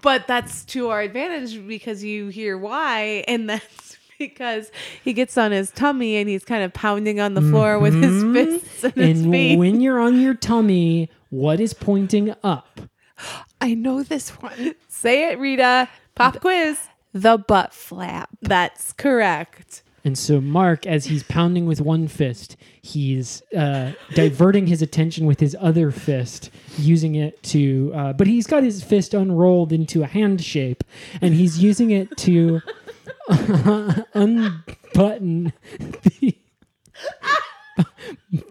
but 0.00 0.26
that's 0.26 0.64
to 0.66 0.88
our 0.88 1.02
advantage 1.02 1.66
because 1.68 2.02
you 2.02 2.28
hear 2.28 2.56
why, 2.56 3.24
and 3.28 3.50
that's 3.50 3.95
because 4.18 4.70
he 5.02 5.12
gets 5.12 5.36
on 5.36 5.52
his 5.52 5.70
tummy 5.70 6.16
and 6.16 6.28
he's 6.28 6.44
kind 6.44 6.62
of 6.62 6.72
pounding 6.72 7.20
on 7.20 7.34
the 7.34 7.42
floor 7.42 7.78
with 7.78 7.94
his 7.94 8.22
fists 8.22 8.84
and, 8.84 8.94
his 8.94 9.24
feet. 9.24 9.58
when 9.58 9.80
you're 9.80 10.00
on 10.00 10.20
your 10.20 10.34
tummy, 10.34 11.10
what 11.30 11.60
is 11.60 11.74
pointing 11.74 12.34
up? 12.42 12.80
I 13.60 13.74
know 13.74 14.02
this 14.02 14.30
one. 14.30 14.74
Say 14.88 15.30
it, 15.30 15.38
Rita. 15.38 15.88
Pop 16.14 16.40
quiz. 16.40 16.78
The 17.12 17.38
butt 17.38 17.72
flap. 17.72 18.30
That's 18.42 18.92
correct. 18.92 19.82
And 20.04 20.16
so 20.16 20.40
Mark, 20.40 20.86
as 20.86 21.06
he's 21.06 21.24
pounding 21.24 21.66
with 21.66 21.80
one 21.80 22.06
fist, 22.06 22.56
he's 22.80 23.42
uh, 23.56 23.90
diverting 24.14 24.68
his 24.68 24.80
attention 24.80 25.26
with 25.26 25.40
his 25.40 25.56
other 25.58 25.90
fist, 25.90 26.50
using 26.78 27.16
it 27.16 27.42
to. 27.44 27.90
Uh, 27.92 28.12
but 28.12 28.28
he's 28.28 28.46
got 28.46 28.62
his 28.62 28.84
fist 28.84 29.14
unrolled 29.14 29.72
into 29.72 30.04
a 30.04 30.06
hand 30.06 30.44
shape, 30.44 30.84
and 31.20 31.34
he's 31.34 31.58
using 31.58 31.90
it 31.90 32.16
to 32.18 32.60
unbutton 34.14 35.52
the 36.02 36.36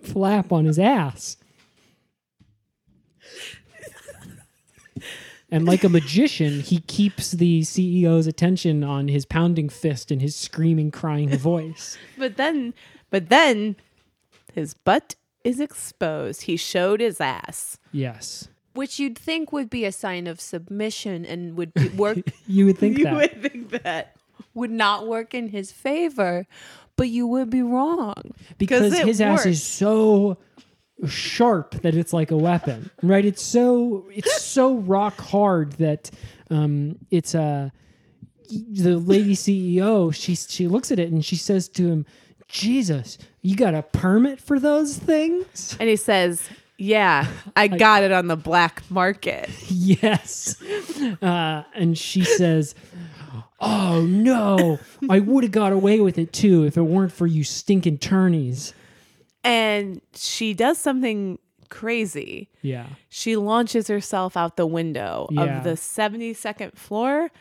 flap 0.03 0.51
on 0.51 0.65
his 0.65 0.79
ass. 0.79 1.37
And 5.51 5.65
like 5.65 5.83
a 5.83 5.89
magician, 5.89 6.59
he 6.61 6.79
keeps 6.81 7.31
the 7.31 7.61
CEO's 7.61 8.27
attention 8.27 8.83
on 8.83 9.07
his 9.07 9.25
pounding 9.25 9.69
fist 9.69 10.09
and 10.11 10.21
his 10.21 10.35
screaming, 10.35 10.89
crying 10.91 11.29
voice. 11.37 11.97
But 12.17 12.35
then, 12.35 12.73
but 13.11 13.29
then, 13.29 13.75
his 14.53 14.73
butt 14.73 15.15
is 15.43 15.59
exposed. 15.59 16.43
He 16.43 16.57
showed 16.57 16.99
his 16.99 17.21
ass. 17.21 17.77
Yes. 17.91 18.47
Which 18.73 18.99
you'd 18.99 19.17
think 19.17 19.53
would 19.53 19.69
be 19.69 19.85
a 19.85 19.91
sign 19.91 20.25
of 20.27 20.41
submission 20.41 21.23
and 21.25 21.55
would 21.55 21.73
be 21.73 21.89
work 21.89 22.17
You 22.47 22.65
would 22.65 22.77
think 22.79 22.97
You 22.97 23.03
that. 23.05 23.13
would 23.13 23.41
think 23.41 23.69
that. 23.83 24.15
Would 24.55 24.71
not 24.71 25.05
work 25.07 25.33
in 25.35 25.49
his 25.49 25.71
favor, 25.71 26.47
but 26.95 27.09
you 27.09 27.27
would 27.27 27.49
be 27.51 27.61
wrong. 27.61 28.15
because 28.57 28.93
it 28.93 29.05
his 29.05 29.21
ass 29.21 29.45
is 29.45 29.61
so 29.61 30.37
sharp 31.07 31.71
that 31.81 31.93
it's 31.93 32.13
like 32.13 32.31
a 32.31 32.37
weapon 32.37 32.89
right 33.03 33.25
it's 33.25 33.41
so 33.43 34.05
it's 34.09 34.41
so 34.41 34.75
rock 34.77 35.19
hard 35.19 35.73
that 35.73 36.09
um 36.49 36.97
it's 37.11 37.35
a 37.35 37.69
the 38.49 38.95
lady 38.95 39.35
ceo 39.35 40.13
she 40.15 40.33
she 40.35 40.69
looks 40.69 40.93
at 40.93 40.99
it 40.99 41.11
and 41.11 41.25
she 41.25 41.35
says 41.35 41.67
to 41.67 41.85
him 41.89 42.05
jesus 42.47 43.17
you 43.41 43.57
got 43.57 43.75
a 43.75 43.81
permit 43.83 44.39
for 44.39 44.57
those 44.57 44.97
things 44.97 45.75
And 45.81 45.89
he 45.89 45.97
says, 45.97 46.47
"Yeah, 46.77 47.27
I 47.55 47.67
got 47.67 48.03
it 48.03 48.11
on 48.13 48.27
the 48.27 48.37
black 48.37 48.81
market." 48.89 49.49
yes 49.67 50.55
uh 51.21 51.63
and 51.75 51.97
she 51.97 52.23
says 52.23 52.73
oh 53.59 54.01
no 54.05 54.79
i 55.09 55.19
would 55.19 55.43
have 55.43 55.51
got 55.51 55.71
away 55.71 55.99
with 55.99 56.17
it 56.17 56.33
too 56.33 56.63
if 56.65 56.75
it 56.77 56.81
weren't 56.81 57.11
for 57.11 57.25
you 57.27 57.43
stinking 57.43 57.97
turnies 57.97 58.73
And 59.43 60.01
she 60.15 60.53
does 60.53 60.77
something 60.77 61.37
crazy. 61.69 62.49
yeah 62.61 62.87
She 63.09 63.35
launches 63.35 63.87
herself 63.87 64.35
out 64.37 64.55
the 64.57 64.65
window 64.67 65.27
Yeah. 65.31 65.57
of 65.59 65.63
the 65.63 65.71
72nd 65.71 66.75
floor 66.77 67.31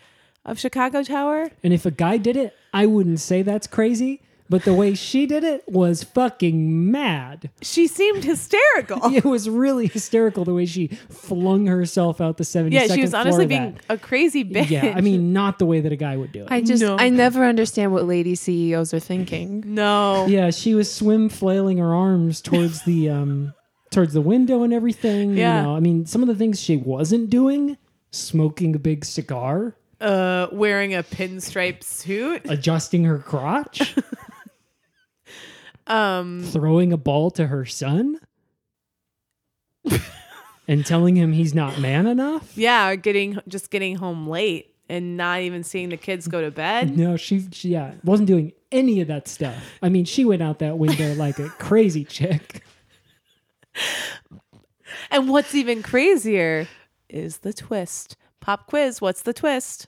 of 0.44 0.58
Chicago 0.58 1.02
Tower. 1.02 1.50
And 1.62 1.72
if 1.72 1.86
a 1.86 1.90
guy 1.90 2.18
did 2.18 2.36
it, 2.36 2.54
I 2.72 2.84
wouldn't 2.86 3.20
say 3.20 3.40
that's 3.42 3.66
crazy. 3.66 4.20
But 4.50 4.64
the 4.64 4.74
way 4.74 4.94
she 4.94 5.24
did 5.24 5.42
it 5.42 5.64
was 5.66 6.04
fucking 6.04 6.90
mad. 6.90 7.50
She 7.62 7.86
seemed 7.86 8.24
hysterical. 8.24 9.00
It 9.14 9.24
was 9.24 9.48
really 9.48 9.86
hysterical 9.86 10.44
the 10.44 10.52
way 10.52 10.66
she 10.66 10.88
flung 11.08 11.66
herself 11.66 12.20
out 12.20 12.36
the 12.36 12.44
72nd 12.44 12.72
yeah, 12.72 12.86
she 12.94 13.00
was 13.00 13.14
honestly 13.14 13.46
being 13.46 13.78
a 13.88 13.96
crazy 13.96 14.44
bitch. 14.44 14.68
Yeah, 14.68 14.92
I 14.94 15.00
mean, 15.00 15.32
not 15.32 15.58
the 15.58 15.66
way 15.66 15.80
that 15.80 15.92
a 15.92 15.96
guy 15.96 16.16
would 16.16 16.32
do 16.32 16.42
it. 16.42 16.48
I 16.50 16.60
just 16.60 16.82
No. 16.82 16.96
I 16.98 17.08
never 17.08 17.44
understand 17.44 17.92
what 17.92 18.04
lady 18.04 18.34
CEOs 18.34 18.92
are 18.92 19.00
thinking. 19.00 19.62
no. 19.66 20.26
yeah, 20.26 20.50
she 20.50 20.74
was 20.74 20.92
swim 20.92 21.28
flailing 21.30 21.78
her 21.78 21.94
arms 21.94 22.40
towards 22.42 22.82
the 22.84 23.08
um 23.18 23.54
towards 23.90 24.12
the 24.12 24.20
window 24.20 24.62
and 24.62 24.72
everything. 24.74 25.36
Yeah. 25.36 25.60
You 25.60 25.66
know, 25.68 25.76
I 25.76 25.80
mean, 25.80 26.04
some 26.04 26.20
of 26.20 26.28
the 26.28 26.34
things 26.34 26.60
she 26.60 26.76
wasn't 26.76 27.30
doing, 27.30 27.78
smoking 28.10 28.74
a 28.74 28.78
big 28.78 29.04
cigar, 29.04 29.76
Uh, 30.00 30.48
wearing 30.52 30.94
a 30.94 31.02
pinstripe 31.02 31.82
suit. 31.84 32.42
adjusting 32.48 33.04
her 33.04 33.18
crotch, 33.20 33.94
Um, 35.86 36.42
throwing 36.44 36.92
a 36.92 36.96
ball 36.96 37.30
to 37.32 37.46
her 37.46 37.64
son. 37.64 38.18
and 40.66 40.84
telling 40.86 41.16
him 41.16 41.32
he's 41.32 41.54
not 41.54 41.78
man 41.78 42.06
enough. 42.06 42.56
yeah, 42.56 42.94
getting 42.96 43.38
just 43.48 43.70
getting 43.70 43.96
home 43.96 44.26
late 44.26 44.74
and 44.88 45.16
not 45.16 45.40
even 45.40 45.62
seeing 45.62 45.90
the 45.90 45.96
kids 45.96 46.26
go 46.28 46.40
to 46.40 46.50
bed. 46.50 46.96
No, 46.96 47.16
she, 47.16 47.46
she 47.52 47.70
yeah 47.70 47.92
wasn't 48.02 48.28
doing 48.28 48.52
any 48.72 49.00
of 49.00 49.08
that 49.08 49.28
stuff. 49.28 49.56
I 49.82 49.88
mean, 49.88 50.04
she 50.04 50.24
went 50.24 50.42
out 50.42 50.58
that 50.60 50.78
window 50.78 51.14
like 51.16 51.38
a 51.38 51.48
crazy 51.50 52.04
chick. 52.04 52.62
And 55.10 55.28
what's 55.28 55.54
even 55.54 55.82
crazier 55.82 56.66
is 57.08 57.38
the 57.38 57.52
twist. 57.52 58.16
Pop 58.40 58.66
quiz. 58.66 59.00
What's 59.00 59.22
the 59.22 59.32
twist? 59.32 59.86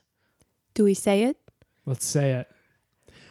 Do 0.75 0.85
we 0.85 0.95
say 0.95 1.23
it? 1.25 1.37
Let's 1.85 2.05
say 2.07 2.33
it. 2.33 2.49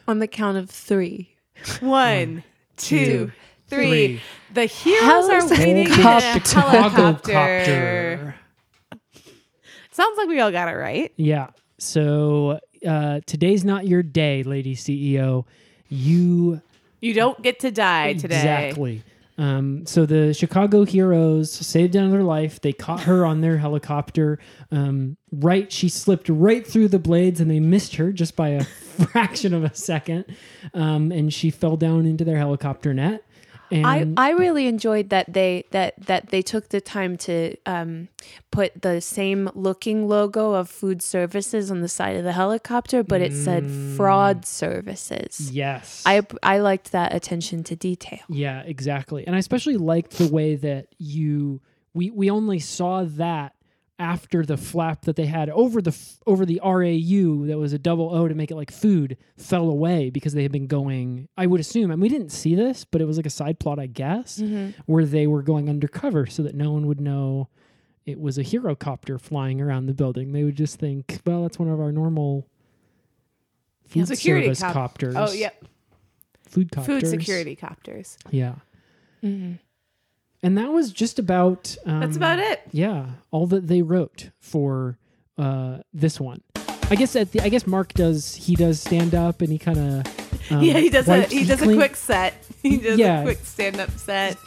On 0.07 0.19
the 0.19 0.27
count 0.27 0.57
of 0.57 0.69
three. 0.69 1.35
One, 1.79 2.43
two, 2.77 3.31
three. 3.67 3.85
three. 4.17 4.21
The 4.53 4.65
heroes 4.65 5.29
are 5.29 5.49
waiting 5.49 5.85
in 5.87 5.91
a 5.91 5.95
Helicopter. 5.95 6.59
helicopter. 6.61 8.35
Sounds 9.91 10.17
like 10.17 10.27
we 10.27 10.39
all 10.39 10.51
got 10.51 10.67
it 10.67 10.75
right. 10.77 11.11
Yeah. 11.17 11.47
So 11.77 12.59
uh, 12.85 13.19
today's 13.25 13.63
not 13.65 13.87
your 13.87 14.03
day, 14.03 14.43
lady 14.43 14.75
CEO. 14.75 15.45
You 15.89 16.61
You 17.01 17.13
don't 17.13 17.41
get 17.41 17.59
to 17.61 17.71
die 17.71 18.13
today. 18.13 18.35
exactly. 18.37 19.03
Um, 19.37 19.85
so 19.85 20.05
the 20.05 20.33
Chicago 20.33 20.85
heroes 20.85 21.51
saved 21.51 21.95
another 21.95 22.23
life. 22.23 22.61
They 22.61 22.73
caught 22.73 23.01
her 23.01 23.25
on 23.25 23.41
their 23.41 23.57
helicopter. 23.57 24.39
Um, 24.71 25.17
right, 25.31 25.71
she 25.71 25.89
slipped 25.89 26.29
right 26.29 26.65
through 26.65 26.87
the 26.87 26.99
blades, 26.99 27.41
and 27.41 27.51
they 27.51 27.59
missed 27.59 27.95
her 27.95 28.11
just 28.11 28.35
by 28.35 28.49
a 28.49 28.63
fraction 29.11 29.53
of 29.53 29.63
a 29.63 29.75
second. 29.75 30.25
Um, 30.73 31.11
and 31.11 31.33
she 31.33 31.49
fell 31.49 31.77
down 31.77 32.05
into 32.05 32.23
their 32.23 32.37
helicopter 32.37 32.93
net. 32.93 33.23
And 33.71 34.19
I, 34.19 34.27
I 34.27 34.31
really 34.31 34.67
enjoyed 34.67 35.09
that 35.09 35.33
they 35.33 35.65
that 35.71 35.93
that 36.05 36.29
they 36.29 36.41
took 36.41 36.69
the 36.69 36.81
time 36.81 37.17
to 37.17 37.55
um, 37.65 38.09
put 38.51 38.81
the 38.81 39.01
same 39.01 39.49
looking 39.55 40.07
logo 40.07 40.53
of 40.53 40.69
food 40.69 41.01
services 41.01 41.71
on 41.71 41.81
the 41.81 41.87
side 41.87 42.15
of 42.15 42.23
the 42.23 42.33
helicopter, 42.33 43.03
but 43.03 43.21
it 43.21 43.33
said 43.33 43.69
fraud 43.97 44.45
services. 44.45 45.51
yes, 45.51 46.03
I 46.05 46.21
I 46.43 46.59
liked 46.59 46.91
that 46.91 47.13
attention 47.13 47.63
to 47.65 47.75
detail. 47.75 48.19
Yeah, 48.29 48.61
exactly. 48.61 49.25
And 49.25 49.35
I 49.35 49.39
especially 49.39 49.77
liked 49.77 50.17
the 50.17 50.27
way 50.27 50.55
that 50.55 50.87
you 50.97 51.61
we 51.93 52.11
we 52.11 52.29
only 52.29 52.59
saw 52.59 53.03
that 53.03 53.55
after 53.97 54.45
the 54.45 54.57
flap 54.57 55.03
that 55.03 55.15
they 55.15 55.25
had 55.25 55.49
over 55.51 55.81
the 55.81 55.97
over 56.27 56.45
the 56.45 56.59
RAU 56.63 57.45
that 57.47 57.57
was 57.57 57.71
a 57.71 57.79
double 57.79 58.13
O 58.13 58.27
to 58.27 58.35
make 58.35 58.51
it 58.51 58.55
like 58.55 58.71
food 58.71 59.15
fell 59.37 59.69
away 59.69 60.09
because 60.09 60.33
they 60.33 60.43
had 60.43 60.51
been 60.51 60.67
going 60.67 61.29
I 61.37 61.45
would 61.45 61.61
assume 61.61 61.91
and 61.91 62.01
we 62.01 62.09
didn't 62.09 62.29
see 62.29 62.55
this 62.55 62.83
but 62.83 62.99
it 62.99 63.05
was 63.05 63.15
like 63.15 63.25
a 63.25 63.29
side 63.29 63.57
plot 63.57 63.79
I 63.79 63.85
guess 63.85 64.39
mm-hmm. 64.39 64.71
where 64.85 65.05
they 65.05 65.27
were 65.27 65.41
going 65.41 65.69
undercover 65.69 66.25
so 66.25 66.43
that 66.43 66.55
no 66.55 66.71
one 66.73 66.87
would 66.87 66.99
know 66.99 67.47
it 68.05 68.19
was 68.19 68.37
a 68.37 68.43
hero 68.43 68.75
copter 68.75 69.17
flying 69.17 69.61
around 69.61 69.85
the 69.85 69.93
building 69.93 70.33
they 70.33 70.43
would 70.43 70.57
just 70.57 70.77
think 70.77 71.21
well 71.25 71.43
that's 71.43 71.57
one 71.57 71.69
of 71.69 71.79
our 71.79 71.93
normal 71.93 72.49
food 73.87 74.07
Security 74.07 74.47
service 74.47 74.59
cop- 74.59 74.73
copters 74.73 75.15
Oh, 75.15 75.31
yep. 75.31 75.63
food 76.49 76.69
copters 76.71 77.01
Food 77.01 77.09
security 77.09 77.55
copters. 77.55 78.17
yeah. 78.29 78.55
Mm-hmm. 79.23 79.53
And 80.45 80.55
that 80.59 80.71
was 80.71 80.91
just 80.91 81.17
about. 81.17 81.75
Um, 81.87 82.01
That's 82.01 82.15
about 82.15 82.37
it. 82.37 82.61
Yeah, 82.71 83.07
all 83.31 83.47
that 83.47 83.67
they 83.67 83.81
wrote 83.81 84.29
for 84.39 84.99
uh, 85.39 85.79
this 85.91 86.19
one. 86.19 86.43
I 86.91 86.93
guess 86.95 87.15
at 87.15 87.31
the, 87.31 87.41
I 87.41 87.49
guess 87.49 87.65
Mark 87.65 87.93
does 87.95 88.35
he 88.35 88.55
does 88.55 88.79
stand 88.79 89.15
up 89.15 89.41
and 89.41 89.49
he 89.51 89.57
kind 89.57 89.79
of 89.79 90.51
um, 90.51 90.61
yeah, 90.61 90.77
he 90.77 90.91
does 90.91 91.07
a 91.07 91.23
he 91.37 91.45
does 91.45 91.63
a 91.63 91.73
quick 91.73 91.95
set. 91.95 92.35
He 92.61 92.77
does 92.77 92.99
Yeah. 92.99 93.21
a 93.21 93.23
quick 93.23 93.39
stand 93.39 93.79
up 93.79 93.89
set. 93.97 94.37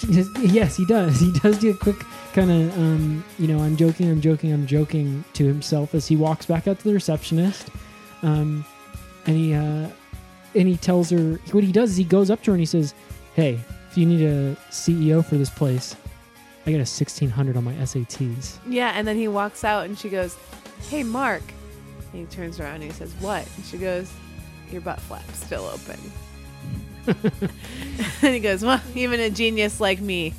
Yes, 0.41 0.77
he 0.77 0.87
does. 0.87 1.19
He 1.19 1.33
does 1.43 1.59
do 1.59 1.71
a 1.71 1.77
quick 1.77 1.97
kind 2.33 2.53
of 2.53 2.79
um, 2.79 3.25
you 3.41 3.49
know 3.49 3.59
I'm 3.59 3.77
joking, 3.77 4.09
I'm 4.09 4.21
joking, 4.21 4.53
I'm 4.53 4.69
joking 4.69 5.25
to 5.33 5.45
himself 5.45 5.97
as 5.97 6.07
he 6.07 6.15
walks 6.15 6.47
back 6.47 6.69
out 6.69 6.79
to 6.79 6.85
the 6.85 6.95
receptionist, 6.95 7.71
um, 8.23 8.65
and 9.27 9.37
he 9.37 9.53
uh, 9.53 9.89
and 10.55 10.69
he 10.69 10.77
tells 10.77 11.11
her 11.11 11.41
what 11.51 11.65
he 11.65 11.73
does 11.73 11.91
is 11.91 11.97
he 11.97 12.05
goes 12.05 12.31
up 12.31 12.41
to 12.45 12.53
her 12.53 12.55
and 12.55 12.61
he 12.61 12.67
says, 12.67 12.95
"Hey, 13.35 13.59
if 13.91 13.97
you 13.97 14.07
need 14.07 14.23
a 14.23 14.55
CEO 14.71 15.25
for 15.25 15.37
this 15.37 15.51
place, 15.51 15.97
I 16.67 16.71
got 16.71 16.77
a 16.77 16.89
1600 16.89 17.57
on 17.57 17.65
my 17.65 17.75
SATs." 17.75 18.59
Yeah, 18.69 18.93
and 18.95 19.07
then 19.07 19.17
he 19.17 19.29
walks 19.29 19.65
out 19.65 19.87
and 19.87 19.99
she 19.99 20.09
goes, 20.09 20.37
Hey 20.89 21.03
Mark. 21.03 21.43
And 22.13 22.27
he 22.27 22.35
turns 22.35 22.59
around 22.59 22.77
and 22.77 22.85
he 22.85 22.91
says, 22.91 23.13
What? 23.21 23.47
And 23.57 23.65
she 23.65 23.77
goes, 23.77 24.11
Your 24.71 24.81
butt 24.81 25.01
flap's 25.01 25.45
still 25.45 25.65
open. 25.65 26.01
and 28.23 28.35
he 28.35 28.41
goes, 28.41 28.63
Well, 28.65 28.81
even 28.95 29.21
a 29.21 29.31
genius 29.31 29.81
like 29.81 30.01
me 30.01 30.35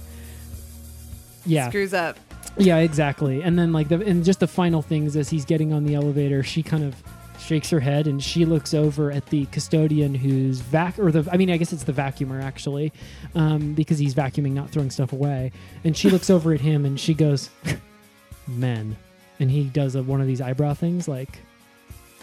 Yeah, 1.45 1.69
screws 1.69 1.93
up. 1.93 2.17
Yeah, 2.57 2.77
exactly. 2.77 3.41
And 3.43 3.57
then 3.57 3.71
like 3.71 3.89
the 3.89 4.01
and 4.01 4.23
just 4.25 4.39
the 4.39 4.47
final 4.47 4.81
things 4.81 5.15
as 5.15 5.29
he's 5.29 5.45
getting 5.45 5.71
on 5.71 5.83
the 5.83 5.95
elevator, 5.95 6.43
she 6.43 6.63
kind 6.63 6.83
of 6.83 6.95
shakes 7.39 7.69
her 7.69 7.79
head 7.79 8.07
and 8.07 8.23
she 8.23 8.45
looks 8.45 8.73
over 8.73 9.11
at 9.11 9.25
the 9.27 9.45
custodian 9.47 10.13
who's 10.13 10.59
vac 10.59 10.99
or 10.99 11.11
the 11.11 11.27
I 11.31 11.37
mean 11.37 11.49
I 11.49 11.57
guess 11.57 11.73
it's 11.73 11.83
the 11.83 11.93
vacuumer 11.93 12.41
actually, 12.41 12.91
um, 13.35 13.73
because 13.73 13.97
he's 13.99 14.13
vacuuming, 14.13 14.51
not 14.51 14.69
throwing 14.69 14.91
stuff 14.91 15.13
away. 15.13 15.51
And 15.83 15.95
she 15.95 16.09
looks 16.09 16.29
over 16.29 16.53
at 16.53 16.61
him 16.61 16.85
and 16.85 16.99
she 16.99 17.13
goes, 17.13 17.49
"Men," 18.47 18.97
and 19.39 19.49
he 19.49 19.63
does 19.65 19.95
a, 19.95 20.03
one 20.03 20.21
of 20.21 20.27
these 20.27 20.41
eyebrow 20.41 20.73
things 20.73 21.07
like, 21.07 21.39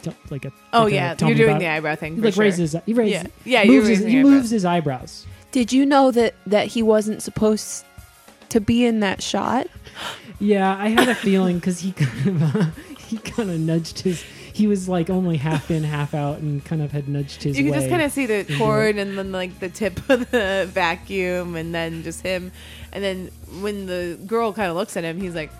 t- 0.03 0.13
like 0.31 0.45
a 0.45 0.53
Oh 0.73 0.85
like 0.85 0.93
a 0.93 0.95
yeah, 0.95 1.17
you're 1.21 1.35
doing 1.35 1.59
the 1.59 1.67
eyebrow 1.67 1.95
thing. 1.97 2.17
He 2.17 2.23
like 2.23 2.35
sure. 2.35 2.43
raises 2.43 2.77
he 2.87 2.93
raises 2.93 3.23
Yeah. 3.23 3.29
Yeah, 3.45 3.63
you're 3.63 3.77
moves 3.77 3.89
his, 3.89 3.99
raising 4.01 4.17
he 4.17 4.23
moves 4.23 4.51
his 4.51 4.65
eyebrows. 4.65 5.27
Did 5.53 5.73
you 5.73 5.87
know 5.87 6.11
that 6.11 6.35
that 6.47 6.69
he 6.69 6.83
wasn't 6.83 7.23
supposed 7.23 7.85
to 8.51 8.61
be 8.61 8.85
in 8.85 9.01
that 9.01 9.23
shot? 9.23 9.67
Yeah, 10.39 10.77
I 10.79 10.89
had 10.89 11.09
a 11.09 11.15
feeling 11.15 11.57
because 11.57 11.81
he 11.81 11.93
kind 11.93 12.27
of 12.27 12.57
uh, 12.57 12.65
he 12.99 13.17
kind 13.17 13.49
of 13.49 13.59
nudged 13.59 14.01
his. 14.01 14.23
He 14.57 14.66
was 14.66 14.89
like 14.89 15.11
only 15.11 15.37
half 15.37 15.70
in, 15.70 15.85
half 15.85 16.15
out, 16.15 16.39
and 16.39 16.65
kind 16.65 16.81
of 16.81 16.91
had 16.91 17.09
nudged 17.09 17.43
his. 17.43 17.59
You 17.59 17.65
can 17.65 17.73
way. 17.73 17.78
just 17.78 17.91
kind 17.91 18.01
of 18.01 18.11
see 18.11 18.24
the 18.24 18.57
cord 18.57 18.97
and 18.97 19.19
then 19.19 19.31
like 19.31 19.61
the 19.61 19.69
tip 19.69 19.99
of 20.09 20.31
the 20.31 20.66
vacuum 20.70 21.57
and 21.57 21.74
then 21.74 22.03
just 22.03 22.23
him. 22.23 22.53
And 22.91 23.05
then 23.05 23.31
when 23.61 23.85
the 23.85 24.19
girl 24.27 24.55
kind 24.55 24.70
of 24.70 24.77
looks 24.77 24.97
at 24.97 25.05
him, 25.05 25.20
he's 25.20 25.35
like, 25.35 25.51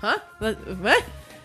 "Huh? 0.00 0.18
What?" 0.38 0.54
what?" 0.78 1.04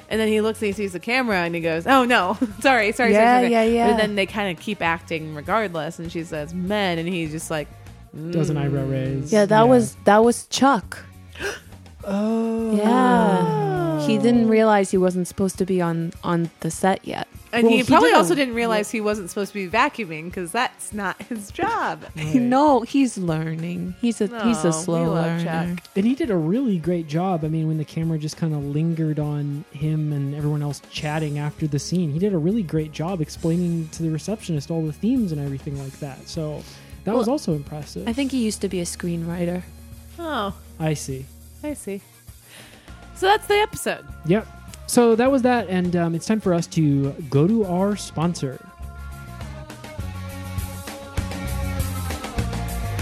And 0.10 0.22
then 0.22 0.30
he 0.30 0.40
looks 0.40 0.62
and 0.62 0.68
he 0.68 0.74
sees 0.74 0.94
the 0.94 1.02
camera 1.02 1.40
and 1.40 1.54
he 1.54 1.60
goes, 1.60 1.86
"Oh 1.86 2.06
no, 2.06 2.38
sorry, 2.62 2.94
sorry, 2.94 3.12
Yeah, 3.12 3.40
sorry, 3.40 3.42
sorry." 3.42 3.52
yeah, 3.52 3.64
yeah. 3.64 3.92
But 3.92 3.98
then 3.98 4.16
they 4.16 4.26
kind 4.26 4.56
of 4.56 4.64
keep 4.64 4.82
acting 4.82 5.36
regardless, 5.36 6.00
and 6.00 6.10
she 6.10 6.24
says, 6.24 6.54
"Men," 6.54 6.98
and 6.98 7.10
he's 7.10 7.32
just 7.32 7.52
like, 7.52 7.68
does 8.32 8.50
an 8.50 8.56
mm. 8.56 8.62
eyebrow 8.62 8.86
raise. 8.86 9.34
Yeah, 9.34 9.46
that 9.48 9.68
was 9.68 9.96
that 10.06 10.24
was 10.24 10.48
Chuck. 10.48 11.04
Oh, 12.04 12.76
Yeah. 12.76 14.06
He 14.08 14.18
didn't 14.18 14.48
realize 14.50 14.90
he 14.90 14.98
wasn't 14.98 15.28
supposed 15.28 15.60
to 15.60 15.66
be 15.66 15.80
on 15.80 16.12
on 16.24 16.50
the 16.62 16.72
set 16.72 17.06
yet. 17.08 17.28
And 17.54 17.64
Well, 17.64 17.72
he 17.74 17.78
he 17.80 17.84
probably 17.84 18.10
did 18.10 18.16
a- 18.16 18.18
also 18.18 18.34
didn't 18.34 18.56
realize 18.56 18.90
he 18.90 19.00
wasn't 19.00 19.30
supposed 19.30 19.54
to 19.54 19.60
be 19.66 19.70
vacuuming 19.70 20.26
because 20.26 20.52
that's 20.52 20.92
not 20.92 21.22
his 21.24 21.52
job. 21.52 22.06
No, 22.34 22.82
he's 22.82 23.18
learning. 23.20 23.94
He's 24.02 24.20
a 24.20 24.26
he's 24.44 24.64
No, 24.64 24.70
a 24.72 24.74
slow 24.74 25.14
learner. 25.14 25.44
Chuck. 25.76 25.86
And 25.96 26.06
he 26.06 26.16
did 26.16 26.32
a 26.32 26.36
really 26.36 26.80
great 26.80 27.08
job. 27.08 27.46
I 27.46 27.48
mean, 27.50 27.68
when 27.68 27.78
the 27.78 27.86
camera 27.86 28.18
just 28.18 28.38
kind 28.38 28.56
of 28.56 28.64
lingered 28.64 29.20
on 29.20 29.66
him 29.72 30.12
and 30.12 30.34
everyone 30.34 30.64
else 30.64 30.82
chatting 30.90 31.38
after 31.38 31.68
the 31.68 31.78
scene, 31.80 32.12
he 32.12 32.18
did 32.20 32.34
a 32.34 32.38
really 32.40 32.64
great 32.64 32.92
job 32.92 33.22
explaining 33.22 33.88
to 33.90 34.02
the 34.02 34.10
receptionist 34.10 34.72
all 34.72 34.84
the 34.84 34.94
themes 34.94 35.32
and 35.32 35.40
everything 35.40 35.78
like 35.78 36.00
that. 36.00 36.28
So 36.28 36.64
that 37.04 37.14
was 37.14 37.28
also 37.28 37.54
impressive. 37.54 38.08
I 38.08 38.14
think 38.14 38.32
he 38.32 38.44
used 38.44 38.62
to 38.62 38.68
be 38.68 38.80
a 38.80 38.86
screenwriter. 38.86 39.62
Oh, 40.18 40.56
I 40.80 40.96
see. 40.96 41.26
I 41.64 41.74
see. 41.74 42.02
So 43.16 43.28
that's 43.28 43.48
the 43.48 43.56
episode. 43.56 44.06
Yep. 44.26 44.48
So 44.88 45.16
that 45.16 45.32
was 45.32 45.44
that, 45.44 45.70
and 45.70 45.96
um, 45.96 46.16
it's 46.16 46.26
time 46.26 46.42
for 46.42 46.54
us 46.54 46.68
to 46.68 47.12
go 47.30 47.48
to 47.48 47.66
our 47.66 47.96
sponsor. 47.96 48.60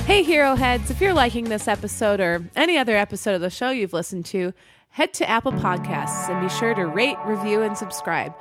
Hey, 0.06 0.24
Hero 0.24 0.56
Heads, 0.56 0.92
if 0.92 1.00
you're 1.02 1.14
liking 1.14 1.46
this 1.46 1.68
episode 1.68 2.20
or 2.20 2.44
any 2.56 2.78
other 2.78 2.96
episode 2.96 3.36
of 3.36 3.42
the 3.42 3.50
show 3.50 3.70
you've 3.70 3.94
listened 3.94 4.26
to, 4.26 4.54
head 4.90 5.14
to 5.16 5.30
Apple 5.30 5.52
Podcasts 5.52 6.30
and 6.30 6.42
be 6.42 6.54
sure 6.56 6.74
to 6.74 6.86
rate, 6.86 7.18
review, 7.26 7.62
and 7.62 7.78
subscribe. 7.78 8.34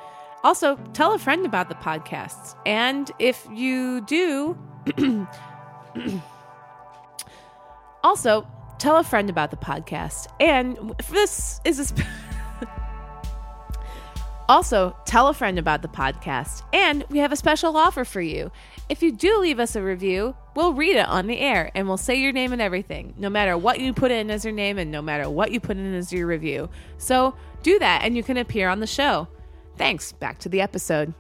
Also, 0.45 0.77
tell 0.95 1.13
a 1.13 1.19
friend 1.19 1.45
about 1.45 1.69
the 1.69 1.75
podcasts. 1.75 2.57
And 2.65 3.11
if 3.19 3.47
you 3.53 4.01
do, 4.03 4.59
also 8.03 8.47
tell 8.79 8.97
a 8.97 9.05
friend 9.05 9.29
about 9.31 9.51
the 9.51 9.57
podcast. 9.57 10.29
And 10.41 10.95
this 11.11 11.61
is 11.65 11.79
a. 11.79 11.85
Sp- 11.87 12.07
Also, 14.49 14.97
tell 15.05 15.29
a 15.29 15.35
friend 15.35 15.59
about 15.59 15.83
the 15.83 15.89
podcast. 15.89 16.63
And 16.73 17.05
we 17.11 17.19
have 17.19 17.33
a 17.33 17.37
special 17.37 17.77
offer 17.77 18.03
for 18.07 18.23
you. 18.23 18.51
If 18.89 19.03
you 19.03 19.13
do 19.13 19.39
leave 19.41 19.61
us 19.61 19.77
a 19.77 19.83
review, 19.83 20.35
we'll 20.57 20.73
read 20.73 20.97
it 20.97 21.07
on 21.07 21.27
the 21.27 21.39
air 21.39 21.71
and 21.75 21.87
we'll 21.87 21.99
say 21.99 22.15
your 22.19 22.33
name 22.33 22.55
and 22.55 22.63
everything, 22.63 23.13
no 23.19 23.29
matter 23.29 23.59
what 23.59 23.79
you 23.79 23.93
put 23.93 24.11
in 24.11 24.31
as 24.31 24.47
your 24.47 24.55
name 24.55 24.79
and 24.79 24.91
no 24.91 25.03
matter 25.03 25.29
what 25.29 25.53
you 25.53 25.61
put 25.61 25.77
in 25.77 25.93
as 25.95 26.11
your 26.15 26.27
review. 26.27 26.71
So 26.97 27.35
do 27.63 27.79
that 27.79 28.01
and 28.05 28.17
you 28.17 28.23
can 28.23 28.39
appear 28.39 28.71
on 28.71 28.81
the 28.81 28.87
show. 28.87 29.29
Thanks. 29.77 30.13
Back 30.13 30.39
to 30.39 30.49
the 30.49 30.63
episode. 30.63 31.13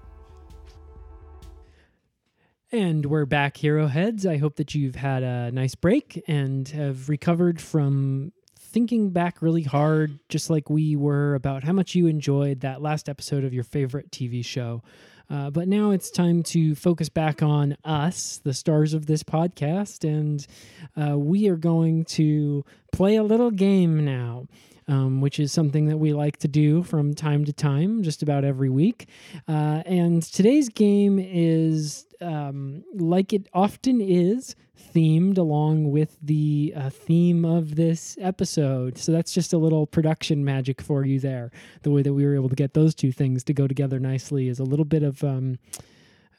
And 2.70 3.06
we're 3.06 3.24
back, 3.24 3.56
Hero 3.56 3.86
Heads. 3.86 4.26
I 4.26 4.36
hope 4.36 4.56
that 4.56 4.74
you've 4.74 4.96
had 4.96 5.22
a 5.22 5.50
nice 5.50 5.74
break 5.74 6.22
and 6.28 6.68
have 6.68 7.08
recovered 7.08 7.62
from 7.62 8.32
thinking 8.58 9.08
back 9.08 9.40
really 9.40 9.62
hard, 9.62 10.18
just 10.28 10.50
like 10.50 10.68
we 10.68 10.94
were, 10.94 11.34
about 11.34 11.64
how 11.64 11.72
much 11.72 11.94
you 11.94 12.06
enjoyed 12.06 12.60
that 12.60 12.82
last 12.82 13.08
episode 13.08 13.42
of 13.42 13.54
your 13.54 13.64
favorite 13.64 14.10
TV 14.10 14.44
show. 14.44 14.82
Uh, 15.30 15.48
but 15.48 15.66
now 15.66 15.92
it's 15.92 16.10
time 16.10 16.42
to 16.42 16.74
focus 16.74 17.08
back 17.08 17.42
on 17.42 17.74
us, 17.84 18.38
the 18.44 18.52
stars 18.52 18.92
of 18.92 19.06
this 19.06 19.22
podcast, 19.22 20.04
and 20.06 20.46
uh, 20.94 21.18
we 21.18 21.48
are 21.48 21.56
going 21.56 22.04
to 22.04 22.66
play 22.92 23.16
a 23.16 23.22
little 23.22 23.50
game 23.50 24.04
now. 24.04 24.46
Um, 24.88 25.20
which 25.20 25.38
is 25.38 25.52
something 25.52 25.84
that 25.88 25.98
we 25.98 26.14
like 26.14 26.38
to 26.38 26.48
do 26.48 26.82
from 26.82 27.12
time 27.14 27.44
to 27.44 27.52
time, 27.52 28.02
just 28.02 28.22
about 28.22 28.42
every 28.42 28.70
week. 28.70 29.06
Uh, 29.46 29.82
and 29.84 30.22
today's 30.22 30.70
game 30.70 31.18
is, 31.18 32.06
um, 32.22 32.82
like 32.94 33.34
it 33.34 33.48
often 33.52 34.00
is, 34.00 34.56
themed 34.94 35.38
along 35.38 35.90
with 35.90 36.16
the 36.22 36.72
uh, 36.76 36.90
theme 36.90 37.44
of 37.44 37.76
this 37.76 38.16
episode. 38.20 38.96
So 38.98 39.12
that's 39.12 39.32
just 39.32 39.52
a 39.52 39.58
little 39.58 39.86
production 39.86 40.44
magic 40.44 40.80
for 40.80 41.04
you 41.04 41.20
there. 41.20 41.50
The 41.82 41.90
way 41.90 42.02
that 42.02 42.14
we 42.14 42.24
were 42.24 42.34
able 42.34 42.48
to 42.48 42.56
get 42.56 42.74
those 42.74 42.94
two 42.94 43.12
things 43.12 43.44
to 43.44 43.52
go 43.52 43.66
together 43.68 43.98
nicely 43.98 44.48
is 44.48 44.58
a 44.58 44.64
little 44.64 44.86
bit 44.86 45.02
of. 45.02 45.22
Um, 45.22 45.58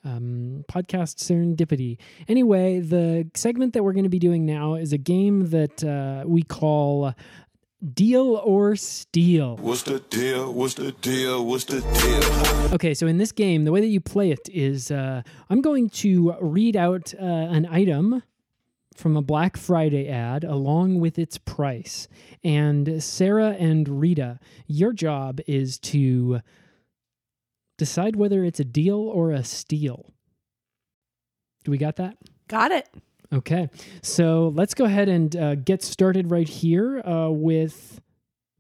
um, 0.05 0.63
podcast 0.71 1.17
serendipity. 1.17 1.97
Anyway, 2.30 2.80
the 2.80 3.30
segment 3.34 3.73
that 3.73 3.84
we're 3.84 3.91
going 3.91 4.05
to 4.05 4.09
be 4.09 4.17
doing 4.17 4.45
now 4.45 4.76
is 4.76 4.93
a 4.93 4.97
game 4.97 5.49
that 5.49 5.84
uh, 5.84 6.23
we 6.26 6.41
call 6.41 7.13
Deal 7.93 8.35
or 8.43 8.76
Steal. 8.76 9.56
What's 9.57 9.84
the 9.84 9.99
deal? 9.99 10.53
What's 10.53 10.73
the 10.73 10.91
deal? 10.91 11.45
What's 11.45 11.64
the 11.64 11.80
deal? 11.80 12.73
Okay, 12.73 12.93
so 12.93 13.07
in 13.07 13.18
this 13.18 13.31
game, 13.31 13.64
the 13.64 13.72
way 13.72 13.80
that 13.80 13.88
you 13.88 14.01
play 14.01 14.31
it 14.31 14.49
is 14.51 14.91
uh, 14.91 15.22
I'm 15.49 15.61
going 15.61 15.89
to 15.91 16.35
read 16.41 16.76
out 16.76 17.14
uh, 17.14 17.23
an 17.23 17.65
item 17.72 18.22
from 18.97 19.15
a 19.15 19.22
Black 19.22 19.56
Friday 19.56 20.10
ad 20.10 20.43
along 20.43 20.99
with 20.99 21.18
its 21.18 21.38
price. 21.38 22.10
And 22.43 23.01
Sarah 23.01 23.51
and 23.51 23.88
Rita, 23.88 24.39
your 24.68 24.91
job 24.91 25.39
is 25.47 25.80
to 25.80 26.41
decide 27.77 28.18
whether 28.18 28.43
it's 28.43 28.60
a 28.60 28.65
deal 28.65 28.99
or 28.99 29.31
a 29.31 29.43
steal. 29.43 30.11
Do 31.64 31.72
we 31.72 31.77
got 31.77 31.95
that? 31.95 32.18
Got 32.49 32.72
it. 32.72 32.89
Okay, 33.31 33.69
so 34.01 34.51
let's 34.56 34.73
go 34.73 34.85
ahead 34.85 35.07
and 35.07 35.35
uh, 35.35 35.53
get 35.53 35.84
started 35.84 36.31
right 36.31 36.49
here 36.49 36.99
uh, 37.01 37.30
with 37.30 38.01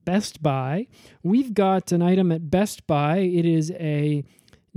Best 0.05 0.43
Buy. 0.43 0.85
We've 1.23 1.55
got 1.55 1.91
an 1.91 2.03
item 2.03 2.31
at 2.31 2.51
Best 2.51 2.85
Buy. 2.85 3.17
It 3.17 3.45
is 3.45 3.71
a 3.71 4.23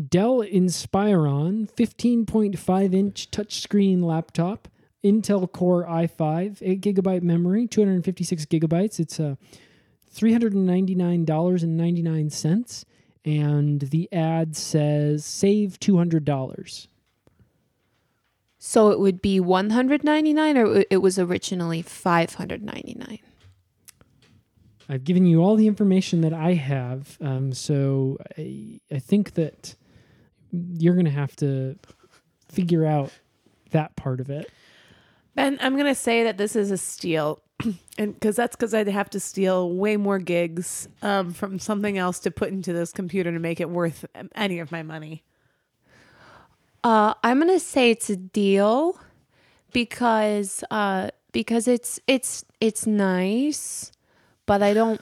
Dell 0.09 0.39
Inspiron 0.39 1.70
15.5 1.70 2.94
inch 2.94 3.31
touchscreen 3.31 4.02
laptop, 4.02 4.66
Intel 5.05 5.52
Core 5.52 5.86
i5, 5.86 6.62
8 6.62 6.81
gigabyte 6.81 7.23
memory, 7.23 7.66
256 7.66 8.47
gigabytes. 8.47 8.98
It's 8.98 9.20
uh, 9.20 9.35
$399.99. 10.14 12.85
And 13.24 13.82
the 13.82 14.12
ad 14.12 14.56
says 14.56 15.24
save 15.24 15.78
$200. 15.78 16.89
So 18.64 18.90
it 18.90 19.01
would 19.01 19.20
be 19.20 19.40
199 19.40 20.56
or 20.56 20.76
it- 20.76 20.86
it 20.89 20.97
was 20.98 21.18
originally 21.18 21.82
599. 21.82 23.18
I've 24.89 25.02
given 25.02 25.26
you 25.26 25.43
all 25.43 25.56
the 25.56 25.66
information 25.66 26.20
that 26.20 26.32
I 26.32 26.52
have, 26.55 27.18
um, 27.20 27.52
so 27.52 28.18
I, 28.39 28.78
I 28.89 29.01
think 29.01 29.34
that 29.34 29.74
you're 30.52 30.94
going 30.94 31.06
to 31.06 31.10
have 31.10 31.34
to 31.36 31.76
figure 32.48 32.86
out 32.86 33.10
that 33.72 33.97
part 33.97 34.20
of 34.20 34.30
it. 34.30 34.48
Ben, 35.34 35.59
I'm 35.60 35.74
going 35.74 35.86
to 35.86 35.94
say 35.97 36.22
that 36.22 36.39
this 36.39 36.55
is 36.55 36.70
a 36.70 36.78
steal. 36.78 37.43
and 37.98 38.14
because 38.14 38.36
that's 38.36 38.55
because 38.55 38.74
I'd 38.74 38.86
have 38.86 39.10
to 39.10 39.18
steal 39.18 39.72
way 39.72 39.97
more 39.97 40.20
gigs 40.20 40.89
um, 41.02 41.32
from 41.32 41.59
something 41.59 41.98
else 41.98 42.20
to 42.20 42.30
put 42.30 42.51
into 42.51 42.72
this 42.72 42.93
computer 42.93 43.32
to 43.32 43.40
make 43.40 43.60
it 43.60 43.70
worth 43.70 44.05
um, 44.14 44.28
any 44.36 44.60
of 44.60 44.70
my 44.70 44.84
money. 44.84 45.24
Uh, 46.85 47.15
I'm 47.23 47.39
gonna 47.39 47.61
say 47.61 47.91
it's 47.91 48.11
a 48.11 48.17
deal 48.17 48.99
because 49.73 50.65
uh, 50.71 51.11
because 51.33 51.69
it's 51.69 52.01
it's 52.07 52.45
it's 52.61 52.87
nice, 52.87 53.93
but 54.47 54.63
I 54.63 54.75
don't 54.75 55.01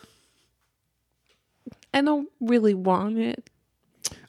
I 1.94 2.02
don't 2.02 2.28
really 2.40 2.74
want 2.74 3.18
it. 3.18 3.48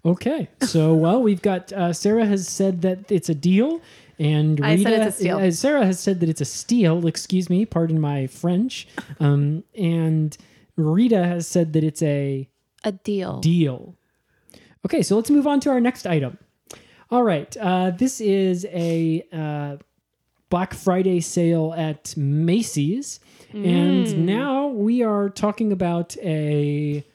Okay, 0.05 0.47
so 0.61 0.93
well, 0.95 1.21
we've 1.21 1.41
got 1.41 1.71
uh, 1.73 1.93
Sarah 1.93 2.25
has 2.25 2.47
said 2.47 2.81
that 2.81 3.11
it's 3.11 3.29
a 3.29 3.35
deal, 3.35 3.81
and 4.17 4.59
Rita, 4.59 4.67
I 4.71 4.83
said 4.83 4.93
it's 5.07 5.15
a 5.15 5.19
steal. 5.19 5.37
uh, 5.37 5.51
Sarah 5.51 5.85
has 5.85 5.99
said 5.99 6.19
that 6.21 6.29
it's 6.29 6.41
a 6.41 6.45
steal. 6.45 7.05
Excuse 7.05 7.49
me, 7.49 7.65
pardon 7.65 7.99
my 7.99 8.27
French. 8.27 8.87
Um, 9.19 9.63
and 9.77 10.35
Rita 10.77 11.23
has 11.23 11.45
said 11.47 11.73
that 11.73 11.83
it's 11.83 12.01
a 12.01 12.47
A 12.83 12.91
deal. 12.93 13.39
deal. 13.41 13.95
Okay, 14.85 15.03
so 15.03 15.15
let's 15.17 15.29
move 15.29 15.45
on 15.45 15.59
to 15.59 15.69
our 15.69 15.79
next 15.81 16.07
item. 16.07 16.37
All 17.11 17.23
right. 17.23 17.55
Uh, 17.57 17.91
this 17.91 18.21
is 18.21 18.65
a 18.71 19.27
uh, 19.33 19.75
Black 20.49 20.73
Friday 20.73 21.19
sale 21.19 21.73
at 21.75 22.15
Macy's. 22.15 23.19
Mm. 23.51 23.65
And 23.65 24.25
now 24.25 24.67
we 24.67 25.03
are 25.03 25.29
talking 25.29 25.73
about 25.73 26.15
a. 26.17 27.05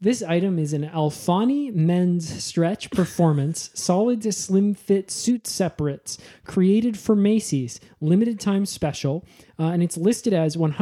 This 0.00 0.22
item 0.22 0.58
is 0.58 0.72
an 0.72 0.88
Alfani 0.88 1.74
men's 1.74 2.42
stretch 2.42 2.90
performance 2.92 3.70
solid 3.74 4.22
to 4.22 4.32
slim 4.32 4.74
fit 4.74 5.10
suit 5.10 5.46
separates 5.46 6.18
created 6.44 6.98
for 6.98 7.16
Macy's 7.16 7.80
limited 8.00 8.40
time 8.40 8.64
special. 8.64 9.26
Uh, 9.58 9.64
and 9.64 9.82
it's 9.82 9.96
listed 9.96 10.32
as 10.32 10.56
$100 10.56 10.76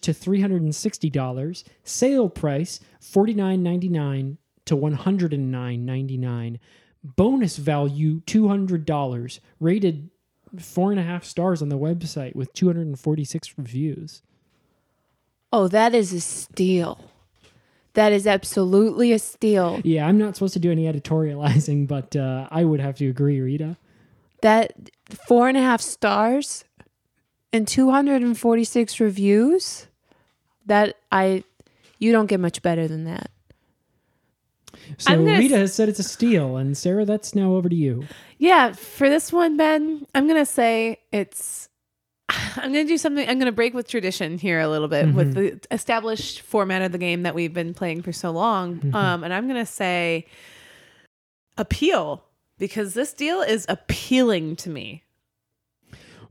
to 0.00 0.12
$360. 0.12 1.64
Sale 1.84 2.28
price 2.30 2.80
$49.99 3.00 4.36
to 4.66 4.76
$109.99. 4.76 6.58
Bonus 7.02 7.56
value 7.56 8.20
two 8.26 8.48
hundred 8.48 8.84
dollars. 8.84 9.40
Rated 9.58 10.10
four 10.58 10.90
and 10.90 11.00
a 11.00 11.04
half 11.04 11.24
stars 11.24 11.62
on 11.62 11.68
the 11.68 11.78
website 11.78 12.34
with 12.34 12.52
two 12.52 12.66
hundred 12.66 12.86
and 12.86 12.98
forty 12.98 13.24
six 13.24 13.56
reviews. 13.56 14.22
Oh, 15.52 15.68
that 15.68 15.94
is 15.94 16.12
a 16.12 16.20
steal. 16.20 17.10
That 17.94 18.12
is 18.12 18.26
absolutely 18.26 19.12
a 19.12 19.18
steal. 19.18 19.80
Yeah, 19.82 20.06
I'm 20.06 20.16
not 20.16 20.36
supposed 20.36 20.54
to 20.54 20.60
do 20.60 20.70
any 20.70 20.84
editorializing, 20.84 21.88
but 21.88 22.14
uh, 22.14 22.46
I 22.50 22.64
would 22.64 22.80
have 22.80 22.96
to 22.96 23.08
agree, 23.08 23.40
Rita. 23.40 23.76
That 24.42 24.90
four 25.26 25.48
and 25.48 25.56
a 25.56 25.60
half 25.60 25.80
stars 25.80 26.64
and 27.52 27.66
246 27.66 29.00
reviews. 29.00 29.86
That 30.66 30.96
I, 31.10 31.42
you 31.98 32.12
don't 32.12 32.26
get 32.26 32.38
much 32.38 32.62
better 32.62 32.86
than 32.86 33.04
that. 33.04 33.30
So 34.98 35.14
Rita 35.16 35.54
s- 35.54 35.60
has 35.60 35.74
said 35.74 35.88
it's 35.88 35.98
a 35.98 36.02
steal, 36.04 36.56
and 36.56 36.76
Sarah, 36.76 37.04
that's 37.04 37.34
now 37.34 37.54
over 37.54 37.68
to 37.68 37.74
you. 37.74 38.04
Yeah, 38.38 38.72
for 38.72 39.08
this 39.08 39.32
one, 39.32 39.56
Ben, 39.56 40.06
I'm 40.14 40.26
gonna 40.26 40.46
say 40.46 40.98
it's. 41.12 41.68
I'm 42.28 42.72
gonna 42.72 42.84
do 42.84 42.96
something. 42.98 43.28
I'm 43.28 43.38
gonna 43.38 43.52
break 43.52 43.74
with 43.74 43.88
tradition 43.88 44.38
here 44.38 44.60
a 44.60 44.68
little 44.68 44.88
bit 44.88 45.12
with 45.14 45.34
the 45.34 45.60
established 45.70 46.40
format 46.42 46.82
of 46.82 46.92
the 46.92 46.98
game 46.98 47.22
that 47.24 47.34
we've 47.34 47.52
been 47.54 47.74
playing 47.74 48.02
for 48.02 48.12
so 48.12 48.30
long. 48.30 48.94
Um, 48.94 49.24
and 49.24 49.32
I'm 49.34 49.46
gonna 49.48 49.66
say 49.66 50.26
appeal 51.58 52.24
because 52.58 52.94
this 52.94 53.12
deal 53.12 53.40
is 53.42 53.66
appealing 53.68 54.56
to 54.56 54.70
me. 54.70 55.02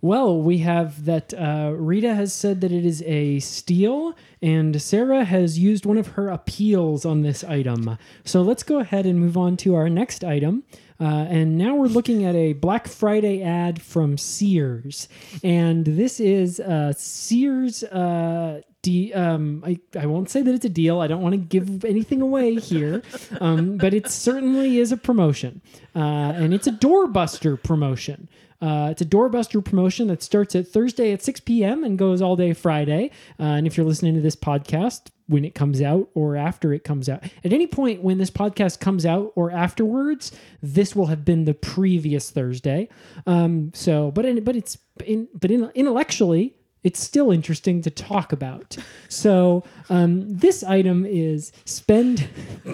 Well, 0.01 0.41
we 0.41 0.59
have 0.59 1.05
that 1.05 1.33
uh, 1.33 1.73
Rita 1.75 2.13
has 2.13 2.31
said 2.31 2.61
that 2.61 2.71
it 2.71 2.85
is 2.85 3.01
a 3.01 3.39
steal, 3.39 4.15
and 4.41 4.81
Sarah 4.81 5.25
has 5.25 5.59
used 5.59 5.85
one 5.85 5.97
of 5.97 6.07
her 6.09 6.29
appeals 6.29 7.05
on 7.05 7.21
this 7.21 7.43
item. 7.43 7.97
So 8.23 8.41
let's 8.41 8.63
go 8.63 8.79
ahead 8.79 9.05
and 9.05 9.19
move 9.19 9.35
on 9.35 9.57
to 9.57 9.75
our 9.75 9.89
next 9.89 10.23
item. 10.23 10.63
Uh, 11.01 11.25
and 11.29 11.57
now 11.57 11.75
we're 11.75 11.87
looking 11.87 12.25
at 12.25 12.35
a 12.35 12.53
Black 12.53 12.87
Friday 12.87 13.41
ad 13.41 13.81
from 13.81 14.17
Sears. 14.17 15.09
And 15.43 15.85
this 15.85 16.19
is 16.19 16.59
uh, 16.59 16.93
Sears. 16.95 17.83
Uh, 17.83 18.61
de- 18.81 19.13
um, 19.13 19.63
I, 19.65 19.79
I 19.97 20.05
won't 20.05 20.29
say 20.29 20.41
that 20.41 20.53
it's 20.53 20.65
a 20.65 20.69
deal. 20.69 20.99
I 20.99 21.07
don't 21.07 21.21
want 21.21 21.33
to 21.33 21.37
give 21.37 21.85
anything 21.85 22.21
away 22.21 22.55
here. 22.55 23.01
Um, 23.39 23.77
but 23.77 23.93
it 23.93 24.07
certainly 24.07 24.79
is 24.79 24.91
a 24.91 24.97
promotion. 24.97 25.61
Uh, 25.95 25.99
and 26.35 26.53
it's 26.53 26.67
a 26.67 26.71
doorbuster 26.71 27.61
promotion. 27.61 28.29
Uh, 28.61 28.89
it's 28.91 29.01
a 29.01 29.05
doorbuster 29.05 29.63
promotion 29.63 30.07
that 30.07 30.21
starts 30.21 30.55
at 30.55 30.67
Thursday 30.67 31.13
at 31.13 31.21
6 31.21 31.39
p.m. 31.41 31.83
and 31.83 31.97
goes 31.97 32.21
all 32.21 32.35
day 32.35 32.53
Friday. 32.53 33.11
Uh, 33.39 33.43
and 33.43 33.67
if 33.67 33.77
you're 33.77 33.85
listening 33.85 34.15
to 34.15 34.21
this 34.21 34.35
podcast 34.35 35.07
when 35.27 35.45
it 35.45 35.55
comes 35.55 35.81
out 35.81 36.09
or 36.13 36.35
after 36.35 36.73
it 36.73 36.83
comes 36.83 37.07
out, 37.07 37.23
at 37.23 37.53
any 37.53 37.67
point 37.67 38.03
when 38.03 38.17
this 38.17 38.31
podcast 38.31 38.79
comes 38.79 39.05
out 39.05 39.31
or 39.35 39.49
afterwards, 39.51 40.31
this 40.61 40.95
will 40.95 41.05
have 41.05 41.23
been 41.23 41.45
the 41.45 41.53
previous 41.53 42.31
Thursday. 42.31 42.89
Um, 43.25 43.71
so, 43.73 44.11
but 44.11 44.25
in, 44.25 44.43
but 44.43 44.57
it's 44.57 44.77
in, 45.05 45.29
but 45.33 45.51
in, 45.51 45.71
intellectually, 45.73 46.55
it's 46.83 47.01
still 47.01 47.31
interesting 47.31 47.81
to 47.81 47.89
talk 47.89 48.31
about. 48.31 48.77
So, 49.09 49.63
um, 49.89 50.37
this 50.37 50.63
item 50.63 51.05
is 51.05 51.51
spend. 51.65 52.29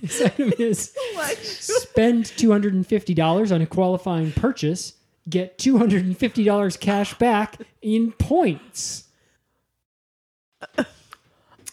this 0.00 0.22
item 0.22 0.52
is 0.58 0.92
spend 1.40 2.24
$250 2.26 3.54
on 3.54 3.62
a 3.62 3.66
qualifying 3.66 4.32
purchase, 4.32 4.94
get 5.28 5.58
$250 5.58 6.80
cash 6.80 7.14
back 7.14 7.60
in 7.82 8.12
points. 8.12 9.04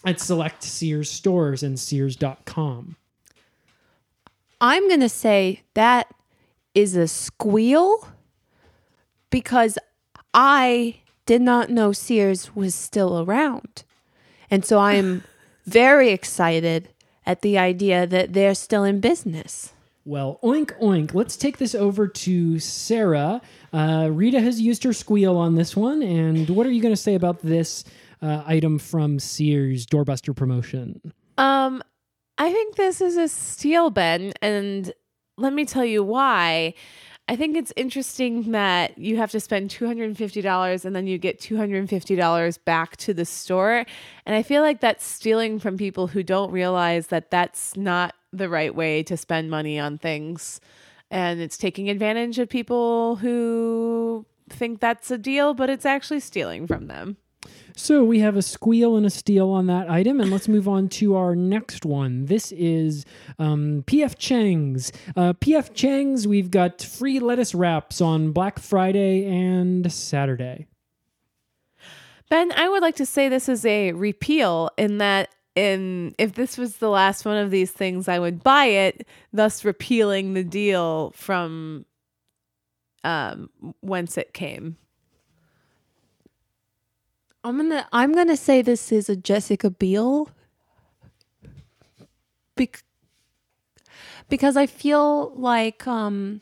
At 0.05 0.19
select 0.19 0.63
Sears 0.63 1.09
stores 1.09 1.63
and 1.63 1.79
Sears.com. 1.79 2.97
I'm 4.59 4.87
going 4.89 4.99
to 4.99 5.09
say 5.09 5.61
that 5.75 6.13
is 6.75 6.95
a 6.95 7.07
squeal 7.07 8.07
because 9.33 9.79
I 10.31 10.97
did 11.25 11.41
not 11.41 11.71
know 11.71 11.91
Sears 11.91 12.55
was 12.55 12.75
still 12.75 13.19
around. 13.19 13.83
And 14.51 14.63
so 14.63 14.77
I 14.77 14.93
am 14.93 15.23
very 15.65 16.11
excited 16.11 16.89
at 17.25 17.41
the 17.41 17.57
idea 17.57 18.05
that 18.05 18.33
they're 18.33 18.53
still 18.53 18.83
in 18.83 18.99
business. 18.99 19.73
Well, 20.05 20.39
oink 20.43 20.77
oink. 20.79 21.15
Let's 21.15 21.35
take 21.35 21.57
this 21.57 21.73
over 21.73 22.07
to 22.07 22.59
Sarah. 22.59 23.41
Uh, 23.71 24.09
Rita 24.11 24.39
has 24.39 24.61
used 24.61 24.83
her 24.83 24.93
squeal 24.93 25.35
on 25.35 25.55
this 25.55 25.75
one, 25.75 26.03
and 26.03 26.47
what 26.51 26.67
are 26.67 26.71
you 26.71 26.81
going 26.81 26.93
to 26.93 27.01
say 27.01 27.15
about 27.15 27.41
this 27.41 27.85
uh, 28.21 28.43
item 28.45 28.77
from 28.77 29.17
Sears 29.17 29.87
doorbuster 29.87 30.35
promotion? 30.35 31.01
Um, 31.39 31.81
I 32.37 32.51
think 32.51 32.75
this 32.75 33.01
is 33.01 33.17
a 33.17 33.27
steal, 33.27 33.89
Ben, 33.89 34.33
and 34.43 34.93
let 35.37 35.53
me 35.53 35.65
tell 35.65 35.85
you 35.85 36.03
why. 36.03 36.75
I 37.27 37.37
think 37.37 37.55
it's 37.55 37.71
interesting 37.77 38.51
that 38.51 38.97
you 38.97 39.15
have 39.17 39.31
to 39.31 39.39
spend 39.39 39.69
$250 39.69 40.85
and 40.85 40.95
then 40.95 41.07
you 41.07 41.17
get 41.17 41.39
$250 41.39 42.65
back 42.65 42.97
to 42.97 43.13
the 43.13 43.23
store. 43.23 43.85
And 44.25 44.35
I 44.35 44.43
feel 44.43 44.61
like 44.61 44.81
that's 44.81 45.05
stealing 45.05 45.57
from 45.57 45.77
people 45.77 46.07
who 46.07 46.21
don't 46.21 46.51
realize 46.51 47.07
that 47.07 47.31
that's 47.31 47.77
not 47.77 48.13
the 48.33 48.49
right 48.49 48.75
way 48.75 49.03
to 49.03 49.15
spend 49.15 49.49
money 49.49 49.79
on 49.79 49.97
things. 49.97 50.59
And 51.09 51.39
it's 51.39 51.57
taking 51.57 51.89
advantage 51.89 52.39
of 52.39 52.49
people 52.49 53.15
who 53.17 54.25
think 54.49 54.81
that's 54.81 55.09
a 55.09 55.17
deal, 55.17 55.53
but 55.53 55.69
it's 55.69 55.85
actually 55.85 56.19
stealing 56.19 56.67
from 56.67 56.87
them. 56.87 57.15
So 57.75 58.03
we 58.03 58.19
have 58.19 58.35
a 58.35 58.41
squeal 58.41 58.95
and 58.95 59.05
a 59.05 59.09
steal 59.09 59.49
on 59.49 59.65
that 59.67 59.89
item, 59.89 60.21
and 60.21 60.29
let's 60.29 60.47
move 60.47 60.67
on 60.67 60.89
to 60.89 61.15
our 61.15 61.35
next 61.35 61.85
one. 61.85 62.25
This 62.25 62.51
is 62.51 63.03
um, 63.39 63.83
PF 63.87 64.17
Chang's. 64.17 64.91
Uh, 65.15 65.33
PF 65.33 65.73
Chang's, 65.73 66.27
we've 66.27 66.51
got 66.51 66.81
free 66.81 67.19
lettuce 67.19 67.55
wraps 67.55 67.99
on 67.99 68.31
Black 68.31 68.59
Friday 68.59 69.25
and 69.25 69.91
Saturday. 69.91 70.67
Ben, 72.29 72.51
I 72.51 72.69
would 72.69 72.83
like 72.83 72.95
to 72.97 73.05
say 73.05 73.27
this 73.27 73.49
is 73.49 73.65
a 73.65 73.91
repeal 73.91 74.69
in 74.77 74.99
that 74.99 75.29
in 75.55 76.15
if 76.17 76.33
this 76.33 76.57
was 76.57 76.77
the 76.77 76.89
last 76.89 77.25
one 77.25 77.37
of 77.37 77.51
these 77.51 77.71
things, 77.71 78.07
I 78.07 78.19
would 78.19 78.43
buy 78.43 78.65
it, 78.65 79.07
thus 79.31 79.65
repealing 79.65 80.33
the 80.33 80.43
deal 80.43 81.11
from 81.15 81.85
um 83.03 83.49
whence 83.81 84.17
it 84.17 84.33
came. 84.33 84.77
I'm 87.43 87.69
to 87.69 87.85
I'm 87.91 88.13
to 88.15 88.37
say 88.37 88.61
this 88.61 88.91
is 88.91 89.09
a 89.09 89.15
Jessica 89.15 89.69
Biel 89.69 90.29
Bec- 92.55 92.83
because 94.29 94.55
I 94.57 94.65
feel 94.65 95.33
like 95.35 95.87
um 95.87 96.41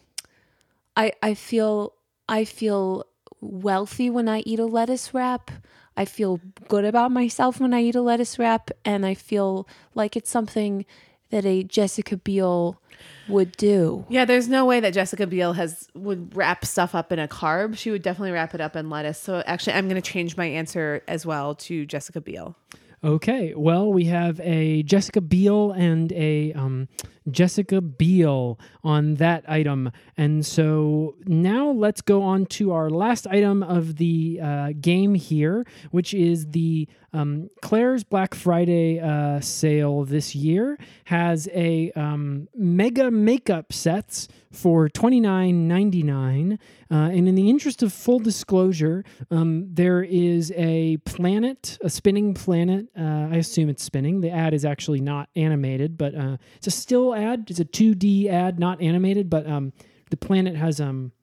I 0.95 1.13
I 1.21 1.33
feel 1.33 1.93
I 2.27 2.45
feel 2.45 3.05
wealthy 3.41 4.09
when 4.09 4.29
I 4.29 4.39
eat 4.41 4.59
a 4.59 4.65
lettuce 4.65 5.13
wrap. 5.13 5.51
I 5.97 6.05
feel 6.05 6.39
good 6.69 6.85
about 6.85 7.11
myself 7.11 7.59
when 7.59 7.73
I 7.73 7.81
eat 7.81 7.95
a 7.95 8.01
lettuce 8.01 8.39
wrap 8.39 8.71
and 8.85 9.05
I 9.05 9.13
feel 9.13 9.67
like 9.93 10.15
it's 10.15 10.29
something 10.29 10.85
that 11.31 11.45
a 11.45 11.63
Jessica 11.63 12.17
Biel 12.17 12.79
would 13.27 13.51
do. 13.53 14.05
Yeah, 14.09 14.25
there's 14.25 14.47
no 14.47 14.65
way 14.65 14.79
that 14.79 14.93
Jessica 14.93 15.25
Biel 15.25 15.53
has 15.53 15.87
would 15.95 16.35
wrap 16.35 16.65
stuff 16.65 16.93
up 16.93 17.11
in 17.11 17.19
a 17.19 17.27
carb. 17.27 17.77
She 17.77 17.91
would 17.91 18.01
definitely 18.01 18.31
wrap 18.31 18.53
it 18.53 18.61
up 18.61 18.75
in 18.75 18.89
lettuce. 18.89 19.19
So 19.19 19.41
actually 19.45 19.73
I'm 19.73 19.87
gonna 19.87 20.01
change 20.01 20.37
my 20.37 20.45
answer 20.45 21.03
as 21.07 21.25
well 21.25 21.55
to 21.55 21.85
Jessica 21.85 22.21
Biel. 22.21 22.55
Okay, 23.03 23.55
well, 23.55 23.91
we 23.91 24.05
have 24.05 24.39
a 24.41 24.83
Jessica 24.83 25.21
Biel 25.21 25.71
and 25.71 26.11
a 26.11 26.53
um, 26.53 26.87
Jessica 27.31 27.81
Biel 27.81 28.59
on 28.83 29.15
that 29.15 29.43
item. 29.49 29.91
And 30.17 30.45
so 30.45 31.15
now 31.25 31.71
let's 31.71 32.01
go 32.01 32.21
on 32.21 32.45
to 32.47 32.71
our 32.73 32.91
last 32.91 33.25
item 33.25 33.63
of 33.63 33.95
the 33.95 34.39
uh, 34.41 34.73
game 34.79 35.15
here, 35.15 35.65
which 35.89 36.13
is 36.13 36.51
the 36.51 36.87
um, 37.13 37.49
Claire's 37.61 38.03
Black 38.03 38.33
Friday 38.33 38.99
uh, 38.99 39.39
sale 39.41 40.05
this 40.05 40.35
year 40.35 40.77
has 41.05 41.47
a 41.53 41.91
um, 41.91 42.47
mega 42.55 43.11
makeup 43.11 43.73
sets 43.73 44.27
for 44.51 44.89
twenty 44.89 45.19
nine 45.19 45.67
ninety 45.67 46.03
nine. 46.03 46.59
Uh, 46.89 47.09
and 47.09 47.27
in 47.27 47.35
the 47.35 47.49
interest 47.49 47.83
of 47.83 47.93
full 47.93 48.19
disclosure, 48.19 49.03
um, 49.29 49.67
there 49.71 50.03
is 50.03 50.51
a 50.57 50.97
planet, 51.05 51.77
a 51.81 51.89
spinning 51.89 52.33
planet. 52.33 52.87
Uh, 52.97 53.29
I 53.31 53.35
assume 53.37 53.69
it's 53.69 53.83
spinning. 53.83 54.21
The 54.21 54.31
ad 54.31 54.53
is 54.53 54.65
actually 54.65 54.99
not 54.99 55.29
animated, 55.35 55.97
but 55.97 56.15
uh, 56.15 56.37
it's 56.57 56.67
a 56.67 56.71
still 56.71 57.15
ad. 57.15 57.47
It's 57.49 57.59
a 57.59 57.65
two 57.65 57.95
D 57.95 58.29
ad, 58.29 58.59
not 58.59 58.81
animated. 58.81 59.29
But 59.29 59.47
um, 59.47 59.73
the 60.09 60.17
planet 60.17 60.55
has 60.55 60.81
um, 60.81 61.13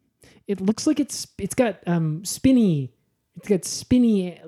it 0.46 0.60
looks 0.60 0.86
like 0.86 1.00
it's 1.00 1.26
it's 1.38 1.54
got 1.54 1.86
um 1.86 2.24
spinny, 2.24 2.92
it's 3.38 3.48
got 3.48 3.64
spinny 3.64 4.40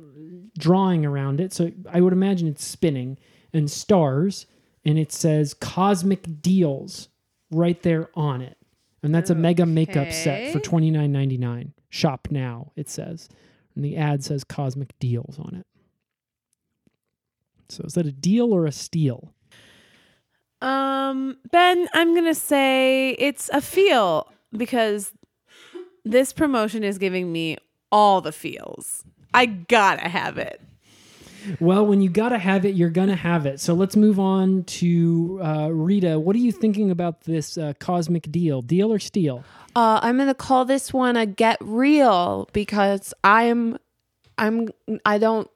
drawing 0.59 1.07
around 1.07 1.41
it. 1.41 1.53
So 1.53 1.71
I 1.91 2.01
would 2.01 2.13
imagine 2.13 2.49
it's 2.49 2.65
spinning 2.65 3.19
and 3.53 3.71
stars, 3.71 4.47
and 4.85 4.99
it 4.99 5.13
says 5.13 5.55
cosmic 5.55 6.43
deals 6.43 7.09
right 7.51 7.81
there 7.83 8.11
on 8.15 8.43
it. 8.43 8.57
And 9.03 9.15
that's 9.15 9.31
a 9.31 9.35
mega 9.35 9.65
makeup 9.65 10.13
set 10.13 10.53
for 10.53 10.59
Okay. 10.59 10.69
twenty 10.69 10.91
nine 10.91 11.11
ninety 11.13 11.39
nine. 11.39 11.73
Shop 11.89 12.29
now, 12.31 12.73
it 12.77 12.91
says. 12.91 13.29
And 13.75 13.85
the 13.85 13.97
ad 13.97 14.23
says 14.23 14.45
cosmic 14.45 14.99
deals 14.99 15.39
on 15.39 15.55
it. 15.55 15.67
So 17.71 17.85
is 17.85 17.95
that 17.95 18.05
a 18.05 18.13
deal 18.13 18.53
or 18.53 18.67
a 18.67 18.73
steal? 18.73 19.33
Um, 20.61 21.39
Ben, 21.51 21.89
I'm 21.95 22.15
gonna 22.15 22.35
say 22.35 23.13
it's 23.13 23.49
a 23.53 23.61
feel 23.63 24.31
because 24.53 25.13
this 26.05 26.33
promotion 26.33 26.85
is 26.85 26.99
giving 26.99 27.33
me 27.33 27.57
all 27.91 28.21
the 28.21 28.33
feels. 28.33 29.05
I 29.33 29.47
gotta 29.47 30.09
have 30.09 30.39
it. 30.39 30.61
Well, 31.59 31.87
when 31.87 32.01
you 32.01 32.11
gotta 32.11 32.39
have 32.39 32.65
it, 32.65 32.75
you're 32.75 32.91
gonna 32.91 33.17
have 33.17 33.47
it. 33.47 33.61
So 33.61 33.75
let's 33.75 33.97
move 33.97 34.21
on 34.21 34.65
to 34.65 35.41
uh, 35.43 35.69
Rita. 35.73 36.19
What 36.19 36.37
are 36.37 36.41
you 36.41 36.53
thinking 36.53 36.91
about 36.91 37.23
this 37.23 37.57
uh, 37.57 37.73
cosmic 37.79 38.31
deal? 38.31 38.63
Deal 38.63 38.93
or 38.93 38.99
steal? 38.99 39.45
Uh, 39.75 40.01
I'm 40.03 40.19
gonna 40.19 40.35
call 40.35 40.65
this 40.65 40.93
one 40.93 41.17
a 41.17 41.27
get 41.27 41.59
real 41.61 42.49
because 42.53 43.15
I'm, 43.25 43.79
I'm, 44.37 44.69
I 45.07 45.19
don't 45.19 45.51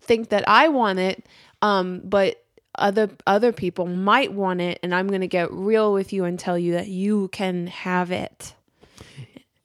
think 0.00 0.30
that 0.30 0.48
I 0.48 0.68
want 0.68 0.98
it, 0.98 1.26
um, 1.62 2.02
but 2.04 2.42
other 2.76 3.10
other 3.26 3.52
people 3.52 3.86
might 3.86 4.32
want 4.32 4.60
it, 4.60 4.78
and 4.82 4.94
I'm 4.94 5.08
gonna 5.08 5.26
get 5.26 5.52
real 5.52 5.92
with 5.92 6.12
you 6.12 6.24
and 6.24 6.38
tell 6.38 6.58
you 6.58 6.72
that 6.72 6.88
you 6.88 7.28
can 7.28 7.66
have 7.68 8.10
it. 8.10 8.54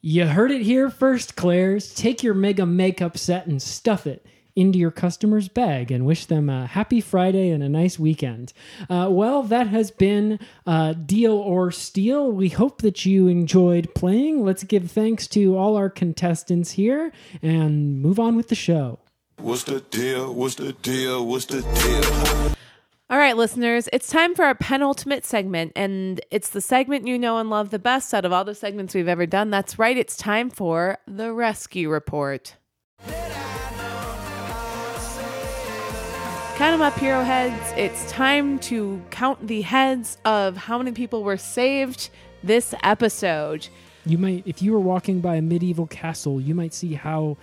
You 0.08 0.28
heard 0.28 0.52
it 0.52 0.62
here 0.62 0.92
first, 0.92 1.36
Claire's. 1.36 1.92
Take 1.92 2.22
your 2.22 2.36
mega 2.36 2.64
makeup 2.64 3.18
set 3.18 3.48
and 3.48 3.60
stuff 3.60 4.06
it 4.06 4.24
into 4.56 4.78
your 4.78 4.92
customer's 4.92 5.48
bag 5.48 5.90
and 5.90 6.06
wish 6.06 6.28
them 6.28 6.48
a 6.48 6.68
happy 6.68 7.02
Friday 7.02 7.50
and 7.50 7.64
a 7.64 7.70
nice 7.70 7.98
weekend. 7.98 8.54
Uh, 8.88 9.08
well, 9.10 9.42
that 9.42 9.66
has 9.66 9.90
been 9.90 10.38
uh, 10.68 10.94
Deal 10.94 11.34
or 11.34 11.72
Steal. 11.72 12.32
We 12.32 12.50
hope 12.50 12.84
that 12.84 13.04
you 13.08 13.28
enjoyed 13.28 13.96
playing. 13.96 14.46
Let's 14.46 14.64
give 14.64 14.92
thanks 14.92 15.26
to 15.30 15.58
all 15.58 15.76
our 15.76 15.90
contestants 15.90 16.70
here 16.74 17.12
and 17.42 18.00
move 18.00 18.20
on 18.20 18.36
with 18.36 18.50
the 18.50 18.56
show. 18.56 19.00
What's 19.40 19.64
the 19.64 19.80
deal? 19.80 20.32
What's 20.32 20.54
the 20.54 20.74
deal? 20.74 21.26
What's 21.26 21.46
the 21.46 21.64
deal? 21.64 22.56
All 23.08 23.20
right, 23.20 23.38
listeners, 23.38 23.88
it's 23.94 24.08
time 24.08 24.34
for 24.34 24.46
our 24.46 24.56
penultimate 24.56 25.26
segment, 25.26 25.74
and 25.76 26.20
it's 26.32 26.50
the 26.50 26.60
segment 26.60 27.06
you 27.06 27.20
know 27.20 27.38
and 27.38 27.52
love 27.52 27.70
the 27.70 27.78
best 27.78 28.16
out 28.16 28.26
of 28.26 28.34
all 28.34 28.44
the 28.44 28.56
segments 28.56 28.96
we've 28.96 29.08
ever 29.08 29.28
done. 29.28 29.52
That's 29.52 29.78
right, 29.78 29.96
it's 29.96 30.18
time 30.18 30.50
for 30.50 30.98
the 31.06 31.32
rescue 31.32 31.88
report. 31.88 32.56
Count 36.56 36.74
them 36.74 36.82
up, 36.82 36.98
hero 36.98 37.22
heads. 37.22 37.74
It's 37.78 38.10
time 38.10 38.58
to 38.60 39.00
count 39.12 39.48
the 39.48 39.62
heads 39.62 40.18
of 40.26 40.58
how 40.58 40.80
many 40.80 40.92
people 40.92 41.24
were 41.24 41.38
saved 41.38 42.10
this 42.44 42.74
episode. 42.82 43.68
You 44.08 44.18
might, 44.18 44.48
if 44.48 44.64
you 44.64 44.74
were 44.74 44.80
walking 44.80 45.20
by 45.20 45.36
a 45.36 45.44
medieval 45.44 45.86
castle, 45.86 46.42
you 46.42 46.56
might 46.56 46.74
see 46.74 46.96
how 46.96 47.38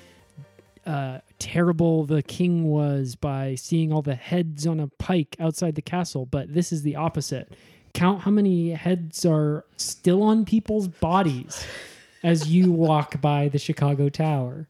uh, 0.87 1.19
terrible 1.39 2.05
the 2.05 2.23
king 2.23 2.65
was 2.65 3.15
by 3.17 3.55
seeing 3.55 3.93
all 3.93 4.03
the 4.03 4.15
heads 4.15 4.67
on 4.67 4.81
a 4.81 4.89
pike 4.89 5.37
outside 5.39 5.75
the 5.75 5.83
castle. 5.83 6.27
But 6.27 6.53
this 6.53 6.73
is 6.73 6.83
the 6.83 6.97
opposite. 6.97 7.55
Count 7.95 8.23
how 8.23 8.31
many 8.31 8.71
heads 8.71 9.25
are 9.25 9.65
still 9.77 10.23
on 10.23 10.45
people's 10.45 10.89
bodies 10.89 11.67
as 12.23 12.49
you 12.49 12.73
walk 12.73 13.21
by 13.21 13.49
the 13.49 13.59
Chicago 13.59 14.09
Tower. 14.09 14.69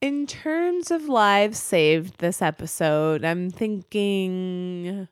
In 0.00 0.26
terms 0.26 0.90
of 0.90 1.08
lives 1.08 1.58
saved 1.58 2.18
this 2.18 2.42
episode, 2.42 3.24
I'm 3.24 3.50
thinking 3.50 5.08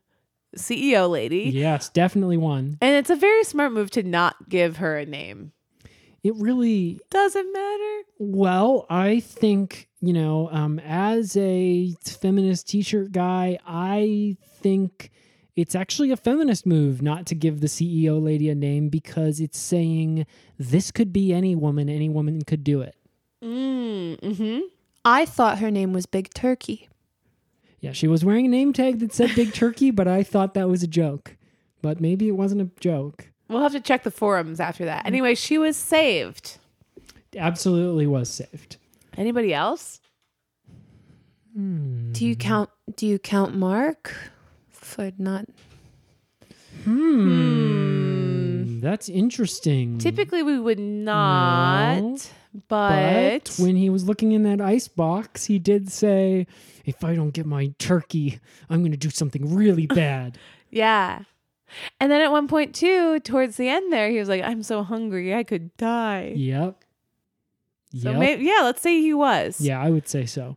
CEO 0.57 1.11
lady. 1.11 1.51
Yes, 1.53 1.89
definitely 1.89 2.37
one. 2.37 2.79
And 2.81 2.97
it's 2.97 3.11
a 3.11 3.17
very 3.17 3.45
smart 3.45 3.73
move 3.73 3.91
to 3.93 4.03
not 4.03 4.49
give 4.49 4.77
her 4.77 4.99
a 4.99 5.07
name. 5.07 5.53
It 6.25 6.35
really 6.37 6.99
Doesn't 7.11 7.53
matter. 7.53 8.03
Well, 8.19 8.87
I 8.89 9.21
think, 9.21 9.91
you 10.01 10.15
know, 10.15 10.49
um, 10.51 10.79
as 10.79 11.37
a 11.37 11.95
feminist 12.03 12.67
t 12.67 12.81
shirt 12.81 13.13
guy, 13.13 13.59
I 13.67 14.39
think 14.63 15.11
it's 15.55 15.75
actually 15.75 16.11
a 16.11 16.17
feminist 16.17 16.65
move 16.65 17.03
not 17.03 17.27
to 17.27 17.35
give 17.35 17.61
the 17.61 17.67
CEO 17.67 18.21
lady 18.21 18.49
a 18.49 18.55
name 18.55 18.89
because 18.89 19.39
it's 19.39 19.59
saying 19.59 20.27
this 20.59 20.91
could 20.91 21.13
be 21.13 21.35
any 21.35 21.55
woman, 21.55 21.91
any 21.91 22.09
woman 22.09 22.41
could 22.43 22.65
do 22.65 22.81
it. 22.81 22.97
Mm, 23.43 24.19
mm-hmm. 24.19 24.61
I 25.05 25.27
thought 25.27 25.59
her 25.59 25.71
name 25.71 25.93
was 25.93 26.07
Big 26.07 26.33
Turkey. 26.33 26.89
Yeah, 27.81 27.93
she 27.93 28.09
was 28.09 28.25
wearing 28.25 28.47
a 28.47 28.49
name 28.49 28.73
tag 28.73 29.01
that 29.01 29.13
said 29.13 29.35
Big 29.37 29.53
Turkey, 29.55 29.91
but 29.91 30.09
I 30.09 30.23
thought 30.23 30.55
that 30.55 30.71
was 30.71 30.83
a 30.83 30.89
joke. 30.89 31.37
But 31.83 32.01
maybe 32.01 32.29
it 32.29 32.33
wasn't 32.33 32.63
a 32.63 32.71
joke. 32.81 33.31
We'll 33.49 33.63
have 33.63 33.73
to 33.73 33.81
check 33.81 34.03
the 34.05 34.11
forums 34.11 34.59
after 34.61 34.85
that. 34.87 35.01
Mm-hmm. 35.01 35.07
Anyway, 35.09 35.35
she 35.35 35.59
was 35.59 35.77
saved. 35.77 36.59
Absolutely 37.37 38.07
was 38.07 38.31
saved. 38.31 38.77
Anybody 39.17 39.53
else? 39.53 40.01
Hmm. 41.55 42.13
Do 42.13 42.27
you 42.27 42.37
count? 42.37 42.71
Do 42.97 43.07
you 43.07 43.19
count 43.19 43.55
Mark 43.57 44.15
for 44.71 45.13
not? 45.19 45.47
Hmm. 46.85 47.29
hmm. 47.29 48.81
That's 48.81 49.09
interesting. 49.09 49.99
Typically, 49.99 50.43
we 50.43 50.59
would 50.59 50.79
not, 50.79 52.01
No. 52.03 52.17
but, 52.69 53.45
But 53.45 53.55
when 53.59 53.77
he 53.77 53.89
was 53.89 54.05
looking 54.05 54.33
in 54.33 54.43
that 54.43 54.61
ice 54.61 54.89
box, 54.89 55.47
he 55.47 55.59
did 55.59 55.91
say, 55.91 56.47
"If 56.85 57.03
I 57.05 57.15
don't 57.15 57.31
get 57.31 57.47
my 57.47 57.73
turkey, 57.79 58.41
I'm 58.69 58.81
going 58.81 58.93
to 58.93 58.99
do 58.99 59.11
something 59.11 59.55
really 59.55 59.87
bad." 60.03 60.39
yeah. 60.71 61.21
And 62.01 62.11
then 62.11 62.21
at 62.21 62.31
one 62.31 62.47
point 62.49 62.75
too, 62.75 63.21
towards 63.21 63.57
the 63.57 63.69
end 63.69 63.93
there, 63.93 64.11
he 64.11 64.19
was 64.19 64.29
like, 64.29 64.43
"I'm 64.43 64.63
so 64.63 64.83
hungry, 64.83 65.35
I 65.35 65.43
could 65.45 65.77
die." 65.77 66.33
yep. 66.37 66.85
So 67.97 68.11
Yep. 68.11 68.21
maybe, 68.21 68.45
yeah, 68.45 68.61
let's 68.63 68.83
say 68.83 69.01
he 69.01 69.15
was. 69.15 69.61
yeah, 69.61 69.81
I 69.81 69.89
would 69.91 70.09
say 70.09 70.27
so. 70.27 70.57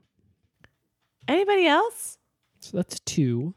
Anybody 1.27 1.67
else? 1.67 2.17
So 2.61 2.77
that's 2.77 2.99
two. 3.01 3.53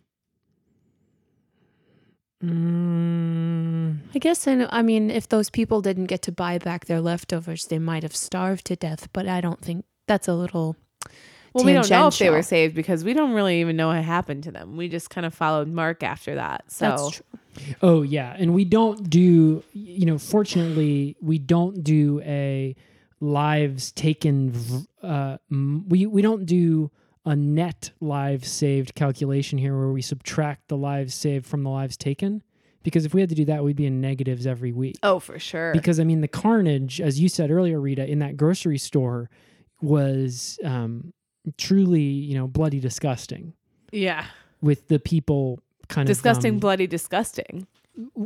Mm, 2.44 3.98
I 4.14 4.18
guess 4.18 4.46
I 4.46 4.54
know. 4.54 4.68
I 4.70 4.82
mean, 4.82 5.10
if 5.10 5.28
those 5.28 5.50
people 5.50 5.80
didn't 5.80 6.06
get 6.06 6.22
to 6.22 6.32
buy 6.32 6.58
back 6.58 6.86
their 6.86 7.00
leftovers, 7.00 7.66
they 7.66 7.78
might 7.78 8.02
have 8.02 8.14
starved 8.16 8.66
to 8.66 8.76
death. 8.76 9.08
But 9.12 9.28
I 9.28 9.40
don't 9.40 9.60
think 9.60 9.84
that's 10.06 10.28
a 10.28 10.34
little. 10.34 10.76
Well, 11.52 11.64
we 11.64 11.72
don't 11.72 11.90
know 11.90 12.06
if 12.06 12.18
they 12.18 12.30
were 12.30 12.42
saved 12.42 12.74
because 12.74 13.02
we 13.02 13.12
don't 13.12 13.32
really 13.32 13.60
even 13.60 13.76
know 13.76 13.88
what 13.88 14.04
happened 14.04 14.44
to 14.44 14.52
them. 14.52 14.76
We 14.76 14.88
just 14.88 15.10
kind 15.10 15.26
of 15.26 15.34
followed 15.34 15.68
Mark 15.68 16.02
after 16.02 16.36
that. 16.36 16.64
So 16.68 16.84
That's 16.84 17.10
true. 17.10 17.39
Oh 17.82 18.02
yeah, 18.02 18.34
and 18.38 18.54
we 18.54 18.64
don't 18.64 19.08
do. 19.10 19.62
You 19.72 20.06
know, 20.06 20.18
fortunately, 20.18 21.16
we 21.20 21.38
don't 21.38 21.82
do 21.84 22.20
a 22.24 22.76
lives 23.20 23.92
taken. 23.92 24.54
Uh, 25.02 25.38
we 25.50 26.06
we 26.06 26.22
don't 26.22 26.46
do 26.46 26.90
a 27.24 27.36
net 27.36 27.90
lives 28.00 28.48
saved 28.50 28.94
calculation 28.94 29.58
here 29.58 29.76
where 29.76 29.90
we 29.90 30.02
subtract 30.02 30.68
the 30.68 30.76
lives 30.76 31.14
saved 31.14 31.46
from 31.46 31.62
the 31.62 31.70
lives 31.70 31.96
taken. 31.96 32.42
Because 32.82 33.04
if 33.04 33.12
we 33.12 33.20
had 33.20 33.28
to 33.28 33.34
do 33.34 33.44
that, 33.44 33.62
we'd 33.62 33.76
be 33.76 33.84
in 33.84 34.00
negatives 34.00 34.46
every 34.46 34.72
week. 34.72 34.96
Oh, 35.02 35.18
for 35.20 35.38
sure. 35.38 35.72
because 35.74 36.00
I 36.00 36.04
mean 36.04 36.22
the 36.22 36.28
carnage, 36.28 36.98
as 36.98 37.20
you 37.20 37.28
said 37.28 37.50
earlier, 37.50 37.78
Rita, 37.78 38.06
in 38.06 38.20
that 38.20 38.38
grocery 38.38 38.78
store 38.78 39.28
was 39.82 40.58
um, 40.64 41.12
truly, 41.58 42.00
you 42.00 42.34
know, 42.34 42.46
bloody 42.46 42.80
disgusting. 42.80 43.52
yeah. 43.92 44.26
With 44.62 44.88
the 44.88 44.98
people 44.98 45.60
kind 45.90 46.06
disgusting, 46.06 46.50
of 46.50 46.56
um, 46.56 46.60
bloody, 46.60 46.86
disgusting. 46.86 47.66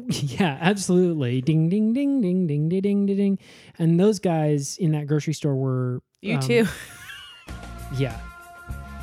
Yeah, 0.09 0.59
absolutely. 0.61 1.41
Ding, 1.41 1.69
ding, 1.69 1.93
ding, 1.95 2.21
ding, 2.21 2.47
ding, 2.47 2.69
ding, 2.69 2.83
ding, 2.83 3.07
ding. 3.07 3.39
And 3.79 3.99
those 3.99 4.21
guys 4.21 4.77
in 4.77 4.93
that 4.93 5.07
grocery 5.07 5.33
store 5.33 5.57
were 5.57 6.01
you 6.21 6.35
um, 6.35 6.41
too. 6.41 6.67
yeah. 7.97 8.21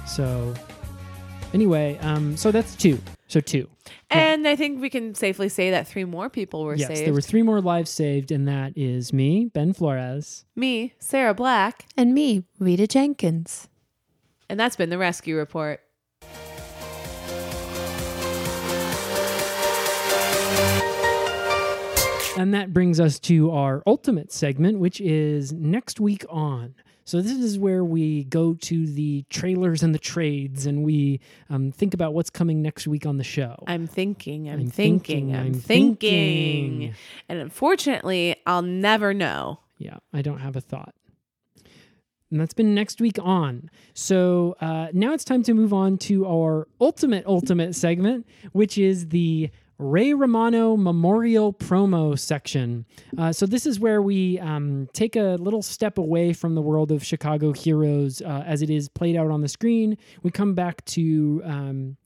So 0.07 0.53
anyway, 1.53 1.97
um, 2.01 2.37
so 2.37 2.51
that's 2.51 2.75
two. 2.75 2.99
So 3.27 3.39
two. 3.39 3.67
And 4.09 4.43
yeah. 4.43 4.51
I 4.51 4.55
think 4.55 4.81
we 4.81 4.89
can 4.89 5.15
safely 5.15 5.49
say 5.49 5.71
that 5.71 5.87
three 5.87 6.03
more 6.03 6.29
people 6.29 6.63
were 6.63 6.75
yes, 6.75 6.87
saved. 6.87 6.99
Yes, 6.99 7.05
there 7.05 7.13
were 7.13 7.21
three 7.21 7.43
more 7.43 7.61
lives 7.61 7.89
saved, 7.89 8.31
and 8.31 8.47
that 8.47 8.73
is 8.77 9.13
me, 9.13 9.45
Ben 9.45 9.73
Flores, 9.73 10.45
me, 10.55 10.93
Sarah 10.99 11.33
Black, 11.33 11.85
and 11.97 12.13
me, 12.13 12.43
Rita 12.59 12.87
Jenkins. 12.87 13.67
And 14.49 14.59
that's 14.59 14.75
been 14.75 14.89
the 14.89 14.97
Rescue 14.97 15.37
Report. 15.37 15.79
And 22.37 22.53
that 22.53 22.73
brings 22.73 22.99
us 22.99 23.19
to 23.21 23.51
our 23.51 23.83
ultimate 23.85 24.31
segment, 24.31 24.79
which 24.79 25.01
is 25.01 25.51
next 25.51 25.99
week 25.99 26.25
on. 26.29 26.75
So 27.03 27.21
this 27.21 27.33
is 27.33 27.59
where 27.59 27.83
we 27.83 28.23
go 28.25 28.53
to 28.53 28.87
the 28.87 29.25
trailers 29.29 29.83
and 29.83 29.93
the 29.93 29.99
trades, 29.99 30.65
and 30.65 30.83
we 30.83 31.19
um, 31.49 31.71
think 31.71 31.93
about 31.93 32.13
what's 32.13 32.29
coming 32.29 32.61
next 32.61 32.87
week 32.87 33.05
on 33.05 33.17
the 33.17 33.23
show. 33.23 33.55
I'm 33.67 33.85
thinking, 33.85 34.47
I'm, 34.47 34.61
I'm 34.61 34.69
thinking, 34.69 35.31
thinking, 35.31 35.35
I'm, 35.35 35.53
thinking. 35.53 36.93
And 37.27 37.39
unfortunately, 37.39 38.37
I'll 38.45 38.61
never 38.61 39.13
know. 39.13 39.59
Yeah, 39.77 39.97
I 40.13 40.21
don't 40.21 40.39
have 40.39 40.55
a 40.55 40.61
thought. 40.61 40.93
And 42.29 42.39
that's 42.39 42.53
been 42.53 42.73
next 42.73 43.01
week 43.01 43.17
on. 43.21 43.69
So 43.93 44.55
uh, 44.61 44.87
now 44.93 45.11
it's 45.11 45.25
time 45.25 45.43
to 45.43 45.53
move 45.53 45.73
on 45.73 45.97
to 45.97 46.25
our 46.25 46.67
ultimate, 46.79 47.25
ultimate 47.25 47.75
segment, 47.75 48.25
which 48.53 48.77
is 48.77 49.09
the 49.09 49.49
Ray 49.81 50.13
Romano 50.13 50.77
Memorial 50.77 51.51
Promo 51.51 52.17
section. 52.17 52.85
Uh, 53.17 53.31
so 53.33 53.45
this 53.47 53.65
is 53.65 53.79
where 53.79 54.01
we 54.01 54.39
um, 54.39 54.87
take 54.93 55.15
a 55.15 55.37
little 55.39 55.63
step 55.63 55.97
away 55.97 56.33
from 56.33 56.53
the 56.53 56.61
world 56.61 56.91
of 56.91 57.03
Chicago 57.03 57.51
heroes 57.51 58.21
uh, 58.21 58.43
as 58.45 58.61
it 58.61 58.69
is 58.69 58.87
played 58.89 59.15
out 59.15 59.31
on 59.31 59.41
the 59.41 59.47
screen. 59.47 59.97
We 60.23 60.31
come 60.31 60.53
back 60.53 60.85
to. 60.85 61.41
Um, 61.43 61.97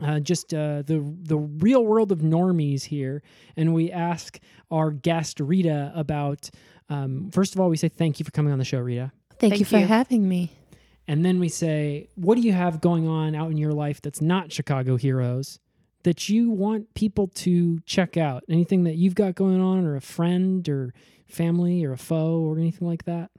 uh, 0.00 0.18
just 0.18 0.52
uh, 0.52 0.82
the 0.82 0.98
the 1.22 1.36
real 1.36 1.84
world 1.84 2.10
of 2.10 2.20
normies 2.20 2.82
here, 2.84 3.22
and 3.56 3.72
we 3.72 3.90
ask 3.92 4.40
our 4.70 4.90
guest 4.90 5.38
Rita 5.38 5.92
about. 5.94 6.50
Um, 6.88 7.30
first 7.32 7.54
of 7.54 7.60
all, 7.60 7.68
we 7.68 7.76
say 7.76 7.88
thank 7.88 8.18
you 8.18 8.24
for 8.24 8.32
coming 8.32 8.52
on 8.52 8.58
the 8.58 8.64
show, 8.64 8.78
Rita, 8.80 9.12
Thank, 9.38 9.52
Thank 9.52 9.60
you 9.60 9.64
for 9.64 9.78
you. 9.78 9.86
having 9.86 10.28
me. 10.28 10.50
and 11.06 11.24
then 11.24 11.38
we 11.40 11.48
say, 11.48 12.08
what 12.16 12.34
do 12.36 12.42
you 12.42 12.52
have 12.52 12.80
going 12.80 13.06
on 13.06 13.34
out 13.36 13.50
in 13.50 13.56
your 13.58 13.72
life 13.72 14.00
that's 14.02 14.20
not 14.20 14.50
Chicago 14.52 14.96
heroes 14.96 15.58
that 16.04 16.28
you 16.28 16.50
want 16.50 16.94
people 16.94 17.28
to 17.28 17.80
check 17.80 18.16
out? 18.16 18.44
Anything 18.48 18.84
that 18.84 18.96
you've 18.96 19.14
got 19.14 19.34
going 19.34 19.60
on, 19.60 19.84
or 19.84 19.96
a 19.96 20.00
friend, 20.00 20.68
or 20.68 20.94
family, 21.26 21.84
or 21.84 21.92
a 21.92 21.98
foe, 21.98 22.40
or 22.40 22.58
anything 22.58 22.88
like 22.88 23.04
that? 23.04 23.30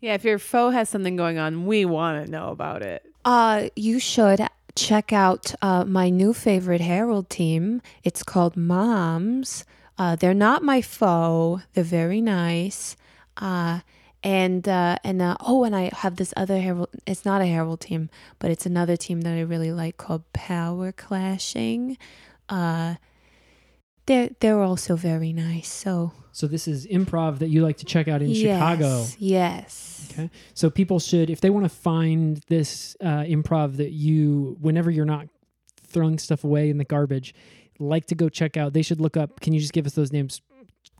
Yeah, 0.00 0.14
if 0.14 0.24
your 0.24 0.38
foe 0.38 0.70
has 0.70 0.88
something 0.88 1.16
going 1.16 1.38
on, 1.38 1.66
we 1.66 1.84
want 1.84 2.24
to 2.24 2.30
know 2.30 2.50
about 2.50 2.82
it. 2.82 3.04
Uh, 3.24 3.68
you 3.74 3.98
should 3.98 4.40
check 4.76 5.12
out 5.12 5.54
uh, 5.60 5.84
my 5.84 6.08
new 6.08 6.32
favorite 6.32 6.80
Harold 6.80 7.28
team. 7.28 7.82
It's 8.04 8.22
called 8.22 8.56
Moms. 8.56 9.64
Uh, 9.98 10.14
they're 10.14 10.34
not 10.34 10.62
my 10.62 10.80
foe. 10.80 11.62
They're 11.74 11.82
very 11.82 12.20
nice. 12.20 12.96
Uh, 13.36 13.80
and 14.22 14.68
uh, 14.68 14.98
and 15.04 15.22
uh, 15.22 15.36
oh, 15.40 15.64
and 15.64 15.74
I 15.76 15.90
have 15.94 16.16
this 16.16 16.34
other 16.36 16.58
Harold. 16.58 16.90
It's 17.06 17.24
not 17.24 17.40
a 17.40 17.46
Harold 17.46 17.80
team, 17.80 18.10
but 18.38 18.50
it's 18.50 18.66
another 18.66 18.96
team 18.96 19.20
that 19.22 19.34
I 19.34 19.40
really 19.40 19.72
like 19.72 19.96
called 19.96 20.30
Power 20.32 20.92
Clashing. 20.92 21.96
Uh, 22.48 22.96
they're 24.06 24.30
they're 24.40 24.62
also 24.62 24.96
very 24.96 25.32
nice. 25.32 25.68
So 25.68 26.12
So 26.38 26.46
this 26.46 26.68
is 26.68 26.86
improv 26.86 27.40
that 27.40 27.48
you 27.48 27.62
like 27.62 27.78
to 27.78 27.84
check 27.84 28.06
out 28.06 28.22
in 28.22 28.30
yes, 28.30 28.38
Chicago. 28.38 29.04
Yes. 29.18 30.08
Okay. 30.12 30.30
So 30.54 30.70
people 30.70 31.00
should, 31.00 31.30
if 31.30 31.40
they 31.40 31.50
want 31.50 31.64
to 31.64 31.68
find 31.68 32.40
this 32.46 32.96
uh, 33.00 33.24
improv 33.24 33.76
that 33.78 33.90
you, 33.90 34.56
whenever 34.60 34.88
you're 34.88 35.04
not 35.04 35.26
throwing 35.82 36.16
stuff 36.16 36.44
away 36.44 36.70
in 36.70 36.78
the 36.78 36.84
garbage, 36.84 37.34
like 37.80 38.06
to 38.06 38.14
go 38.14 38.28
check 38.28 38.56
out, 38.56 38.72
they 38.72 38.82
should 38.82 39.00
look 39.00 39.16
up. 39.16 39.40
Can 39.40 39.52
you 39.52 39.58
just 39.58 39.72
give 39.72 39.84
us 39.84 39.94
those 39.94 40.12
names? 40.12 40.40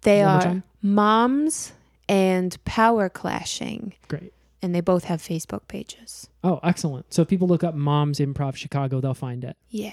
They 0.03 0.24
are 0.24 0.61
moms 0.82 1.73
and 2.09 2.57
power 2.65 3.09
clashing, 3.09 3.95
Great. 4.09 4.33
and 4.63 4.75
they 4.75 4.81
both 4.81 5.05
have 5.05 5.21
Facebook 5.21 5.69
pages. 5.69 6.29
Oh, 6.43 6.61
excellent. 6.63 7.13
So 7.13 7.23
if 7.23 7.29
people 7.29 7.49
look 7.49 7.63
up 7.65 7.75
Moms 7.75 8.19
Improv 8.19 8.57
Chicago, 8.57 9.01
they'll 9.01 9.15
find 9.15 9.45
it. 9.45 9.57
Yeah, 9.69 9.93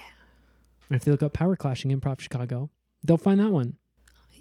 And 0.89 0.95
if 0.95 1.03
they 1.03 1.11
look 1.11 1.23
up 1.23 1.33
Power 1.33 1.55
Clashing 1.55 1.91
Improv 1.91 2.19
Chicago, 2.19 2.69
they'll 3.03 3.17
find 3.17 3.39
that 3.39 3.51
one. 3.51 3.77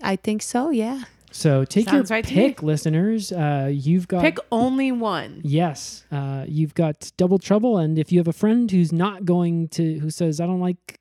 I 0.02 0.16
think 0.16 0.42
so. 0.42 0.70
Yeah. 0.70 1.04
So 1.30 1.64
take 1.64 1.86
Sounds 1.88 2.10
your 2.10 2.16
right 2.16 2.24
to 2.24 2.32
pick, 2.32 2.62
listeners. 2.62 3.32
Uh, 3.32 3.68
you've 3.72 4.06
got 4.06 4.22
Pick 4.22 4.38
only 4.52 4.92
one. 4.92 5.40
Yes, 5.42 6.04
uh, 6.12 6.44
you've 6.46 6.74
got 6.74 7.10
double 7.16 7.38
trouble, 7.40 7.78
and 7.78 7.98
if 7.98 8.12
you 8.12 8.20
have 8.20 8.28
a 8.28 8.32
friend 8.32 8.70
who's 8.70 8.92
not 8.92 9.24
going 9.24 9.66
to, 9.70 9.98
who 9.98 10.10
says, 10.10 10.40
"I 10.40 10.46
don't 10.46 10.60
like 10.60 11.00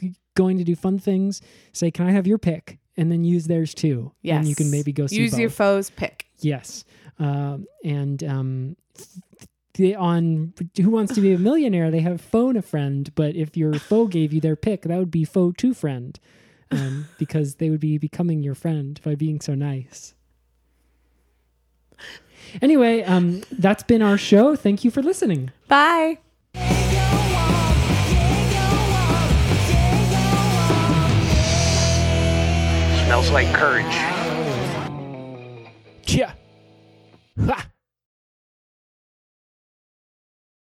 g- 0.00 0.14
going 0.36 0.56
to 0.56 0.64
do 0.64 0.74
fun 0.74 0.98
things," 0.98 1.42
say, 1.74 1.90
"Can 1.90 2.06
I 2.06 2.12
have 2.12 2.26
your 2.26 2.38
pick?" 2.38 2.78
And 2.96 3.10
then 3.10 3.24
use 3.24 3.46
theirs 3.46 3.74
too. 3.74 4.12
Yes. 4.22 4.38
and 4.38 4.48
you 4.48 4.54
can 4.54 4.70
maybe 4.70 4.92
go 4.92 5.06
see 5.06 5.16
Use 5.16 5.38
your 5.38 5.50
foe's 5.50 5.90
pick. 5.90 6.26
Yes, 6.38 6.84
um, 7.18 7.66
and 7.84 8.22
um, 8.24 8.76
they, 9.74 9.94
on 9.94 10.52
Who 10.76 10.90
Wants 10.90 11.14
to 11.14 11.20
Be 11.20 11.32
a 11.32 11.38
Millionaire, 11.38 11.90
they 11.90 12.00
have 12.00 12.20
phone 12.20 12.56
a 12.56 12.62
friend, 12.62 13.10
but 13.14 13.34
if 13.34 13.56
your 13.56 13.74
foe 13.78 14.06
gave 14.06 14.32
you 14.32 14.40
their 14.40 14.56
pick, 14.56 14.82
that 14.82 14.98
would 14.98 15.10
be 15.10 15.24
foe 15.24 15.52
to 15.52 15.74
friend, 15.74 16.18
um, 16.70 17.08
because 17.18 17.56
they 17.56 17.70
would 17.70 17.80
be 17.80 17.98
becoming 17.98 18.42
your 18.42 18.54
friend 18.54 19.00
by 19.04 19.14
being 19.14 19.40
so 19.40 19.54
nice. 19.54 20.14
Anyway, 22.60 23.02
um, 23.02 23.42
that's 23.50 23.82
been 23.82 24.02
our 24.02 24.18
show. 24.18 24.54
Thank 24.54 24.84
you 24.84 24.90
for 24.90 25.02
listening. 25.02 25.50
Bye. 25.66 26.18
Smells 33.04 33.30
like 33.30 33.52
courage. 33.54 33.84
Yeah. 36.06 36.32
Ha! 37.46 37.68